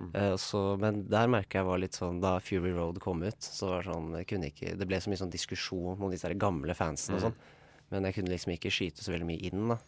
Mm. 0.00 0.14
eh, 0.16 0.34
så, 0.40 0.78
men 0.80 1.02
der 1.12 1.26
merka 1.28 1.58
jeg 1.58 1.66
var 1.66 1.76
litt 1.78 1.92
sånn 1.92 2.22
Da 2.22 2.38
Fury 2.40 2.70
Road 2.72 2.98
kom 3.00 3.22
ut, 3.22 3.36
så 3.44 3.68
var 3.68 3.82
det 3.82 3.92
sånn 3.92 4.16
jeg 4.16 4.26
kunne 4.30 4.46
ikke, 4.48 4.78
Det 4.78 4.86
ble 4.88 4.96
så 4.96 5.10
mye 5.10 5.18
sånn 5.20 5.30
diskusjon 5.30 6.00
om 6.00 6.10
disse 6.10 6.30
gamle 6.40 6.72
fansene 6.74 7.16
og 7.16 7.20
Mm. 7.20 7.26
sånn. 7.26 7.34
Men 7.90 8.04
jeg 8.04 8.14
kunne 8.14 8.30
liksom 8.30 8.52
ikke 8.56 8.70
skyte 8.72 9.02
så 9.04 9.12
veldig 9.12 9.26
mye 9.26 9.42
inn, 9.52 9.68
da. 9.68 9.78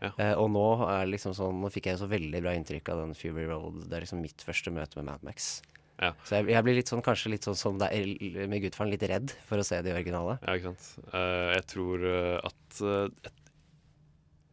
Ja. 0.00 0.10
Eh, 0.18 0.34
og 0.38 0.48
nå 0.50 0.88
er 0.88 1.04
liksom 1.06 1.34
sånn 1.34 1.60
Nå 1.60 1.68
fikk 1.70 1.84
jeg 1.90 1.98
så 1.98 2.08
veldig 2.08 2.40
bra 2.42 2.52
inntrykk 2.52 2.88
av 2.88 2.98
den 3.04 3.14
Fury 3.14 3.44
Road. 3.46 3.88
Det 3.90 3.92
er 3.96 4.00
liksom 4.06 4.22
mitt 4.22 4.38
første 4.38 4.72
møte 4.72 4.96
med 4.96 5.04
Mad 5.04 5.22
Max. 5.22 5.60
Ja. 6.02 6.12
Så 6.28 6.38
jeg, 6.40 6.50
jeg 6.52 6.66
blir 6.66 6.76
litt 6.76 6.90
sånn, 6.92 7.02
kanskje 7.04 7.32
litt 7.32 7.46
sånn 7.46 7.56
som 7.56 7.80
deg 7.80 8.20
med 8.50 8.60
Gudfaren, 8.64 8.92
litt 8.92 9.06
redd 9.08 9.32
for 9.48 9.62
å 9.62 9.64
se 9.66 9.80
det 9.84 9.94
originale. 9.96 10.36
Ja, 10.44 10.56
ikke 10.58 10.74
sant. 10.74 11.10
Uh, 11.12 11.54
jeg 11.54 11.66
tror 11.72 12.06
eh, 12.10 12.36
at 12.44 12.80
uh, 12.84 13.08
jeg, 13.24 13.32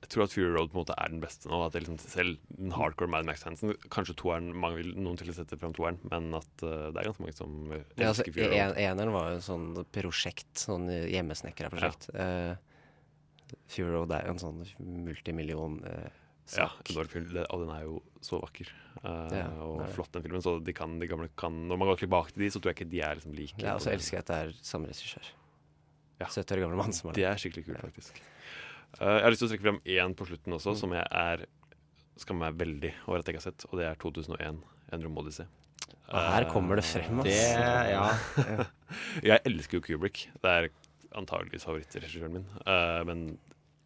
jeg 0.04 0.12
tror 0.14 0.26
at 0.26 0.34
Fury 0.36 0.50
Road 0.52 0.72
på 0.72 0.78
en 0.78 0.84
måte 0.84 0.98
er 1.00 1.12
den 1.12 1.24
beste 1.24 1.52
nå. 1.52 1.60
At 1.66 1.76
liksom, 1.76 2.00
selv 2.00 2.40
den 2.52 2.74
hardcore 2.76 3.12
Mad 3.12 3.28
Max-fansen 3.28 3.76
Kanskje 3.94 4.16
toeren 4.20 4.52
mange 4.56 4.82
vil, 4.82 4.92
Noen 5.00 5.20
til 5.20 5.32
å 5.32 5.36
sette 5.36 5.60
frem 5.60 5.76
toeren, 5.76 6.00
men 6.12 6.32
at 6.40 6.66
uh, 6.66 6.90
det 6.92 7.02
er 7.02 7.10
ganske 7.10 7.24
mange 7.24 7.38
som 7.38 7.56
elsker 7.72 8.04
Ja, 8.04 8.12
altså, 8.12 8.28
Fury 8.30 8.50
Road. 8.50 8.60
en, 8.60 8.76
eneren 8.88 9.16
var 9.16 9.32
jo 9.32 9.40
en 9.40 9.48
sånn 9.48 9.70
prosjekt, 9.96 10.52
sånn 10.64 10.88
hjemmesnekra 10.92 11.72
prosjekt. 11.74 12.12
Eh, 12.16 12.54
Fury 13.68 13.92
Road 13.92 14.14
er 14.16 14.28
jo 14.28 14.36
en 14.36 14.42
sånn 14.42 14.62
multimillion 14.80 15.80
eh, 15.88 16.08
Ja, 16.08 16.23
sak. 16.46 16.90
Ja, 16.90 17.04
film. 17.10 17.28
Det- 17.34 17.46
Og 17.50 17.62
den 17.64 17.72
er 17.76 17.84
jo 17.84 18.02
så 18.22 18.40
vakker. 18.42 18.68
uh, 19.04 19.30
Ja, 19.34 19.48
og 19.64 19.82
er 19.82 19.94
flott, 19.94 20.12
den 20.12 20.24
filmen. 20.24 20.42
Så 20.42 20.58
de, 20.64 20.74
kan, 20.74 21.00
de 21.00 21.08
gamle 21.08 21.30
kan 21.38 21.52
Når 21.68 21.78
man 21.78 21.88
går 21.88 21.98
tilbake 22.04 22.32
til 22.34 22.44
de, 22.44 22.50
så 22.52 22.60
tror 22.62 22.74
jeg 22.74 22.80
ikke 22.82 22.92
de 22.92 23.02
er 23.02 23.16
liksom 23.16 23.34
like. 23.34 23.62
Ja, 23.64 23.74
og 23.76 23.82
så 23.82 23.92
elsker 23.94 24.18
jeg 24.18 24.26
at 24.26 24.28
det 24.28 24.36
er 24.36 24.54
samme 24.62 24.88
regissør. 24.88 25.32
Ja. 26.20 26.28
70 26.28 26.52
år 26.58 26.60
gamle 26.68 26.78
mann 26.78 26.94
som 26.94 27.10
har 27.10 27.16
Det 27.16 27.24
er 27.26 27.36
skikkelig 27.42 27.66
kult, 27.66 27.82
faktisk. 27.82 28.22
Uh, 29.02 29.18
jeg 29.18 29.24
har 29.24 29.32
lyst 29.34 29.40
til 29.42 29.48
å 29.48 29.52
trekke 29.54 29.68
frem 29.68 29.82
én 29.86 30.14
på 30.16 30.28
slutten 30.30 30.54
også, 30.54 30.76
som 30.78 30.92
jeg 30.94 31.08
er 31.10 31.46
skammer 32.22 32.52
meg 32.52 32.60
veldig 32.62 32.94
over 33.08 33.20
at 33.20 33.26
jeg 33.26 33.34
ikke 33.36 33.42
har 33.42 33.52
sett, 33.52 33.66
og 33.72 33.80
det 33.80 33.86
er 33.90 33.96
2001, 33.96 34.60
En 34.94 35.04
Rom 35.04 35.18
Odyssey. 35.18 35.46
Og 36.14 36.20
her 36.20 36.46
kommer 36.52 36.78
det 36.78 36.84
frem, 36.86 37.20
altså. 37.24 37.32
Det, 37.32 37.90
ja. 37.90 38.66
jeg 39.32 39.40
elsker 39.50 39.80
jo 39.80 39.82
Kubrick. 39.82 40.28
Det 40.44 40.52
er 40.52 40.68
antageligvis 41.18 41.66
favorittregissøren 41.66 42.36
min. 42.38 42.46
Uh, 42.68 43.02
men 43.08 43.24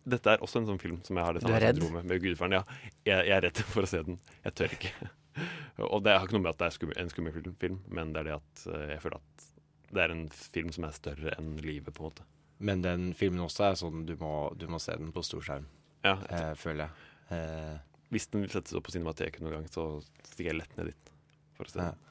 dette 0.07 0.33
er 0.33 0.43
også 0.45 0.61
en 0.61 0.67
sånn 0.69 0.79
film 0.81 0.97
som 1.05 1.17
jeg 1.19 1.25
har 1.27 1.35
det 1.37 1.41
samme 1.43 1.59
syndromet 1.61 2.07
med 2.09 2.21
Gudfaren. 2.23 2.55
Ja, 2.57 2.63
jeg, 3.05 3.27
jeg 3.27 3.35
er 3.37 3.45
redd 3.47 3.61
for 3.73 3.83
å 3.87 3.89
se 3.91 4.01
den. 4.07 4.19
Jeg 4.45 4.55
tør 4.59 4.75
ikke. 4.77 4.91
og 5.91 6.03
det 6.05 6.15
har 6.15 6.25
ikke 6.25 6.37
noe 6.37 6.45
med 6.47 6.53
at 6.55 6.61
det 6.63 6.67
er 6.69 6.75
skummel, 6.77 6.97
en 7.01 7.11
skummel 7.13 7.35
film- 7.61 7.81
men 7.93 8.13
det 8.15 8.23
er 8.23 8.29
det 8.31 8.35
at 8.39 8.63
eh, 8.73 8.85
jeg 8.95 9.03
føler 9.03 9.19
at 9.21 9.45
det 9.93 10.03
er 10.03 10.13
en 10.15 10.25
film 10.35 10.71
som 10.75 10.87
er 10.87 10.95
større 10.97 11.33
enn 11.37 11.53
livet, 11.63 11.93
på 11.95 12.03
en 12.03 12.09
måte. 12.09 12.25
Men 12.59 12.81
den 12.83 13.03
filmen 13.15 13.43
også 13.45 13.67
er 13.69 13.77
sånn 13.79 14.01
du 14.07 14.15
må, 14.19 14.31
du 14.59 14.65
må 14.71 14.79
se 14.83 14.95
den 14.99 15.11
på 15.15 15.21
storskjerm, 15.23 15.67
Ja, 16.07 16.15
eh, 16.33 16.53
føler 16.59 16.87
jeg. 16.87 17.05
Eh, 17.37 17.77
Hvis 18.11 18.29
den 18.31 18.45
settes 18.49 18.71
opp 18.75 18.85
på 18.87 18.93
Cinemateket 18.95 19.41
noen 19.43 19.57
gang, 19.59 19.65
så 19.71 19.85
stikker 20.23 20.51
jeg 20.53 20.57
lett 20.61 20.75
ned 20.79 20.89
dit 20.93 21.09
for 21.57 21.67
å 21.67 21.71
se 21.73 21.79
Ja. 21.83 21.91
den. 21.91 22.03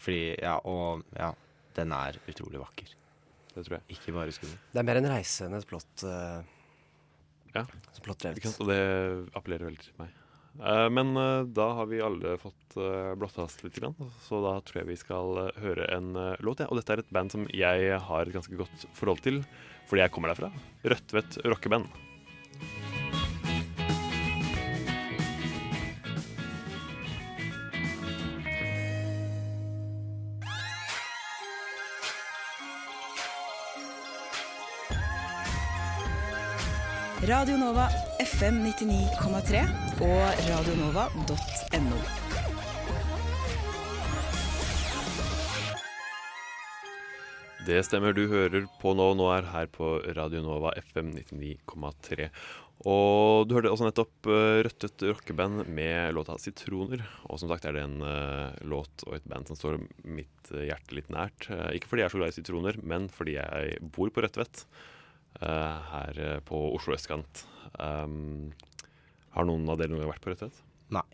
fordi, 0.00 0.22
ja, 0.42 0.54
og 0.64 1.02
ja, 1.16 1.30
den 1.76 1.92
er 1.92 2.16
utrolig 2.28 2.60
vakker. 2.60 2.92
Det 3.54 3.64
tror 3.64 3.78
jeg. 3.78 3.84
Ikke 3.96 4.12
bare 4.16 4.32
skummel. 4.36 4.58
Det 4.72 4.80
er 4.82 4.86
mer 4.90 5.00
en 5.00 5.08
reise 5.12 5.46
enn 5.46 5.54
et 5.56 5.66
plott. 5.68 6.04
eh, 6.04 6.42
Ja. 7.56 7.90
som 7.92 8.06
plottrevent. 8.06 8.40
Ikke 8.40 8.52
sant? 8.52 8.62
Og 8.64 8.70
det 8.72 8.80
appellerer 9.36 9.70
veldig 9.70 9.84
til 9.84 9.98
meg. 10.02 10.14
Uh, 10.56 10.86
men 10.88 11.12
uh, 11.20 11.44
da 11.44 11.66
har 11.76 11.88
vi 11.90 12.00
alle 12.00 12.36
fått 12.40 12.78
uh, 12.80 13.12
blotta 13.18 13.44
oss 13.44 13.58
litt, 13.60 13.76
grann, 13.76 13.96
så 14.24 14.40
da 14.44 14.54
tror 14.64 14.80
jeg 14.80 14.88
vi 14.88 14.98
skal 15.00 15.42
eh, 15.42 15.60
høre 15.60 15.88
en 15.92 16.16
eh, 16.16 16.32
låt. 16.40 16.64
Ja. 16.64 16.70
Og 16.70 16.80
dette 16.80 16.96
er 16.96 17.04
et 17.04 17.12
band 17.12 17.34
som 17.34 17.44
jeg 17.52 18.00
har 18.08 18.24
et 18.24 18.36
ganske 18.36 18.56
godt 18.56 18.88
forhold 18.96 19.20
til, 19.26 19.42
fordi 19.90 20.06
jeg 20.06 20.16
kommer 20.16 20.32
derfra. 20.32 20.52
Rødtvet 20.86 21.40
rockeband. 21.44 21.92
Radio 37.26 37.56
Nova 37.58 37.88
FM 38.22 38.60
99,3 38.62 39.60
og 40.06 40.42
radionova.no. 40.46 41.98
Det 47.66 47.80
stemmer, 47.82 48.14
du 48.14 48.28
hører 48.30 48.68
på 48.78 48.94
nå. 48.94 49.08
Nå 49.18 49.26
er 49.34 49.50
her 49.50 49.66
på 49.74 49.96
Radio 50.14 50.44
Nova 50.46 50.70
FM 50.78 51.16
99,3. 51.18 52.30
Og 52.86 53.50
du 53.50 53.58
hørte 53.58 53.74
også 53.74 53.88
nettopp 53.88 54.30
Rødtet 54.30 54.86
Rødtvet 54.86 55.08
rockeband 55.10 55.66
med 55.66 56.14
låta 56.14 56.38
'Sitroner'. 56.38 57.02
Og 57.26 57.42
som 57.42 57.50
sagt 57.50 57.66
er 57.66 57.74
det 57.74 57.88
en 57.88 58.02
uh, 58.06 58.54
låt 58.62 59.02
og 59.08 59.18
et 59.18 59.26
band 59.26 59.50
som 59.50 59.58
står 59.58 59.82
mitt 60.04 60.54
eh, 60.54 60.68
hjerte 60.70 60.94
litt 60.94 61.10
nært. 61.10 61.50
Uh, 61.50 61.74
ikke 61.74 61.90
fordi 61.90 62.06
jeg 62.06 62.12
er 62.12 62.14
så 62.14 62.22
glad 62.22 62.36
i 62.36 62.38
sitroner, 62.38 62.84
men 62.86 63.10
fordi 63.10 63.40
jeg 63.40 63.80
bor 63.82 64.14
på 64.14 64.22
Rødtvet. 64.22 64.68
Eh, 65.40 65.92
her 65.92 66.22
eh, 66.28 66.38
på 66.46 66.62
Oslo 66.76 66.96
østkant. 66.96 67.44
Um, 67.76 68.52
har 69.36 69.48
noen 69.48 69.68
av 69.68 69.80
dere 69.80 69.92
noen 69.92 70.04
gang 70.04 70.12
vært 70.14 70.24
på 70.24 70.32
Rødtvet? 70.32 70.60
Nei. 70.96 71.04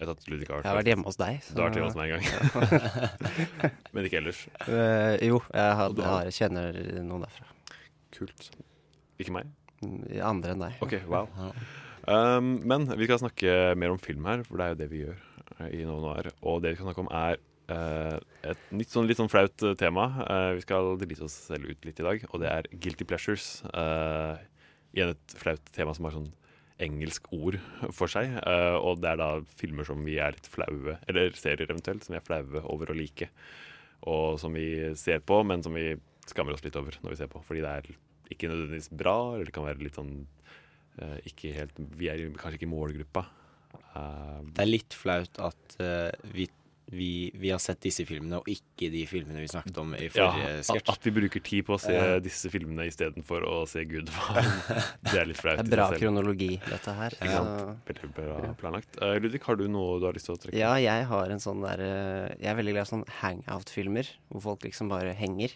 Jeg 0.00 0.08
har 0.08 0.16
har 0.16 0.40
Jeg 0.40 0.64
har 0.64 0.78
vært 0.78 0.88
hjemme 0.88 1.04
hos 1.04 1.18
deg. 1.20 1.42
Du 1.52 1.60
har 1.60 1.68
vært 1.68 1.76
hjemme 1.76 1.90
hos 1.90 1.98
meg 1.98 2.08
en 2.08 2.22
gang. 2.24 3.72
men 3.92 4.06
ikke 4.08 4.20
ellers. 4.22 4.46
Uh, 4.64 5.12
jo, 5.20 5.42
jeg, 5.52 5.74
har, 5.76 5.98
jeg 6.30 6.36
kjenner 6.38 6.78
noen 7.04 7.26
derfra. 7.26 7.50
Kult. 8.16 8.48
Ikke 9.20 9.34
meg? 9.36 9.50
Mm, 9.84 10.00
Andre 10.24 10.54
enn 10.54 10.64
deg. 10.64 10.80
Ok, 10.84 10.96
wow. 11.10 11.28
Um, 12.08 12.56
men 12.64 12.88
vi 12.96 13.06
skal 13.08 13.20
snakke 13.20 13.74
mer 13.76 13.92
om 13.92 14.00
film 14.00 14.24
her, 14.28 14.44
for 14.48 14.56
det 14.56 14.64
er 14.64 14.72
jo 14.72 14.80
det 14.80 14.88
vi 14.90 15.02
gjør 15.04 15.20
eh, 15.58 15.68
i 15.76 15.84
Noe 15.84 16.00
Noir. 16.04 16.30
Og 16.48 16.62
det 16.64 16.72
vi 16.72 16.80
skal 16.80 16.88
snakke 16.88 17.04
om, 17.04 17.12
er 17.12 17.36
eh, 17.36 17.49
et 17.70 18.64
nytt, 18.74 18.90
sånn, 18.92 19.06
litt 19.08 19.18
sånn 19.20 19.30
flaut 19.32 19.62
eh, 19.66 19.76
tema. 19.78 20.08
Eh, 20.26 20.50
vi 20.58 20.64
skal 20.64 20.94
drite 21.00 21.24
oss 21.26 21.36
selv 21.50 21.70
ut 21.70 21.84
litt 21.88 22.00
i 22.02 22.06
dag, 22.06 22.24
og 22.30 22.42
det 22.42 22.50
er 22.50 22.68
guilty 22.72 23.06
pleasures. 23.08 23.60
Igjen 24.90 25.12
et 25.14 25.34
flaut 25.38 25.72
tema 25.76 25.94
som 25.94 26.08
har 26.08 26.16
sånn 26.16 26.30
engelsk 26.80 27.26
ord 27.36 27.58
for 27.92 28.08
seg. 28.10 28.32
eh, 28.40 28.76
og 28.80 29.02
det 29.02 29.10
er 29.12 29.18
da 29.20 29.30
filmer 29.60 29.84
som 29.86 30.00
vi 30.06 30.16
er 30.18 30.32
litt 30.36 30.48
flaue, 30.50 30.96
eller 31.10 31.34
serier 31.38 31.68
eventuelt, 31.70 32.04
som 32.06 32.14
vi 32.16 32.20
er 32.20 32.26
flaue 32.26 32.62
over 32.72 32.90
å 32.90 32.96
like. 32.96 33.28
Og 34.08 34.38
som 34.40 34.54
vi 34.56 34.94
ser 34.96 35.20
på, 35.20 35.42
men 35.44 35.62
som 35.62 35.76
vi 35.76 35.92
skammer 36.30 36.54
oss 36.56 36.64
litt 36.64 36.76
over 36.80 36.96
når 37.02 37.12
vi 37.14 37.18
ser 37.20 37.28
på. 37.32 37.42
Fordi 37.44 37.60
det 37.64 37.74
er 37.74 37.90
ikke 38.32 38.48
nødvendigvis 38.48 38.88
bra, 38.96 39.16
eller 39.34 39.50
det 39.50 39.54
kan 39.56 39.66
være 39.66 39.84
litt 39.84 39.98
sånn 39.98 40.14
eh, 41.02 41.18
ikke 41.28 41.52
helt 41.56 41.76
Vi 42.00 42.08
er 42.08 42.22
kanskje 42.38 42.56
ikke 42.60 42.68
i 42.68 42.72
målgruppa. 42.72 43.26
Eh, 43.94 44.40
Det 44.56 44.64
er 44.64 44.70
litt 44.70 44.96
flaut 44.96 45.40
at 45.42 45.76
eh, 45.84 46.10
vi, 46.32 46.48
vi, 46.90 47.30
vi 47.38 47.52
har 47.52 47.60
sett 47.62 47.78
disse 47.84 48.02
filmene, 48.06 48.40
og 48.40 48.48
ikke 48.50 48.88
de 48.90 49.04
filmene 49.06 49.42
vi 49.44 49.48
snakket 49.50 49.76
om 49.78 49.92
i 49.94 50.08
forrige 50.10 50.48
ja, 50.48 50.62
sketsj. 50.66 50.90
at 50.90 51.06
vi 51.06 51.12
bruker 51.14 51.42
tid 51.46 51.66
på 51.68 51.76
å 51.76 51.80
se 51.82 51.94
Ja. 51.94 52.18
disse 52.22 52.50
filmene 52.50 52.88
istedenfor 52.90 53.46
å 53.46 53.60
se 53.70 53.84
Gud. 53.86 54.10
Det 55.06 55.14
er 55.14 55.28
litt 55.30 55.38
flaut. 55.38 55.60
Det 55.60 55.68
er 55.68 55.70
bra 55.76 55.86
seg 55.86 55.94
selv. 55.94 56.02
kronologi, 56.02 56.50
dette 56.66 56.94
her. 56.98 57.16
Sant? 57.20 57.86
Veldig 57.86 58.10
bra 58.16 58.54
planlagt. 58.58 58.98
Uh, 58.98 59.14
Ludvig, 59.22 59.42
har 59.46 59.60
du 59.60 59.66
noe 59.70 60.00
du 60.02 60.08
har 60.08 60.18
lyst 60.18 60.26
til 60.30 60.34
å 60.34 60.40
trekke? 60.42 60.58
Ja, 60.58 60.72
jeg 60.82 61.06
har 61.12 61.30
en 61.30 61.42
sånn 61.42 61.62
der 61.62 61.82
eh, 61.84 62.34
Jeg 62.40 62.50
er 62.52 62.58
veldig 62.58 62.74
glad 62.74 62.88
i 62.88 62.90
sånne 62.90 63.18
hangout-filmer, 63.20 64.10
hvor 64.32 64.44
folk 64.50 64.66
liksom 64.66 64.90
bare 64.90 65.14
henger. 65.14 65.54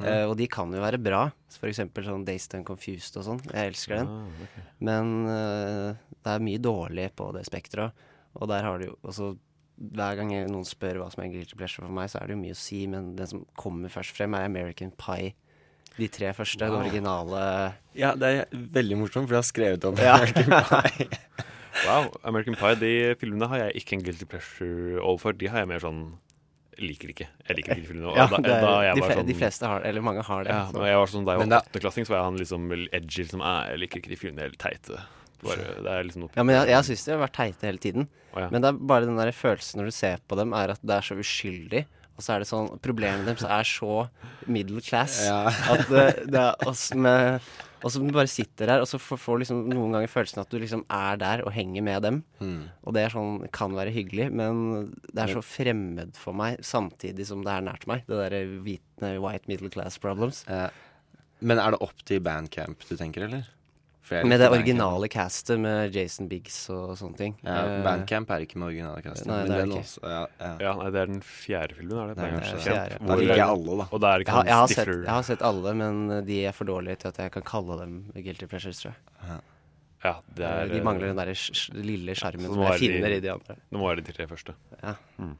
Mm. 0.00 0.06
Eh, 0.08 0.24
og 0.30 0.34
de 0.40 0.48
kan 0.48 0.72
jo 0.72 0.80
være 0.80 1.00
bra. 1.02 1.26
For 1.58 1.68
eksempel 1.68 2.08
sånn 2.08 2.24
Dazed 2.24 2.56
and 2.56 2.64
Confused 2.68 3.20
og 3.20 3.26
sånn. 3.26 3.44
Jeg 3.50 3.74
elsker 3.74 4.00
den. 4.00 4.08
Ah, 4.08 4.42
okay. 4.46 4.66
Men 4.88 5.12
uh, 5.28 6.16
det 6.16 6.34
er 6.34 6.44
mye 6.48 6.62
dårlig 6.62 7.10
på 7.20 7.28
det 7.36 7.44
spekteret. 7.48 8.08
Og 8.40 8.48
der 8.48 8.64
har 8.64 8.80
du 8.80 8.88
jo 8.88 8.96
også 9.04 9.34
Hver 9.80 10.16
gang 10.20 10.30
noen 10.52 10.66
spør 10.68 10.98
hva 11.00 11.06
som 11.12 11.22
er 11.24 11.30
guilty 11.32 11.56
pleasure 11.56 11.86
for 11.86 11.92
meg, 11.96 12.10
så 12.12 12.20
er 12.20 12.26
det 12.28 12.34
jo 12.36 12.40
mye 12.42 12.52
å 12.52 12.58
si, 12.60 12.82
men 12.86 13.14
den 13.16 13.26
som 13.30 13.46
kommer 13.56 13.88
først 13.88 14.12
frem, 14.12 14.34
er 14.36 14.44
American 14.44 14.90
Pie. 15.00 15.32
De 15.96 16.06
tre 16.08 16.32
første, 16.36 16.60
Wow. 16.68 16.76
det 16.82 16.90
originale. 16.92 17.40
Ja, 17.96 18.14
det 18.14 18.28
er 18.28 18.46
veldig 18.76 18.96
morsomt, 19.00 19.26
for 19.28 19.34
jeg 19.38 19.40
har 19.40 19.48
skrevet 19.48 19.84
om 19.88 19.96
Ja. 20.04 20.16
American 20.20 20.50
Pie. 20.68 21.08
Wow, 21.86 22.10
American 22.26 22.56
Pie, 22.60 22.74
de 22.76 23.14
filmene 23.20 23.46
har 23.48 23.58
jeg 23.64 23.76
ikke 23.80 23.94
en 23.96 24.02
guilty 24.04 24.26
pleasure 24.28 25.00
overfor. 25.00 25.32
De 25.38 25.46
har 25.48 25.62
jeg 25.64 25.68
mer 25.70 25.80
sånn 25.80 26.02
Liker 26.80 27.10
ikke. 27.12 27.26
Jeg 27.48 27.56
liker 27.58 27.72
ikke 27.74 27.82
de 27.82 27.88
filmene. 27.90 28.12
Ja, 28.18 28.24
da, 28.30 28.38
det 28.40 28.52
er, 28.54 28.62
da 28.64 28.74
jeg 28.86 28.94
de, 28.96 29.00
var 29.04 29.10
sånn, 29.18 29.26
de 29.28 29.34
fleste 29.36 29.68
har 29.68 29.82
eller 29.84 30.04
mange 30.04 30.22
har 30.24 30.44
det. 30.46 30.52
Ja, 30.54 30.62
så- 30.72 30.84
jeg 30.88 30.96
var 30.96 31.10
sånn, 31.12 31.24
da 31.28 31.32
jeg 31.34 31.40
var 31.42 31.50
det- 31.50 31.58
åttendeklassing, 31.66 32.06
så 32.08 32.12
var 32.14 32.18
jeg 32.20 32.24
han 32.30 32.38
liksom 32.40 32.70
edgy 33.00 33.24
som 33.28 33.40
«Æ, 33.44 33.52
Jeg 33.70 33.78
liker 33.82 34.00
ikke 34.00 34.12
de 34.14 34.16
filmene, 34.16 34.38
er 34.44 34.48
helt 34.50 34.58
teite. 34.62 35.00
Bare, 35.44 35.66
det 35.84 35.92
er 35.92 36.04
liksom 36.08 36.24
noe 36.24 36.30
Ja, 36.36 36.42
men 36.44 36.56
jeg, 36.56 36.68
jeg 36.72 36.84
syns 36.88 37.04
de 37.04 37.12
har 37.12 37.20
vært 37.26 37.36
teite 37.36 37.68
hele 37.68 37.78
tiden. 37.84 38.08
Å, 38.34 38.44
ja. 38.44 38.50
Men 38.52 38.62
det 38.62 38.68
er 38.72 38.82
bare 38.92 39.08
den 39.08 39.18
der 39.18 39.32
følelsen 39.34 39.80
når 39.82 39.90
du 39.90 39.96
ser 39.96 40.20
på 40.30 40.36
dem, 40.38 40.52
er 40.54 40.74
at 40.76 40.82
det 40.86 40.96
er 41.00 41.06
så 41.08 41.16
uskyldig. 41.18 41.86
Og 42.20 42.24
så 42.26 42.34
er 42.34 42.42
det 42.42 42.50
sånn 42.50 42.66
Problemet 42.84 43.24
deres 43.24 43.46
er 43.48 43.64
så 43.64 43.94
middle 44.46 44.82
class 44.84 45.22
Ja. 45.24 45.46
at 45.48 45.86
det, 45.88 46.02
det 46.28 46.40
er 46.42 46.66
oss 46.68 46.90
med 46.92 47.40
Og 47.80 47.88
så 47.94 48.02
bare 48.12 48.28
sitter 48.28 48.68
der, 48.68 48.82
og 48.84 48.88
så 48.90 48.98
får, 49.00 49.16
får 49.22 49.38
liksom 49.40 49.62
noen 49.72 49.94
ganger 49.96 50.10
følelsen 50.12 50.42
at 50.42 50.50
du 50.52 50.58
liksom 50.60 50.82
er 50.92 51.16
der 51.16 51.40
og 51.46 51.54
henger 51.56 51.80
med 51.86 52.02
dem. 52.04 52.18
Mm. 52.44 52.66
Og 52.84 52.92
det 52.92 53.06
er 53.06 53.14
sånn, 53.14 53.38
kan 53.56 53.72
være 53.72 53.94
hyggelig, 53.94 54.26
men 54.36 54.90
det 55.08 55.22
er 55.24 55.32
så 55.32 55.40
fremmed 55.40 56.12
for 56.20 56.36
meg 56.36 56.60
samtidig 56.60 57.24
som 57.30 57.40
det 57.46 57.54
er 57.54 57.64
nært 57.64 57.86
meg. 57.88 58.04
Det 58.04 58.20
derre 58.20 59.14
white 59.24 59.48
middle 59.48 59.72
class 59.72 59.96
problems. 59.96 60.42
Eh, 60.52 60.68
Men 61.40 61.56
er 61.56 61.72
det 61.72 61.80
opp 61.80 62.04
til 62.04 62.20
bandcamp 62.20 62.84
du 62.84 62.92
tenker, 63.00 63.24
eller? 63.30 63.48
Med 64.10 64.40
det 64.42 64.48
originale 64.50 65.08
castet 65.08 65.60
med 65.62 65.94
Jason 65.94 66.26
Biggs 66.28 66.56
og 66.74 66.96
sånne 66.98 67.16
ting. 67.16 67.34
Ja, 67.46 67.56
Eh, 67.70 67.82
Bandcamp 67.84 68.30
er 68.34 68.44
ikke 68.46 68.56
med 68.58 68.68
originale 68.72 69.02
castet. 69.04 69.26
Nei, 69.30 69.36
det 69.46 69.54
er 69.54 69.60
den 69.64 69.70
ikke. 69.76 69.84
også, 69.86 70.00
ja, 70.10 70.22
ja. 70.40 70.50
Ja, 70.66 70.72
nei, 70.80 70.88
det 70.90 71.00
er 71.02 71.06
den 71.12 71.20
fjerde 71.22 71.76
filmen, 71.78 71.98
er 72.02 72.08
det? 72.10 72.16
Nei, 72.16 72.24
Det 72.24 72.32
er 72.32 72.40
Bandcamp? 72.40 72.64
fjerde. 72.66 72.98
Da 73.06 73.14
liker 73.20 73.36
jeg 73.36 73.46
alle, 73.54 73.76
da. 73.82 73.86
Og 73.92 74.00
da 74.00 74.10
er 74.14 74.18
det 74.18 74.26
jeg, 74.26 74.34
har, 74.34 74.44
jeg, 74.50 74.54
har 74.60 74.66
sett, 74.74 74.88
jeg 74.94 75.14
har 75.14 75.22
sett 75.30 75.42
alle, 75.50 75.74
men 75.74 76.24
de 76.26 76.40
er 76.46 76.52
for 76.52 76.64
dårlige 76.64 76.96
til 77.04 77.08
at 77.14 77.16
jeg 77.24 77.30
kan 77.38 77.42
kalle 77.42 77.78
dem 77.84 77.94
guilty 78.14 78.46
pleasures, 78.50 78.82
tror 78.82 78.92
jeg. 78.96 79.40
Ja, 80.02 80.14
det 80.34 80.44
er, 80.48 80.66
de 80.72 80.80
mangler 80.82 81.10
den 81.12 81.16
der 81.20 81.34
lille 81.76 82.14
sjarmen 82.16 82.46
som 82.48 82.62
jeg 82.64 82.78
finner 82.80 83.08
de- 83.12 83.16
i 83.16 83.20
de 83.20 83.30
andre. 83.34 83.56
Nå 83.70 83.78
må 83.78 83.88
være 83.92 84.02
de 84.02 84.12
tre 84.16 84.26
første. 84.26 84.54
Ja. 84.82 84.94
Mm. 85.18 85.36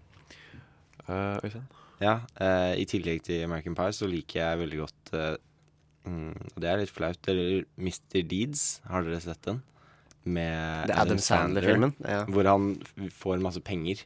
Uh, 1.09 1.37
Øystein? 1.43 1.65
Ja, 2.01 2.15
uh, 2.41 2.73
I 2.81 2.85
tillegg 2.89 3.23
til 3.27 3.43
American 3.45 3.75
Pie 3.75 3.93
så 3.97 4.07
liker 4.09 4.41
jeg 4.41 4.59
veldig 4.63 4.79
godt 4.85 5.11
eh, 5.17 5.37
mm, 6.07 6.55
det 6.61 6.71
er 6.71 6.81
litt 6.83 6.93
flaut. 6.95 7.31
Eller 7.33 7.65
Mr. 7.81 8.23
Deeds, 8.31 8.65
har 8.89 9.07
dere 9.07 9.21
sett 9.25 9.43
den? 9.49 9.61
Med 10.25 10.89
Det 10.91 10.95
er 10.95 11.01
Adam 11.01 11.21
Sandler-filmen, 11.25 11.95
ja. 12.05 12.25
Hvor 12.29 12.49
han 12.51 12.75
får 13.17 13.41
masse 13.43 13.63
penger. 13.65 14.03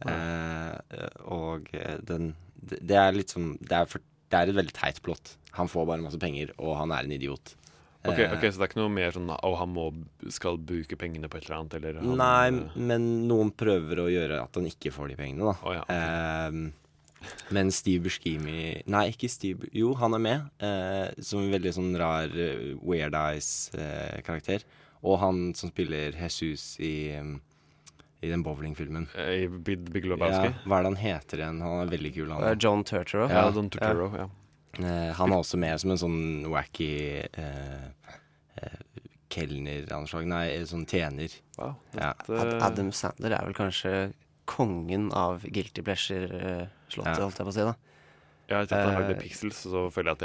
Eh, 0.00 1.06
og 1.28 1.68
eh, 1.76 1.98
den 2.08 2.34
det, 2.60 2.96
er 2.96 3.16
litt 3.16 3.32
sånn 3.32 3.54
det 3.60 3.72
er, 3.72 3.88
for, 3.88 4.04
det 4.32 4.36
er 4.36 4.52
et 4.52 4.58
veldig 4.58 4.76
teit 4.76 5.00
plott. 5.04 5.34
Han 5.56 5.68
får 5.68 5.88
bare 5.88 6.04
masse 6.04 6.20
penger, 6.20 6.52
og 6.60 6.76
han 6.78 6.92
er 6.94 7.08
en 7.08 7.16
idiot. 7.16 7.54
Ok, 8.00 8.16
Eh, 8.16 8.32
ok, 8.32 8.46
Så 8.48 8.56
det 8.56 8.64
er 8.64 8.70
ikke 8.70 8.80
noe 8.80 8.92
mer 8.92 9.10
sånn 9.12 9.28
Å, 9.28 9.48
han 9.60 9.72
må, 9.76 9.90
skal 10.32 10.56
bruke 10.56 10.96
pengene 10.96 11.28
på 11.28 11.36
et 11.36 11.44
eller 11.44 11.58
annet? 11.58 11.74
Eller 11.76 11.98
han, 12.00 12.14
Nei, 12.16 12.70
men 12.80 13.08
noen 13.28 13.50
prøver 13.52 14.00
å 14.00 14.06
gjøre 14.08 14.38
at 14.40 14.56
han 14.56 14.68
ikke 14.70 14.92
får 14.94 15.10
de 15.12 15.18
pengene, 15.18 15.50
da. 15.50 15.56
Oh, 15.60 15.74
ja, 15.76 15.82
ok. 15.84 15.92
Ehm, 15.92 16.62
men 17.50 17.70
Steve 17.74 18.02
Buscemi 18.06 18.82
Nei, 18.90 19.02
ikke 19.12 19.28
Steve 19.28 19.68
Jo, 19.76 19.92
han 20.00 20.14
er 20.16 20.22
med. 20.24 20.46
eh, 20.64 21.10
som 21.22 21.40
en 21.42 21.52
veldig 21.52 21.72
sånn 21.76 21.90
rar 22.00 22.32
eh, 22.32 22.74
Weird 22.80 23.14
Eyes-karakter. 23.14 24.64
og 25.02 25.18
han 25.22 25.54
som 25.56 25.70
spiller 25.72 26.12
Jesus 26.12 26.74
i, 26.80 27.16
um, 27.18 27.40
i 28.22 28.28
den 28.28 28.42
bowlingfilmen. 28.44 29.06
I 29.16 29.46
Big, 29.48 29.86
Big 29.92 30.04
Ja, 30.04 30.12
Lebowski? 30.14 30.50
hva 30.66 30.78
er 30.78 30.82
det 30.84 30.90
han 30.92 31.00
heter 31.00 31.38
igjen? 31.40 31.60
Han 31.64 31.80
er 31.86 31.92
veldig 31.94 32.12
kul, 32.14 32.30
han. 32.34 32.44
Eh, 32.44 32.56
John 32.60 32.84
Turturro. 32.84 33.28
Ja, 33.32 33.46
John 33.54 33.70
Turturro, 33.72 34.10
ja. 34.16 34.26
Eh, 34.78 35.12
han 35.16 35.32
er 35.32 35.36
også 35.40 35.58
med 35.58 35.80
som 35.80 35.90
en 35.90 35.98
sånn 35.98 36.20
wacky 36.52 36.90
eh, 37.32 37.88
eh, 38.60 38.76
kelner 39.32 39.88
av. 39.96 40.04
Nei, 40.28 40.44
sånn 40.68 40.84
tjener. 40.86 41.32
Wow, 41.58 41.74
ja. 41.96 42.12
Adam 42.60 42.92
Sandler 42.92 43.32
er 43.38 43.48
vel 43.48 43.56
kanskje 43.56 43.94
kongen 44.50 45.08
av 45.16 45.42
guilty 45.48 45.82
pleasure-slottet, 46.90 47.16
Ja. 47.18 47.24
holdt 47.24 47.38
jeg 47.38 47.46
på 47.46 47.54
å 47.54 47.56
si. 47.56 47.60
da. 47.70 47.74
Ja, 48.50 48.60
etter 48.64 48.74
at 48.80 48.86
han 48.88 48.96
Eh, 48.96 49.00
lagde 49.08 49.20
Pixels, 49.22 49.58
så 49.62 49.84
føler 49.94 50.10
jeg 50.10 50.18
at 50.18 50.22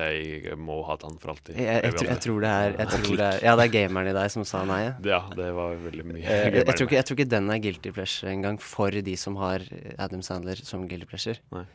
jeg 0.50 0.58
må 0.58 0.80
ha 0.88 0.96
han 1.04 1.18
for 1.22 1.30
alltid. 1.36 1.56
Jeg, 1.62 1.84
jeg, 1.84 1.94
tror, 1.94 2.08
jeg 2.10 2.22
tror 2.26 2.40
det 2.42 2.50
er, 2.50 2.72
jeg 2.80 2.88
tror 2.90 3.18
det 3.20 3.26
er 3.28 3.40
Ja, 3.46 3.56
det 3.56 3.66
er 3.68 3.74
gameren 3.76 4.08
i 4.10 4.14
deg 4.18 4.32
som 4.34 4.44
sa 4.44 4.64
nei. 4.66 4.80
ja. 5.06 5.20
Det 5.38 5.54
var 5.54 5.76
veldig 5.78 6.06
mye. 6.10 6.24
Eh, 6.26 6.50
jeg, 6.50 6.66
jeg, 6.66 6.76
tror 6.76 6.88
ikke, 6.88 6.96
jeg 6.98 7.06
tror 7.06 7.20
ikke 7.20 7.30
den 7.30 7.50
er 7.54 7.60
guilty 7.62 7.92
pleasure 7.94 8.32
engang 8.34 8.58
for 8.60 8.90
de 8.90 9.16
som 9.16 9.36
har 9.38 9.62
Adam 10.00 10.24
Sandler 10.26 10.56
som 10.66 10.88
guilty 10.90 11.06
pleasure. 11.06 11.38
Nei. 11.54 11.66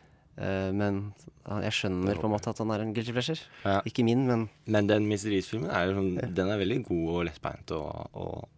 men 0.72 1.12
jeg 1.60 1.72
skjønner 1.76 2.16
på 2.18 2.24
en 2.24 2.32
måte 2.32 2.48
at 2.50 2.58
han 2.58 2.70
er 2.72 2.80
en 2.82 2.94
guilty 2.96 3.12
pleasure. 3.12 3.38
Ja. 3.64 3.80
Ikke 3.86 4.02
min, 4.04 4.26
men 4.26 4.48
Men 4.66 4.86
den 4.88 5.06
Mr. 5.06 5.30
East-filmen 5.36 5.70
er 5.70 5.92
sånn 5.94 6.16
Den 6.34 6.48
er 6.50 6.58
veldig 6.58 6.82
god 6.86 7.08
og 7.14 7.24
lettbeint 7.28 7.70
og, 7.76 8.10
og 8.14 8.48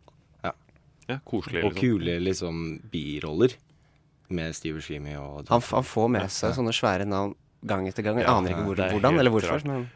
ja. 0.44 0.52
Ja, 1.10 1.18
koselig, 1.26 1.64
Og 1.64 1.74
liksom. 1.74 1.80
kule 1.82 2.16
liksom 2.22 2.80
biroller 2.92 3.56
med 4.32 4.54
Steve 4.58 4.80
Shimi 4.84 5.14
og 5.20 5.46
han, 5.48 5.60
han 5.72 5.86
får 5.86 6.08
med 6.16 6.30
seg 6.32 6.54
sånne 6.58 6.72
svære 6.76 7.06
navn 7.08 7.34
gang 7.64 7.86
etter 7.86 8.02
gang. 8.02 8.18
Jeg 8.18 8.26
Ja, 8.26 8.36
aner 8.40 8.50
ikke 8.56 8.64
hvor, 8.66 8.80
hvordan 8.96 9.18
eller 9.22 9.30
hvorfor. 9.30 9.62
Men 9.68 9.88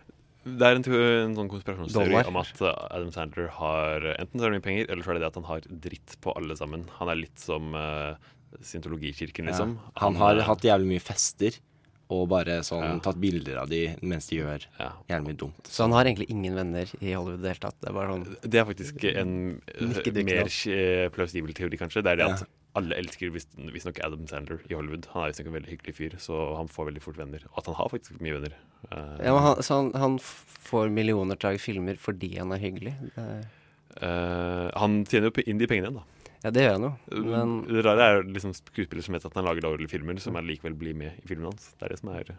Det 0.46 0.62
er 0.68 0.76
en, 0.78 0.84
en 0.86 1.34
sånn 1.34 1.48
konspirasjonsteori 1.50 2.12
Dollar. 2.12 2.28
om 2.30 2.36
at 2.38 2.60
uh, 2.62 2.70
Adam 2.94 3.10
Sandler 3.10 3.48
har 3.56 4.04
Enten 4.20 4.38
så 4.44 4.50
mye 4.52 4.62
penger, 4.62 4.86
eller 4.92 5.02
så 5.02 5.10
er 5.10 5.18
det 5.18 5.24
det 5.24 5.30
at 5.32 5.38
han 5.40 5.48
har 5.50 5.60
dritt 5.86 6.14
på 6.22 6.34
alle 6.38 6.54
sammen. 6.56 6.84
Han 7.00 7.10
er 7.10 7.18
litt 7.24 7.42
som 7.42 7.74
uh, 7.74 8.14
Scientologikirken, 8.62 9.46
liksom. 9.50 9.74
Ja. 9.80 9.90
Han 10.04 10.16
har 10.20 10.38
uh, 10.38 10.44
hatt 10.46 10.62
jævlig 10.64 10.94
mye 10.94 11.02
fester 11.02 11.58
og 12.14 12.28
bare 12.30 12.60
sånn 12.62 12.84
Ja. 12.86 12.98
tatt 13.02 13.16
bilder 13.18 13.56
av 13.64 13.68
de 13.68 13.80
mens 14.06 14.28
de 14.30 14.36
gjør 14.38 14.62
jævlig 15.10 15.26
mye 15.26 15.38
dumt. 15.40 15.66
Så 15.66 15.82
han 15.82 15.94
har 15.96 16.06
egentlig 16.06 16.28
ingen 16.30 16.54
venner 16.54 16.86
i 17.00 17.10
Hollywood 17.16 17.40
i 17.40 17.42
det 17.42 17.50
hele 17.56 17.64
tatt. 17.64 17.80
Det 17.82 17.90
er 17.90 18.12
sånn 18.12 18.26
Det 18.46 18.60
er 18.60 18.68
faktisk 18.68 19.06
en 19.10 19.32
mer 20.22 20.46
eh, 20.70 21.08
plausibel 21.10 21.50
teori, 21.58 21.76
kanskje. 21.80 22.04
Det 22.06 22.12
er 22.14 22.20
det 22.22 22.28
Ja. 22.28 22.34
at 22.38 22.46
alle 22.78 22.96
elsker 23.00 23.32
visst- 23.34 23.56
visstnok 23.74 24.00
Adam 24.04 24.26
Sandler 24.30 24.62
i 24.68 24.74
Hollywood. 24.76 25.08
Han 25.12 25.24
er 25.24 25.32
visstnok 25.32 25.50
en 25.50 25.56
veldig 25.58 25.72
hyggelig 25.74 25.94
fyr, 25.96 26.16
så 26.22 26.40
han 26.58 26.70
får 26.72 26.90
veldig 26.90 27.04
fort 27.04 27.20
venner. 27.20 27.44
Og 27.52 27.60
at 27.62 27.70
han 27.70 27.78
har 27.78 27.92
faktisk 27.92 28.18
mye 28.24 28.38
venner. 28.38 28.56
Uh, 28.90 29.16
ja, 29.24 29.32
men 29.32 29.42
han, 29.44 29.62
Så 29.66 29.78
han, 29.80 29.92
han 29.98 30.18
får 30.20 30.92
millioner 30.94 31.38
til 31.38 31.48
å 31.48 31.54
lage 31.54 31.64
filmer 31.64 32.00
fordi 32.00 32.34
han 32.36 32.52
er 32.54 32.62
hyggelig? 32.62 32.94
Det 33.14 33.24
er, 33.24 33.46
uh, 34.02 34.66
han 34.76 35.00
tjener 35.08 35.30
jo 35.32 35.46
inn 35.46 35.62
de 35.62 35.70
pengene, 35.70 35.90
igjen, 35.90 36.02
da. 36.02 36.34
ja, 36.44 36.52
det 36.54 36.66
gjør 36.66 36.76
han 36.76 36.88
jo. 36.88 36.92
Men 37.30 37.56
Det 37.70 37.86
rare 37.86 38.10
er 38.10 38.28
liksom 38.28 38.52
skuespillere 38.60 39.06
som 39.08 39.16
vet 39.16 39.30
at 39.30 39.40
han 39.40 39.48
lager 39.48 39.66
dårlige 39.66 39.96
filmer, 39.96 40.20
som 40.22 40.36
likevel 40.36 40.76
blir 40.78 40.98
med 40.98 41.16
i 41.22 41.30
filmen 41.32 41.50
hans. 41.50 41.72
Det 41.80 41.88
er 41.88 41.96
det 41.96 42.02
som 42.02 42.12
er 42.14 42.36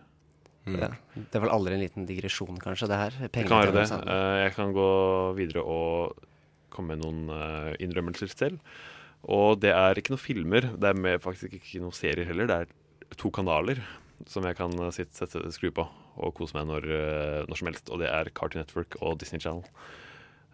ja, 0.75 0.89
det 1.15 1.37
er 1.37 1.43
vel 1.43 1.53
aldri 1.53 1.75
en 1.77 1.83
liten 1.83 2.07
digresjon, 2.07 2.57
kanskje, 2.59 2.89
det 2.91 2.99
her? 2.99 3.17
Penger 3.33 3.51
kan 3.51 3.61
være 3.63 3.75
det. 3.77 3.99
Eh, 4.11 4.37
jeg 4.43 4.53
kan 4.57 4.73
gå 4.75 4.89
videre 5.37 5.63
og 5.63 6.25
komme 6.73 6.95
med 6.95 7.03
noen 7.05 7.31
eh, 7.31 7.73
innrømmelser 7.83 8.31
selv. 8.33 8.59
Og 9.27 9.59
det 9.59 9.73
er 9.75 9.99
ikke 9.99 10.13
noen 10.13 10.23
filmer. 10.23 10.69
Det 10.79 10.89
er 10.89 10.99
med, 10.99 11.21
faktisk 11.23 11.57
ikke 11.57 11.83
noen 11.83 11.95
serier 11.95 12.27
heller. 12.29 12.47
Det 12.47 12.59
er 12.63 13.19
to 13.19 13.31
kanaler 13.33 13.81
som 14.25 14.45
jeg 14.47 14.57
kan 14.57 14.73
eh, 14.81 14.93
sitte, 14.95 15.13
sette, 15.19 15.43
skru 15.53 15.69
på 15.75 15.85
og 16.17 16.33
kose 16.37 16.55
meg 16.57 16.65
når, 16.69 16.89
eh, 16.89 17.41
når 17.45 17.59
som 17.59 17.69
helst. 17.69 17.91
Og 17.93 18.01
det 18.01 18.09
er 18.09 18.31
Cartoon 18.33 18.63
Network 18.63 18.97
og 19.01 19.19
Disney 19.21 19.43
Channel. 19.43 19.65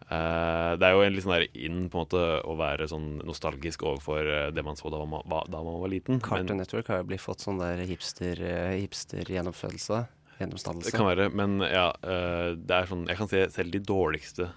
Uh, 0.03 0.75
det 0.75 0.83
er 0.83 0.91
jo 0.91 1.03
en 1.05 1.13
litt 1.15 1.23
sånn 1.23 1.31
der 1.31 1.45
inn 1.55 1.85
på 1.87 1.95
en 1.95 2.03
måte 2.03 2.19
å 2.43 2.57
være 2.59 2.89
sånn 2.91 3.21
nostalgisk 3.23 3.85
overfor 3.87 4.27
det 4.51 4.65
man 4.67 4.75
så 4.75 4.91
da 4.91 4.99
man, 5.07 5.23
da 5.23 5.61
man 5.63 5.79
var 5.79 5.89
liten. 5.93 6.19
Cartoon 6.21 6.59
Network 6.59 6.91
har 6.91 6.99
jo 6.99 7.05
blitt 7.07 7.23
fått 7.23 7.45
sånn 7.45 7.61
der 7.61 7.79
hipster, 7.87 8.41
hipster-gjennomfødelse. 8.81 10.01
Gjennomstandelse. 10.41 10.91
Det 10.91 10.99
kan 10.99 11.07
være, 11.07 11.29
men 11.31 11.63
ja, 11.63 11.87
det 12.03 12.75
er 12.75 12.89
sånn 12.89 13.05
Jeg 13.07 13.19
kan 13.21 13.29
se 13.31 13.45
selv 13.53 13.73
de 13.73 13.79
dårligste 13.85 14.49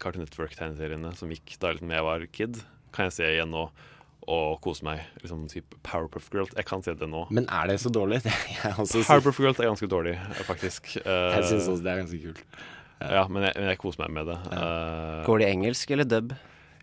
Cartoon 0.00 0.24
Network-tegneseriene 0.24 1.12
som 1.20 1.36
gikk 1.36 1.58
da 1.60 1.74
liksom 1.74 1.92
jeg 1.92 2.08
var 2.08 2.26
kid, 2.32 2.60
kan 2.98 3.08
jeg 3.08 3.16
se 3.20 3.28
igjen 3.36 3.54
nå 3.54 3.68
og 4.28 4.58
kose 4.60 4.84
meg. 4.84 5.04
Liksom 5.22 5.46
type 5.48 5.78
Powerpuff 5.86 6.26
Girls. 6.34 6.50
Jeg 6.58 6.66
kan 6.68 6.82
se 6.84 6.92
det 7.00 7.06
nå. 7.08 7.22
Men 7.32 7.46
er 7.48 7.70
det 7.70 7.78
så 7.80 7.88
dårlig? 7.94 8.18
Det 8.26 8.34
er 8.34 8.74
Powerpuff 8.76 9.38
Girls 9.40 9.62
er 9.62 9.70
ganske 9.70 9.88
dårlig, 9.88 10.16
eh, 10.20 10.42
faktisk. 10.44 10.90
Eh, 11.00 11.28
Jeg 11.38 11.46
synes 11.48 11.68
også 11.72 11.86
det 11.86 11.92
er 11.94 12.02
ganske 12.02 12.20
kult. 12.26 12.42
Ja, 12.98 13.22
men 13.30 13.44
jeg, 13.46 13.54
men 13.54 13.68
jeg 13.70 13.78
koser 13.78 14.02
meg 14.02 14.10
med 14.16 14.26
det. 14.26 14.36
Eh, 14.58 15.20
Går 15.28 15.38
det 15.44 15.48
engelsk 15.54 15.92
eller 15.94 16.08
dub? 16.10 16.32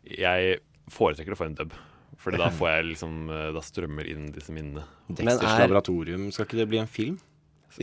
Jeg 0.08 0.58
foretrekker 0.96 1.36
å 1.36 1.38
få 1.44 1.50
en 1.52 1.58
dub. 1.60 1.76
Fordi 2.24 2.40
da 2.40 2.48
får 2.58 2.70
jeg 2.72 2.86
liksom 2.94 3.18
eh, 3.36 3.50
Da 3.54 3.62
strømmer 3.68 4.08
inn 4.10 4.30
disse 4.34 4.56
minnene. 4.56 4.86
Dexters 5.12 5.44
er- 5.52 5.66
Laboratorium, 5.68 6.30
skal 6.34 6.48
ikke 6.48 6.62
det 6.64 6.70
bli 6.72 6.80
en 6.82 6.90
film? 6.90 7.20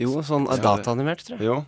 Jo, 0.01 0.17
sånn 0.25 0.47
dataanimert, 0.49 1.21
tror 1.27 1.37
jeg. 1.37 1.45
Jo. 1.51 1.59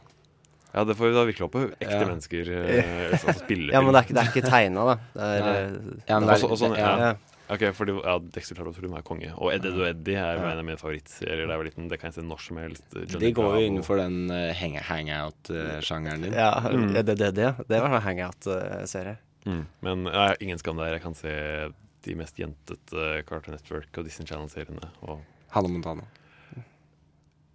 Ja, 0.76 0.84
det 0.84 0.96
får 1.00 1.08
vi 1.08 1.14
da 1.16 1.22
virkelig 1.30 1.46
håpe. 1.48 1.62
Ekte 1.80 2.02
Ja. 2.02 2.08
mennesker 2.10 2.50
eh, 2.52 3.14
altså 3.16 3.34
spiller 3.40 3.72
Ja, 3.74 3.82
men 3.82 3.94
det 3.96 4.02
er 4.02 4.06
ikke, 4.10 4.16
det 4.18 4.24
er 4.26 4.32
ikke 4.34 4.50
tegna, 4.50 4.84
da. 4.90 4.96
Det 5.16 5.24
er, 5.24 5.46
eh, 5.48 6.04
Ja, 6.10 6.20
men 6.20 6.28
det 6.28 6.36
er- 6.36 6.44
Også, 6.44 6.50
også, 6.52 6.78
ja. 6.78 6.92
ja. 7.00 7.14
Ok, 7.48 7.62
fordi 7.78 7.94
ja, 8.02 8.16
Dexter 8.34 8.56
Laboratorium 8.58 8.94
er 8.98 9.04
konge. 9.06 9.30
Og 9.38 9.54
Eddie 9.54 9.70
og 9.72 9.86
Eddie 9.88 10.18
er 10.18 10.40
en 10.42 10.58
av 10.58 10.66
mine 10.66 10.78
favorittserier 10.82 11.46
Det, 11.48 11.58
liten. 11.68 11.88
Det 11.88 12.00
kan 12.02 12.10
jeg 12.10 12.16
se 12.16 12.22
når 12.26 12.40
som 12.42 12.58
helst. 12.58 12.84
Johnny 12.96 13.20
De 13.22 13.32
går 13.38 13.52
jo 13.60 13.68
innenfor 13.70 13.98
den 14.02 14.32
uh, 14.32 14.52
hangout-sjangeren 14.58 16.22
din. 16.26 16.34
Ja, 16.34 16.52
Mm. 16.60 16.94
det, 16.94 17.06
det, 17.06 17.18
det, 17.36 17.56
det 17.70 17.82
var 17.82 17.94
en 17.96 18.02
hangout-serie. 18.02 19.18
Mm. 19.46 19.66
Men 19.82 20.06
ja, 20.10 20.34
ingen 20.42 20.58
skam 20.58 20.76
der. 20.78 20.92
Jeg 20.98 21.02
kan 21.04 21.14
se 21.14 21.72
de 22.04 22.16
mest 22.16 22.36
jentete 22.38 23.24
Carter 23.30 23.52
Network 23.52 23.96
og 23.98 24.04
Disney 24.06 24.26
Channel-seriene. 24.26 24.90
Og 25.04 25.22
Hannah 25.54 25.72
Montana. 25.72 26.04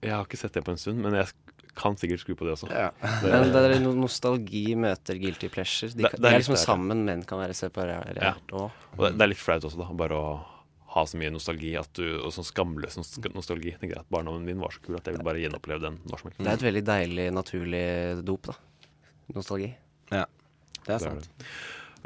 jeg 0.03 0.13
har 0.15 0.25
ikke 0.25 0.39
sett 0.41 0.53
det 0.55 0.63
på 0.65 0.71
en 0.73 0.79
stund, 0.81 1.03
men 1.03 1.13
jeg 1.19 1.27
kan 1.77 1.97
sikkert 1.97 2.21
skru 2.23 2.35
på 2.39 2.47
det 2.47 2.55
også. 2.57 2.69
Ja. 2.73 2.91
Men 3.23 3.51
det 3.55 3.61
er 3.77 3.81
nostalgi 3.95 4.75
møter 4.79 5.19
guilty 5.21 5.49
pleasure. 5.53 5.91
De, 5.95 6.03
Det- 6.03 6.13
det 6.17 6.19
er 6.19 6.29
de 6.31 6.35
er 6.35 6.41
liksom 6.43 6.57
der, 6.57 6.65
sammen, 6.65 7.05
men 7.05 7.23
kan 7.23 7.39
være 7.39 7.55
separert 7.55 8.17
Ja. 8.21 8.35
òg. 8.53 8.71
Og 8.99 9.05
det, 9.07 9.13
det 9.19 9.23
er 9.23 9.33
litt 9.35 9.39
flaut 9.43 9.63
også, 9.65 9.79
da. 9.79 9.89
Bare 9.93 10.17
å 10.17 10.41
ha 10.91 11.05
så 11.07 11.17
mye 11.17 11.31
nostalgi 11.31 11.77
at 11.79 11.93
du, 11.95 12.19
og 12.19 12.33
sånn 12.35 12.45
skamløs 12.49 12.97
nostalgi. 13.35 13.77
Tenker 13.79 13.95
jeg 13.95 14.01
at 14.03 14.11
Barndommen 14.11 14.45
min 14.45 14.59
var 14.59 14.71
så 14.75 14.81
kul 14.83 14.97
at 14.97 15.05
jeg 15.07 15.15
vil 15.17 15.25
bare 15.25 15.39
gjenoppleve 15.39 15.81
den 15.81 15.99
når 16.11 16.19
som 16.19 16.31
helst. 16.31 16.39
Det 16.43 16.49
er 16.49 16.59
et 16.59 16.67
veldig 16.75 16.85
deilig, 16.85 17.33
naturlig 17.33 18.25
dop, 18.25 18.43
da. 18.51 18.55
Nostalgi. 19.35 19.75
Ja, 20.11 20.25
det 20.87 20.89
er 20.89 20.99
Det 20.99 20.99
er 20.99 20.99
sant. 20.99 21.29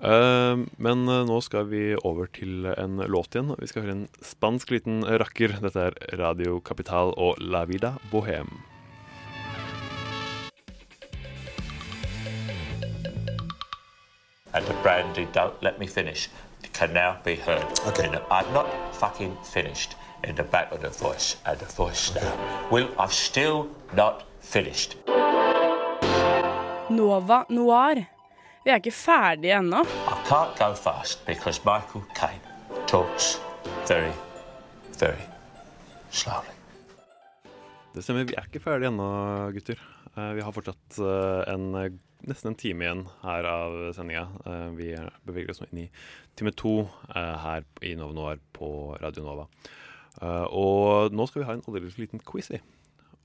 Eh, 0.02 0.56
men 0.82 1.08
uh, 1.08 1.22
nå 1.24 1.36
skal 1.40 1.68
vi 1.70 1.94
over 2.04 2.26
til 2.26 2.66
en 2.66 2.96
låt 3.08 3.30
igjen. 3.36 3.54
Vi 3.60 3.68
skal 3.70 3.84
høre 3.84 3.94
en 3.94 4.08
spansk 4.20 4.72
liten 4.74 5.04
rakker. 5.06 5.54
Dette 5.62 5.76
er 5.76 5.94
Radio 6.18 6.60
Capital 6.60 7.14
og 7.16 7.38
La 7.40 7.64
Vida 7.64 7.94
Bohem. 8.10 8.50
And 14.54 14.64
the 14.66 14.74
brandy 14.82 15.26
don't 15.32 15.62
let 15.62 15.78
me 15.78 15.86
finish 15.86 16.28
can 16.72 16.92
now 16.92 17.16
be 17.24 17.36
heard. 17.36 17.64
Okay. 17.88 18.08
I'm 18.30 18.52
not 18.52 18.66
fucking 18.94 19.36
finished 19.42 19.96
in 20.24 20.34
the 20.34 20.42
back 20.42 20.72
of 20.72 20.80
the 20.80 20.90
voice 20.90 21.36
and 21.46 21.58
the 21.58 21.66
voice 21.66 22.14
now. 22.14 22.32
Well, 22.70 22.88
I've 22.98 23.12
still 23.12 23.68
not 23.94 24.24
finished. 24.40 24.96
Nova 26.90 27.44
Noir. 27.48 27.94
Vi 28.64 28.70
er 28.70 28.80
ikke 28.80 28.92
ferdige 28.96 29.52
ennå. 29.58 29.82
I 29.84 30.16
can't 30.28 30.56
go 30.58 30.74
fast 30.74 31.26
because 31.26 31.60
Michael 31.64 32.04
Caine 32.16 32.40
talks 32.86 33.40
very, 33.88 34.12
very 34.98 35.20
slowly. 36.10 36.54
Det 37.94 38.04
stemmer, 38.04 38.24
vi 38.24 38.34
er 38.38 38.46
ikke 38.48 38.60
ferdige 38.64 38.88
ennå, 38.88 39.08
gutter. 39.52 39.82
Eh, 40.16 40.30
Vi 40.34 40.40
har 40.40 40.52
fortsatt 40.52 40.98
eh, 40.98 41.54
en, 41.54 41.68
nesten 42.28 42.50
en 42.52 42.58
time 42.58 42.84
igjen 42.86 43.02
her 43.22 43.46
av 43.48 43.74
sendinga. 43.96 44.24
Eh, 44.46 44.68
Vi 44.78 44.88
beveger 45.26 45.50
oss 45.54 45.60
nå 45.62 45.68
inn 45.72 45.82
i 45.84 45.88
time 46.36 46.52
to 46.56 46.74
eh, 47.14 47.36
her 47.44 47.64
i 47.82 47.94
Nova 47.98 48.14
Noir 48.16 48.40
på 48.56 48.68
Radio 49.02 49.24
Nova. 49.26 49.46
Eh, 50.20 50.46
Og 50.50 51.12
nå 51.12 51.26
skal 51.28 51.42
vi 51.42 51.46
ha 51.48 51.56
en 51.58 51.64
aldeles 51.68 51.98
liten 52.00 52.20
quiz, 52.24 52.50
vi. 52.54 52.60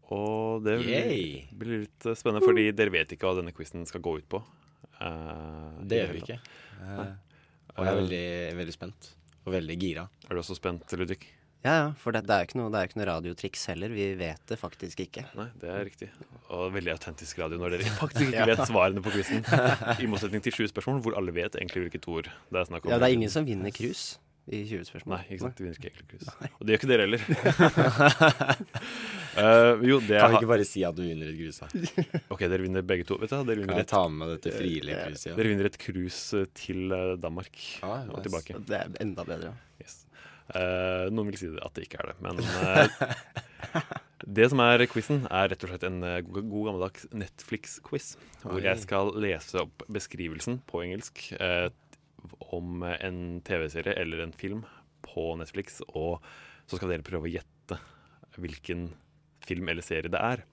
Og 0.10 0.64
det 0.66 0.80
blir, 0.82 1.48
blir 1.54 1.84
litt 1.86 2.08
spennende, 2.18 2.42
fordi 2.42 2.72
dere 2.74 2.90
vet 2.96 3.12
ikke 3.14 3.28
hva 3.30 3.36
denne 3.38 3.54
quizen 3.54 3.86
skal 3.86 4.02
gå 4.02 4.16
ut 4.18 4.30
på. 4.30 4.40
Det 5.86 6.00
gjør 6.02 6.14
vi 6.16 6.24
ikke. 6.24 6.40
Nei. 6.82 7.10
Og 7.78 7.86
jeg 7.86 7.92
er 7.94 8.00
veldig, 8.02 8.24
veldig 8.58 8.74
spent. 8.74 9.12
Og 9.46 9.54
veldig 9.54 9.76
gira. 9.80 10.08
Er 10.28 10.34
du 10.36 10.42
også 10.42 10.58
spent, 10.58 10.90
Ludvig? 10.98 11.28
Ja, 11.60 11.72
ja, 11.76 11.88
for 12.00 12.16
det, 12.16 12.22
det 12.24 12.32
er 12.32 12.40
jo 12.46 12.48
ikke 12.48 12.56
noe, 12.62 12.70
det 12.72 12.78
er 12.80 12.86
jo 12.86 12.90
ikke 12.94 13.00
noe 13.02 13.08
radiotriks 13.10 13.66
heller. 13.68 13.92
Vi 13.92 14.06
vet 14.16 14.40
det 14.48 14.58
faktisk 14.62 15.02
ikke. 15.04 15.26
Nei, 15.36 15.50
det 15.60 15.68
er 15.74 15.82
riktig. 15.90 16.08
Og 16.56 16.70
veldig 16.72 16.94
autentisk 16.96 17.42
radio 17.44 17.60
når 17.60 17.76
dere 17.76 17.92
faktisk 18.00 18.30
ikke 18.30 18.40
Ja. 18.40 18.48
vet 18.48 18.64
svarene 18.70 19.04
på 19.04 19.12
quizen. 19.12 19.44
I 20.04 20.08
motsetning 20.08 20.40
til 20.46 20.56
20 20.56 20.72
spørsmål, 20.72 21.02
hvor 21.04 21.18
alle 21.20 21.36
vet 21.36 21.60
egentlig 21.60 21.84
hvilket 21.90 22.08
ord 22.08 22.32
det 22.32 22.62
er 22.64 22.70
snakk 22.72 22.88
om. 22.88 22.94
Ja, 22.96 23.02
det 23.04 23.10
er 23.12 23.18
ingen 23.20 23.34
som 23.34 23.44
vinner 23.50 23.76
cruise 23.76 24.16
i 24.50 24.64
20 24.66 24.88
spørsmål. 24.88 25.18
Nei, 25.20 25.26
ikke 25.36 25.44
sant. 25.44 25.60
De 25.60 25.66
vinner 25.68 25.76
ikke 25.78 25.92
egentlig 25.92 26.08
cruise. 26.10 26.32
Og 26.56 26.64
det 26.64 26.72
gjør 26.72 26.80
ikke 26.80 26.90
dere 26.90 27.04
heller. 27.06 27.22
uh, 29.36 29.84
jo, 29.92 30.00
det 30.08 30.16
Kan 30.24 30.32
vi 30.32 30.40
ikke 30.40 30.52
bare 30.56 30.66
si 30.72 30.82
at 30.88 30.96
du 30.98 31.04
vinner 31.06 31.28
et 31.30 31.38
cruise, 31.38 31.60
da? 31.60 31.68
OK, 32.34 32.42
dere 32.48 32.64
vinner 32.66 32.88
begge 32.88 33.06
to. 33.12 33.20
Vet 33.22 33.30
du, 33.36 33.38
dere 33.44 33.60
vinner 33.62 33.76
Kan 33.76 33.84
jeg 33.84 33.92
ta 33.92 34.04
med 34.16 34.32
dette 34.38 34.56
frivillige 34.56 34.96
Eh, 34.96 35.06
cruiset, 35.12 35.28
ja? 35.34 35.38
Dere 35.44 35.52
vinner 35.54 35.70
et 35.70 35.78
cruise 35.84 36.46
til 36.64 36.96
eh, 36.96 37.14
Danmark 37.22 37.60
Ah, 37.86 38.08
og 38.10 38.24
tilbake. 38.26 38.58
Det 38.64 38.80
er 38.80 38.96
enda 39.04 39.28
bedre. 39.28 39.52
Yes. 39.54 39.66
Eh, 40.56 41.10
noen 41.14 41.30
vil 41.30 41.38
si 41.38 41.50
at 41.62 41.76
det 41.78 41.86
ikke 41.86 42.00
er 42.02 42.12
det, 42.12 42.16
men 42.26 42.40
uh, 42.42 43.84
Det 44.30 44.48
som 44.52 44.62
er 44.64 44.82
quizen, 44.90 45.24
er 45.30 45.50
rett 45.52 45.64
og 45.66 45.70
slett 45.72 45.86
en 45.88 46.00
eh, 46.06 46.20
go- 46.26 46.42
god 46.42 46.70
gammeldags 46.70 47.06
Netflix-quiz. 47.14 48.16
Hvor 48.44 48.62
jeg 48.64 48.82
skal 48.82 49.12
lese 49.22 49.62
opp 49.64 49.86
beskrivelsen 49.94 50.60
på 50.70 50.82
engelsk 50.88 51.28
om 52.52 52.82
en 52.84 53.20
TV-serie 53.48 53.94
eller 54.02 54.26
en 54.26 54.34
film 54.36 54.64
på 55.06 55.30
Netflix, 55.40 55.80
og 55.94 56.20
så 56.70 56.78
skal 56.80 56.92
dere 56.92 57.06
prøve 57.08 57.30
å 57.30 57.32
gjette 57.32 57.78
hvilken 58.40 58.90
film 59.48 59.70
eller 59.72 59.86
serie 59.86 60.12
det 60.12 60.20
er. 60.20 60.44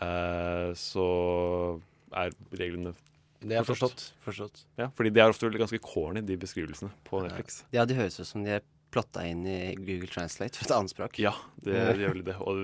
Eh, 0.00 0.70
så 0.78 1.06
er 2.14 2.34
reglene 2.58 2.92
Det 3.44 3.56
er 3.60 3.66
forstått. 3.68 4.08
forstått. 4.24 4.64
Ja, 4.80 4.88
fordi 4.96 5.12
de 5.14 5.20
er 5.22 5.30
ofte 5.32 5.50
ganske 5.52 5.80
corny, 5.84 6.22
de 6.24 6.36
beskrivelsene 6.40 6.90
på 7.06 7.22
Netflix. 7.24 7.62
Ja, 7.74 7.84
de 7.86 7.96
høres 7.98 8.18
ut 8.20 8.26
som 8.28 8.44
de 8.46 8.56
er 8.58 8.64
plotta 8.94 9.24
inn 9.26 9.42
i 9.50 9.58
Google 9.78 10.10
Translate 10.10 10.58
for 10.58 10.68
et 10.68 10.76
annet 10.76 10.94
språk. 10.94 11.18
Ja, 11.22 11.34
det, 11.62 11.74
de 11.74 12.04
gjør 12.04 12.14
vel 12.14 12.28
det. 12.28 12.36
Og 12.42 12.58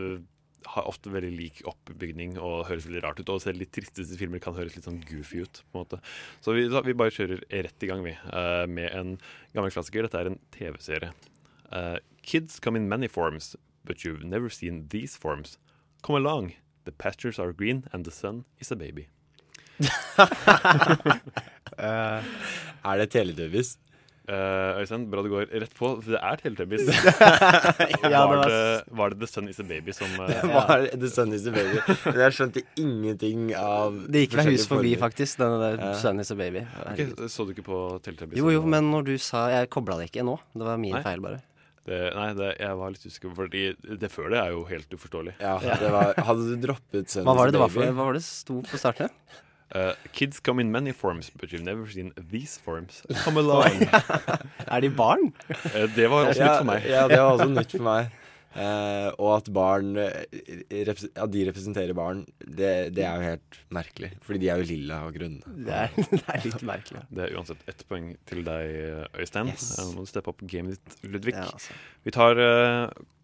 har 0.67 0.89
ofte 0.89 1.13
veldig 1.13 1.31
lik 1.33 1.63
oppbygning 1.69 2.37
og 2.39 2.67
høres 2.69 2.87
veldig 2.89 3.03
rart 3.05 3.21
ut. 3.21 3.33
Og 3.33 3.43
selv 3.43 3.63
de 3.63 3.69
tristeste 3.73 4.19
filmer 4.21 4.43
kan 4.43 4.57
høres 4.57 4.77
litt 4.77 4.87
sånn 4.87 5.01
goofy 5.09 5.45
ut. 5.45 5.63
på 5.71 5.79
en 5.79 5.85
måte. 5.85 6.01
Så 6.45 6.55
vi, 6.57 6.67
så 6.71 6.83
vi 6.87 6.97
bare 6.97 7.15
kjører 7.15 7.43
rett 7.51 7.87
i 7.87 7.91
gang, 7.91 8.05
vi, 8.07 8.15
uh, 8.31 8.67
med 8.69 8.91
en 8.97 9.17
gammel 9.57 9.73
klassiker. 9.75 10.07
Dette 10.07 10.21
er 10.21 10.33
en 10.33 10.41
TV-serie. 10.57 11.13
Uh, 11.71 11.99
Kids 12.23 12.61
come 12.61 12.77
in 12.77 12.89
many 12.89 13.09
forms, 13.09 13.57
but 13.85 14.05
you've 14.05 14.25
never 14.25 14.51
seen 14.51 14.87
these 14.91 15.17
forms. 15.17 15.59
Come 16.03 16.17
along. 16.17 16.55
The 16.85 16.93
pastures 16.93 17.39
are 17.39 17.53
green, 17.53 17.85
and 17.93 18.05
the 18.05 18.11
sun 18.11 18.45
is 18.59 18.71
a 18.71 18.77
baby. 18.77 19.09
uh, 20.19 20.29
er 22.85 22.99
det 23.01 23.11
Teletubbies? 23.11 23.79
Uh, 24.31 24.79
Øystein, 24.79 25.09
bra 25.11 25.25
du 25.27 25.29
går 25.33 25.49
rett 25.59 25.73
på. 25.75 25.89
Det 26.07 26.15
er 26.21 26.37
Teletubbies. 26.39 26.87
Ja, 28.11 28.21
var, 28.27 28.37
det 28.37 28.39
var- 28.39 28.47
det, 28.47 28.95
var 29.01 29.11
det 29.11 29.19
The 29.25 29.27
Sun 29.27 29.49
Is 29.51 29.59
a 29.59 29.65
Baby 29.67 29.91
som 29.97 30.13
uh, 30.21 30.29
Det 30.31 30.51
var 30.53 30.85
The 31.03 31.11
Sun 31.11 31.33
is 31.35 31.47
a 31.51 31.55
baby. 31.57 31.81
Men 32.05 32.21
jeg 32.23 32.37
skjønte 32.37 32.63
ingenting 32.79 33.49
av 33.59 33.97
Det 34.07 34.23
gikk 34.27 34.37
meg 34.39 34.53
hus 34.53 34.69
forbi, 34.71 34.93
former. 34.95 35.03
faktisk, 35.03 35.41
den 35.43 35.57
der 35.65 35.83
uh, 35.83 35.93
Sun 35.99 36.23
is 36.23 36.31
a 36.31 36.39
baby. 36.39 36.63
Okay, 36.93 37.09
Så 37.27 37.49
du 37.49 37.55
ikke 37.57 37.67
på 37.67 37.81
Teletubbies? 38.07 38.39
Jo, 38.39 38.53
jo, 38.55 38.63
men 38.71 38.93
når 38.95 39.09
du 39.11 39.15
sa 39.19 39.49
Jeg 39.51 39.71
kobla 39.75 39.99
det 39.99 40.11
ikke 40.13 40.23
nå. 40.31 40.39
Det 40.55 40.69
var 40.71 40.79
min 40.79 40.95
Nei. 40.95 41.03
feil, 41.07 41.25
bare. 41.27 41.43
Det, 41.91 41.99
nei, 42.15 42.29
det, 42.37 42.53
jeg 42.61 42.77
var 42.79 42.91
litt 42.95 43.05
usikker, 43.09 43.31
for 43.35 43.49
det 43.51 44.11
før 44.13 44.31
det 44.31 44.39
er 44.45 44.51
jo 44.55 44.61
helt 44.69 44.93
uforståelig. 44.95 45.33
Ja, 45.43 45.57
det 45.81 45.89
var, 45.91 46.13
hadde 46.29 46.45
du 46.53 46.67
droppet 46.69 47.09
Sun 47.11 47.25
is 47.25 47.27
var 47.27 47.41
a 47.41 47.51
det 47.51 47.57
det 47.57 47.63
var 47.65 47.73
baby? 47.73 47.89
Hva 47.97 48.07
var 48.13 48.19
det 48.19 48.23
sto 48.27 48.61
på 48.69 48.79
starten? 48.79 49.11
Uh, 49.75 49.95
kids 50.13 50.41
come 50.41 50.59
in 50.59 50.73
many 50.73 50.93
forms, 50.93 51.31
but 51.31 51.53
you've 51.53 51.63
never 51.63 51.87
seen 51.87 52.13
these 52.31 52.59
forms. 52.59 53.03
Come 53.25 53.37
along. 53.37 53.87
er 54.67 54.81
de 54.81 54.91
barn? 54.91 55.33
Uh, 55.49 55.87
det 55.95 56.11
var 56.11 56.27
også 56.27 56.43
nytt 56.43 56.57
for 56.57 56.67
meg. 56.73 56.89
Ja, 56.91 57.05
det 57.09 57.21
var 57.21 57.37
også 57.37 57.47
nytt 57.53 57.77
for 57.77 57.87
meg. 57.87 58.11
Uh, 58.51 59.15
og 59.23 59.29
at 59.37 59.49
barn 59.55 59.93
repres 59.95 61.05
At 61.15 61.31
de 61.31 61.45
representerer 61.47 61.95
barn, 61.95 62.25
det, 62.43 62.73
det 62.97 63.05
er 63.07 63.15
jo 63.15 63.29
helt 63.29 63.61
merkelig. 63.71 64.11
Fordi 64.27 64.43
de 64.43 64.51
er 64.51 64.65
jo 64.65 64.69
lilla 64.73 65.05
og 65.07 65.15
grønne. 65.15 65.55
Det 65.69 65.77
er, 65.85 65.95
det 66.11 66.21
er 66.25 66.43
litt 66.49 66.67
merkelig. 66.73 67.05
Det 67.15 67.29
er 67.29 67.39
uansett 67.39 67.71
ett 67.71 67.87
poeng 67.87 68.11
til 68.27 68.43
deg, 68.49 68.75
Øystein. 69.23 69.53
Yes. 69.55 69.71
Nå 69.79 69.93
må 69.95 70.03
du 70.03 70.11
steppe 70.11 70.35
opp 70.35 70.43
gamet 70.51 70.81
ditt, 70.81 70.99
Ludvig. 71.07 71.37
Ja, 71.39 71.47
altså. 71.47 71.79
Vi 72.03 72.17
tar, 72.17 72.43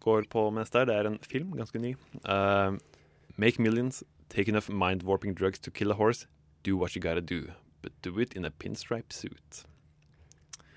går 0.07 0.31
på 0.31 0.47
med 0.47 0.63
neste 0.63 0.79
her. 0.79 0.87
Det 0.87 0.95
er 0.95 1.11
en 1.11 1.19
film, 1.27 1.51
ganske 1.59 1.83
ny. 1.83 1.97
Eh, 2.23 2.79
Make 3.37 3.59
millions, 3.59 4.03
take 4.29 4.47
enough 4.47 4.67
mind-warping 4.69 5.35
drugs 5.35 5.59
to 5.59 5.69
kill 5.69 5.91
a 5.91 5.95
horse. 5.95 6.25
Do 6.67 6.75
what 6.75 6.95
you 6.97 7.01
gotta 7.01 7.23
do, 7.23 7.47
but 7.81 7.95
do 8.03 8.19
it 8.19 8.35
in 8.35 8.45
a 8.45 8.51
pinstripe 8.51 9.13
suit. 9.13 9.63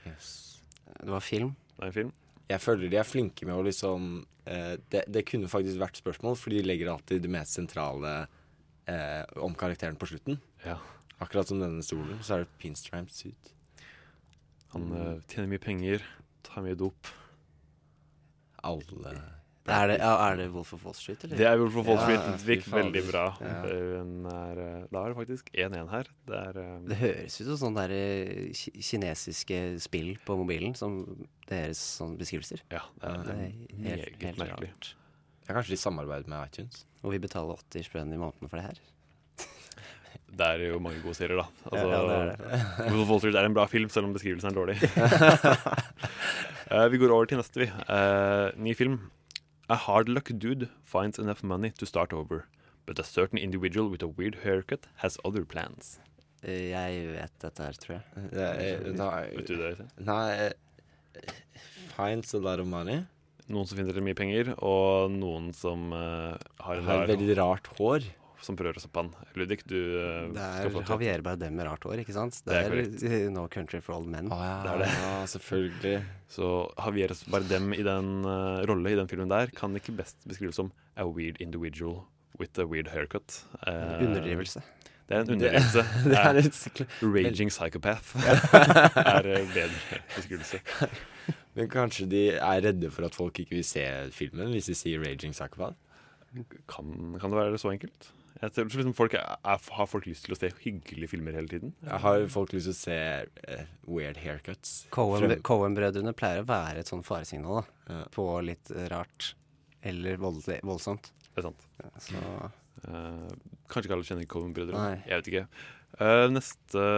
Yes. 0.07 0.63
Det 1.01 1.11
var 1.11 1.21
film. 1.21 1.57
Det 1.77 1.83
er 1.83 1.87
en 1.87 1.97
film. 1.97 2.13
Jeg 2.51 2.63
føler 2.63 2.91
de 2.91 2.99
er 2.99 3.07
flinke 3.07 3.47
med 3.47 3.59
å 3.59 3.65
liksom 3.67 4.07
eh, 4.45 4.77
det, 4.91 5.05
det 5.11 5.25
kunne 5.27 5.51
faktisk 5.51 5.81
vært 5.81 5.99
spørsmål, 5.99 6.39
for 6.39 6.55
de 6.55 6.63
legger 6.63 6.91
alltid 6.93 7.23
det 7.25 7.31
mest 7.31 7.59
sentrale 7.59 8.15
eh, 8.91 9.23
om 9.43 9.55
karakteren 9.59 9.99
på 9.99 10.11
slutten. 10.11 10.39
Ja. 10.65 10.79
Akkurat 11.21 11.51
som 11.51 11.61
denne 11.63 11.83
stolen, 11.87 12.23
så 12.23 12.37
er 12.37 12.45
det 12.45 12.55
pinstripe 12.63 13.11
suit. 13.15 13.53
Han 14.75 14.91
eh, 14.95 15.17
tjener 15.31 15.51
mye 15.51 15.63
penger, 15.63 16.07
tar 16.47 16.67
mye 16.67 16.79
dop. 16.79 17.11
Alle 18.67 19.40
Er 19.77 19.91
det, 19.91 19.97
ja, 20.03 20.11
er 20.29 20.37
det 20.41 20.47
Wolf 20.55 20.73
of 20.77 20.85
Wall 20.87 20.95
Street, 20.99 21.25
eller? 21.25 21.37
Det 21.39 21.47
er 21.47 21.59
Wolf 21.61 21.77
of 21.81 21.87
Wall 21.89 21.99
Street. 22.03 22.21
Ja, 22.27 22.37
Det 22.45 22.57
gikk 22.59 22.69
veldig 22.75 23.03
bra. 23.09 23.25
Ja. 23.41 23.55
Er, 23.71 24.61
eh, 24.65 24.85
da 24.91 25.03
er 25.05 25.13
det 25.15 25.19
faktisk 25.21 25.51
1-1 25.55 25.91
her. 25.95 26.11
Det 26.31 26.41
er 26.51 26.61
um... 26.63 26.87
Det 26.91 26.99
høres 27.01 27.41
ut 27.41 27.47
som 27.53 27.61
sånne 27.65 27.87
der 27.87 27.97
eh, 27.97 28.63
kinesiske 28.91 29.61
spill 29.87 30.13
på 30.27 30.37
mobilen, 30.41 30.75
som 30.79 31.01
deres 31.51 31.81
sånne 32.01 32.19
beskrivelser. 32.21 32.63
Ja, 32.75 32.83
det 33.01 33.11
er, 33.11 33.27
Det 33.27 33.35
er 33.35 33.45
helt, 34.05 34.23
helt 34.25 34.43
merkelig. 34.45 34.71
rart. 34.75 34.95
Ja, 35.49 35.55
kanskje 35.57 35.75
de 35.75 35.81
samarbeider 35.83 36.31
med 36.31 36.47
iTunes. 36.51 36.85
Og 37.03 37.15
vi 37.15 37.19
betaler 37.23 37.59
80 37.73 37.87
spenn 37.89 38.13
i 38.15 38.19
måneden 38.21 38.51
for 38.51 38.61
det 38.61 38.67
her. 38.71 38.81
Det 40.31 40.47
er 40.47 40.61
jo 40.69 40.77
mange 40.79 41.01
gode 41.03 41.17
serier, 41.19 41.41
da. 41.41 41.47
Altså, 41.67 41.87
Ja, 41.91 42.03
det 42.07 42.17
er 42.17 42.29
det. 42.31 42.37
Wolf 42.93 43.01
of 43.03 43.09
Wall 43.11 43.19
Street 43.25 43.35
er 43.41 43.49
en 43.49 43.57
bra 43.57 43.65
film, 43.67 43.89
selv 43.91 44.07
om 44.07 44.13
beskrivelsen 44.15 44.53
er 44.53 44.55
dårlig. 44.55 44.77
uh, 46.71 46.87
vi 46.93 47.01
går 47.03 47.11
over 47.17 47.27
til 47.27 47.41
neste, 47.41 47.65
vi. 47.65 47.67
Uh, 47.89 48.55
ny 48.63 48.77
film. 48.79 49.01
A 49.71 49.77
hard 49.77 50.09
luck 50.09 50.29
dude 50.37 50.69
finds 50.83 51.17
enough 51.17 51.45
money 51.45 51.71
to 51.79 51.87
start 51.87 52.13
over. 52.13 52.47
But 52.87 52.99
a 52.99 53.05
certain 53.05 53.39
individual 53.39 53.89
with 53.89 54.03
a 54.03 54.09
weird 54.09 54.39
haircut 54.43 54.89
has 54.97 55.17
other 55.25 55.45
plans. 55.45 56.01
Jeg 56.43 57.05
vet 57.13 57.37
dette 57.39 57.63
her, 57.63 57.77
tror 57.79 57.95
jeg. 57.95 58.25
Er, 58.33 58.89
nei, 58.99 59.29
Vet 59.37 59.47
du 59.47 59.55
det? 59.61 59.87
Nei 60.03 60.25
eh, 60.49 61.35
Finds 61.93 62.35
a 62.35 62.41
lot 62.43 62.59
of 62.59 62.67
money. 62.67 63.05
Noen 63.47 63.69
som 63.71 63.79
finner 63.79 64.03
mye 64.03 64.19
penger, 64.19 64.51
og 64.59 65.15
noen 65.15 65.53
som 65.55 65.93
uh, 65.95 66.35
har 66.65 66.83
Har 66.89 67.05
rar 67.05 67.13
veldig 67.13 67.39
rart 67.39 67.71
hår. 67.79 68.11
Som 68.41 68.57
prøver 68.57 68.79
å 68.79 68.81
stoppe 68.81 69.03
han. 69.03 69.11
Ludvig, 69.37 69.59
du 69.69 69.77
eh, 69.77 70.31
Det 70.33 70.41
er. 70.41 70.71
Javier 70.89 71.21
Bardem 71.27 71.53
med 71.59 71.67
rart 71.69 71.85
hår, 71.85 72.01
ikke 72.01 72.15
sant? 72.17 72.39
Det 72.47 72.57
er 72.57 72.71
Det 72.89 73.11
er, 73.11 73.27
No 73.35 73.47
Country 73.53 73.81
for 73.85 73.99
Old 73.99 74.09
Men. 74.09 74.31
Ah, 74.33 74.45
ja, 74.47 74.55
Det 74.65 74.71
er 74.73 74.79
det. 74.85 74.91
ja, 75.05 75.15
selvfølgelig. 75.35 75.95
Så 76.37 76.49
Javier 76.79 77.13
Bardem 77.31 77.73
i 77.77 77.83
den 77.85 78.11
uh, 78.25 78.63
rolle 78.71 78.95
i 78.95 78.97
den 78.97 79.09
filmen 79.11 79.29
der 79.29 79.53
kan 79.57 79.77
ikke 79.77 79.93
best 79.99 80.17
beskrives 80.29 80.57
som 80.57 80.73
a 80.97 81.05
weird 81.05 81.37
individual 81.45 82.05
with 82.41 82.57
a 82.59 82.65
weird 82.65 82.89
haircut. 82.89 83.43
Eh, 83.67 84.01
Underdrivelse. 84.07 84.63
Det 85.11 85.17
er 85.19 85.25
en 85.27 85.31
underdrivelse. 85.35 85.83
det 86.09 86.19
er 86.23 86.51
sikle- 86.55 86.87
Raging 87.17 87.51
psychopath 87.51 88.15
er 88.17 89.27
bedre 89.53 89.99
beskrivelse. 90.15 90.61
Men 91.59 91.69
kanskje 91.69 92.07
de 92.09 92.21
er 92.39 92.61
redde 92.65 92.91
for 92.95 93.05
at 93.09 93.15
folk 93.19 93.41
ikke 93.43 93.57
vil 93.59 93.65
se 93.67 93.83
filmen 94.15 94.53
hvis 94.55 94.71
de 94.71 94.77
sier 94.79 95.03
'Raging 95.03 95.35
Psychopath'? 95.35 95.75
Kan, 96.71 97.19
kan 97.21 97.31
det 97.33 97.37
være 97.41 97.59
så 97.59 97.73
enkelt? 97.75 98.13
Jeg 98.41 98.55
tror 98.57 98.71
liksom 98.71 98.95
folk 98.97 99.15
er, 99.19 99.35
er, 99.45 99.65
Har 99.77 99.89
folk 99.91 100.07
lyst 100.09 100.25
til 100.25 100.33
å 100.33 100.39
se 100.39 100.49
hyggelige 100.63 101.11
filmer 101.13 101.37
hele 101.37 101.51
tiden? 101.51 101.75
Har 102.05 102.25
folk 102.33 102.55
lyst 102.57 102.71
til 102.71 102.77
å 102.77 102.79
se 102.79 102.99
uh, 103.27 103.75
weird 103.85 104.21
haircuts? 104.23 104.87
Coen-brødrene 104.95 106.15
pleier 106.17 106.45
å 106.45 106.49
være 106.49 106.81
et 106.81 106.91
sånn 106.91 107.05
faresignal 107.07 107.61
da, 107.61 108.01
på 108.15 108.25
litt 108.47 108.73
rart 108.93 109.35
eller 109.85 110.17
voldelig, 110.21 110.61
voldsomt. 110.67 111.13
Det 111.31 111.43
er 111.43 111.47
sant. 111.51 111.69
Så 112.05 112.25
uh, 112.25 113.29
kanskje 113.69 113.87
ikke 113.89 113.99
alle 113.99 114.09
kjenner 114.09 114.33
Coen-brødrene. 114.33 114.89
Nei. 114.89 115.05
Jeg 115.05 115.21
vet 115.21 115.31
ikke. 115.35 115.47
Uh, 116.01 116.27
neste 116.33 116.89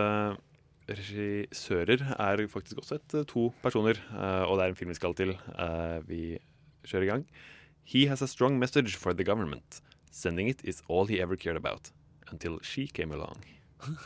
regissører 0.90 2.02
er 2.18 2.42
faktisk 2.50 2.82
også 2.82 2.98
et, 2.98 3.16
to 3.28 3.50
personer, 3.62 3.98
eh, 4.12 4.44
og 4.46 4.58
det 4.58 4.64
er 4.64 4.72
en 4.72 4.78
film 4.78 4.92
vi 4.92 4.98
skal 4.98 5.14
til. 5.14 5.34
Eh, 5.34 5.98
vi 6.08 6.22
kjører 6.84 7.06
i 7.06 7.10
gang. 7.10 7.24
He 7.84 8.06
has 8.06 8.22
a 8.22 8.28
strong 8.28 8.58
message 8.58 8.96
for 8.96 9.12
the 9.12 9.24
government. 9.24 9.80
Sending 10.12 10.48
it 10.52 10.60
is 10.64 10.82
all 10.88 11.06
he 11.08 11.20
ever 11.24 11.36
cared 11.40 11.56
about. 11.56 11.90
Until 12.30 12.58
she 12.62 12.86
came 12.86 13.12
along. 13.16 13.40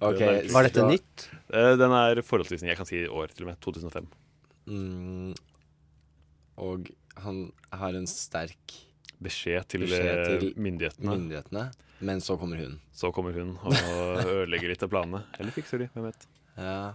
Ok, 0.00 0.18
Den 0.18 0.28
er- 0.28 0.48
var 0.52 0.66
dette 0.66 0.82
nytt? 0.84 1.28
Eh, 1.54 1.76
Den 1.78 1.92
er 1.94 2.20
forholdsvis 2.26 2.62
ny. 2.62 2.68
Jeg 2.72 2.76
kan 2.80 2.86
si 2.88 3.04
år 3.06 3.30
til 3.32 3.46
og 3.46 3.52
med. 3.52 3.60
2005. 3.64 4.06
Mm, 4.66 5.34
og 6.60 6.90
han 7.16 7.38
har 7.72 7.96
en 7.96 8.06
sterk 8.10 8.74
Beskjed 9.20 9.66
til, 9.68 9.80
beskjed 9.84 10.18
eh, 10.18 10.38
til 10.40 10.54
myndighetene. 10.56 11.10
myndighetene. 11.14 11.64
Men 12.00 12.20
så 12.24 12.36
kommer 12.40 12.56
hun. 12.56 12.78
Så 12.92 13.10
kommer 13.12 13.32
hun 13.36 13.56
og 13.62 13.74
ødelegger 14.24 14.68
litt 14.72 14.82
av 14.82 14.88
planene. 14.92 15.22
Eller 15.38 15.52
fikser 15.52 15.78
de, 15.82 15.88
hvem 15.94 16.06
vet. 16.08 16.26
Ja. 16.56 16.94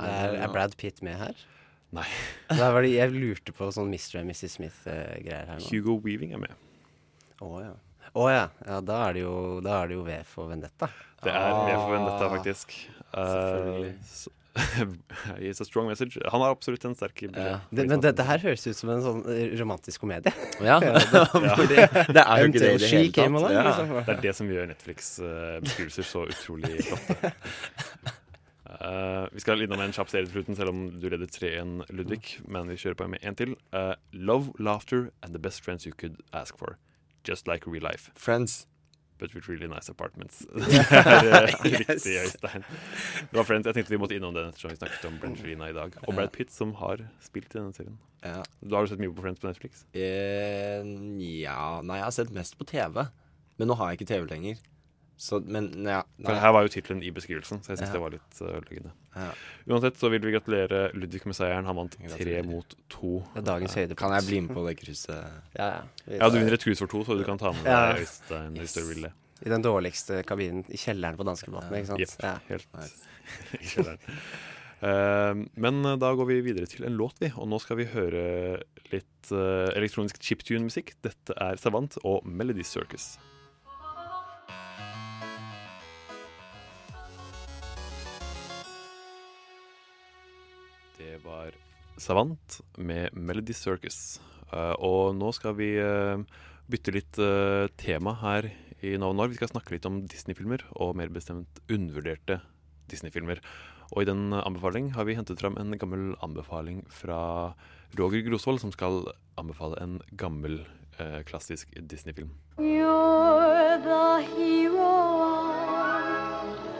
Er, 0.00 0.34
er 0.44 0.52
Brad 0.52 0.76
Pitt 0.80 1.00
med 1.02 1.16
her? 1.20 1.34
Nei. 1.96 2.06
Det, 2.50 2.90
jeg 2.92 3.12
lurte 3.14 3.52
på 3.56 3.70
sånn 3.74 3.90
Mr. 3.90 4.20
og 4.22 4.26
Mrs. 4.30 4.56
Smith-greier 4.58 5.46
her 5.50 5.58
nå. 5.60 5.68
Hugo 5.72 5.96
Weaving 6.04 6.34
er 6.36 6.42
med. 6.46 6.54
Å 7.42 7.52
ja. 7.64 7.72
Oh, 8.14 8.26
ja. 8.30 8.48
ja. 8.66 8.80
Da 8.82 8.96
er 9.08 9.14
det 9.18 9.22
jo, 9.22 9.32
da 9.62 9.80
er 9.84 9.90
det 9.90 9.96
jo 9.98 10.02
V 10.06 10.18
for 10.26 10.50
Vendetta. 10.50 10.88
Det 11.22 11.30
er 11.30 11.54
V 11.54 11.72
for 11.78 11.94
Vendetta, 11.94 12.26
Ah, 12.26 12.34
faktisk. 12.36 12.74
Selvfølgelig. 13.14 13.94
Uh, 14.10 14.36
It's 15.46 15.60
a 15.62 15.64
strong 15.64 15.86
message. 15.86 16.18
Han 16.32 16.42
har 16.42 16.50
absolutt 16.50 16.82
en 16.88 16.96
sterk 16.98 17.20
beskjed. 17.22 17.60
Det, 17.70 17.84
men 17.86 18.02
dette 18.02 18.24
her 18.26 18.42
høres 18.42 18.64
ut 18.66 18.74
som 18.80 18.90
en 18.90 19.02
sånn 19.04 19.20
eh, 19.30 19.52
romantisk 19.60 20.02
komedie. 20.02 20.32
Ja, 20.66 20.80
for 20.82 21.70
det- 21.70 21.86
det 22.10 22.24
er 22.24 22.42
jo 22.42 22.48
ikke 22.50 22.58
det 22.64 22.72
i 22.74 22.80
det 22.82 22.90
hele 22.90 23.12
tatt. 23.14 23.28
along, 23.30 23.52
Ja. 23.54 23.62
liksom. 23.68 23.92
Det 24.08 24.16
er 24.16 24.24
det 24.26 24.34
som 24.40 24.50
gjør 24.50 24.66
Netflix-beskrivelser 24.72 26.08
så 26.10 26.24
utrolig 26.34 26.82
flotte. 26.88 27.32
Eh, 28.80 29.26
vi 29.34 29.40
skal 29.42 29.62
innom 29.64 29.80
en 29.82 29.92
kjapp 29.92 30.10
serie 30.12 30.26
til 30.28 30.34
slutten, 30.38 30.56
selv 30.58 30.70
om 30.72 30.82
du 31.00 31.08
leder 31.10 31.26
3-1, 31.26 31.86
Ludvig. 31.90 32.36
Men 32.46 32.68
vi 32.70 32.76
kjører 32.80 32.98
på 33.00 33.08
med 33.10 33.18
en 33.26 33.34
til. 33.38 33.56
Uh, 33.74 33.94
Love, 34.12 34.52
laughter 34.58 35.10
and 35.22 35.32
the 35.34 35.42
best 35.42 35.64
friends 35.64 35.86
you 35.86 35.92
could 35.96 36.20
ask 36.32 36.58
for. 36.58 36.76
Just 37.26 37.48
like 37.48 37.66
real 37.66 37.82
life. 37.82 38.10
Friends. 38.14 38.66
But 39.20 39.34
with 39.34 39.48
really 39.50 39.66
nice 39.68 39.90
apartments. 39.90 40.38
det 40.56 40.62
er 41.28 41.50
Yes. 41.50 41.64
riktig, 41.64 42.14
Øystein. 42.22 42.62
Det 43.20 43.36
var 43.36 43.44
Friends. 43.44 43.66
Jeg 43.66 43.74
tenkte 43.74 43.90
vi 43.92 43.98
måtte 44.00 44.16
innom 44.16 44.32
den 44.34 44.48
ettersom 44.48 44.70
vi 44.72 44.76
snakket 44.80 45.04
om 45.10 45.18
Brangelina 45.20 45.68
i 45.68 45.74
dag. 45.76 45.92
Og 46.08 46.14
Brad 46.14 46.30
Pitt, 46.32 46.52
som 46.54 46.72
har 46.80 47.02
spilt 47.20 47.52
i 47.52 47.58
denne 47.58 47.74
serien. 47.76 47.98
Ja. 48.24 48.40
Du 48.64 48.74
har 48.74 48.86
du 48.86 48.88
sett 48.94 49.00
mye 49.02 49.12
på 49.12 49.20
Friends 49.26 49.40
på 49.42 49.48
Netflix? 49.50 49.84
Eh, 49.92 50.80
ja 51.42 51.80
Nei, 51.84 51.98
jeg 52.00 52.06
har 52.06 52.16
sett 52.16 52.32
mest 52.32 52.56
på 52.56 52.64
TV. 52.70 53.04
Men 53.60 53.68
nå 53.68 53.76
har 53.76 53.90
jeg 53.92 54.00
ikke 54.00 54.08
TV 54.14 54.26
lenger. 54.32 54.62
Så, 55.20 55.36
men 55.44 55.66
ja. 55.84 55.98
For 56.24 56.38
her 56.40 56.52
var 56.56 56.64
jo 56.64 56.70
tittelen 56.72 57.02
i 57.04 57.10
beskrivelsen, 57.12 57.58
så 57.60 57.74
jeg 57.74 57.80
syns 57.82 57.90
Ja. 57.90 57.92
det 57.92 58.00
var 58.00 58.12
litt 58.14 58.38
uh, 58.40 58.46
ødeleggende. 58.56 58.92
Ja. 59.12 59.26
Uansett 59.68 59.98
så 60.00 60.08
vil 60.08 60.22
vi 60.24 60.32
gratulere 60.32 60.78
Ludvig 60.96 61.26
med 61.28 61.36
seieren. 61.36 61.66
Han 61.68 61.76
vant 61.76 61.96
tre 62.14 62.38
mot 62.48 62.76
to. 62.88 63.18
Det 63.34 63.42
er 63.42 63.46
dagens 63.50 63.74
høydepunkt. 63.76 64.00
Kan 64.00 64.14
jeg 64.16 64.26
bli 64.30 64.38
med 64.46 64.54
på 64.56 64.64
det 64.64 64.76
krysset? 64.80 65.26
Ja, 65.60 65.66
ja. 65.66 65.82
Ja, 66.22 66.30
du 66.32 66.38
vinner 66.38 66.56
et 66.56 66.64
krus 66.64 66.80
for 66.80 66.88
to, 66.88 67.02
så 67.04 67.18
du 67.20 67.24
kan 67.26 67.40
ta 67.40 67.52
med 67.52 67.68
deg. 67.68 68.00
Øystein 68.06 68.56
hvis 68.62 68.78
du 68.78 68.80
vil 68.88 69.04
det. 69.10 69.12
I 69.44 69.52
den 69.52 69.64
dårligste 69.64 70.22
kabinen 70.28 70.64
i 70.72 70.80
kjelleren 70.80 71.20
på 71.20 71.26
danskebåten, 71.28 71.76
ikke 71.76 71.92
sant? 71.92 72.00
Jepp. 72.00 72.16
Ja. 72.24 72.34
Helt 72.48 72.80
i 73.60 73.72
kjelleren. 73.74 74.16
Uh, 74.80 75.44
men 75.60 75.84
eh, 75.84 75.98
da 76.00 76.14
går 76.16 76.30
vi 76.30 76.38
videre 76.46 76.68
til 76.70 76.86
en 76.88 76.96
låt, 76.96 77.20
vi. 77.20 77.28
Og 77.36 77.48
nå 77.52 77.60
skal 77.60 77.76
vi 77.82 77.90
høre 77.92 78.22
litt 78.88 79.32
uh, 79.34 79.68
elektronisk 79.76 80.16
chiptune-musikk. 80.24 80.94
Dette 81.04 81.36
er 81.36 81.60
Savant 81.60 82.00
og 82.00 82.24
Melody 82.24 82.64
Circus. 82.64 83.18
Det 91.00 91.16
var 91.24 91.54
Savant 91.96 92.60
med 92.76 93.14
Melody 93.16 93.54
Circus. 93.56 94.20
Eh, 94.52 94.74
og 94.84 95.14
nå 95.16 95.30
skal 95.32 95.54
vi 95.56 95.70
eh, 95.80 96.20
bytte 96.68 96.92
litt 96.92 97.20
eh, 97.24 97.68
tema 97.80 98.12
her 98.20 98.50
i 98.84 98.92
Nova 99.00 99.16
Når. 99.16 99.30
Vi 99.32 99.38
skal 99.38 99.52
snakke 99.54 99.72
litt 99.72 99.88
om 99.88 100.02
Disney-filmer, 100.10 100.66
og 100.76 100.98
mer 101.00 101.08
bestemt 101.14 101.62
undervurderte 101.72 102.42
Disney-filmer. 102.92 103.40
Og 103.94 104.04
i 104.04 104.10
den 104.10 104.36
anbefaling 104.36 104.92
har 104.98 105.08
vi 105.08 105.16
hentet 105.16 105.40
fram 105.40 105.56
en 105.56 105.72
gammel 105.80 106.12
anbefaling 106.20 106.84
fra 106.92 107.22
Roger 107.96 108.26
Grosvold, 108.28 108.60
som 108.60 108.74
skal 108.76 109.06
anbefale 109.40 109.80
en 109.80 109.98
gammel, 110.20 110.60
klassisk 111.24 111.72
Disney-film. 111.88 112.34
You're 112.60 113.80
the 113.80 114.20
hero 114.36 114.90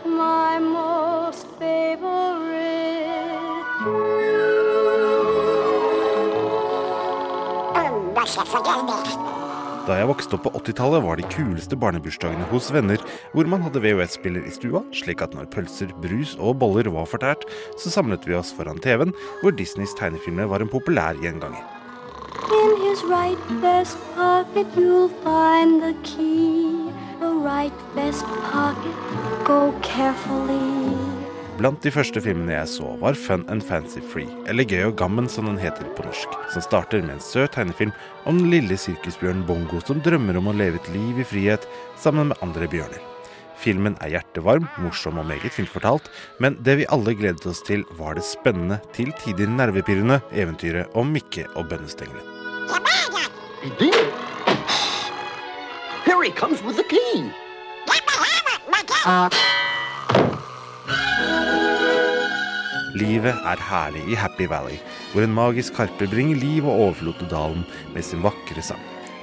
my 0.04 0.58
most 0.58 1.46
favorite 1.58 2.19
Da 3.80 3.86
jeg 9.96 10.08
vokste 10.10 10.36
opp 10.36 10.42
på 10.44 10.50
80-tallet, 10.58 11.00
var 11.00 11.16
de 11.16 11.24
kuleste 11.32 11.78
barnebursdagene 11.80 12.44
hos 12.50 12.68
venner, 12.74 13.00
hvor 13.32 13.48
man 13.48 13.64
hadde 13.64 13.80
VHS-spiller 13.80 14.44
i 14.44 14.52
stua, 14.52 14.82
slik 14.92 15.24
at 15.24 15.32
når 15.32 15.48
pølser, 15.54 15.88
brus 16.04 16.34
og 16.36 16.58
boller 16.60 16.92
var 16.92 17.08
fortært, 17.08 17.48
så 17.80 17.88
samlet 17.94 18.28
vi 18.28 18.36
oss 18.36 18.52
foran 18.52 18.82
TV-en, 18.84 19.16
hvor 19.40 19.56
Disneys 19.56 19.96
tegnefilmer 19.96 20.52
var 20.52 20.60
en 20.60 20.68
populær 20.68 21.16
gjenganger. 21.24 21.64
Right 23.08 23.38
pocket, 24.14 24.66
you'll 24.76 25.08
find 25.24 25.82
the 25.82 25.94
key. 26.04 26.92
The 27.18 27.32
right 27.32 27.72
pocket, 27.96 28.94
go 29.44 29.72
carefully. 29.82 30.79
Blant 31.60 31.82
de 31.84 31.90
første 31.92 32.22
filmene 32.24 32.54
jeg 32.54 32.68
så, 32.72 32.94
var 33.02 33.18
Fun 33.20 33.42
and 33.52 33.60
Fancy 33.60 34.00
Free, 34.00 34.30
eller 34.48 34.64
Gøy 34.64 34.86
og 34.86 34.94
gammen 34.96 35.26
som 35.28 35.44
den 35.44 35.58
heter 35.60 35.84
på 35.92 36.06
norsk, 36.06 36.32
som 36.54 36.64
starter 36.64 37.02
med 37.04 37.18
en 37.18 37.20
søt 37.20 37.52
tegnefilm 37.52 37.92
om 38.24 38.38
den 38.38 38.48
lille 38.48 38.78
sirkusbjørnen 38.80 39.42
Bongo 39.44 39.82
som 39.84 40.00
drømmer 40.00 40.38
om 40.40 40.48
å 40.48 40.54
leve 40.56 40.80
et 40.80 40.88
liv 40.94 41.20
i 41.20 41.26
frihet 41.28 41.66
sammen 42.00 42.30
med 42.30 42.40
andre 42.40 42.64
bjørner. 42.72 43.02
Filmen 43.60 43.98
er 44.00 44.14
hjertevarm, 44.14 44.70
morsom 44.80 45.20
og 45.20 45.28
meget 45.28 45.52
fint 45.52 45.68
fortalt, 45.68 46.08
men 46.40 46.56
det 46.64 46.78
vi 46.80 46.88
alle 46.96 47.12
gledet 47.12 47.44
oss 47.52 47.60
til, 47.66 47.84
var 48.00 48.16
det 48.16 48.24
spennende, 48.24 48.80
til 48.96 49.12
tider 49.20 49.52
nervepirrende 49.52 50.22
eventyret 50.32 50.96
om 50.96 51.12
Mikke 51.12 51.44
og 51.60 51.68
bønnestengelen. 51.68 52.24
Here 56.08 56.22
he 56.24 56.30
comes 56.30 56.62
with 56.64 56.80
the 56.80 56.88
key. 56.88 57.28
Livet 62.98 63.36
er 63.46 63.60
herlig 63.62 64.02
i 64.10 64.16
Happy 64.18 64.48
Valley, 64.50 64.78
hvor 65.12 65.22
en 65.22 65.34
magisk 65.34 65.76
harpe 65.78 66.08
bringer 66.10 66.38
liv 66.40 66.66
og 66.66 66.88
overflod 66.88 67.20
til 67.20 67.28
dalen 67.30 67.66
med 67.94 68.02
sin 68.02 68.22
vakre 68.24 68.64
sang. 68.66 68.80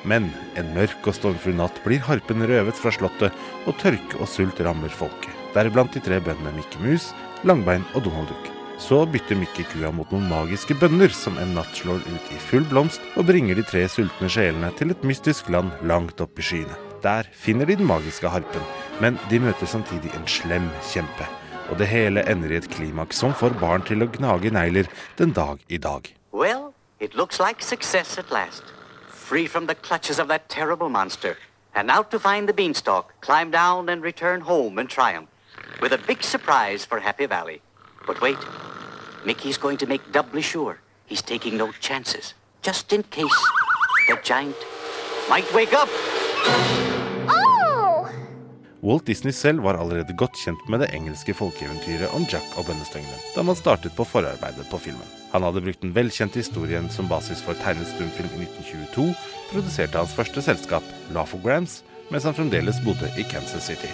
Men 0.07 0.29
en 0.55 0.69
mørk 0.75 1.09
og 1.09 1.17
stormfull 1.17 1.57
natt 1.57 1.81
blir 1.83 1.99
harpen 2.07 2.45
røvet 2.47 2.77
fra 2.79 2.93
slottet, 2.95 3.33
og 3.67 3.75
tørke 3.81 4.21
og 4.21 4.29
sult 4.31 4.61
rammer 4.63 4.93
folket. 4.93 5.33
Deriblant 5.55 5.91
de 5.91 5.99
tre 6.03 6.21
bøndene 6.23 6.53
Mikke 6.55 6.79
Mus, 6.83 7.09
Langbein 7.43 7.83
og 7.93 8.05
Donald 8.05 8.31
Duck. 8.31 8.53
Så 8.79 9.01
bytter 9.09 9.39
Mikke 9.39 9.65
kua 9.67 9.91
mot 9.91 10.11
noen 10.13 10.29
magiske 10.29 10.77
bønner 10.79 11.11
som 11.11 11.35
en 11.41 11.55
natt 11.57 11.75
slår 11.75 11.99
ut 12.05 12.29
i 12.31 12.39
full 12.47 12.67
blomst 12.69 13.03
og 13.17 13.27
bringer 13.27 13.57
de 13.57 13.65
tre 13.67 13.83
sultne 13.91 14.29
sjelene 14.31 14.69
til 14.77 14.93
et 14.93 15.03
mystisk 15.07 15.49
land 15.51 15.73
langt 15.89 16.21
oppe 16.23 16.43
i 16.43 16.47
skyene. 16.51 16.77
Der 17.03 17.27
finner 17.33 17.67
de 17.67 17.75
den 17.81 17.89
magiske 17.89 18.31
harpen, 18.31 18.63
men 19.01 19.19
de 19.31 19.41
møter 19.43 19.69
samtidig 19.69 20.13
en 20.15 20.29
slem 20.29 20.69
kjempe. 20.93 21.27
Og 21.69 21.77
det 21.79 21.87
hele 21.87 22.23
ender 22.31 22.51
i 22.51 22.57
et 22.61 22.69
klimaks 22.71 23.19
som 23.19 23.33
får 23.35 23.57
barn 23.59 23.83
til 23.83 24.03
å 24.03 24.07
gnage 24.11 24.51
negler 24.55 24.87
den 25.19 25.33
dag 25.35 25.59
i 25.67 25.77
dag. 25.77 26.07
Well, 26.31 26.73
it 26.99 27.15
looks 27.15 27.39
like 27.39 27.61
success 27.61 28.17
at 28.17 28.31
last. 28.31 28.63
Free 29.09 29.47
from 29.47 29.67
the 29.67 29.75
clutches 29.75 30.19
of 30.19 30.27
that 30.29 30.49
terrible 30.49 30.89
monster. 30.89 31.35
And 31.75 31.91
out 31.91 32.09
to 32.11 32.19
find 32.19 32.47
the 32.47 32.53
beanstalk, 32.53 33.11
climb 33.21 33.51
down 33.51 33.89
and 33.89 34.01
return 34.01 34.41
home 34.41 34.79
in 34.79 34.87
triumph. 34.87 35.29
With 35.81 35.93
a 35.93 35.99
big 36.07 36.23
surprise 36.23 36.85
for 36.85 36.99
Happy 36.99 37.25
Valley. 37.25 37.61
But 38.07 38.21
wait, 38.21 38.37
Mickey's 39.25 39.57
going 39.57 39.77
to 39.77 39.85
make 39.85 40.11
doubly 40.11 40.41
sure 40.41 40.79
he's 41.05 41.21
taking 41.21 41.57
no 41.57 41.71
chances. 41.81 42.33
Just 42.61 42.93
in 42.93 43.03
case 43.03 43.39
the 44.07 44.17
giant 44.23 44.55
might 45.29 45.53
wake 45.53 45.73
up. 45.73 45.89
Walt 48.87 49.05
Disney 49.05 49.33
selv 49.35 49.65
var 49.65 49.75
allerede 49.75 50.13
godt 50.15 50.37
kjent 50.39 50.69
med 50.71 50.79
det 50.79 50.93
engelske 50.95 51.33
folkeeventyret 51.35 52.13
om 52.15 52.23
Jack 52.31 52.53
og 52.55 52.69
bønnestengene 52.69 53.17
da 53.35 53.43
man 53.43 53.57
startet 53.59 53.91
på 53.97 54.05
forarbeidet 54.07 54.63
på 54.71 54.79
filmen. 54.79 55.09
Han 55.33 55.43
hadde 55.43 55.63
brukt 55.65 55.81
den 55.83 55.91
velkjente 55.95 56.39
historien 56.39 56.87
som 56.93 57.09
basis 57.11 57.41
for 57.43 57.57
tegnet 57.59 57.89
stumfilm 57.89 58.31
i 58.37 58.45
1922, 58.45 59.09
produserte 59.49 59.99
hans 59.99 60.13
første 60.15 60.43
selskap, 60.45 60.87
Laugh-O-Grams, 61.11 61.81
mens 62.13 62.29
han 62.29 62.37
fremdeles 62.37 62.79
bodde 62.85 63.11
i 63.19 63.27
Kansas 63.27 63.67
City. 63.67 63.91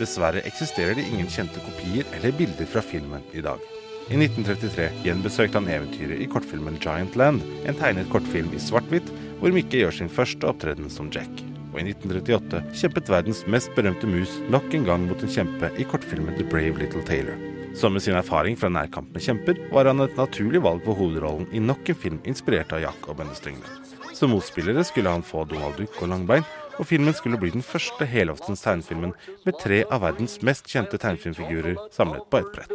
Dessverre 0.00 0.40
eksisterer 0.48 0.96
det 0.96 1.04
ingen 1.10 1.28
kjente 1.28 1.60
kopier 1.66 2.08
eller 2.16 2.32
bilder 2.40 2.72
fra 2.72 2.80
filmen 2.80 3.26
i 3.36 3.44
dag. 3.44 3.60
I 4.08 4.16
1933 4.16 4.88
gjenbesøkte 5.04 5.60
han 5.60 5.68
eventyret 5.68 6.24
i 6.24 6.30
kortfilmen 6.32 6.80
Giant 6.80 7.20
Land, 7.20 7.44
en 7.68 7.76
tegnet 7.76 8.08
kortfilm 8.10 8.48
i 8.56 8.64
svart-hvitt, 8.70 9.12
hvor 9.44 9.52
Mikke 9.52 9.84
gjør 9.84 10.00
sin 10.00 10.12
første 10.12 10.48
opptreden 10.48 10.88
som 10.88 11.12
Jack. 11.12 11.49
Og 11.72 11.80
i 11.80 11.86
1938 11.90 12.62
kjempet 12.82 13.10
verdens 13.12 13.44
mest 13.50 13.72
berømte 13.76 14.08
mus 14.10 14.36
nok 14.52 14.74
en 14.74 14.86
gang 14.88 15.06
mot 15.08 15.22
en 15.22 15.32
kjempe 15.36 15.70
i 15.78 15.86
kortfilmen 15.86 16.36
The 16.38 16.46
Brave 16.50 16.82
Little 16.82 17.02
Taylor. 17.06 17.38
Som 17.74 17.94
med 17.94 18.02
sin 18.02 18.18
erfaring 18.18 18.56
fra 18.58 18.68
nærkamp 18.68 19.12
med 19.14 19.22
kjemper, 19.22 19.58
var 19.70 19.86
han 19.86 20.02
et 20.02 20.16
naturlig 20.18 20.62
valg 20.62 20.82
for 20.84 20.98
hovedrollen 20.98 21.46
i 21.54 21.62
nok 21.62 21.92
en 21.92 21.98
film 22.02 22.18
inspirert 22.26 22.72
av 22.74 22.82
Jack 22.82 23.06
og 23.06 23.20
bønnestringene. 23.20 23.78
Som 24.14 24.34
motspillere 24.34 24.82
skulle 24.84 25.12
han 25.12 25.22
få 25.22 25.44
Donald 25.48 25.78
Duck 25.78 26.02
og 26.02 26.10
Langbein, 26.10 26.44
og 26.80 26.86
filmen 26.88 27.14
skulle 27.14 27.38
bli 27.38 27.52
den 27.54 27.62
første 27.62 28.04
heloftens 28.08 28.64
tegnefilmen 28.64 29.12
med 29.44 29.58
tre 29.62 29.84
av 29.86 30.02
verdens 30.02 30.40
mest 30.42 30.68
kjente 30.68 30.98
tegnefilmfigurer 30.98 31.78
samlet 31.94 32.26
på 32.30 32.40
ett 32.40 32.52
brett. 32.56 32.74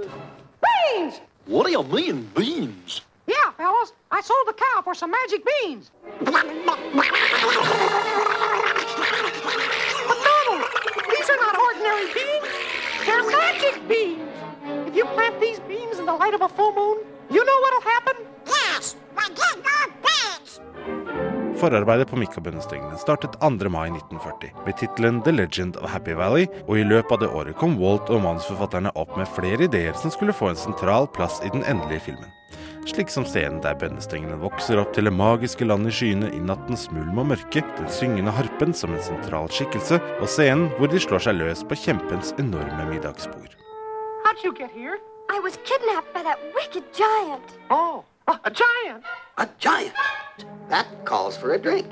Beans! 0.63 1.19
What 1.47 1.67
do 1.67 1.71
you 1.73 1.83
mean, 1.83 2.29
beans? 2.35 3.01
Yeah, 3.27 3.51
fellas, 3.57 3.93
I 4.11 4.21
sold 4.21 4.47
the 4.47 4.53
cow 4.53 4.81
for 4.83 4.93
some 4.93 5.11
magic 5.11 5.43
beans. 5.45 5.91
But 10.07 10.17
Donald, 10.23 10.63
these 11.11 11.29
are 11.29 11.41
not 11.41 11.55
ordinary 11.85 12.13
beans. 12.13 12.49
They're 13.05 13.25
magic 13.39 13.75
beans. 13.87 14.21
If 14.87 14.95
you 14.95 15.05
plant 15.05 15.39
these 15.39 15.59
beans 15.67 15.99
in 15.99 16.05
the 16.05 16.13
light 16.13 16.33
of 16.33 16.41
a 16.41 16.49
full 16.49 16.73
moon, 16.73 16.97
you 17.29 17.45
know 17.45 17.59
what'll 17.63 17.89
happen? 17.95 18.15
Yes, 18.47 18.95
we 19.17 19.23
get 19.35 19.57
our 19.75 19.87
beans. 20.05 20.61
Forarbeidet 21.59 22.07
på 22.09 22.15
Mikk 22.15 22.31
startet 22.97 23.39
2. 23.41 23.69
mai 23.69 23.89
1940 23.89 24.51
med 24.65 24.77
tittelen 24.77 25.21
The 25.21 25.31
Legend 25.31 25.77
of 25.77 25.89
Happy 25.89 26.13
Valley, 26.13 26.47
og 26.67 26.79
i 26.79 26.83
løpet 26.83 27.11
av 27.11 27.19
det 27.19 27.27
året 27.27 27.55
kom 27.55 27.77
Walt 27.79 28.09
og 28.09 28.21
manusforfatterne 28.21 28.91
opp 28.95 29.17
med 29.17 29.27
flere 29.27 29.63
ideer 29.63 29.93
som 29.93 30.11
skulle 30.11 30.33
få 30.33 30.49
en 30.49 30.55
sentral 30.55 31.07
plass 31.07 31.41
i 31.45 31.49
den 31.49 31.63
endelige 31.63 31.99
filmen. 31.99 32.31
Slik 32.85 33.09
som 33.09 33.25
scenen 33.25 33.63
der 33.63 33.73
bønnestengene 33.81 34.37
vokser 34.37 34.77
opp 34.77 34.91
til 34.93 35.07
det 35.09 35.13
magiske 35.13 35.65
land 35.65 35.89
i 35.89 35.93
skyene 35.93 36.29
i 36.29 36.41
nattens 36.41 36.85
mulm 36.93 37.17
og 37.17 37.31
mørke, 37.31 37.63
den 37.79 37.89
syngende 37.89 38.33
harpen 38.35 38.75
som 38.77 38.93
en 38.93 39.01
sentral 39.01 39.49
skikkelse, 39.49 39.97
og 40.21 40.29
scenen 40.29 40.69
hvor 40.77 40.91
de 40.91 41.01
slår 41.01 41.25
seg 41.25 41.39
løs 41.39 41.65
på 41.65 41.79
kjempens 41.81 42.35
enorme 42.41 42.85
middagsbord. 42.91 43.57
How'd 44.25 44.45
you 44.45 44.53
get 44.53 44.69
here? 44.69 44.99
I 45.33 45.39
was 45.39 45.57
kidnapped 45.65 46.13
by 46.13 46.21
that 46.21 46.39
wicked 46.53 46.85
giant. 46.93 47.57
Oh, 47.71 48.05
a 48.27 48.51
giant. 48.51 49.03
A 49.37 49.47
giant? 49.59 49.95
That 50.69 50.85
calls 51.05 51.35
for 51.35 51.53
a 51.53 51.57
drink. 51.57 51.89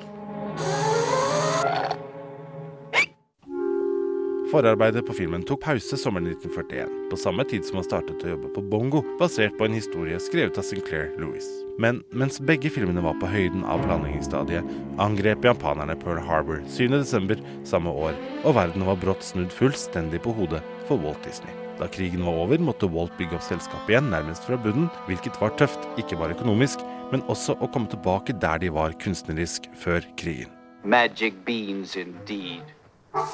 Forarbeidet 4.54 5.02
på 5.08 5.16
filmen 5.18 5.42
tok 5.50 5.64
pause 5.64 5.98
sommeren 5.98 6.28
1941, 6.30 6.90
på 7.10 7.18
samme 7.18 7.42
tid 7.50 7.66
som 7.66 7.80
han 7.80 7.86
startet 7.88 8.22
å 8.22 8.36
jobbe 8.36 8.52
på 8.54 8.62
Bongo, 8.70 9.00
basert 9.18 9.56
på 9.58 9.66
en 9.66 9.74
historie 9.74 10.20
skrevet 10.22 10.60
av 10.62 10.66
Sinclair 10.68 11.08
Lewis. 11.18 11.48
Men 11.82 12.04
mens 12.14 12.38
begge 12.38 12.70
filmene 12.70 13.02
var 13.02 13.18
på 13.18 13.32
høyden 13.34 13.64
av 13.66 13.82
planleggingsstadiet, 13.88 14.68
angrep 15.02 15.48
japanerne 15.50 15.96
Pearl 16.04 16.22
Harbor 16.22 16.62
7.12. 16.70 17.42
samme 17.66 17.96
år, 18.04 18.20
og 18.44 18.54
verden 18.60 18.86
var 18.86 19.00
brått 19.02 19.26
snudd 19.26 19.50
fullstendig 19.58 20.22
på 20.22 20.36
hodet 20.38 20.62
for 20.86 21.02
Walt 21.02 21.26
Disney. 21.26 21.58
Da 21.80 21.90
krigen 21.90 22.22
var 22.22 22.38
over, 22.44 22.62
måtte 22.62 22.92
Walt 22.94 23.18
bygge 23.18 23.40
opp 23.40 23.48
selskapet 23.48 23.96
igjen 23.96 24.14
nærmest 24.14 24.46
fra 24.46 24.62
bunnen, 24.62 24.86
hvilket 25.10 25.42
var 25.42 25.58
tøft, 25.58 25.90
ikke 25.98 26.22
bare 26.22 26.38
økonomisk, 26.38 26.86
men 27.10 27.26
også 27.26 27.58
å 27.58 27.74
komme 27.74 27.90
tilbake 27.90 28.38
der 28.38 28.62
de 28.62 28.70
var 28.78 28.94
kunstnerisk 29.02 29.66
før 29.82 30.06
krigen. 30.14 30.54
Magic 30.86 31.42
beans 31.42 31.98
indeed. 31.98 32.70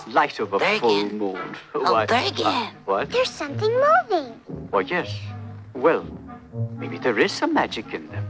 Light 0.08 0.40
of 0.40 0.52
a 0.54 0.60
full 0.80 1.10
moon. 1.10 1.56
Oh, 1.74 1.94
Why- 1.94 2.06
Bergen. 2.06 2.46
Uh, 2.46 2.70
what? 2.86 3.10
There's 3.12 3.30
something 3.30 3.72
moving. 3.72 4.34
Why, 4.72 4.82
yes. 4.82 5.16
Well, 5.74 6.06
maybe 6.78 6.98
there 6.98 7.18
is 7.18 7.32
some 7.32 7.54
magic 7.54 7.94
in 7.94 8.08
them. 8.10 8.26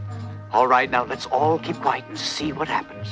All 0.51 0.67
right, 0.67 0.89
now 0.89 1.05
let's 1.05 1.25
all 1.27 1.57
keep 1.59 1.77
quiet 1.77 2.05
and 2.07 2.17
see 2.17 2.51
what 2.51 2.67
happens. 2.67 3.07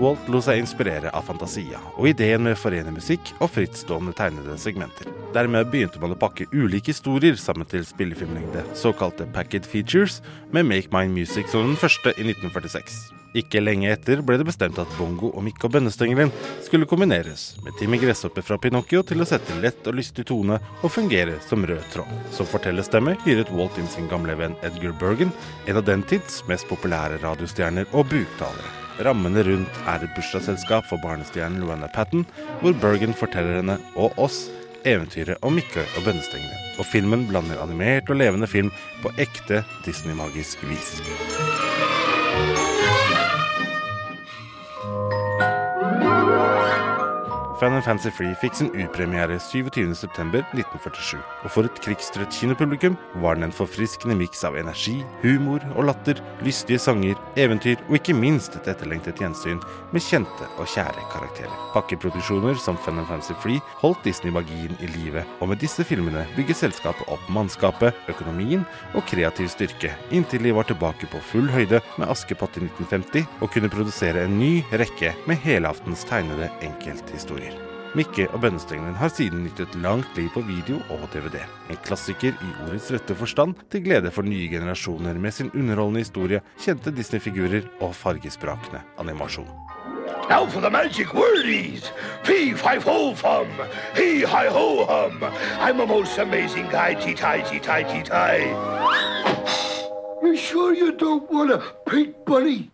Walt 0.00 0.28
lot 0.32 0.46
seg 0.46 0.62
inspirere 0.62 1.10
av 1.12 1.26
Fantasia 1.28 1.80
og 1.92 2.08
ideen 2.08 2.44
med 2.44 2.56
å 2.56 2.60
forene 2.60 2.94
musikk 2.94 3.32
og 3.38 3.50
frittstående 3.52 4.14
tegnede 4.16 4.56
segmenter. 4.60 5.10
Dermed 5.36 5.70
begynte 5.72 6.00
man 6.02 6.14
å 6.14 6.20
pakke 6.20 6.48
ulike 6.52 6.92
historier 6.92 7.36
sammen 7.40 7.68
til 7.68 7.84
spillefilmlengde, 7.88 8.64
såkalte 8.78 9.28
packet 9.34 9.68
features, 9.68 10.20
med 10.52 10.68
Make 10.68 10.92
Mine 10.92 11.12
Music 11.12 11.50
som 11.52 11.66
den 11.68 11.80
første 11.80 12.14
i 12.16 12.24
1946. 12.24 13.12
Ikke 13.36 13.62
lenge 13.62 13.88
etter 13.88 14.20
ble 14.20 14.36
det 14.40 14.44
bestemt 14.48 14.76
at 14.80 14.98
bongo 14.98 15.30
og 15.32 15.44
Mikk 15.46 15.64
og 15.64 15.72
bønnestengelen 15.76 16.32
skulle 16.64 16.88
kombineres, 16.88 17.54
med 17.64 17.76
Timmy 17.80 18.00
Gresshoppe 18.00 18.44
fra 18.44 18.58
Pinocchio 18.60 19.00
til 19.08 19.24
å 19.24 19.28
sette 19.28 19.56
lett 19.62 19.88
og 19.88 19.96
lystig 19.96 20.26
tone 20.28 20.60
og 20.82 20.92
fungere 20.92 21.38
som 21.46 21.64
rød 21.68 21.88
tråd. 21.94 22.12
Som 22.36 22.48
fortellerstemme 22.50 23.16
hyret 23.24 23.52
Walt 23.56 23.80
inn 23.80 23.88
sin 23.92 24.10
gamle 24.12 24.36
venn 24.36 24.58
Edgar 24.66 24.92
Bergen, 25.00 25.32
en 25.64 25.80
av 25.80 25.88
den 25.88 26.04
tids 26.12 26.42
mest 26.50 26.68
populære 26.68 27.22
radiostjerner 27.24 27.88
og 27.96 28.08
buktalere. 28.12 28.81
Rammene 29.00 29.44
rundt 29.46 29.78
er 29.88 30.04
et 30.04 30.12
bursdagsselskap 30.16 30.84
for 30.88 31.00
barnestjernen 31.02 31.62
Luanna 31.62 31.88
Patten, 31.92 32.26
hvor 32.60 32.76
Bergen 32.82 33.16
forteller 33.16 33.60
henne 33.60 33.78
og 33.96 34.18
oss 34.20 34.44
eventyret 34.84 35.40
om 35.46 35.56
Mikkøy 35.56 35.84
og 35.84 36.04
bønnestengene. 36.06 36.58
Og 36.78 36.88
filmen 36.88 37.26
blander 37.30 37.62
animert 37.62 38.10
og 38.10 38.20
levende 38.20 38.50
film 38.50 38.72
på 39.02 39.14
ekte 39.22 39.62
Disney-magisk 39.86 40.64
vis. 40.68 40.98
Fan 47.62 47.78
Fancy 47.78 48.10
Free 48.10 48.34
fikk 48.40 48.56
sin 48.58 48.72
urpremiere 48.74 49.36
27.9.1947, 49.38 51.20
og 51.22 51.52
for 51.54 51.68
et 51.68 51.76
krigstrøtt 51.84 52.34
kinopublikum 52.34 52.96
var 53.22 53.36
den 53.36 53.46
en 53.46 53.54
forfriskende 53.54 54.16
miks 54.18 54.40
av 54.48 54.56
energi, 54.58 54.96
humor 55.22 55.62
og 55.76 55.86
latter, 55.86 56.18
lystige 56.42 56.80
sanger, 56.82 57.14
eventyr 57.38 57.78
og 57.84 58.00
ikke 58.00 58.16
minst 58.18 58.56
et 58.58 58.66
etterlengtet 58.72 59.22
gjensyn 59.22 59.60
med 59.94 60.02
kjente 60.02 60.48
og 60.56 60.66
kjære 60.72 61.06
karakterer. 61.12 61.54
Pakkeproduksjoner 61.76 62.58
som 62.58 62.80
Fan 62.82 62.98
Fancy 63.06 63.38
Free 63.44 63.62
holdt 63.78 64.02
Disney-magien 64.08 64.74
i 64.82 64.90
live, 64.96 65.22
og 65.38 65.52
med 65.52 65.62
disse 65.62 65.86
filmene 65.86 66.26
bygget 66.34 66.64
selskapet 66.64 67.14
opp 67.14 67.30
mannskapet, 67.30 67.94
økonomien 68.10 68.66
og 68.96 69.06
kreativ 69.06 69.52
styrke, 69.54 69.94
inntil 70.10 70.42
de 70.48 70.56
var 70.58 70.66
tilbake 70.66 71.06
på 71.14 71.22
full 71.30 71.46
høyde 71.54 71.78
med 71.94 72.10
Askepott 72.10 72.58
i 72.58 72.66
1950 72.66 73.38
og 73.38 73.54
kunne 73.54 73.70
produsere 73.70 74.26
en 74.26 74.40
ny 74.42 74.56
rekke 74.74 75.14
med 75.30 75.38
helaftens 75.46 76.02
tegnede 76.10 76.50
enkelthistorier. 76.66 77.51
Mikke 77.92 78.24
og 78.32 78.40
bønnestengelen 78.40 78.94
har 78.96 79.10
siden 79.12 79.42
nytt 79.44 79.58
et 79.60 79.74
langt 79.84 80.16
liv 80.16 80.30
på 80.32 80.40
video 80.46 80.78
og 80.94 81.02
DVD. 81.12 81.42
En 81.68 81.80
klassiker 81.84 82.32
i 82.32 82.52
ordets 82.64 82.86
rette 82.94 83.12
forstand, 83.12 83.52
til 83.68 83.82
glede 83.84 84.08
for 84.10 84.24
nye 84.24 84.48
generasjoner 84.48 85.20
med 85.20 85.34
sin 85.36 85.50
underholdende 85.52 86.00
historie, 86.00 86.40
kjente 86.56 86.88
Disney-figurer 86.96 87.68
og 87.84 87.92
fargesprakende 87.94 88.80
animasjon. 88.98 89.50
Now 90.30 90.46
for 90.46 90.60
the 90.60 90.70
magic 90.70 91.12
wordies. 91.12 91.92
Fee, 92.24 92.54
fi, 92.56 92.78
fo, 92.80 93.12
fum. 93.14 93.52
Hee, 93.94 94.24
hi, 94.24 94.48
ho, 94.48 94.86
hum. 94.88 95.20
I'm 95.60 95.80
a 95.80 95.86
most 95.86 96.16
amazing 96.18 96.70
guy. 96.70 96.94
Tee, 96.94 97.14
tie, 97.14 97.44
tee, 97.44 97.60
tie, 97.60 97.84
tee, 97.84 98.02
tie. 98.02 98.48
You 100.22 100.34
sure 100.36 100.72
you 100.72 100.92
don't 100.92 101.30
want 101.30 101.50
a 101.52 101.60
pink 101.86 102.24
bunny? 102.24 102.70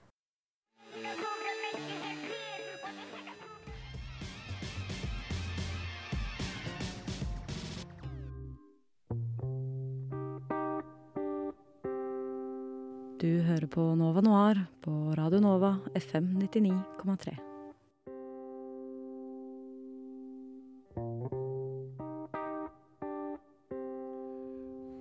Du 13.18 13.40
hører 13.42 13.66
på 13.66 13.82
Nova 13.98 14.20
Noir 14.22 14.60
på 14.78 14.92
Radio 15.18 15.40
Nova 15.42 15.72
FM 15.98 16.36
99,3. 16.38 17.32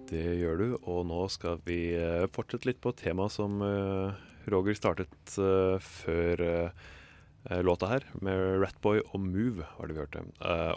Det 0.09 0.23
gjør 0.39 0.57
du, 0.57 0.65
og 0.89 1.03
nå 1.11 1.19
skal 1.29 1.61
vi 1.67 1.91
eh, 1.93 2.25
fortsette 2.33 2.71
litt 2.71 2.81
på 2.81 2.95
temaet 2.97 3.05
tema 3.05 3.29
som 3.35 3.61
eh, 3.61 4.17
Roger 4.49 4.79
startet 4.81 5.37
eh, 5.37 5.77
før 5.77 6.43
låta 7.63 7.91
her, 7.91 8.09
med 8.25 8.63
Ratboy 8.63 9.03
og 9.03 9.21
Move, 9.21 9.69
var 9.77 9.87
det 9.87 9.93
vi 9.93 10.01
hørte. 10.01 10.25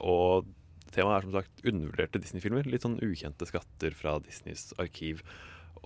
Og 0.05 0.45
temaet 0.93 1.16
er 1.16 1.24
som 1.24 1.41
sagt 1.41 1.64
undervurderte 1.64 2.20
Disney-filmer. 2.20 2.68
Litt 2.68 2.84
sånn 2.84 3.01
ukjente 3.01 3.49
skatter 3.49 3.97
fra 3.97 4.18
Disneys 4.22 4.68
arkiv. 4.78 5.24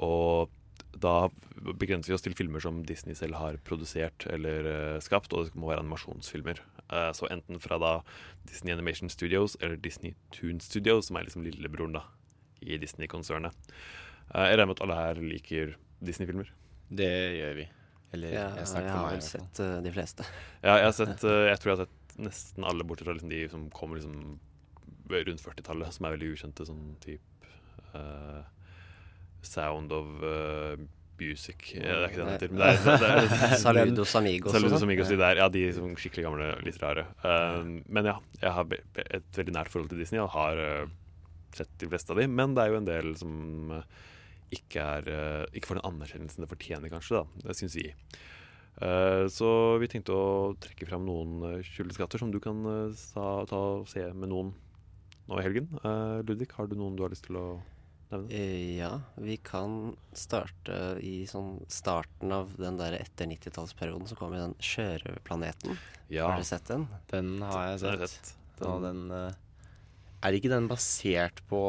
Og 0.02 0.50
da 1.04 1.28
begrenser 1.78 2.12
vi 2.12 2.16
oss 2.16 2.24
til 2.24 2.36
filmer 2.36 2.62
som 2.62 2.82
Disney 2.86 3.16
selv 3.18 3.38
har 3.40 3.58
produsert 3.66 4.26
eller 4.30 4.68
uh, 4.68 5.02
skapt, 5.04 5.32
og 5.34 5.48
det 5.48 5.58
må 5.58 5.70
være 5.70 5.82
animasjonsfilmer. 5.84 6.60
Uh, 6.88 7.10
så 7.16 7.28
enten 7.32 7.60
fra 7.62 7.78
da 7.82 7.94
Disney 8.48 8.74
Animation 8.74 9.10
Studios 9.12 9.56
eller 9.60 9.80
Disney 9.80 10.14
Toon 10.34 10.60
Studios, 10.64 11.08
som 11.08 11.18
er 11.18 11.26
liksom 11.28 11.44
lillebroren 11.46 11.98
da 11.98 12.04
i 12.64 12.78
Disney-konsernet. 12.80 13.56
Uh, 14.32 14.46
jeg 14.48 14.58
regner 14.58 14.70
med 14.70 14.78
at 14.78 14.84
alle 14.86 15.00
her 15.00 15.22
liker 15.22 15.74
Disney-filmer. 16.04 16.50
Det 16.94 17.12
gjør 17.40 17.60
vi. 17.60 17.68
Eller 18.14 18.34
Ja, 18.36 18.48
jeg 18.60 18.70
jeg 18.84 18.90
har 18.94 19.10
vel 19.10 19.22
sett 19.26 19.60
de 19.84 19.92
fleste. 19.92 20.26
Ja, 20.62 20.78
jeg 20.78 20.86
har 20.86 20.94
sett 20.94 21.22
Jeg 21.24 21.58
tror 21.58 21.72
jeg 21.72 21.78
har 21.78 21.86
sett 21.86 22.18
nesten 22.22 22.66
alle, 22.66 22.84
bortsett 22.86 23.08
fra 23.08 23.16
liksom 23.16 23.32
de 23.32 23.40
som 23.50 23.70
kommer 23.74 23.98
liksom 23.98 24.36
rundt 25.10 25.42
40-tallet, 25.42 25.94
som 25.96 26.06
er 26.06 26.14
veldig 26.14 26.30
ukjente, 26.32 26.66
sånn 26.68 26.94
type 27.02 27.48
eh, 27.94 28.44
Sound 29.46 29.92
of 29.94 30.10
uh, 30.24 30.74
Music 31.20 31.70
ja, 31.76 31.82
Det 31.84 31.92
er 31.94 32.08
ikke 32.08 32.20
den 32.22 32.32
heter. 32.32 32.50
Men 32.50 32.64
det 32.64 33.10
er, 33.10 33.20
det 33.22 33.58
Saludos 33.62 34.16
Amigos 34.18 34.50
Saludos 34.54 34.80
sånn. 34.80 34.88
Amigos, 34.88 35.12
de 35.12 35.20
der. 35.20 35.38
Ja, 35.38 35.46
de 35.52 35.62
som 35.76 35.94
skikkelig 35.94 36.26
gamle, 36.26 36.50
litt 36.66 36.80
rare. 36.82 37.06
Eh, 37.22 37.60
men 37.86 38.08
ja, 38.10 38.16
jeg 38.40 38.54
har 38.56 38.74
et 38.74 39.38
veldig 39.38 39.54
nært 39.54 39.70
forhold 39.70 39.92
til 39.92 40.02
Disney. 40.02 40.18
og 40.24 40.32
har 40.34 40.58
uh, 40.58 40.90
sett 41.54 41.70
de 41.78 41.88
fleste 41.90 42.12
av 42.12 42.20
de, 42.20 42.26
men 42.30 42.54
det 42.56 42.64
er 42.64 42.72
jo 42.72 42.80
en 42.80 42.88
del 42.88 43.12
som 43.18 43.74
eh, 43.78 43.86
ikke, 44.54 44.82
er, 44.84 45.10
eh, 45.10 45.42
ikke 45.56 45.70
får 45.70 45.80
den 45.80 45.88
anerkjennelsen 45.90 46.44
det 46.44 46.50
fortjener, 46.50 46.92
kanskje. 46.92 47.22
da, 47.22 47.48
Det 47.48 47.58
syns 47.58 47.76
vi. 47.78 47.88
Eh, 48.82 49.24
så 49.30 49.50
vi 49.82 49.90
tenkte 49.90 50.16
å 50.16 50.26
trekke 50.62 50.88
fram 50.88 51.06
noen 51.06 51.62
kjøleskatter 51.66 52.22
som 52.22 52.32
du 52.34 52.40
kan 52.42 52.64
eh, 52.70 53.04
ta 53.14 53.60
og 53.60 53.86
se 53.90 54.06
med 54.12 54.32
noen 54.32 54.54
nå 55.28 55.38
i 55.38 55.46
helgen. 55.46 55.70
Eh, 55.80 56.18
Ludvig, 56.26 56.50
har 56.58 56.68
du 56.68 56.76
noen 56.78 56.98
du 56.98 57.04
har 57.06 57.14
lyst 57.14 57.28
til 57.28 57.38
å? 57.40 57.46
Eh, 57.60 57.73
Ja, 58.10 59.00
vi 59.16 59.36
kan 59.42 59.94
starte 60.12 60.98
i 61.02 61.26
sånn 61.26 61.64
starten 61.72 62.32
av 62.34 62.52
den 62.60 62.76
der 62.78 62.98
etter 62.98 63.26
90-tallsperioden. 63.30 64.06
Så 64.10 64.18
kommer 64.18 64.42
den 64.42 64.54
Sjørøverplaneten. 64.62 65.78
Ja. 66.12 66.28
Har 66.30 66.42
du 66.42 66.48
sett 66.48 66.68
den? 66.68 66.86
Den 67.10 67.36
har 67.42 67.72
jeg 67.72 67.80
Den 67.80 67.90
har 67.94 68.04
jeg 68.04 68.12
sett. 68.12 68.34
Den, 68.58 68.84
den, 68.84 69.00
den 69.08 69.16
eh, 69.18 69.40
Er 70.24 70.32
ikke 70.38 70.48
den 70.48 70.66
basert 70.70 71.42
på 71.50 71.60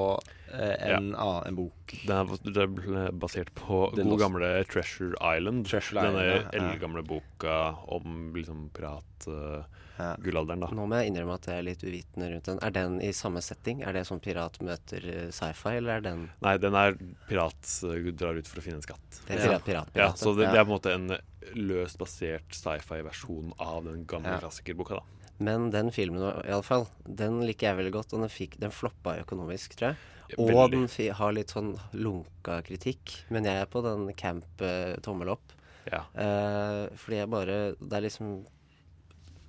eh, 0.54 0.76
en, 0.88 1.10
annen, 1.12 1.42
en 1.50 1.58
bok? 1.58 1.96
Den 2.08 2.16
er, 2.16 2.38
det 2.46 2.62
er 2.64 3.16
basert 3.20 3.50
på 3.58 3.82
Den 3.98 4.08
god 4.14 4.22
gamle 4.22 4.52
Treasure 4.72 5.18
Island. 5.20 5.66
Treasure 5.68 6.06
Denne 6.06 6.22
Island, 6.24 6.46
ja. 6.56 6.62
eldgamle 6.62 7.04
boka 7.04 7.58
om 7.98 8.32
liksom 8.36 8.70
pirat-gullalderen, 8.78 10.64
da. 10.64 10.70
Nå 10.72 10.86
må 10.88 11.02
jeg 11.02 11.12
innrømme 11.12 11.36
at 11.36 11.50
jeg 11.52 11.60
er 11.60 11.68
litt 11.68 11.84
uvitende 11.84 12.30
rundt 12.32 12.48
den. 12.52 12.62
Er 12.64 12.76
den 12.78 12.96
i 13.04 13.12
samme 13.16 13.44
setting? 13.44 13.84
Er 13.84 13.98
det 13.98 14.06
sånn 14.08 14.24
pirat 14.24 14.62
møter 14.64 15.10
eh, 15.12 15.28
sci-fi, 15.36 15.76
eller 15.82 16.00
er 16.00 16.06
den 16.08 16.24
Nei, 16.46 16.56
den 16.64 16.80
er 16.80 16.96
pirat 17.28 17.76
uh, 17.84 17.98
drar 18.16 18.40
ut 18.40 18.48
for 18.48 18.64
å 18.64 18.66
finne 18.70 18.80
en 18.80 18.88
skatt. 18.88 19.20
Det 19.26 19.36
er 19.36 19.44
pirat, 19.50 19.68
pirat, 19.68 19.92
Ja, 19.92 20.08
pirat, 20.08 20.24
så 20.24 20.32
det, 20.38 20.48
ja. 20.48 20.56
det 20.56 20.64
er 20.64 20.68
på 20.68 20.72
en 20.72 20.78
måte 20.78 20.96
en 20.96 21.12
løst 21.60 22.00
basert 22.00 22.56
sci-fi-versjon 22.56 23.52
av 23.62 23.84
den 23.92 24.08
gamle 24.10 24.38
Ja. 24.38 24.42
klassikerboka, 24.48 25.02
da. 25.02 25.12
Men 25.40 25.70
den 25.74 25.90
filmen 25.92 26.22
i 26.24 26.52
alle 26.52 26.64
fall, 26.64 26.86
den 27.04 27.42
liker 27.44 27.68
jeg 27.72 27.78
veldig 27.82 27.92
godt. 27.98 28.14
Og 28.16 28.22
den, 28.24 28.30
fikk, 28.32 28.56
den 28.62 28.72
floppa 28.72 29.18
økonomisk, 29.20 29.76
tror 29.76 29.90
jeg. 29.94 29.98
Ja, 30.32 30.38
Og 30.42 30.72
den 30.72 30.88
har 31.20 31.34
litt 31.36 31.52
sånn 31.54 31.76
lunka 31.94 32.62
kritikk. 32.66 33.18
Men 33.30 33.44
jeg 33.46 33.62
er 33.62 33.68
på 33.70 33.84
den 33.86 34.08
camp 34.18 34.62
eh, 34.66 34.96
tommel 35.06 35.30
opp. 35.36 35.52
Ja. 35.92 36.00
Eh, 36.18 36.88
fordi 36.98 37.20
jeg 37.20 37.30
bare 37.30 37.58
Det 37.78 37.94
er 37.94 38.02
liksom 38.08 38.30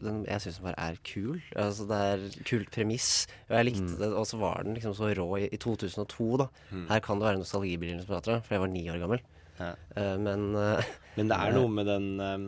den, 0.03 0.19
Jeg 0.29 0.43
syns 0.45 0.59
den 0.59 0.67
bare 0.67 0.83
er 0.91 0.99
kul. 1.07 1.39
Altså 1.57 1.87
Det 1.89 2.01
er 2.11 2.27
kult 2.45 2.71
premiss. 2.75 3.27
Og 3.49 3.57
jeg 3.57 3.69
likte 3.71 3.87
Mm. 3.87 3.99
det, 4.03 4.11
og 4.13 4.27
så 4.29 4.37
var 4.43 4.63
den 4.65 4.75
liksom 4.77 4.93
så 4.99 5.09
rå 5.17 5.29
i, 5.41 5.49
i 5.49 5.57
2002, 5.57 6.37
da. 6.43 6.49
Mm. 6.71 6.87
Her 6.91 7.01
kan 7.01 7.19
det 7.19 7.25
være 7.31 7.41
nostalgibrillene 7.41 8.03
som 8.05 8.13
prater, 8.13 8.43
for 8.45 8.55
jeg 8.55 8.61
var 8.61 8.69
ni 8.75 8.85
år 8.93 9.01
gammel. 9.01 9.21
Ja. 9.59 9.71
Eh, 9.97 10.17
men 10.21 10.51
eh, 10.55 10.85
Men 11.17 11.29
det 11.33 11.37
er 11.41 11.53
noe 11.57 11.69
med 11.73 11.87
den 11.89 12.09
ehm, 12.21 12.47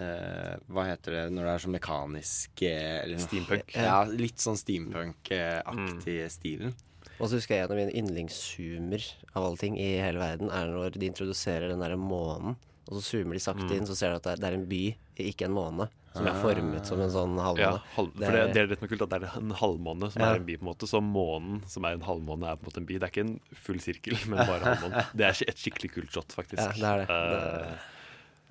eh, 0.00 0.56
Hva 0.72 0.84
heter 0.88 1.12
det 1.16 1.24
når 1.34 1.44
det 1.48 1.52
er 1.54 1.64
sånn 1.64 1.76
mekanisk 1.76 2.62
eh, 2.66 3.02
eller 3.04 3.18
Steampunk. 3.22 3.74
Ja, 3.76 3.98
litt 4.04 4.40
sånn 4.42 4.56
steampunk-aktig 4.60 6.16
Mm. 6.24 6.30
stilen. 6.30 6.74
Og 7.20 7.28
så 7.28 7.36
husker 7.36 7.54
jeg 7.58 7.64
en 7.66 7.72
av 7.74 7.76
mine 7.76 7.92
yndlingszoomer 8.00 9.04
av 9.36 9.44
alle 9.44 9.56
ting 9.60 9.76
i 9.78 9.90
hele 10.00 10.18
verden 10.18 10.50
er 10.50 10.66
når 10.72 10.96
de 10.98 11.06
introduserer 11.10 11.68
den 11.68 11.80
derre 11.84 11.98
månen. 12.00 12.56
Og 12.88 12.96
så 12.98 13.02
zoomer 13.20 13.36
de 13.36 13.40
sakte 13.44 13.68
Mm. 13.68 13.76
inn, 13.76 13.86
så 13.86 13.94
ser 13.96 14.10
du 14.10 14.16
at 14.16 14.22
det 14.24 14.32
er, 14.32 14.36
det 14.36 14.48
er 14.48 14.54
en 14.58 14.66
by, 14.66 14.96
ikke 15.18 15.44
en 15.44 15.52
måne. 15.54 15.88
Som 16.12 16.26
er 16.26 16.30
Ah. 16.32 16.42
formet 16.42 16.84
som 16.86 17.00
en 17.00 17.08
sånn 17.10 17.36
halvmåne. 17.38 17.58
Ja, 17.60 17.76
halv, 17.94 18.12
for 18.14 18.18
det, 18.32 18.52
det 18.54 18.56
er 18.56 18.66
litt 18.66 18.82
er 18.82 18.88
kult, 18.88 19.02
at 19.02 19.10
det 19.10 19.22
er 19.22 19.36
en 19.38 19.50
halvmåne 19.52 20.10
som 20.10 20.22
Ja. 20.22 20.32
er 20.32 20.36
en 20.40 20.44
by, 20.44 20.56
på 20.56 20.62
en 20.66 20.74
måte. 20.74 20.88
Så 20.88 21.00
månen 21.00 21.68
som 21.68 21.84
er 21.84 21.92
en 21.92 22.00
halvmåne, 22.00 22.50
er 22.50 22.56
på 22.56 22.64
en 22.64 22.70
måte 22.72 22.76
en 22.78 22.86
by. 22.86 22.98
Det 22.98 23.02
er 23.04 23.12
ikke 23.12 23.26
en 23.28 23.40
full 23.54 23.78
sirkel, 23.78 24.16
men 24.28 24.38
bare 24.44 24.60
halvmåne. 24.74 25.06
Det 25.14 25.22
er 25.24 25.44
et 25.46 25.56
skikkelig 25.56 25.92
kult 25.92 26.10
shot, 26.10 26.28
faktisk. 26.34 26.58
Ja, 26.58 26.72
det 26.72 26.82
er 26.82 27.06
det. 27.06 27.68
Eh, 27.68 27.76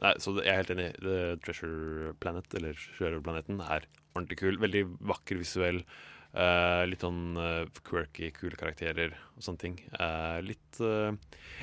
nei, 0.04 0.14
så 0.22 0.36
jeg 0.40 0.52
er 0.52 0.62
helt 0.62 0.72
enig. 0.76 0.92
The 1.04 1.18
Treasure 1.44 2.14
Planet, 2.24 2.48
eller 2.60 2.78
Sjørøverplaneten, 2.80 3.60
er 3.66 3.88
ordentlig 4.16 4.40
kul. 4.42 4.62
Veldig 4.62 4.86
vakker 5.12 5.42
visuell. 5.42 5.84
Uh, 6.30 6.86
litt 6.86 7.02
sånn 7.02 7.34
uh, 7.42 7.64
quirky, 7.88 8.28
kule 8.36 8.54
karakterer 8.60 9.16
og 9.34 9.42
sånne 9.42 9.62
ting. 9.64 9.80
Uh, 9.96 10.38
litt 10.46 10.78
jeg, 10.78 11.16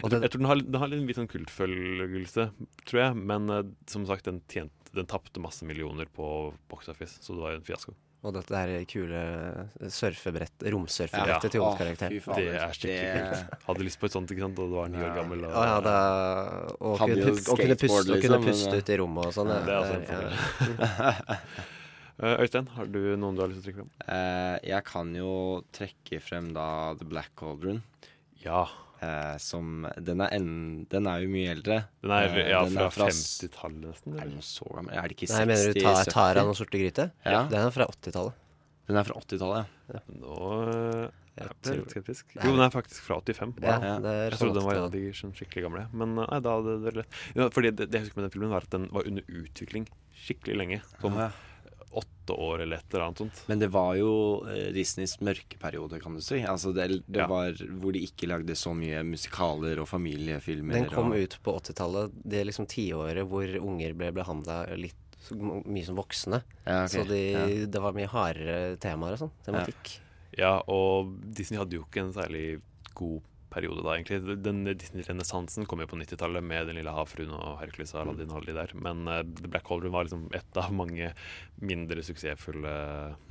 tror, 0.02 0.16
jeg 0.24 0.32
tror 0.32 0.40
den 0.42 0.48
har, 0.50 0.62
den 0.64 0.80
har 0.82 0.90
litt 0.90 1.20
sånn 1.20 1.30
kultfølgelse, 1.30 2.48
tror 2.82 3.02
jeg. 3.04 3.20
Men 3.30 3.52
som 3.90 4.08
sagt, 4.10 4.26
den, 4.26 4.42
tjent, 4.50 4.90
den 4.96 5.06
tapte 5.10 5.42
masse 5.42 5.66
millioner 5.68 6.10
på 6.10 6.50
Box 6.72 6.90
Office, 6.90 7.22
så 7.22 7.36
det 7.36 7.44
var 7.44 7.54
jo 7.54 7.60
en 7.60 7.68
fiasko. 7.70 7.94
Og 8.24 8.32
dette 8.34 8.56
her 8.58 8.84
kule 8.90 9.20
surfebrett, 9.92 10.64
Ja. 11.28 11.38
til 11.38 11.60
hovedkarakteren. 11.60 12.16
Oh. 12.26 12.34
Det 12.34 12.48
er 12.56 12.72
skikkelig 12.74 13.28
kult. 13.28 13.62
Hadde 13.68 13.86
lyst 13.86 14.00
på 14.00 14.06
et 14.06 14.12
sånt, 14.16 14.30
ikke 14.30 14.40
sant, 14.46 14.58
og 14.58 14.70
du 14.72 14.74
var 14.74 14.88
ni 14.88 14.98
år 14.98 15.14
gammel. 15.14 15.44
Og, 15.44 15.52
ja, 15.52 15.80
da, 15.84 15.96
og, 16.80 16.98
kunne, 16.98 17.20
jo 17.20 17.34
og 17.36 17.60
kunne 17.60 17.76
puste, 17.76 18.02
liksom, 18.02 18.16
og 18.16 18.22
kunne 18.24 18.40
puste 18.42 18.70
men, 18.72 18.78
ut 18.80 18.88
i 18.88 18.98
rommet 19.02 19.26
og 19.26 19.36
sånn. 19.36 19.52
Det 19.52 19.72
er 19.72 19.80
også 19.80 19.94
en 19.94 20.04
ja. 20.08 21.40
Eh, 22.16 22.32
Øystein, 22.40 22.64
har 22.72 22.86
du 22.88 23.02
noen 23.20 23.36
du 23.36 23.42
har 23.42 23.50
lyst 23.50 23.60
til 23.60 23.74
å 23.74 23.74
trekke 23.74 23.82
fram? 23.82 23.90
Eh, 24.16 24.54
jeg 24.70 24.84
kan 24.88 25.10
jo 25.18 25.32
trekke 25.76 26.20
frem 26.24 26.46
da 26.56 26.94
The 26.96 27.04
Black 27.04 27.34
Cauldron. 27.36 27.82
Ja. 28.40 28.62
Eh, 29.02 29.36
som 29.42 29.84
Den 30.00 30.22
er, 30.24 30.30
en, 30.38 30.86
den 30.88 31.06
er 31.10 31.20
jo 31.20 31.28
mye 31.32 31.50
eldre. 31.52 31.82
Den 32.02 32.14
er, 32.16 32.30
Eh, 32.32 32.48
ja, 32.50 32.62
den 32.64 32.78
fra, 32.78 32.88
fra 32.94 33.08
50-tallet 33.10 33.84
nesten? 33.84 34.16
Er 34.16 34.30
den 34.30 34.40
så 34.44 34.64
gammel? 34.72 34.94
Er 34.96 35.10
det 35.10 35.16
ikke 35.18 35.28
60? 35.28 35.36
Nei, 35.36 35.44
mener 35.52 35.74
du 35.76 35.80
ta, 35.82 35.92
70? 36.00 36.14
Tara 36.16 36.44
og 36.46 36.56
sorte 36.56 36.80
gryte? 36.80 37.10
Ja. 37.26 37.42
Den 37.52 37.60
er 37.60 37.74
fra 37.74 37.86
80-tallet. 37.92 38.42
Den 38.86 39.00
er 39.00 39.06
fra 39.08 39.20
80-tallet, 39.20 39.76
ja. 39.92 40.00
Nå 40.22 40.36
eh, 40.72 41.06
Jeg 41.36 41.46
jeg 41.46 41.56
ble 41.66 41.74
litt 41.82 41.92
skeptisk. 41.92 42.30
Jo, 42.38 42.52
den 42.54 42.62
er 42.64 42.70
faktisk 42.72 43.02
fra 43.04 43.18
85. 43.20 43.50
Ja, 43.60 43.74
er 43.76 44.30
jeg 44.30 44.38
sånn 44.38 44.40
trodde 44.40 44.60
den 44.60 44.68
var 44.70 44.78
en 44.78 44.86
av 44.86 44.94
de 44.94 45.02
sånn 45.18 45.34
skikkelig 45.36 45.66
gamle. 45.66 45.82
Men 45.92 46.14
nei, 46.16 46.38
da 46.40 46.54
hadde 46.56 46.76
det 46.86 46.94
lett. 47.02 47.18
Ja, 47.36 47.50
fordi 47.52 47.72
det, 47.76 47.90
det 47.92 48.00
jeg 48.00 48.06
husker 48.06 48.22
med 48.22 48.28
den 48.30 48.34
filmen, 48.38 48.54
var 48.54 48.64
at 48.64 48.72
den 48.72 48.88
var 48.94 49.10
under 49.10 49.26
utvikling 49.42 49.84
skikkelig 50.16 50.56
lenge. 50.56 50.80
Som 51.02 51.18
Ja. 51.20 51.28
Åtte 51.92 52.34
år 52.34 52.62
eller 52.64 52.76
et 52.80 52.92
eller 52.94 53.04
annet 53.06 53.18
sånt. 53.22 53.42
Men 53.46 53.58
det 53.62 53.68
var 53.72 53.94
jo 53.96 54.10
eh, 54.50 54.72
Disneys 54.74 55.16
mørkeperiode, 55.20 56.00
kan 56.02 56.14
du 56.14 56.20
si. 56.20 56.40
Altså 56.42 56.72
det 56.74 56.88
det 57.06 57.20
Ja. 57.22 57.26
var 57.30 57.52
hvor 57.54 57.92
de 57.94 58.02
ikke 58.04 58.26
lagde 58.28 58.56
så 58.58 58.74
mye 58.74 59.02
musikaler 59.06 59.78
og 59.80 59.88
familiefilmer. 59.88 60.74
Den 60.74 60.90
kom 60.90 61.12
og, 61.12 61.18
ut 61.22 61.38
på 61.42 61.54
80-tallet, 61.60 62.12
det 62.24 62.44
liksom 62.46 62.66
tiåret 62.66 63.26
hvor 63.28 63.46
unger 63.60 63.94
ble 63.94 64.10
behandla 64.12 64.64
litt 64.76 64.94
mye 65.32 65.84
som 65.86 65.96
voksne. 65.98 66.42
Ja, 66.66 66.84
okay. 66.84 66.88
Så 67.02 67.06
de, 67.08 67.20
Ja. 67.32 67.46
det 67.66 67.80
var 67.82 67.92
mye 67.96 68.06
hardere 68.10 68.76
temaer 68.78 69.12
og 69.16 69.18
sånn. 69.24 69.32
Tematikk. 69.46 69.96
Ja, 70.36 70.60
og 70.68 71.16
Disney 71.34 71.58
hadde 71.58 71.78
jo 71.78 71.86
ikke 71.86 72.02
en 72.04 72.12
særlig 72.12 72.60
god 72.94 73.22
periode 73.56 73.80
da, 73.86 73.94
egentlig. 73.96 74.36
Den 74.44 74.60
Disney-renessansen 74.68 75.64
kom 75.68 75.80
jo 75.80 75.88
på 75.90 75.96
90-tallet 75.98 76.44
med 76.44 76.68
Den 76.68 76.76
lille 76.78 76.92
havfruen 76.92 77.32
og 77.32 77.56
Hercules 77.62 77.94
og 77.96 78.02
Aladdin 78.04 78.30
og 78.34 78.38
alle 78.42 78.52
de 78.52 78.58
der. 78.60 78.74
Men 78.84 79.02
uh, 79.08 79.22
The 79.40 79.48
Black 79.50 79.66
Holder 79.72 79.92
var 79.96 80.06
liksom 80.06 80.28
et 80.36 80.60
av 80.60 80.70
mange 80.76 81.10
mindre 81.64 82.04
suksessfulle 82.04 82.76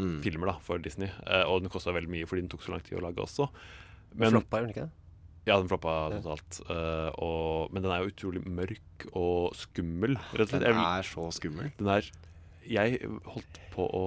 Mm. 0.02 0.20
filmer 0.26 0.50
da, 0.52 0.58
for 0.66 0.82
Disney. 0.82 1.08
Uh, 1.24 1.44
og 1.48 1.62
den 1.64 1.72
kosta 1.74 1.94
veldig 1.96 2.10
mye 2.12 2.28
fordi 2.28 2.44
den 2.46 2.52
tok 2.52 2.66
så 2.66 2.74
lang 2.76 2.84
tid 2.86 2.98
å 3.00 3.04
lage 3.06 3.22
også. 3.24 3.48
Men, 4.16 4.34
floppa, 4.34 4.60
gjorde 4.60 4.72
den 4.72 4.76
ikke 4.76 4.88
det? 4.90 5.02
Ja, 5.46 5.60
den 5.62 5.70
floppa 5.70 5.96
totalt. 6.16 6.58
Uh, 6.66 7.10
og, 7.22 7.74
men 7.76 7.84
den 7.86 7.92
er 7.94 8.02
jo 8.02 8.10
utrolig 8.10 8.42
mørk 8.50 9.06
og 9.14 9.54
skummel, 9.60 10.16
rett 10.34 10.48
og 10.48 10.56
slett. 10.56 10.64
Den 10.66 10.80
er 10.82 11.06
så 11.06 11.28
skummel. 11.38 11.70
Den 11.78 11.92
er 12.00 12.08
Jeg 12.68 13.00
holdt 13.26 13.60
på 13.76 13.86
å 13.94 14.04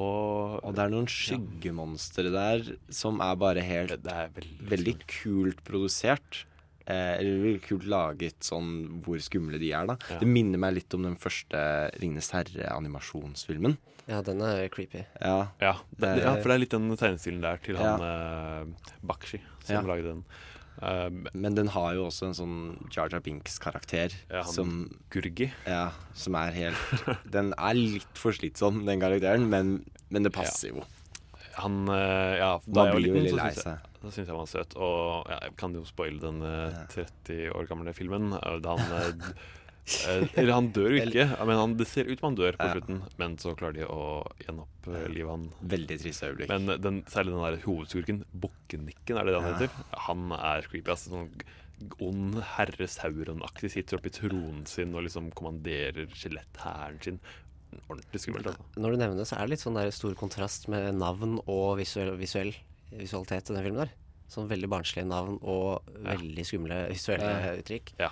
Og 0.64 0.74
det 0.74 0.82
er 0.84 0.90
noen 0.90 1.06
skyggemonstre 1.06 2.30
der 2.32 2.64
som 2.90 3.20
er 3.20 3.34
bare 3.36 3.62
helt 3.62 4.02
Det 4.02 4.12
er 4.12 4.30
veldig, 4.34 4.68
veldig 4.70 4.94
kult 5.06 5.62
produsert. 5.64 6.44
Eh, 6.88 7.18
eller 7.20 7.42
veldig 7.44 7.62
kult 7.66 7.84
laget 7.84 8.40
sånn 8.48 9.02
hvor 9.04 9.20
skumle 9.20 9.58
de 9.60 9.72
er, 9.76 9.84
da. 9.90 9.96
Ja. 10.08 10.18
Det 10.22 10.26
minner 10.30 10.56
meg 10.58 10.74
litt 10.78 10.94
om 10.96 11.02
den 11.04 11.16
første 11.20 11.60
Ringenes 12.00 12.30
herre-animasjonsfilmen. 12.32 13.76
Ja, 14.08 14.22
den 14.24 14.40
er 14.40 14.68
creepy. 14.72 15.04
Ja, 15.20 15.48
Ja, 15.60 15.74
det, 15.92 16.00
Det- 16.16 16.22
ja, 16.24 16.34
for 16.40 16.48
det 16.48 16.54
er 16.54 16.58
litt 16.64 16.70
den 16.70 16.96
tegnestilen 16.96 17.42
der 17.42 17.58
til 17.58 17.74
Ja. 17.76 17.96
han 17.96 18.00
eh, 18.00 18.94
Bakshi 19.04 19.40
som 19.64 19.74
Ja. 19.76 19.82
lagde 19.82 20.02
den. 20.14 20.24
Eh, 20.82 21.08
Men 21.34 21.54
den 21.56 21.68
har 21.74 21.94
jo 21.96 22.04
også 22.06 22.28
en 22.28 22.36
sånn 22.38 22.56
Jar 22.94 23.08
Jar 23.10 23.20
Binks-karakter 23.24 24.14
Ja, 24.30 24.44
som 24.46 24.88
Gurgi. 25.10 25.50
Ja, 25.66 25.90
som 26.14 26.36
er 26.38 26.52
helt 26.54 27.02
Den 27.34 27.52
er 27.58 27.74
litt 27.74 28.14
for 28.18 28.30
slitsom, 28.36 28.84
den 28.86 29.00
karakteren, 29.02 29.48
men, 29.50 29.80
men 30.10 30.22
det 30.26 30.32
passer 30.36 30.70
jo. 30.76 30.84
han 31.58 31.88
eh, 31.90 32.38
Ja, 32.38 32.52
da 32.66 32.84
jeg 32.88 32.94
var 32.94 33.02
liten, 33.02 33.28
så 33.28 33.38
syns 33.42 33.64
jeg, 33.66 33.78
da 33.98 34.10
syns 34.14 34.18
jeg 34.22 34.30
han 34.30 34.38
var 34.44 34.50
søt. 34.54 34.76
Og 34.78 35.30
ja, 35.32 35.38
jeg 35.48 35.56
kan 35.58 35.74
jo 35.74 35.82
spoile 35.88 36.20
den 36.22 36.42
eh, 36.46 36.78
30 36.94 37.50
år 37.58 37.66
gamle 37.72 37.94
filmen. 37.98 38.30
eh, 38.38 38.58
Da 38.62 38.76
han 38.78 38.94
eh, 39.00 39.08
eh, 39.08 39.46
Eller 40.36 40.52
han 40.52 40.70
dør 40.74 40.90
jo 40.94 41.02
ikke, 41.06 41.24
men 41.46 41.56
han, 41.60 41.76
det 41.78 41.86
ser 41.88 42.08
ut 42.10 42.18
som 42.20 42.28
han 42.30 42.36
dør 42.38 42.56
på 42.58 42.66
Ja. 42.68 42.74
slutten. 42.76 43.00
Men 43.18 43.36
så 43.40 43.54
klarer 43.56 43.74
de 43.78 43.86
å 43.88 44.02
gjenopplive 44.44 45.30
han. 45.30 45.46
Veldig 45.74 45.98
trist 46.02 46.22
øyeblikk. 46.26 46.48
Men 46.52 46.80
den, 46.82 47.02
særlig 47.08 47.32
den 47.34 47.44
der 47.46 47.62
hovedskurken, 47.64 48.22
Bukkenikken, 48.34 49.16
er 49.18 49.24
det 49.24 49.34
det 49.34 49.42
han 49.42 49.50
Ja. 49.50 49.58
heter? 49.58 49.70
Han 50.08 50.32
er 50.32 50.62
creepy. 50.68 50.90
Altså, 50.90 51.10
sånn 51.14 51.30
ond 52.02 52.40
herre 52.56 52.86
Sauron-aktig. 52.90 53.70
Sitter 53.70 53.98
oppi 53.98 54.10
tronen 54.10 54.66
sin 54.66 54.94
og 54.94 55.04
liksom 55.06 55.30
kommanderer 55.32 56.08
skjeletthæren 56.12 57.02
sin. 57.02 57.20
Ordentlig 57.88 58.20
skummelt. 58.22 58.46
altså. 58.46 58.64
Når 58.80 58.90
du 58.90 58.96
nevner 58.96 59.16
det, 59.18 59.26
så 59.28 59.36
er 59.36 59.46
det 59.46 59.50
litt 59.50 59.60
sånn 59.64 59.74
der 59.76 59.90
stor 59.92 60.14
kontrast 60.14 60.68
med 60.72 60.94
navn 60.96 61.38
og 61.46 61.76
visuell, 61.78 62.16
visuell 62.16 62.54
visualitet 62.90 63.50
i 63.50 63.54
den 63.54 63.62
filmen 63.64 63.82
der. 63.84 63.90
Sånn 64.28 64.48
veldig 64.48 64.68
barnslige 64.68 65.06
navn 65.08 65.38
og 65.42 65.84
veldig 66.04 66.44
skumle 66.44 66.88
visuelle 66.90 67.28
Ja. 67.28 67.52
uttrykk. 67.60 67.92
Ja. 67.98 68.08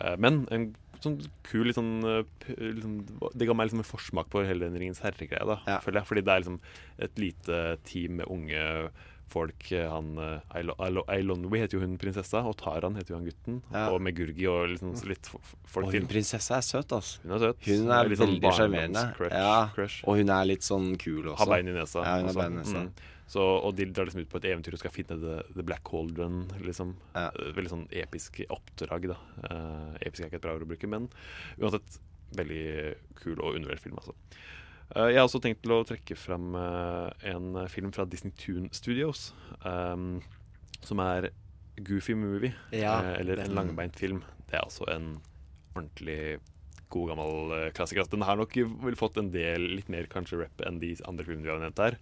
Eh, 0.00 0.16
men 0.18 0.46
en 0.50 0.74
sånn 1.00 1.18
kul 1.42 1.64
litt 1.66 1.76
sånn, 1.76 2.04
eh, 2.04 2.24
liksom, 2.58 2.96
Det 3.34 3.46
ga 3.48 3.54
meg 3.54 3.68
liksom 3.70 3.78
en 3.80 3.88
forsmak 3.88 4.28
på 4.30 4.42
hele 4.46 4.66
den 4.68 4.76
Ringens 4.80 5.00
herre-greia, 5.00 5.46
da, 5.46 5.58
føler 5.80 6.00
jeg. 6.00 6.08
Fordi 6.10 6.24
det 6.24 6.32
er 6.34 6.40
liksom 6.42 6.60
et 6.98 7.18
lite 7.18 7.78
team 7.84 8.16
med 8.20 8.26
unge 8.28 8.90
folk. 9.30 9.70
Eh, 9.72 9.88
Han 9.88 10.18
eh, 10.18 10.40
Eilo- 10.58 10.74
Eilo- 10.82 11.04
Eilonwy 11.08 11.60
heter 11.60 11.78
jo 11.78 11.80
hun 11.86 11.96
prinsessa, 11.96 12.42
og 12.44 12.56
Taran 12.58 12.96
heter 12.96 13.14
jo 13.14 13.16
han 13.20 13.26
gutten. 13.28 13.62
Ja. 13.72 13.88
Og 13.94 14.00
Megurgi 14.02 14.46
og 14.50 14.68
liksom 14.74 14.92
så 14.98 15.06
litt 15.08 15.24
folk 15.30 15.42
folk 15.70 15.86
Og 15.86 15.92
til. 15.92 16.00
hun 16.00 16.08
prinsessa 16.08 16.56
er 16.58 16.64
søt, 16.66 16.88
altså. 16.92 17.20
Hun 17.22 17.32
er 17.32 17.38
søt. 17.38 17.64
Hun 17.64 17.90
er 17.90 18.10
sånn 18.10 18.26
veldig 18.26 18.52
sjarmerende. 18.58 19.04
Sånn 19.16 19.30
Ja. 19.30 19.70
Og 20.04 20.16
hun 20.18 20.28
er 20.30 20.44
litt 20.50 20.60
sånn 20.66 20.98
kul 20.98 21.22
også. 21.30 21.38
Har 21.38 21.46
bein 21.46 21.68
i 21.68 21.72
nesa. 21.78 22.02
Ja, 22.04 22.16
hun 22.18 22.26
har 22.26 22.34
bein 22.34 22.52
i 22.58 22.62
nesa. 22.64 22.82
Mm. 22.84 22.92
Så, 23.30 23.38
og 23.62 23.76
de 23.78 23.84
drar 23.94 24.08
liksom 24.08 24.24
ut 24.24 24.30
på 24.32 24.40
et 24.40 24.48
eventyr 24.50 24.74
og 24.74 24.80
skal 24.82 24.90
finne 24.90 25.14
The, 25.22 25.34
the 25.54 25.62
Black 25.62 25.84
Cauldron. 25.86 26.48
Liksom. 26.66 26.96
Ja. 27.14 27.28
Veldig 27.54 27.70
sånn 27.70 27.84
episk 27.94 28.40
oppdrag, 28.50 29.06
da. 29.12 29.18
uh, 29.46 29.92
episk 30.02 30.24
er 30.24 30.30
ikke 30.32 30.40
et 30.40 30.46
bra 30.48 30.54
ord 30.56 30.64
å 30.66 30.70
bruke, 30.72 30.90
men 30.90 31.06
uansett 31.60 32.00
veldig 32.34 32.64
kul 33.22 33.36
og 33.38 33.54
undervurdert 33.58 33.82
film, 33.84 34.00
altså. 34.02 34.16
uh, 34.96 35.06
jeg 35.12 35.18
har 35.20 35.28
også 35.28 35.40
tenkt 35.42 35.62
til 35.62 35.76
å 35.76 35.84
trekke 35.86 36.16
fram 36.18 36.54
uh, 36.58 37.06
en 37.30 37.54
film 37.70 37.94
fra 37.94 38.06
Disney 38.10 38.34
Tune 38.38 38.70
Studios. 38.74 39.28
um, 39.64 40.18
som 40.82 40.98
er 41.04 41.28
Goofy 41.84 42.14
Movie, 42.16 42.54
Ja, 42.72 42.96
eh, 43.02 43.20
eller 43.20 43.36
den- 43.36 43.50
en 43.50 43.54
langbeint 43.58 43.96
film. 44.00 44.22
Det 44.48 44.54
er 44.58 44.62
altså 44.64 44.86
en 44.90 45.20
ordentlig 45.76 46.40
god 46.90 47.10
gammel 47.12 47.52
eh, 47.56 47.70
klassiker. 47.76 48.00
Altså, 48.02 48.16
Den 48.16 48.24
har 48.26 48.36
nok 48.40 48.56
fått 48.98 49.18
en 49.20 49.30
del 49.30 49.60
litt 49.76 49.88
mer 49.92 50.08
kanskje 50.10 50.40
rap 50.40 50.64
enn 50.66 50.80
de 50.82 50.94
andre 51.06 51.24
filmene 51.28 51.44
vi 51.46 51.52
har 51.52 51.60
nevnt 51.62 51.78
her. 51.84 51.98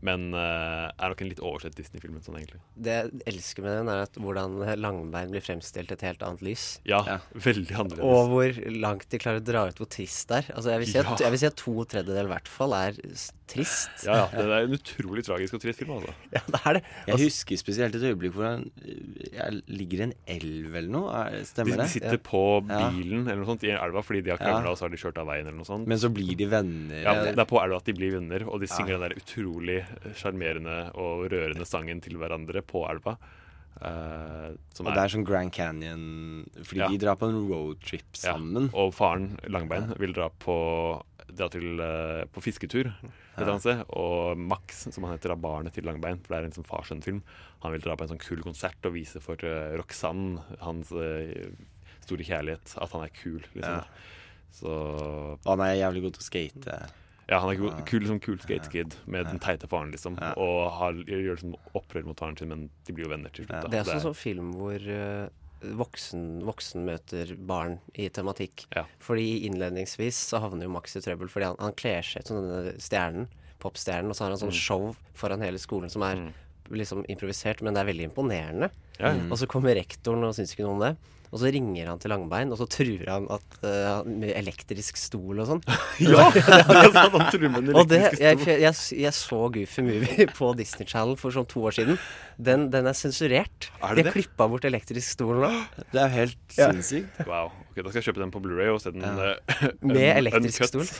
Men 0.00 0.28
uh, 0.34 0.92
er 0.94 1.10
nok 1.10 1.22
en 1.24 1.28
litt 1.32 1.40
oversett 1.42 1.74
Disney-film 1.74 2.20
sånn 2.22 2.36
egentlig. 2.38 2.60
Det 2.78 2.92
jeg 2.94 3.22
elsker 3.32 3.64
med 3.66 3.72
den, 3.80 3.88
er 3.90 4.04
at 4.04 4.14
hvordan 4.14 4.52
langbein 4.78 5.32
blir 5.32 5.42
fremstilt 5.42 5.90
et 5.90 6.04
helt 6.06 6.22
annet 6.22 6.44
lys. 6.46 6.66
Ja, 6.86 7.00
veldig 7.48 7.74
annerledes. 7.74 8.04
Og 8.06 8.30
hvor 8.30 8.60
langt 8.78 9.08
de 9.10 9.18
klarer 9.18 9.42
å 9.42 9.46
dra 9.48 9.64
ut 9.68 9.80
hvor 9.82 9.90
trist 9.90 10.28
det 10.30 10.42
er. 10.44 10.52
Altså, 10.54 10.70
jeg, 10.70 10.84
vil 10.84 10.92
si 10.92 10.98
at, 11.02 11.10
Ja. 11.10 11.16
jeg 11.26 11.34
vil 11.34 11.42
si 11.42 11.48
at 11.50 11.56
to 11.58 11.74
tredjedeler 11.90 12.30
i 12.30 12.34
hvert 12.36 12.48
fall 12.52 12.76
er 12.78 13.00
trist. 13.48 14.04
Ja, 14.06 14.20
ja. 14.20 14.26
Det 14.34 14.44
er 14.46 14.66
en 14.68 14.76
utrolig 14.76 15.24
tragisk 15.26 15.56
og 15.58 15.62
trist 15.64 15.82
film, 15.82 15.94
altså. 15.98 16.14
Ja, 16.36 16.44
det 16.46 16.60
er 16.62 16.78
det. 16.78 16.84
Jeg 17.08 17.20
husker 17.24 17.58
spesielt 17.58 17.98
et 17.98 18.06
øyeblikk 18.12 18.34
hvor 18.38 18.48
han 18.52 18.68
ligger 19.66 20.02
i 20.02 20.06
en 20.08 20.14
elv 20.30 20.74
eller 20.78 20.92
noe. 20.94 21.10
Er- 21.24 21.36
De, 21.38 21.44
Stemmer 21.48 21.76
det? 21.78 21.86
de 21.88 21.92
sitter 21.96 22.18
på 22.24 22.40
bilen 22.68 23.24
eller 23.26 23.40
noe 23.42 23.48
sånt 23.50 23.64
i 23.66 23.70
elva 23.74 24.02
fordi 24.04 24.22
de 24.26 24.32
har 24.34 24.38
krangla, 24.40 24.64
Ja. 24.68 24.72
og 24.72 24.78
så 24.78 24.86
har 24.86 24.90
de 24.94 25.00
kjørt 25.00 25.18
av 25.18 25.26
veien 25.30 25.46
eller 25.46 25.58
noe 25.58 25.68
sånt. 25.68 25.86
Men 25.88 25.98
så 25.98 26.10
blir 26.12 26.36
de 26.38 26.46
venner. 26.50 27.02
Ja, 27.02 27.14
det 27.24 27.34
er 27.38 27.48
på 27.48 27.58
elva 27.62 27.76
at 27.82 27.88
de 27.88 27.94
blir 27.98 28.14
venner, 28.18 28.44
og 28.48 28.60
de 28.60 28.66
Ja. 28.68 28.74
synger 28.76 28.98
den 28.98 29.04
der 29.08 29.16
utrolig 29.18 29.78
sjarmerende 30.18 30.78
og 30.98 31.28
rørende 31.32 31.66
sangen 31.68 32.00
til 32.04 32.18
hverandre 32.20 32.62
på 32.66 32.84
elva. 32.90 33.16
Uh, 33.78 34.56
som 34.74 34.88
Og 34.88 34.94
det 34.96 35.02
er 35.04 35.12
sånn 35.12 35.22
Grand 35.22 35.52
Canyon 35.54 36.00
Fordi 36.66 36.80
Ja. 36.80 36.88
de 36.90 36.98
drar 36.98 37.14
på 37.14 37.28
en 37.28 37.36
roadtrip 37.46 38.08
Ja, 38.24 38.32
sammen. 38.32 38.70
og 38.74 38.90
faren, 38.92 39.38
Langbein, 39.46 39.92
vil 40.00 40.12
dra 40.12 40.26
på, 40.30 40.56
dra 41.30 41.46
til, 41.48 41.78
uh, 41.78 42.24
på 42.26 42.42
fisketur 42.42 42.88
et 42.90 43.46
annet 43.46 43.60
sted. 43.62 43.84
Og 43.94 44.36
Max, 44.36 44.88
som 44.90 45.04
han 45.04 45.14
heter, 45.16 45.30
av 45.30 45.38
barnet 45.40 45.74
til 45.74 45.84
Langbein, 45.84 46.18
for 46.18 46.34
det 46.34 46.40
er 46.40 46.46
en 46.48 46.56
sånn 46.58 46.66
far-sønn-film. 46.66 47.22
Han 47.62 47.72
vil 47.72 47.80
dra 47.80 47.94
på 47.94 48.02
en 48.02 48.16
sånn 48.16 48.24
kul 48.24 48.42
konsert 48.42 48.82
og 48.84 48.94
vise 48.94 49.22
for 49.22 49.36
uh, 49.46 49.76
Roxanne, 49.78 50.42
hans 50.58 50.88
store 52.08 52.24
kjærlighet, 52.24 52.74
at 52.82 52.90
han 52.90 53.04
er 53.04 53.14
kul. 53.14 53.44
Liksom. 53.54 53.78
Ja. 53.78 53.84
Så 54.50 55.38
Han 55.46 55.60
er 55.60 55.76
jævlig 55.76 56.02
god 56.02 56.16
til 56.16 56.24
å 56.24 56.28
skate. 56.30 56.78
Ja, 57.28 57.38
han 57.44 57.50
er 57.52 57.58
kul, 57.60 57.72
kul 57.84 58.06
som 58.08 58.20
kul 58.24 58.38
skate-kid 58.40 58.94
med 59.06 59.26
den 59.28 59.38
teite 59.44 59.68
faren, 59.68 59.90
liksom. 59.92 60.14
Og 60.40 60.70
har, 60.78 60.96
gjør 61.04 61.34
liksom 61.36 61.56
opprør 61.76 62.06
mot 62.08 62.18
faren 62.22 62.38
sin, 62.40 62.48
men 62.48 62.70
de 62.88 62.94
blir 62.96 63.04
jo 63.04 63.10
venner 63.12 63.34
til 63.36 63.44
slutt. 63.44 63.66
da. 63.66 63.68
Det 63.74 63.82
er 63.84 64.00
sånn 64.00 64.16
film 64.16 64.54
hvor 64.56 64.80
uh, 64.88 65.28
voksen, 65.76 66.22
voksen 66.46 66.86
møter 66.86 67.34
barn 67.36 67.78
i 67.98 68.08
tematikk. 68.08 68.64
Fordi 69.04 69.44
innledningsvis 69.48 70.16
så 70.30 70.40
havner 70.44 70.64
jo 70.68 70.72
Max 70.72 70.96
i 70.96 71.02
trøbbel 71.04 71.28
fordi 71.32 71.50
han, 71.50 71.58
han 71.60 71.76
kler 71.76 72.00
seg 72.06 72.24
ut 72.24 72.30
som 72.32 72.40
denne 72.40 72.74
stjernen, 72.80 73.28
popstjernen, 73.58 74.12
og 74.12 74.16
så 74.16 74.24
har 74.24 74.30
han 74.36 74.38
sånn 74.40 74.54
Mm. 74.54 74.60
show 74.64 74.84
foran 75.18 75.42
hele 75.42 75.58
skolen 75.58 75.90
som 75.90 76.04
er 76.06 76.28
liksom 76.70 77.04
improvisert, 77.08 77.62
men 77.62 77.74
det 77.76 77.82
er 77.84 77.90
veldig 77.92 78.08
imponerende. 78.10 78.70
Ja, 78.98 79.12
ja. 79.14 79.28
Og 79.30 79.38
så 79.38 79.46
kommer 79.50 79.76
rektoren 79.78 80.24
og 80.26 80.34
syns 80.36 80.52
ikke 80.56 80.66
noe 80.66 80.76
om 80.78 80.84
det. 80.88 80.96
Og 81.28 81.42
så 81.42 81.50
ringer 81.52 81.90
han 81.90 81.98
til 82.00 82.08
Langbein, 82.08 82.48
og 82.54 82.56
så 82.56 82.64
truer 82.72 83.04
han 83.12 83.26
at, 83.28 83.56
uh, 83.60 84.00
med 84.08 84.30
elektrisk 84.32 84.96
stol 84.96 85.42
og 85.42 85.50
sånn. 85.50 85.58
Ja, 86.00 86.30
det 86.32 86.40
er 86.40 87.10
han 87.12 87.26
truer 87.28 87.50
med 87.52 87.68
en 87.68 87.76
Og 87.76 87.84
det, 87.90 87.98
elektrisk 87.98 88.22
jeg, 88.24 88.38
stol. 88.40 88.62
jeg, 88.62 89.02
jeg 89.02 89.12
så 89.18 89.40
Goofy 89.52 89.84
Movie 89.84 90.26
på 90.38 90.48
Disney 90.56 90.88
Channel 90.88 91.18
for 91.20 91.36
sånn 91.36 91.44
to 91.52 91.66
år 91.68 91.76
siden. 91.76 92.00
Den, 92.40 92.64
den 92.72 92.88
er 92.88 92.96
sensurert. 92.96 93.68
Er 93.82 93.92
De 93.92 94.00
det 94.00 94.06
har 94.08 94.16
klippa 94.16 94.48
bort 94.48 94.64
elektrisk 94.64 95.18
stol 95.18 95.42
nå. 95.44 95.52
Det 95.92 96.00
er 96.06 96.14
helt 96.16 96.56
Ja. 96.56 96.70
sinnssykt. 96.72 97.20
Wow. 97.28 97.52
ok, 97.74 97.76
Da 97.84 97.90
skal 97.92 98.00
jeg 98.00 98.08
kjøpe 98.08 98.24
den 98.24 98.32
på 98.32 98.40
Blu-ray 98.48 98.72
og 98.72 98.80
se 98.80 98.94
den 98.96 99.04
Ja. 99.04 99.34
uh, 99.36 99.68
Med 99.84 100.08
elektrisk 100.24 100.64
uncut. 100.80 100.96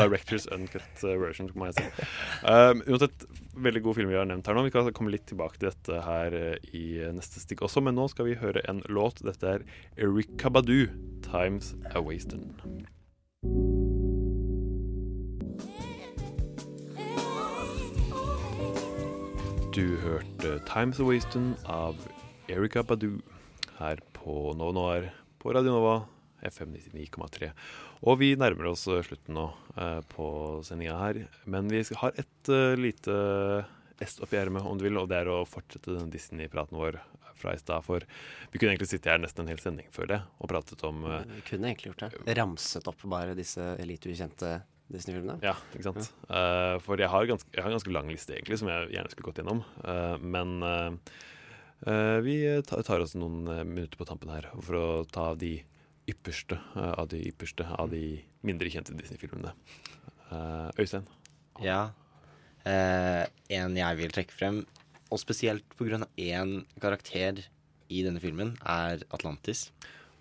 Directors 0.00 0.48
uncut 0.48 1.04
eh, 1.04 1.16
version, 1.20 1.52
må 1.60 1.68
jeg 1.68 1.76
si. 1.82 2.08
Um, 2.48 2.80
uansett, 2.88 3.28
veldig 3.54 3.82
god 3.84 3.96
film 3.98 4.10
vi 4.12 4.16
har 4.18 4.28
nevnt 4.28 4.48
her 4.48 4.56
nå. 4.56 4.64
Vi 4.66 4.72
kan 4.74 4.88
komme 4.96 5.12
litt 5.12 5.26
tilbake 5.30 5.58
til 5.58 5.70
dette 5.70 6.00
her 6.06 6.36
eh, 6.36 6.70
i 6.74 6.84
neste 7.14 7.42
stikk 7.42 7.64
også, 7.66 7.82
men 7.84 7.96
nå 7.98 8.08
skal 8.12 8.28
vi 8.28 8.38
høre 8.40 8.64
en 8.70 8.82
låt. 8.88 9.22
Dette 9.26 9.56
er 9.58 9.66
Erika 9.96 10.50
Badu, 10.52 10.88
'Times 11.22 11.74
A 11.92 12.02
Wastin'. 12.02 12.52
Du 19.72 19.96
hørte 20.04 20.58
'Times 20.68 21.00
A 21.00 21.08
Wastin' 21.08 21.54
av 21.64 21.96
Erika 22.48 22.82
Badu 22.82 23.20
her 23.78 24.00
på 24.12 24.52
Nova 24.56 25.00
på 25.40 25.52
Radio 25.54 25.72
Nova 25.72 25.94
FM 26.42 26.74
99,3. 26.74 27.52
Og 28.02 28.18
vi 28.18 28.32
nærmer 28.38 28.72
oss 28.72 28.82
eh, 28.90 29.02
slutten 29.06 29.36
nå 29.36 29.46
eh, 29.78 30.00
på 30.10 30.26
sendinga 30.66 30.98
her. 30.98 31.20
Men 31.46 31.70
vi 31.70 31.84
har 32.00 32.16
et 32.18 32.50
eh, 32.50 32.74
lite 32.78 33.14
est 34.02 34.18
oppi 34.24 34.40
ermet, 34.40 34.64
om 34.66 34.78
du 34.78 34.88
vil, 34.88 34.98
og 34.98 35.06
det 35.12 35.20
er 35.22 35.30
å 35.30 35.44
fortsette 35.46 35.94
den 35.94 36.10
Disney-praten 36.10 36.78
vår 36.80 36.98
fra 37.38 37.54
i 37.54 37.60
stad. 37.60 37.84
For 37.86 38.02
vi 38.50 38.58
kunne 38.58 38.74
egentlig 38.74 38.90
sitte 38.90 39.12
her 39.12 39.22
nesten 39.22 39.44
en 39.44 39.52
hel 39.52 39.62
sending 39.62 39.86
før 39.94 40.10
det 40.10 40.18
og 40.42 40.50
pratet 40.50 40.82
om 40.86 41.04
Vi 41.06 41.44
kunne 41.46 41.70
egentlig 41.70 41.92
gjort 41.92 42.04
det. 42.08 42.36
Ramset 42.38 42.90
opp 42.90 43.06
bare 43.10 43.38
disse 43.38 43.62
lite 43.86 44.10
ukjente 44.10 44.56
Disney-filmene. 44.90 45.38
Ja, 45.46 45.54
ikke 45.70 45.86
sant. 45.92 46.10
Eh, 46.26 46.76
for 46.82 46.98
jeg 46.98 47.10
har, 47.12 47.28
ganske, 47.30 47.54
jeg 47.54 47.62
har 47.62 47.70
en 47.70 47.78
ganske 47.78 47.94
lang 47.94 48.10
liste, 48.10 48.34
egentlig, 48.34 48.58
som 48.58 48.70
jeg 48.72 48.90
gjerne 48.96 49.14
skulle 49.14 49.30
gått 49.30 49.38
gjennom. 49.42 49.62
Men 50.26 50.58
vi 52.26 52.36
tar 52.66 53.02
oss 53.02 53.14
noen 53.18 53.46
minutter 53.70 53.98
på 53.98 54.06
tampen 54.06 54.30
her 54.34 54.50
for 54.58 54.78
å 54.78 54.86
ta 55.06 55.32
de 55.38 55.60
ypperste 56.10 56.58
eh, 56.76 56.92
av 56.98 57.08
de 57.12 57.22
ypperste 57.30 57.66
av 57.78 57.90
de 57.92 58.20
mindre 58.46 58.70
kjente 58.72 58.94
Disney-filmene. 58.98 59.54
Eh, 60.30 60.68
Øystein? 60.82 61.08
Ja. 61.62 61.92
Eh, 62.66 63.24
en 63.58 63.78
jeg 63.78 63.98
vil 64.00 64.14
trekke 64.14 64.34
frem, 64.34 64.62
og 65.12 65.20
spesielt 65.20 65.76
pga. 65.76 66.06
én 66.16 66.64
karakter 66.80 67.42
i 67.92 68.02
denne 68.02 68.20
filmen, 68.20 68.56
er 68.64 69.02
Atlantis. 69.12 69.70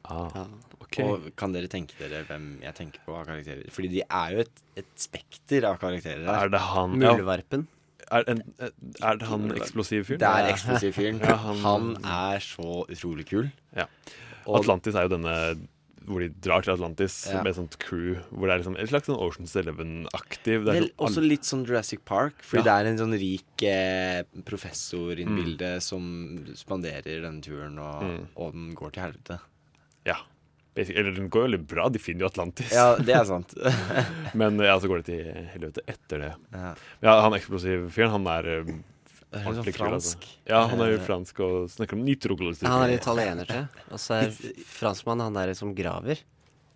Ah, 0.04 0.48
ok. 0.82 0.98
Og 1.06 1.28
kan 1.38 1.54
dere 1.54 1.70
tenke 1.70 1.94
dere 2.00 2.24
hvem 2.26 2.56
jeg 2.64 2.74
tenker 2.76 3.04
på 3.06 3.14
av 3.16 3.28
karakterer? 3.30 3.70
Fordi 3.72 3.92
de 3.94 4.02
er 4.02 4.34
jo 4.34 4.42
et, 4.42 4.64
et 4.82 4.90
spekter 5.00 5.68
av 5.70 5.78
karakterer 5.82 6.26
her. 6.26 6.48
Er 6.48 6.52
det 6.52 6.64
han 6.72 6.98
Muldvarpen? 6.98 7.68
Er, 8.12 8.26
en, 8.28 8.42
er 8.60 9.20
det 9.22 9.28
han 9.30 9.54
eksplosive 9.56 10.04
fyren? 10.08 10.20
Det 10.24 10.32
er 10.32 10.50
eksplosiv 10.52 10.96
fyren. 10.98 11.22
Ja, 11.24 11.38
han, 11.46 11.62
han, 11.64 11.92
er 12.02 12.44
så 12.44 12.82
utrolig 12.90 13.28
kul. 13.30 13.52
Ja. 13.78 13.86
Atlantis 14.50 14.98
er 14.98 15.06
jo 15.06 15.14
denne 15.14 15.36
hvor 16.08 16.20
de 16.24 16.30
drar 16.42 16.62
til 16.66 16.74
Atlantis 16.74 17.28
Ja. 17.32 17.44
med 17.44 17.54
sånt 17.56 17.78
crew. 17.80 18.16
Hvor 18.32 18.48
det 18.48 18.54
er 18.56 18.60
liksom 18.64 18.78
et 18.80 18.90
slags 18.90 19.08
sånn 19.08 19.20
Oceans 19.22 19.56
Eleven-aktiv. 19.56 20.66
Det 20.66 20.76
er 20.76 20.82
sånn 20.88 20.96
også 20.98 21.22
litt 21.28 21.44
sånn 21.48 21.66
Jurassic 21.68 22.04
Park, 22.06 22.42
fordi 22.42 22.64
Ja. 22.64 22.64
det 22.64 22.74
er 22.74 22.90
en 22.90 22.98
sånn 22.98 23.20
rik 23.20 23.64
eh, 23.64 24.24
professor 24.46 25.12
inne 25.14 25.30
i 25.30 25.32
Mm. 25.32 25.38
bildet 25.44 25.82
som 25.82 26.46
spanderer 26.56 27.22
denne 27.22 27.42
turen, 27.42 27.78
og, 27.80 28.02
Mm. 28.04 28.28
og 28.36 28.52
den 28.54 28.74
går 28.76 28.92
til 28.94 29.04
helvete. 29.04 29.40
Ja. 30.06 30.16
Eller 30.76 31.12
den 31.14 31.30
går 31.30 31.44
jo 31.50 31.58
veldig 31.58 31.68
bra. 31.68 31.90
De 31.90 32.00
finner 32.00 32.22
jo 32.22 32.28
Atlantis. 32.28 32.72
Ja, 32.72 32.96
det 32.96 33.10
er 33.10 33.26
sant. 33.26 33.54
Men 34.34 34.58
ja, 34.58 34.80
så 34.80 34.88
går 34.88 35.04
det 35.04 35.06
til 35.06 35.48
helvete 35.54 35.80
etter 35.88 36.18
det. 36.20 36.36
Ja. 36.54 36.76
Ja, 37.04 37.22
han 37.22 37.34
eksplosiv 37.34 37.90
fyren, 37.92 38.10
han 38.12 38.26
er 38.28 38.48
eh, 38.62 38.64
er 39.32 39.46
ordentlig 39.48 39.74
sånn 39.76 39.88
kul, 39.88 39.94
altså. 39.96 40.18
fransk. 40.18 40.28
Ja, 40.52 40.68
han 40.68 40.82
er 40.82 40.92
jo 40.92 41.00
Eh, 41.00 41.06
fransk 41.08 41.40
og 41.40 41.70
snakker 41.72 41.94
om 41.94 42.04
nitroglosy. 42.06 42.66
Han 42.68 42.84
er 42.90 42.98
italiener, 42.98 43.46
tror 43.48 43.64
jeg. 43.64 43.88
Og 43.92 44.00
så 44.00 44.20
er 44.22 44.30
franskmannen 44.66 45.24
han 45.30 45.34
der 45.34 45.54
som 45.54 45.74
graver. 45.76 46.20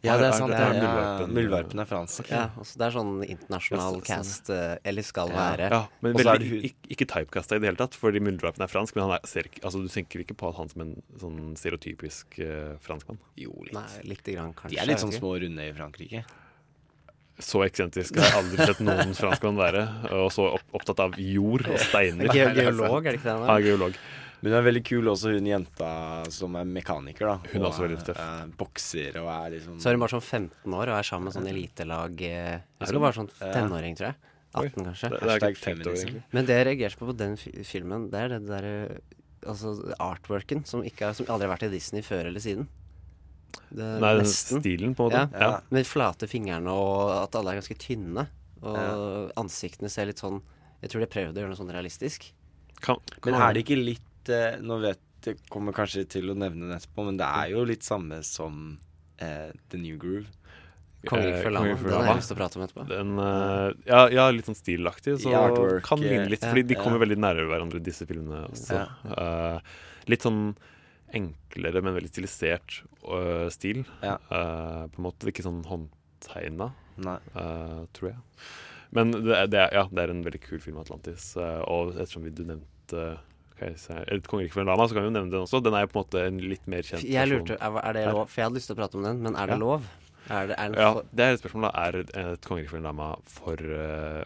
Ja, 0.06 0.18
det 0.22 0.28
er 0.28 0.32
sant. 0.38 0.52
ja, 0.54 1.26
Muldvarpen- 1.26 1.82
er 1.82 1.86
fransk. 1.90 2.28
Ja, 2.30 2.52
altså 2.60 2.78
det 2.78 2.86
er 2.86 2.92
sånn 2.94 3.24
internasjonal 3.26 3.96
sånn. 3.96 4.04
cast, 4.06 4.50
eh, 4.54 4.78
eller 4.86 5.02
skal 5.02 5.30
være. 5.30 5.70
Ja, 5.72 5.88
men 6.02 6.14
veldig, 6.14 6.62
ikke, 6.70 6.90
ikke 6.94 7.08
typecasta 7.10 7.56
i 7.56 7.60
det 7.60 7.72
hele 7.72 7.80
tatt, 7.80 7.96
fordi 7.98 8.20
Muldvarpen 8.22 8.62
er 8.62 8.68
fransk. 8.70 8.94
Men 8.96 9.10
han 9.10 9.14
er, 9.18 9.26
ser, 9.26 9.50
altså, 9.64 9.82
du 9.82 9.88
tenker 9.90 10.22
ikke 10.22 10.38
på 10.38 10.50
at 10.50 10.56
han 10.62 10.70
som 10.70 10.82
en 10.82 11.02
sånn 11.18 11.58
stereotypisk 11.58 12.38
eh, 12.40 12.78
franskmann. 12.86 13.18
Jo, 13.36 13.50
litt. 13.66 13.74
Nei, 13.74 14.02
litt 14.04 14.24
grann, 14.24 14.54
kanskje. 14.54 14.76
De 14.76 14.78
er 14.78 14.86
litt 14.86 15.00
sånn 15.02 15.12
små 15.16 15.34
og 15.36 15.42
runde 15.42 15.66
i 15.66 15.74
Frankrike. 15.74 16.24
Så 17.40 17.64
eksentrisk 17.66 18.16
har 18.16 18.30
jeg 18.30 18.38
aldri 18.40 18.66
sett 18.70 18.80
noen 18.80 19.12
franskmann 19.18 19.58
være. 19.60 19.82
Og 20.16 20.30
så 20.32 20.46
opp, 20.56 20.64
opptatt 20.74 21.00
av 21.04 21.18
jord 21.20 21.66
og 21.68 21.80
steiner. 21.84 22.30
Ge 22.32 22.46
geolog, 22.56 23.02
er 23.06 23.12
det 23.12 23.20
ikke 23.20 23.28
det 23.28 23.34
han 23.42 23.50
Ja, 23.50 23.58
geolog. 23.66 23.98
Men 24.42 24.52
hun 24.54 24.60
er 24.60 24.66
veldig 24.72 24.84
kul 24.86 25.08
også, 25.10 25.32
hun 25.34 25.48
jenta 25.50 25.90
som 26.32 26.56
er 26.56 26.64
mekaniker. 26.70 27.26
da 27.26 27.36
Hun 27.52 27.62
er 27.62 27.68
også 27.70 27.84
veldig 27.88 27.98
tøff. 28.06 28.20
er 28.22 28.48
bokser 28.60 29.18
og 29.24 29.28
er 29.34 29.50
liksom 29.56 29.80
Så 29.82 29.90
er 29.90 29.98
hun 29.98 30.00
bare 30.06 30.14
sånn 30.16 30.22
15 30.30 30.74
år 30.80 30.92
og 30.94 30.96
er 31.00 31.04
sammen 31.04 31.24
med 31.26 31.34
sånn 31.34 31.50
elitelag 31.50 32.22
eh, 32.22 32.62
Jeg 32.80 32.88
Er 32.88 32.94
hun? 32.94 33.02
bare 33.02 33.18
sånn 33.20 33.30
tenåring, 33.42 33.96
tror 33.98 34.08
jeg. 34.14 34.16
18, 34.56 34.86
kanskje. 34.86 35.10
det- 35.10 35.20
det 35.20 35.44
er 35.44 35.54
feminism. 35.60 36.24
Men 36.32 36.46
det 36.46 36.56
jeg 36.56 36.66
reagerte 36.68 36.98
på 36.98 37.08
på 37.12 37.18
den 37.18 37.36
filmen, 37.66 38.10
det 38.12 38.20
er 38.22 38.28
det 38.40 38.48
derre 38.48 39.00
Altså 39.46 39.94
artworken 40.00 40.66
som, 40.66 40.82
ikke 40.82 41.10
er, 41.10 41.14
som 41.14 41.26
aldri 41.28 41.46
har 41.48 41.56
vært 41.58 41.68
i 41.68 41.70
Disney 41.70 42.02
før 42.02 42.26
eller 42.26 42.40
siden. 42.40 42.68
Det, 43.70 43.90
Nei, 44.02 44.14
nesten. 44.22 44.62
stilen, 44.62 44.96
på 44.96 45.08
en 45.08 45.12
måte. 45.12 45.24
Ja, 45.34 45.50
Ja. 45.50 45.62
Med 45.74 45.88
flate 45.90 46.28
fingrene 46.32 46.72
og 46.72 47.12
at 47.24 47.36
alle 47.36 47.54
er 47.54 47.62
ganske 47.62 47.78
tynne. 47.82 48.28
Og 48.66 49.32
ansiktene 49.38 49.92
ser 49.92 50.08
litt 50.10 50.22
sånn 50.24 50.40
Jeg 50.82 50.90
tror 50.90 51.04
de 51.04 51.08
prøvde 51.12 51.38
å 51.38 51.44
gjøre 51.44 51.52
noe 51.52 51.60
sånn 51.60 51.74
realistisk. 51.74 52.32
Men 53.26 53.36
er 53.38 53.54
det 53.54 53.64
ikke 53.66 53.78
litt 53.78 54.30
eh, 54.34 54.58
Nå 54.62 54.80
vet 54.84 55.02
jeg 55.26 55.40
kommer 55.50 55.74
kanskje 55.74 56.04
til 56.06 56.30
å 56.30 56.36
nevne 56.38 56.68
det 56.70 56.76
etterpå, 56.78 57.06
men 57.08 57.18
det 57.18 57.26
er 57.26 57.54
jo 57.56 57.64
litt 57.66 57.86
samme 57.86 58.20
som 58.22 58.78
eh, 59.18 59.50
The 59.72 59.80
New 59.82 59.98
Groove. 59.98 60.28
Kongen 61.10 61.36
for 61.42 61.54
Lama, 61.54 61.74
den 61.78 61.94
har 61.94 62.08
jeg 62.10 62.20
lyst 62.20 62.32
til 62.32 62.36
å 62.36 62.40
prate 62.40 62.60
om 62.60 62.64
etterpå. 62.66 62.86
Den, 62.90 63.12
uh, 63.22 63.68
ja, 63.86 64.04
ja, 64.14 64.28
litt 64.34 64.48
sånn 64.50 64.58
stilaktig, 64.58 65.20
så 65.22 65.34
artwork, 65.38 65.84
kan 65.86 66.02
ligne 66.02 66.26
litt. 66.32 66.42
eh, 66.42 66.50
Fordi 66.50 66.64
de 66.66 66.78
ja. 66.78 66.82
kommer 66.82 67.02
veldig 67.04 67.18
nærme 67.22 67.46
hverandre, 67.52 67.82
disse 67.86 68.08
filmene 68.10 68.44
også. 68.50 68.82
Uh, 69.06 69.60
litt 70.10 70.26
sånn 70.26 70.48
enklere, 71.14 71.82
men 71.86 71.96
veldig 71.96 72.10
stilisert 72.12 72.80
uh, 73.06 73.48
stil. 73.54 73.84
Ja. 74.02 74.18
Uh, 74.32 74.86
på 74.92 75.00
en 75.02 75.06
måte 75.08 75.30
ikke 75.32 75.46
sånn 75.46 75.64
håndtegna, 75.68 76.72
eh, 76.98 77.82
tror 77.94 78.10
jeg. 78.10 78.18
Men 78.96 79.12
det 79.12 79.36
er, 79.36 79.48
det 79.52 79.60
er, 79.60 79.74
ja, 79.76 79.84
det 79.92 80.04
er 80.06 80.14
en 80.14 80.24
veldig 80.26 80.42
kul 80.46 80.62
film, 80.64 80.78
Atlantis. 80.80 81.34
eh, 81.38 81.62
og 81.68 81.96
ettersom 81.98 82.24
vi, 82.24 82.32
du 82.32 82.46
nevnte 82.48 83.18
et 83.60 84.28
Kongeriket 84.28 84.54
for 84.54 84.64
en 84.66 84.68
lama, 84.68 84.86
så 84.88 84.96
kan 84.96 85.06
vi 85.06 85.10
jo 85.10 85.16
nevne 85.16 85.32
den 85.32 85.44
også. 85.46 85.62
Den 85.64 85.76
er 85.78 85.86
jo 85.86 85.92
på 85.94 86.00
en 86.00 86.04
måte 86.04 86.24
en 86.28 86.40
litt 86.44 86.66
mer 86.68 86.84
kjent 86.84 87.06
Jeg 87.08 87.30
lurte, 87.32 87.56
er, 87.56 87.94
det 87.96 88.06
lov? 88.12 88.26
For 88.28 88.42
jeg 88.42 88.50
hadde 88.50 88.60
lyst 88.60 88.68
til 88.72 88.76
å 88.76 88.80
prate 88.82 89.00
om 89.00 89.06
den, 89.08 89.22
men 89.24 89.36
er 89.40 89.48
det 89.52 89.56
Ja. 89.56 89.62
lov? 89.64 89.88
Er 90.26 90.48
det, 90.50 90.56
er 90.58 90.76
Ja, 90.76 91.02
det 91.14 91.24
er 91.26 91.34
et 91.34 91.40
spørsmål. 91.40 91.68
da 91.68 91.72
Er 91.86 92.00
et 92.34 92.42
kongerike 92.48 92.70
for 92.70 92.78
en 92.78 92.88
lama 92.90 93.16
for 93.30 93.56
uh, 93.56 94.24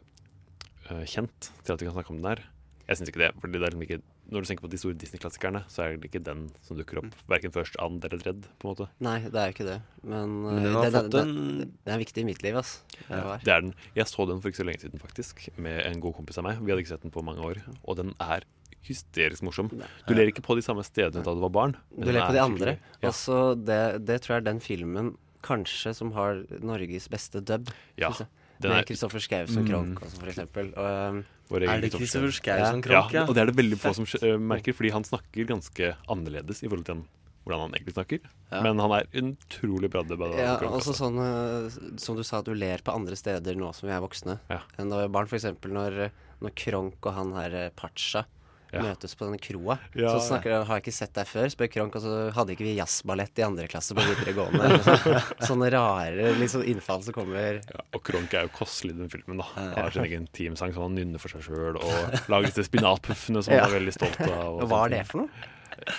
uh, 0.89 1.03
kjent 1.05 1.51
til 1.63 1.73
at 1.73 1.81
vi 1.81 1.85
kan 1.85 1.93
snakke 1.93 2.09
om 2.09 2.21
den 2.21 2.29
her? 2.31 2.43
Jeg 2.87 2.97
syns 2.97 3.09
ikke 3.11 3.21
det. 3.25 3.31
fordi 3.41 3.53
det 3.53 3.61
er 3.61 3.69
liksom 3.75 3.85
ikke 3.85 4.01
Når 4.29 4.43
du 4.43 4.47
tenker 4.49 4.61
på 4.61 4.69
de 4.69 4.77
store 4.77 4.93
Disney-klassikerne, 5.01 5.63
så 5.67 5.81
er 5.83 5.95
det 5.97 6.09
ikke 6.11 6.21
den 6.23 6.43
som 6.61 6.77
dukker 6.77 6.99
opp. 7.01 7.13
Verken 7.31 7.51
først 7.55 7.75
and 7.81 8.03
eller 8.05 8.21
redd, 8.27 8.43
på 8.61 8.67
en 8.67 8.71
måte. 8.75 8.87
Nei, 9.01 9.15
det 9.25 9.33
er 9.41 9.49
jo 9.49 9.55
ikke 9.55 9.65
det. 9.69 9.77
Men, 10.03 10.35
Men 10.43 10.59
den 10.63 10.75
eh, 10.75 10.81
det, 10.85 10.91
fått 10.93 11.09
det, 11.15 11.23
en- 11.23 11.57
det, 11.59 11.67
det 11.85 11.93
er 11.95 12.01
viktig 12.03 12.21
i 12.21 12.27
mitt 12.29 12.43
liv, 12.45 12.55
ass. 12.61 12.75
Det 13.07 13.09
Ja, 13.09 13.37
det 13.43 13.53
er 13.55 13.61
den. 13.65 13.73
Jeg 13.95 14.05
så 14.11 14.27
den 14.29 14.39
for 14.41 14.49
ikke 14.51 14.61
så 14.61 14.67
lenge 14.69 14.81
siden, 14.85 15.01
faktisk, 15.01 15.41
med 15.57 15.81
en 15.85 15.99
god 15.99 16.13
kompis 16.19 16.37
av 16.37 16.45
meg. 16.45 16.61
Vi 16.61 16.69
hadde 16.71 16.83
ikke 16.85 16.93
sett 16.93 17.01
den 17.07 17.11
på 17.15 17.23
mange 17.25 17.41
år. 17.41 17.61
Og 17.83 17.97
den 17.97 18.13
er 18.21 18.45
hysterisk 18.87 19.43
morsom. 19.43 19.67
Du 20.07 20.13
ler 20.15 20.29
ikke 20.31 20.43
på 20.45 20.55
de 20.55 20.63
samme 20.63 20.85
stedene 20.87 21.23
da 21.25 21.33
du 21.35 21.41
var 21.43 21.51
barn. 21.51 21.73
Du 21.97 22.07
ler 22.11 22.21
på 22.29 22.35
de 22.37 22.43
andre. 22.43 22.77
Ja. 23.01 23.09
Altså, 23.11 23.55
det, 23.57 24.05
det 24.07 24.21
tror 24.23 24.37
jeg 24.37 24.43
er 24.45 24.47
den 24.53 24.61
filmen 24.63 25.15
kanskje 25.45 25.93
som 25.95 26.11
har 26.15 26.43
Norges 26.61 27.09
beste 27.11 27.41
dub. 27.41 27.69
Ja, 27.99 28.11
den 28.59 28.71
Med 28.73 28.81
er- 28.81 28.87
Kristoffer 28.89 29.19
Schau 29.23 29.45
som 29.47 29.63
Mm. 29.63 29.69
Kronk, 29.69 30.01
også, 30.03 30.19
for 30.19 30.27
eksempel. 30.31 30.71
Og, 30.75 31.13
um, 31.15 31.25
Er 31.49 31.81
det 31.81 31.91
Kristoffer 31.95 32.33
Schau 32.35 32.57
som 32.61 32.81
Kronk, 32.85 33.13
ja? 33.13 33.21
ja? 33.21 33.23
Og 33.25 33.33
det 33.33 33.41
er 33.41 33.49
det 33.49 33.57
veldig 33.57 33.79
få 33.81 33.93
som 33.97 34.05
eh, 34.21 34.35
merker, 34.37 34.75
fordi 34.77 34.91
han 34.93 35.07
snakker 35.07 35.49
ganske 35.49 35.95
annerledes 36.11 36.61
i 36.61 36.69
forhold 36.69 36.85
til 36.85 37.01
hvordan 37.47 37.63
han 37.65 37.75
egentlig 37.77 37.95
snakker. 37.95 38.25
Ja. 38.51 38.61
Men 38.65 38.81
han 38.83 38.93
er 38.93 39.07
utrolig 39.23 39.89
bra. 39.89 40.03
Ja, 40.37 40.57
også 40.69 40.93
sånn 40.97 41.17
eh, 41.23 41.77
som 42.01 42.19
du 42.19 42.23
sa, 42.27 42.43
at 42.43 42.49
du 42.49 42.53
ler 42.53 42.83
på 42.85 42.93
andre 42.93 43.17
steder 43.17 43.57
nå 43.57 43.71
som 43.73 43.89
vi 43.89 43.95
er 43.95 44.03
voksne 44.03 44.37
enn 44.49 44.91
da 44.91 45.01
vi 45.01 45.07
var 45.07 45.15
barn. 45.17 45.31
Eksempel 45.39 45.73
når, 45.73 46.01
når 46.43 46.53
Kronk 46.59 47.09
og 47.09 47.15
han 47.17 47.33
her 47.37 47.57
eh, 47.57 47.71
Pacha 47.73 48.27
Ja. 48.73 48.83
møtes 48.85 49.15
på 49.17 49.25
denne 49.25 49.39
kroa. 49.41 49.79
Ja, 49.97 50.11
så 50.13 50.19
snakker 50.27 50.51
de, 50.53 50.57
har 50.69 50.77
jeg 50.79 50.83
ikke 50.85 50.93
sett 50.99 51.13
deg 51.17 51.25
før, 51.29 51.47
spør 51.49 51.69
Kronk, 51.73 51.95
og 51.97 52.03
så 52.03 52.15
hadde 52.35 52.53
ikke 52.53 52.67
vi 52.67 52.75
jazzballett 52.77 53.41
i 53.41 53.45
andre 53.47 53.67
klasse 53.71 53.95
på 53.97 54.03
videregående. 54.05 54.61
eller 54.67 54.83
sånn. 54.85 55.45
Sånne 55.47 55.69
rare 55.73 56.33
liksom, 56.37 56.65
innfall 56.69 57.01
som 57.07 57.15
kommer. 57.17 57.61
Ja, 57.65 57.85
og 57.97 58.03
Kronk 58.05 58.33
er 58.37 58.45
jo 58.45 58.53
kostelig 58.59 58.93
i 58.93 58.99
den 59.01 59.09
filmen. 59.09 59.41
da 59.41 59.47
Han 59.55 59.71
har 59.79 59.95
sin 59.95 60.05
egen 60.05 60.27
teamsang 60.37 60.75
som 60.75 60.85
han 60.85 60.97
nynner 60.99 61.21
for 61.23 61.33
seg 61.33 61.47
sjøl, 61.49 61.79
og 61.81 62.19
lager 62.29 62.51
disse 62.51 62.67
spinatpuffene 62.69 63.41
som 63.45 63.55
han 63.57 63.65
er 63.65 63.77
veldig 63.79 63.95
stolt 63.97 64.21
av. 64.27 64.59
og 64.59 64.67
Hva 64.69 64.83
er 64.85 64.95
det 64.99 65.05
for 65.09 65.23
noe? 65.25 65.47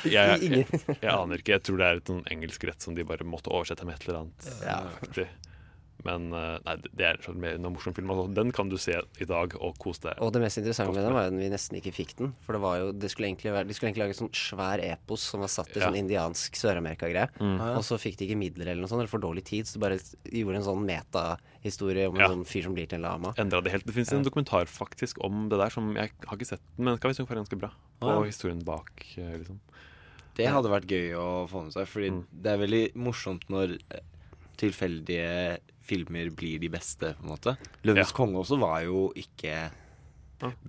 Jeg, 0.05 0.13
jeg, 0.45 0.67
jeg, 0.69 0.81
jeg 1.01 1.09
aner 1.11 1.41
ikke. 1.41 1.55
Jeg 1.57 1.63
tror 1.65 1.79
det 1.81 1.87
er 1.89 2.01
et 2.03 2.11
sånn 2.11 2.25
engelsk 2.31 2.65
rett 2.69 2.85
som 2.85 2.95
de 2.95 3.05
bare 3.09 3.25
måtte 3.25 3.49
oversette 3.51 3.87
med 3.89 3.97
et 3.97 4.07
eller 4.09 4.19
annet. 4.27 4.51
Ja. 4.67 5.27
Men 6.05 6.33
eh, 6.33 6.59
nei, 6.65 6.77
det 6.97 7.05
er 7.07 7.19
sånn 7.25 7.37
mer 7.41 7.55
en 7.59 7.63
morsom 7.73 7.95
film. 7.95 8.11
Altså. 8.11 8.35
Den 8.35 8.53
kan 8.53 8.69
du 8.69 8.77
se 8.81 8.95
i 9.21 9.25
dag 9.29 9.55
og 9.61 9.77
kose 9.79 10.01
deg. 10.09 10.19
Og 10.25 10.33
det 10.33 10.41
mest 10.43 10.59
interessante 10.59 10.95
med 10.95 11.05
den 11.05 11.13
var 11.13 11.27
jo 11.29 11.33
at 11.35 11.39
vi 11.43 11.51
nesten 11.53 11.77
ikke 11.81 11.93
fikk 11.95 12.17
den. 12.19 12.33
For 12.47 12.53
det 12.57 12.61
var 12.63 12.79
jo, 12.81 12.93
det 12.93 13.11
skulle 13.11 13.29
egentlig 13.31 13.53
være, 13.53 13.67
de 13.69 13.75
skulle 13.77 13.91
egentlig 13.93 14.05
lage 14.07 14.17
en 14.17 14.21
sånn 14.29 14.35
svær 14.35 14.83
epos 14.85 15.21
som 15.21 15.41
var 15.41 15.49
satt 15.53 15.71
i 15.77 15.81
Ja. 15.81 15.87
sånn 15.89 15.99
indiansk 16.01 16.57
Sør-Amerika-greie. 16.57 17.29
Mm. 17.41 17.59
Ja. 17.59 17.75
Og 17.77 17.85
så 17.85 17.99
fikk 18.01 18.17
de 18.19 18.27
ikke 18.29 18.39
midler 18.41 18.69
eller 18.73 18.81
noe 18.83 18.89
sånt, 18.89 19.01
eller 19.05 19.13
for 19.13 19.21
dårlig 19.21 19.45
tid, 19.45 19.65
så 19.67 19.75
de 19.79 19.85
bare 19.85 19.99
gjorde 20.31 20.57
en 20.57 20.69
sånn 20.71 20.85
metahistorie 20.87 22.09
om 22.09 22.17
Ja. 22.17 22.25
en 22.31 22.39
sånn 22.41 22.47
fyr 22.47 22.63
som 22.65 22.75
blir 22.75 22.87
til 22.89 22.97
en 23.05 23.09
lama. 23.11 23.35
Endra 23.37 23.61
det 23.63 23.73
helt. 23.73 23.87
Det 23.87 23.95
fins 23.95 24.13
en 24.13 24.25
dokumentar 24.25 24.65
faktisk 24.67 25.19
om 25.25 25.49
det 25.49 25.59
der 25.59 25.71
som 25.71 25.95
jeg 25.95 26.11
har 26.27 26.37
ikke 26.37 26.47
sett 26.47 26.61
den, 26.77 26.85
men 26.85 26.97
skal 26.97 27.11
visstnok 27.11 27.29
være 27.29 27.45
ganske 27.45 27.59
bra. 27.61 27.71
Og 28.03 28.09
ja. 28.09 28.17
Og 28.19 28.27
historien 28.27 28.63
bak, 28.65 28.91
eh, 29.19 29.37
liksom. 29.39 29.61
Det 30.37 30.47
hadde 30.49 30.71
vært 30.71 30.87
gøy 30.87 31.13
å 31.19 31.49
få 31.51 31.65
med 31.65 31.73
seg, 31.75 31.87
fordi 31.87 32.11
Mm. 32.11 32.25
det 32.33 32.47
er 32.53 32.59
veldig 32.67 32.95
morsomt 32.95 33.43
når 33.51 33.79
eh, 33.91 34.01
tilfeldige 34.57 35.59
filmer 35.91 36.31
blir 36.39 36.63
de 36.63 36.71
beste, 36.73 37.13
på 37.19 37.27
en 37.27 37.35
måte. 37.35 37.57
'Løvenes 37.85 38.15
konge' 38.17 38.41
også 38.47 38.59
var 38.63 38.81
jo 38.87 39.09
ikke 39.19 39.69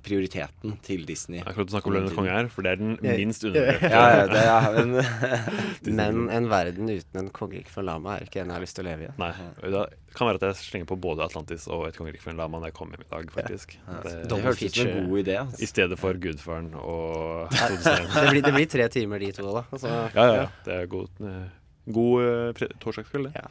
prioriteten 0.04 0.74
til 0.84 1.06
Disney. 1.08 1.38
Jeg 1.40 1.46
kan 1.56 1.64
ikke 1.64 1.72
snakke 1.72 1.88
om 1.88 1.94
'Løvenes 1.96 2.16
konge' 2.18 2.34
her, 2.36 2.48
for 2.52 2.66
det 2.66 2.72
er 2.74 2.80
den 2.82 2.98
minst 3.02 3.46
Ja, 3.46 3.50
undervurderte. 3.50 3.92
ja, 3.94 4.26
det 4.28 4.42
er, 4.44 4.66
men 5.88 5.96
Men 5.96 6.18
en 6.36 6.50
verden 6.52 6.90
uten 6.92 7.20
en 7.22 7.30
kongerike 7.32 7.72
for 7.72 7.80
en 7.86 7.88
lama 7.88 8.18
er 8.18 8.26
ikke 8.28 8.42
en 8.42 8.52
jeg 8.52 8.58
har 8.58 8.66
lyst 8.66 8.76
til 8.76 8.84
å 8.84 8.90
leve 8.90 9.08
i. 9.08 9.14
Nei. 9.22 9.30
Det 9.62 9.86
kan 10.18 10.28
være 10.28 10.42
at 10.42 10.46
jeg 10.50 10.56
slenger 10.66 10.90
på 10.92 10.98
både 11.00 11.24
Atlantis 11.24 11.70
og 11.72 11.86
Et 11.88 11.96
kongerike 11.96 12.22
for 12.26 12.34
en 12.34 12.42
lama 12.44 12.60
når 12.60 12.74
jeg 12.74 12.78
kommer 12.82 12.98
hjem 13.00 13.08
i 13.08 13.12
dag, 13.16 13.32
faktisk. 13.38 13.78
Ja. 13.88 14.02
Det, 14.04 14.18
Det 14.28 14.42
hørtes 14.44 14.64
ut 14.68 14.76
som 14.82 14.88
en 14.92 15.08
god 15.08 15.24
idé, 15.24 15.38
altså. 15.46 15.64
I 15.64 15.72
stedet 15.72 16.00
for 16.04 16.20
Gudfaren 16.28 16.70
og 16.76 17.48
det, 17.56 18.28
blir, 18.34 18.42
det 18.44 18.54
blir 18.60 18.68
tre 18.76 18.90
timer, 18.92 19.20
de 19.24 19.32
to, 19.40 19.48
da. 19.56 19.64
Altså, 19.72 19.88
ja, 19.88 20.28
ja, 20.28 20.36
ja. 20.42 20.48
Det 20.68 20.74
er 20.82 20.86
god, 20.92 21.08
eh, 21.24 21.48
god 21.96 22.56
uh, 22.58 22.76
torsdagskveld, 22.84 23.32
det. 23.32 23.46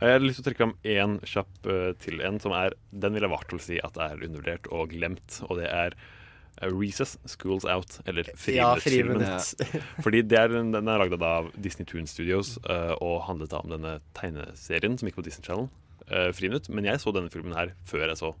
Jeg 0.00 0.16
har 0.16 0.24
lyst 0.24 0.40
til 0.40 0.44
å 0.44 0.48
trekke 0.48 0.62
fram 0.64 0.74
én 0.82 1.16
kjapp 1.28 1.68
uh, 1.70 1.92
til 2.02 2.20
en, 2.26 2.40
som 2.42 2.54
er 2.56 2.74
Den 2.90 3.14
vil 3.14 3.26
jeg 3.26 3.32
fall 3.34 3.62
si 3.62 3.78
at 3.78 3.98
er 4.00 4.20
undervurdert 4.26 4.68
og 4.74 4.92
glemt, 4.94 5.40
og 5.46 5.60
det 5.60 5.68
er 5.70 5.94
eh, 5.94 6.70
Recess, 6.70 7.16
Schools 7.30 7.66
Out, 7.68 8.00
eller 8.06 8.30
Ja, 8.50 8.72
Friminuttfilmen. 8.80 9.22
ja. 9.22 9.82
Fordi 10.04 10.22
det 10.22 10.40
er, 10.40 10.48
den 10.50 10.74
er 10.74 11.02
lagd 11.02 11.14
av 11.22 11.52
Disney 11.54 11.86
Toon 11.86 12.10
Studios 12.10 12.56
uh, 12.66 12.94
og 12.98 13.22
handlet 13.28 13.54
da 13.54 13.62
om 13.62 13.70
denne 13.76 13.98
tegneserien 14.18 14.98
som 14.98 15.10
gikk 15.10 15.20
på 15.20 15.28
Disney 15.28 15.46
Channel, 15.46 15.70
uh, 16.10 16.30
Friminutt. 16.34 16.70
Men 16.70 16.90
jeg 16.90 17.02
så 17.02 17.14
denne 17.14 17.32
filmen 17.32 17.56
her 17.56 17.76
før 17.88 18.08
jeg 18.08 18.20
så 18.22 18.34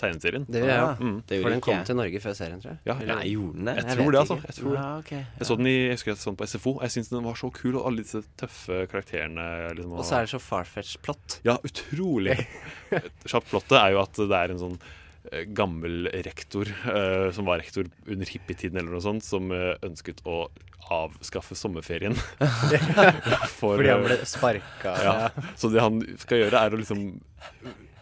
tegneserien. 0.00 0.44
Det 0.48 0.60
vil 0.62 0.70
jeg 0.70 0.80
Ah, 0.80 0.94
òg. 0.94 1.00
Mm. 1.04 1.18
For 1.28 1.50
den 1.54 1.60
kom 1.64 1.84
til 1.86 1.96
Norge 1.98 2.20
før 2.24 2.34
serien, 2.38 2.60
tror 2.62 2.72
jeg. 2.74 2.80
Ja, 2.88 2.96
Eller- 3.00 3.20
jeg, 3.22 3.32
gjorde 3.36 3.54
den 3.58 3.64
det? 3.70 3.74
Jeg 3.76 3.84
Jeg 3.84 3.96
tror 3.98 4.10
det, 4.10 4.18
altså. 4.20 4.38
Jeg, 4.44 4.54
tror. 4.58 4.74
Ja, 4.74 4.88
okay. 4.98 5.20
ja. 5.20 5.24
jeg 5.38 5.46
så 5.50 5.56
den 5.60 5.66
i, 5.70 5.76
jeg 5.84 5.94
husker 5.94 6.10
jeg 6.12 6.18
så 6.18 6.30
den 6.30 6.36
på 6.40 6.48
SFO. 6.50 6.72
Jeg 6.82 6.90
syns 6.96 7.08
den 7.14 7.24
var 7.24 7.34
så 7.40 7.50
kul, 7.54 7.76
og 7.76 7.86
alle 7.86 8.02
disse 8.02 8.22
tøffe 8.40 8.80
karakterene. 8.90 9.46
Liksom, 9.78 9.92
Og 9.92 10.04
så 10.04 10.16
er 10.18 10.26
det 10.26 10.34
så 10.34 10.42
farfetch 10.42 10.98
plott. 11.04 11.38
Ja, 11.44 11.56
utrolig. 11.64 12.38
Et 12.90 13.10
Kjapt 13.30 13.48
plottet 13.50 13.78
er 13.80 13.94
jo 13.94 14.02
at 14.02 14.12
det 14.24 14.38
er 14.42 14.50
en 14.56 14.58
sånn 14.64 14.78
eh, 15.32 15.44
gammel 15.56 16.10
rektor, 16.26 16.68
uh, 16.88 17.30
som 17.32 17.46
var 17.46 17.58
rektor 17.62 17.86
under 18.06 18.26
hippietiden 18.26 18.76
eller 18.78 18.92
noe 18.96 19.04
sånt, 19.04 19.24
som 19.24 19.50
uh, 19.54 19.74
ønsket 19.86 20.20
å 20.28 20.48
avskaffe 20.92 21.56
sommerferien. 21.56 22.12
For, 23.56 23.78
Fordi 23.78 23.88
han 23.88 24.02
ble 24.04 24.18
sparka. 24.28 24.92
Ja. 25.00 25.14
Så 25.56 25.70
det 25.72 25.80
han 25.80 26.02
skal 26.20 26.42
gjøre, 26.44 26.60
er 26.60 26.76
å 26.76 26.80
liksom 26.82 27.06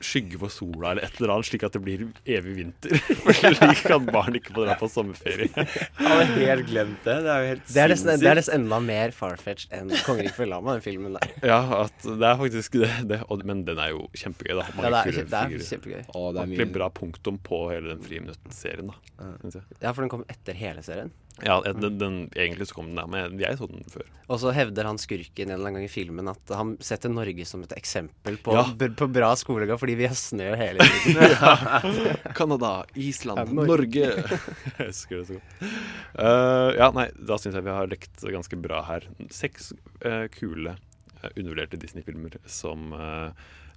skygge 0.06 0.38
for 0.42 0.52
sola 0.52 0.92
eller 0.92 1.06
et 1.06 1.16
eller 1.20 1.32
annet, 1.34 1.48
slik 1.48 1.62
at 1.66 1.74
det 1.76 1.82
blir 1.84 2.04
evig 2.26 2.54
vinter. 2.58 2.96
For 3.22 3.32
slik 3.38 3.84
at 3.96 4.06
barn 4.12 4.36
ikke 4.38 4.54
få 4.56 4.64
dra 4.66 4.76
på 4.80 4.88
sommerferie. 4.90 5.48
Jeg 5.56 6.08
hadde 6.08 6.26
helt 6.42 6.66
glemt 6.70 7.00
det. 7.06 7.16
Det 7.26 7.32
er 7.34 7.44
jo 7.44 7.50
helt 7.52 7.66
Det 7.72 7.82
er 7.84 7.92
nesten, 7.94 8.10
det 8.10 8.14
er 8.14 8.18
sinnssykt. 8.18 8.40
nesten 8.42 8.58
enda 8.60 8.80
mer 8.88 9.14
farfetch 9.16 9.68
enn 9.78 9.90
'Kongeriket 10.02 10.36
for 10.36 10.50
lama', 10.50 10.76
den 10.78 10.84
filmen 10.84 11.16
der. 11.18 11.32
Ja, 11.46 11.60
at 11.84 12.06
det 12.06 12.28
er 12.32 12.36
faktisk 12.42 12.78
det. 12.82 12.90
det 13.08 13.20
og, 13.28 13.44
men 13.48 13.64
den 13.68 13.78
er 13.78 13.92
jo 13.94 14.08
kjempegøy, 14.18 14.54
da. 14.60 14.66
Ja, 14.68 14.90
det 14.90 15.22
er 15.22 15.24
det 15.32 15.40
er 15.42 15.66
kjempegøy. 15.70 16.02
Å, 16.12 16.24
det 16.34 16.42
er 16.46 16.52
mye- 16.56 16.70
bra 16.72 16.88
punktum 16.90 17.38
på 17.42 17.62
hele 17.72 17.94
den 17.94 18.02
Friminutt-serien, 18.02 18.90
da. 18.90 18.98
Ja, 19.80 19.92
for 19.92 20.02
den 20.02 20.10
kom 20.12 20.24
etter 20.32 20.56
hele 20.58 20.82
serien. 20.82 21.12
Ja, 21.40 21.56
den, 21.64 21.96
den, 21.98 22.16
egentlig 22.36 22.66
så 22.68 22.74
kom 22.76 22.90
den 22.92 22.98
der, 23.00 23.06
men 23.10 23.38
jeg 23.40 23.56
så 23.58 23.66
den 23.66 23.80
før. 23.90 24.04
Og 24.30 24.38
så 24.38 24.52
hevder 24.54 24.84
han 24.86 24.98
skurken 25.00 25.48
en 25.48 25.54
eller 25.56 25.70
annen 25.70 25.78
gang 25.80 25.86
i 25.88 25.90
filmen 25.90 26.28
at 26.30 26.52
han 26.54 26.74
setter 26.84 27.10
Norge 27.10 27.46
som 27.48 27.64
et 27.64 27.72
eksempel 27.74 28.36
på, 28.44 28.52
Ja. 28.54 28.66
b- 28.78 28.90
på 28.96 29.08
bra 29.10 29.32
skolegang 29.40 29.80
fordi 29.80 29.96
vi 29.98 30.06
har 30.06 30.14
snø 30.18 30.50
hele 30.60 30.84
tiden. 31.02 32.12
Canada, 32.36 32.84
Island, 32.94 33.38
Ja, 33.38 33.44
Norge. 33.44 33.66
Norge. 33.72 34.06
jeg 34.78 34.86
husker 34.92 35.16
det 35.22 35.26
så 35.26 35.38
godt. 35.40 35.66
Uh, 36.20 36.70
ja, 36.78 36.90
nei, 36.94 37.08
da 37.16 37.38
syns 37.40 37.56
jeg 37.58 37.66
vi 37.66 37.74
har 37.80 37.90
lekt 37.90 38.24
ganske 38.36 38.60
bra 38.62 38.82
her. 38.92 39.08
Seks 39.32 39.72
uh, 40.04 40.26
kule, 40.36 40.76
uh, 41.22 41.28
undervurderte 41.32 41.80
Disney-filmer 41.80 42.38
som 42.46 42.92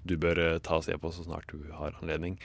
du 0.05 0.13
bør 0.21 0.59
ta 0.61 0.77
og 0.77 0.83
se 0.85 0.93
på 1.01 1.09
så 1.15 1.23
snart 1.25 1.49
du 1.49 1.63
har 1.73 1.95
anledning. 2.03 2.35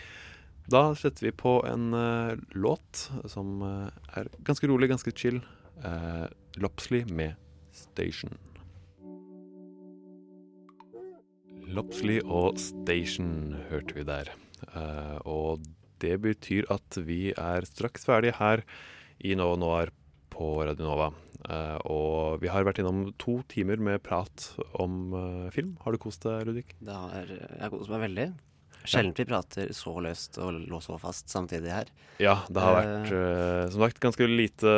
Da 0.70 0.92
setter 0.94 1.26
vi 1.26 1.32
på 1.34 1.56
en 1.66 1.94
uh, 1.94 2.36
låt 2.54 3.08
som 3.30 3.62
uh, 3.62 3.88
er 4.14 4.28
ganske 4.46 4.68
rolig, 4.70 4.90
ganske 4.92 5.12
chill. 5.16 5.40
Uh, 5.82 6.28
Lopsley 6.60 7.06
med 7.08 7.38
Station. 7.74 8.36
Lopsley 11.70 12.18
og 12.26 12.58
Station 12.58 13.54
hørte 13.70 13.94
vi 13.94 14.04
der. 14.06 14.32
Og 15.22 15.62
det 16.02 16.16
betyr 16.24 16.66
at 16.74 16.98
vi 17.06 17.30
er 17.30 17.66
straks 17.68 18.08
ferdige 18.08 18.34
her 18.40 18.64
i 19.22 19.36
Nova 19.38 19.54
Noir 19.60 19.92
på 20.34 20.50
Radio 20.66 20.88
Nova. 20.88 21.06
Og 21.86 22.42
vi 22.42 22.50
har 22.50 22.66
vært 22.66 22.82
innom 22.82 23.12
to 23.22 23.38
timer 23.54 23.78
med 23.78 24.02
prat 24.02 24.50
om 24.82 25.14
film. 25.54 25.76
Har 25.86 25.94
du 25.94 26.02
kost 26.02 26.26
deg, 26.26 26.42
Ludvig? 26.48 26.66
Det 26.82 26.98
har, 27.06 27.30
jeg 27.30 27.62
har 27.62 27.72
kost 27.76 27.94
meg 27.94 28.02
veldig. 28.08 28.26
Sjelden 28.88 29.12
vi 29.16 29.26
prater 29.28 29.72
så 29.76 29.92
løst 30.00 30.38
og 30.40 30.56
lå 30.70 30.80
så 30.80 30.96
fast 31.00 31.28
samtidig 31.32 31.72
her. 31.72 31.90
Ja, 32.20 32.38
det 32.48 32.60
har 32.64 32.78
Eh, 32.80 32.86
vært 32.86 33.12
uh, 33.12 33.70
som 33.72 33.84
sagt 33.84 34.00
ganske 34.00 34.28
lite 34.28 34.74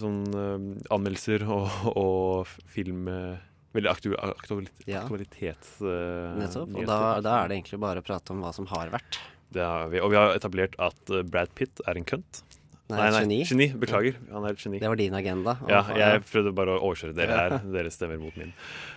sånn 0.00 0.22
uh, 0.32 0.56
anmeldelser 0.94 1.44
og, 1.48 1.68
og 2.04 2.52
film 2.72 3.08
eh, 3.12 3.48
Veldig 3.72 3.88
aktu 3.88 4.10
aktualit 4.20 4.82
Ja. 4.84 5.06
eh, 5.80 6.34
Nettopp. 6.36 6.74
Og 6.76 6.84
da, 6.84 6.98
da 7.24 7.38
er 7.40 7.48
det 7.48 7.56
egentlig 7.56 7.78
bare 7.80 8.02
å 8.02 8.04
prate 8.04 8.34
om 8.34 8.42
hva 8.44 8.50
som 8.52 8.66
har 8.68 8.90
vært. 8.92 9.16
Det 9.52 9.64
har 9.64 9.88
vi, 9.92 10.00
og 10.04 10.12
vi 10.12 10.18
har 10.20 10.34
etablert 10.36 10.76
at 10.80 11.12
eh, 11.12 11.22
Brad 11.24 11.48
Pitt 11.56 11.80
er 11.88 11.96
en 11.96 12.04
kønt. 12.04 12.42
Nei, 12.92 13.08
nei, 13.14 13.22
geni. 13.24 13.38
geni. 13.48 13.66
Beklager. 13.82 14.18
Han 14.32 14.46
er 14.46 14.56
et 14.56 14.62
geni. 14.62 14.80
Det 14.82 14.90
var 14.92 15.00
din 15.00 15.16
agenda. 15.16 15.56
Ja, 15.70 15.82
jeg 15.96 16.22
prøvde 16.28 16.54
bare 16.56 16.76
å 16.76 16.82
overkjøre 16.88 17.16
dere 17.16 17.38
her. 17.38 17.56
Dere 17.76 17.92
stemmer 17.94 18.20
mot 18.20 18.36
min. 18.38 18.54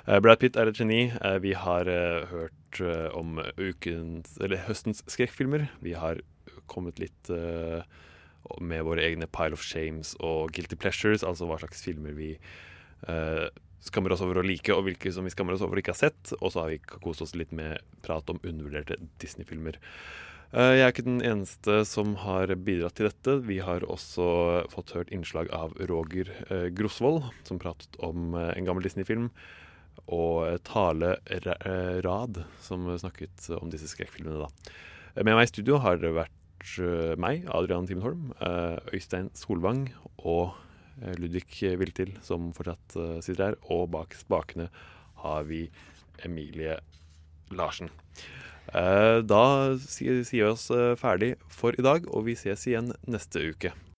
Uh, 0.07 0.19
Brad 0.23 0.41
Pitt 0.41 0.59
er 0.59 0.72
et 0.72 0.80
geni. 0.80 1.07
Uh, 1.22 1.38
vi 1.43 1.55
har 1.57 1.89
uh, 1.89 2.26
hørt 2.31 2.81
om 3.15 3.39
ukens, 3.55 4.34
eller 4.43 4.65
høstens 4.65 4.99
skrekkfilmer. 5.07 5.69
Vi 5.80 5.93
har 5.95 6.19
kommet 6.67 6.97
litt 6.99 7.30
med 8.59 8.81
våre 8.84 9.05
egne 9.05 9.30
pile 9.31 9.55
of 9.55 9.63
shames 9.63 10.11
og 10.19 10.51
guilty 10.51 10.76
pleasures, 10.76 11.23
altså 11.23 11.47
hva 11.47 11.55
slags 11.61 11.85
filmer 11.85 12.11
vi 12.17 12.34
skammer 13.85 14.11
oss 14.11 14.23
over 14.26 14.41
å 14.41 14.45
like, 14.45 14.73
og 14.73 14.89
hvilke 14.89 15.13
som 15.13 15.23
vi 15.23 15.31
skammer 15.34 15.55
oss 15.55 15.63
over 15.63 15.77
å 15.77 15.84
ikke 15.84 15.95
ha 15.95 16.01
sett. 16.01 16.34
Og 16.41 16.51
så 16.51 16.65
har 16.65 16.73
vi 16.73 16.81
kost 16.84 17.23
oss 17.23 17.35
litt 17.38 17.53
med 17.55 17.80
prat 18.05 18.27
om 18.34 18.41
undervurderte 18.41 18.99
Disney-filmer. 19.23 19.80
Eh, 20.56 20.77
Jeg 20.80 20.86
er 20.86 20.94
ikke 20.94 21.03
den 21.03 21.19
eneste 21.19 21.82
som 21.84 22.14
har 22.22 22.48
bidratt 22.64 22.95
til 22.95 23.10
dette. 23.10 23.34
Vi 23.44 23.57
har 23.60 23.84
også 23.84 24.64
fått 24.72 24.94
hørt 24.95 25.11
innslag 25.11 25.49
av 25.52 25.73
Roger 25.90 26.32
eh, 26.48 26.69
Grosvold, 26.72 27.26
som 27.44 27.60
pratet 27.60 27.98
om 27.99 28.38
eh, 28.40 28.53
en 28.56 28.68
gammel 28.68 28.86
Disney-film. 28.88 29.27
Og 30.11 30.61
Tale 30.68 31.15
Rad, 32.06 32.41
som 32.61 32.86
snakket 32.99 33.49
om 33.57 33.72
disse 33.73 33.88
skrekkfilmene. 33.90 34.45
da. 34.45 35.23
Med 35.23 35.34
meg 35.34 35.48
i 35.48 35.52
studio 35.52 35.80
har 35.84 35.98
det 35.99 36.11
vært 36.14 36.76
meg, 37.22 37.45
Adrian 37.53 37.88
Timenholm, 37.88 38.34
Øystein 38.94 39.32
Solvang 39.38 39.88
og 40.18 40.52
Ludvig 41.18 41.48
Viltil, 41.80 42.11
som 42.26 42.52
fortsatt 42.53 42.98
sitter 43.26 43.48
her. 43.48 43.57
Og 43.72 43.88
bak 43.95 44.14
spakene 44.19 44.68
har 45.23 45.48
vi 45.48 45.64
Emilie 46.27 46.77
Larsen. 47.56 47.90
Eh, 48.74 49.22
Da 49.22 49.78
sier 49.78 50.24
vi 50.32 50.42
oss 50.44 50.70
eh, 50.72 50.96
ferdig 51.00 51.36
for 51.50 51.76
i 51.78 51.86
dag, 51.86 52.08
og 52.10 52.26
vi 52.30 52.36
ses 52.40 52.66
igjen 52.68 52.94
neste 53.08 53.44
uke. 53.52 53.74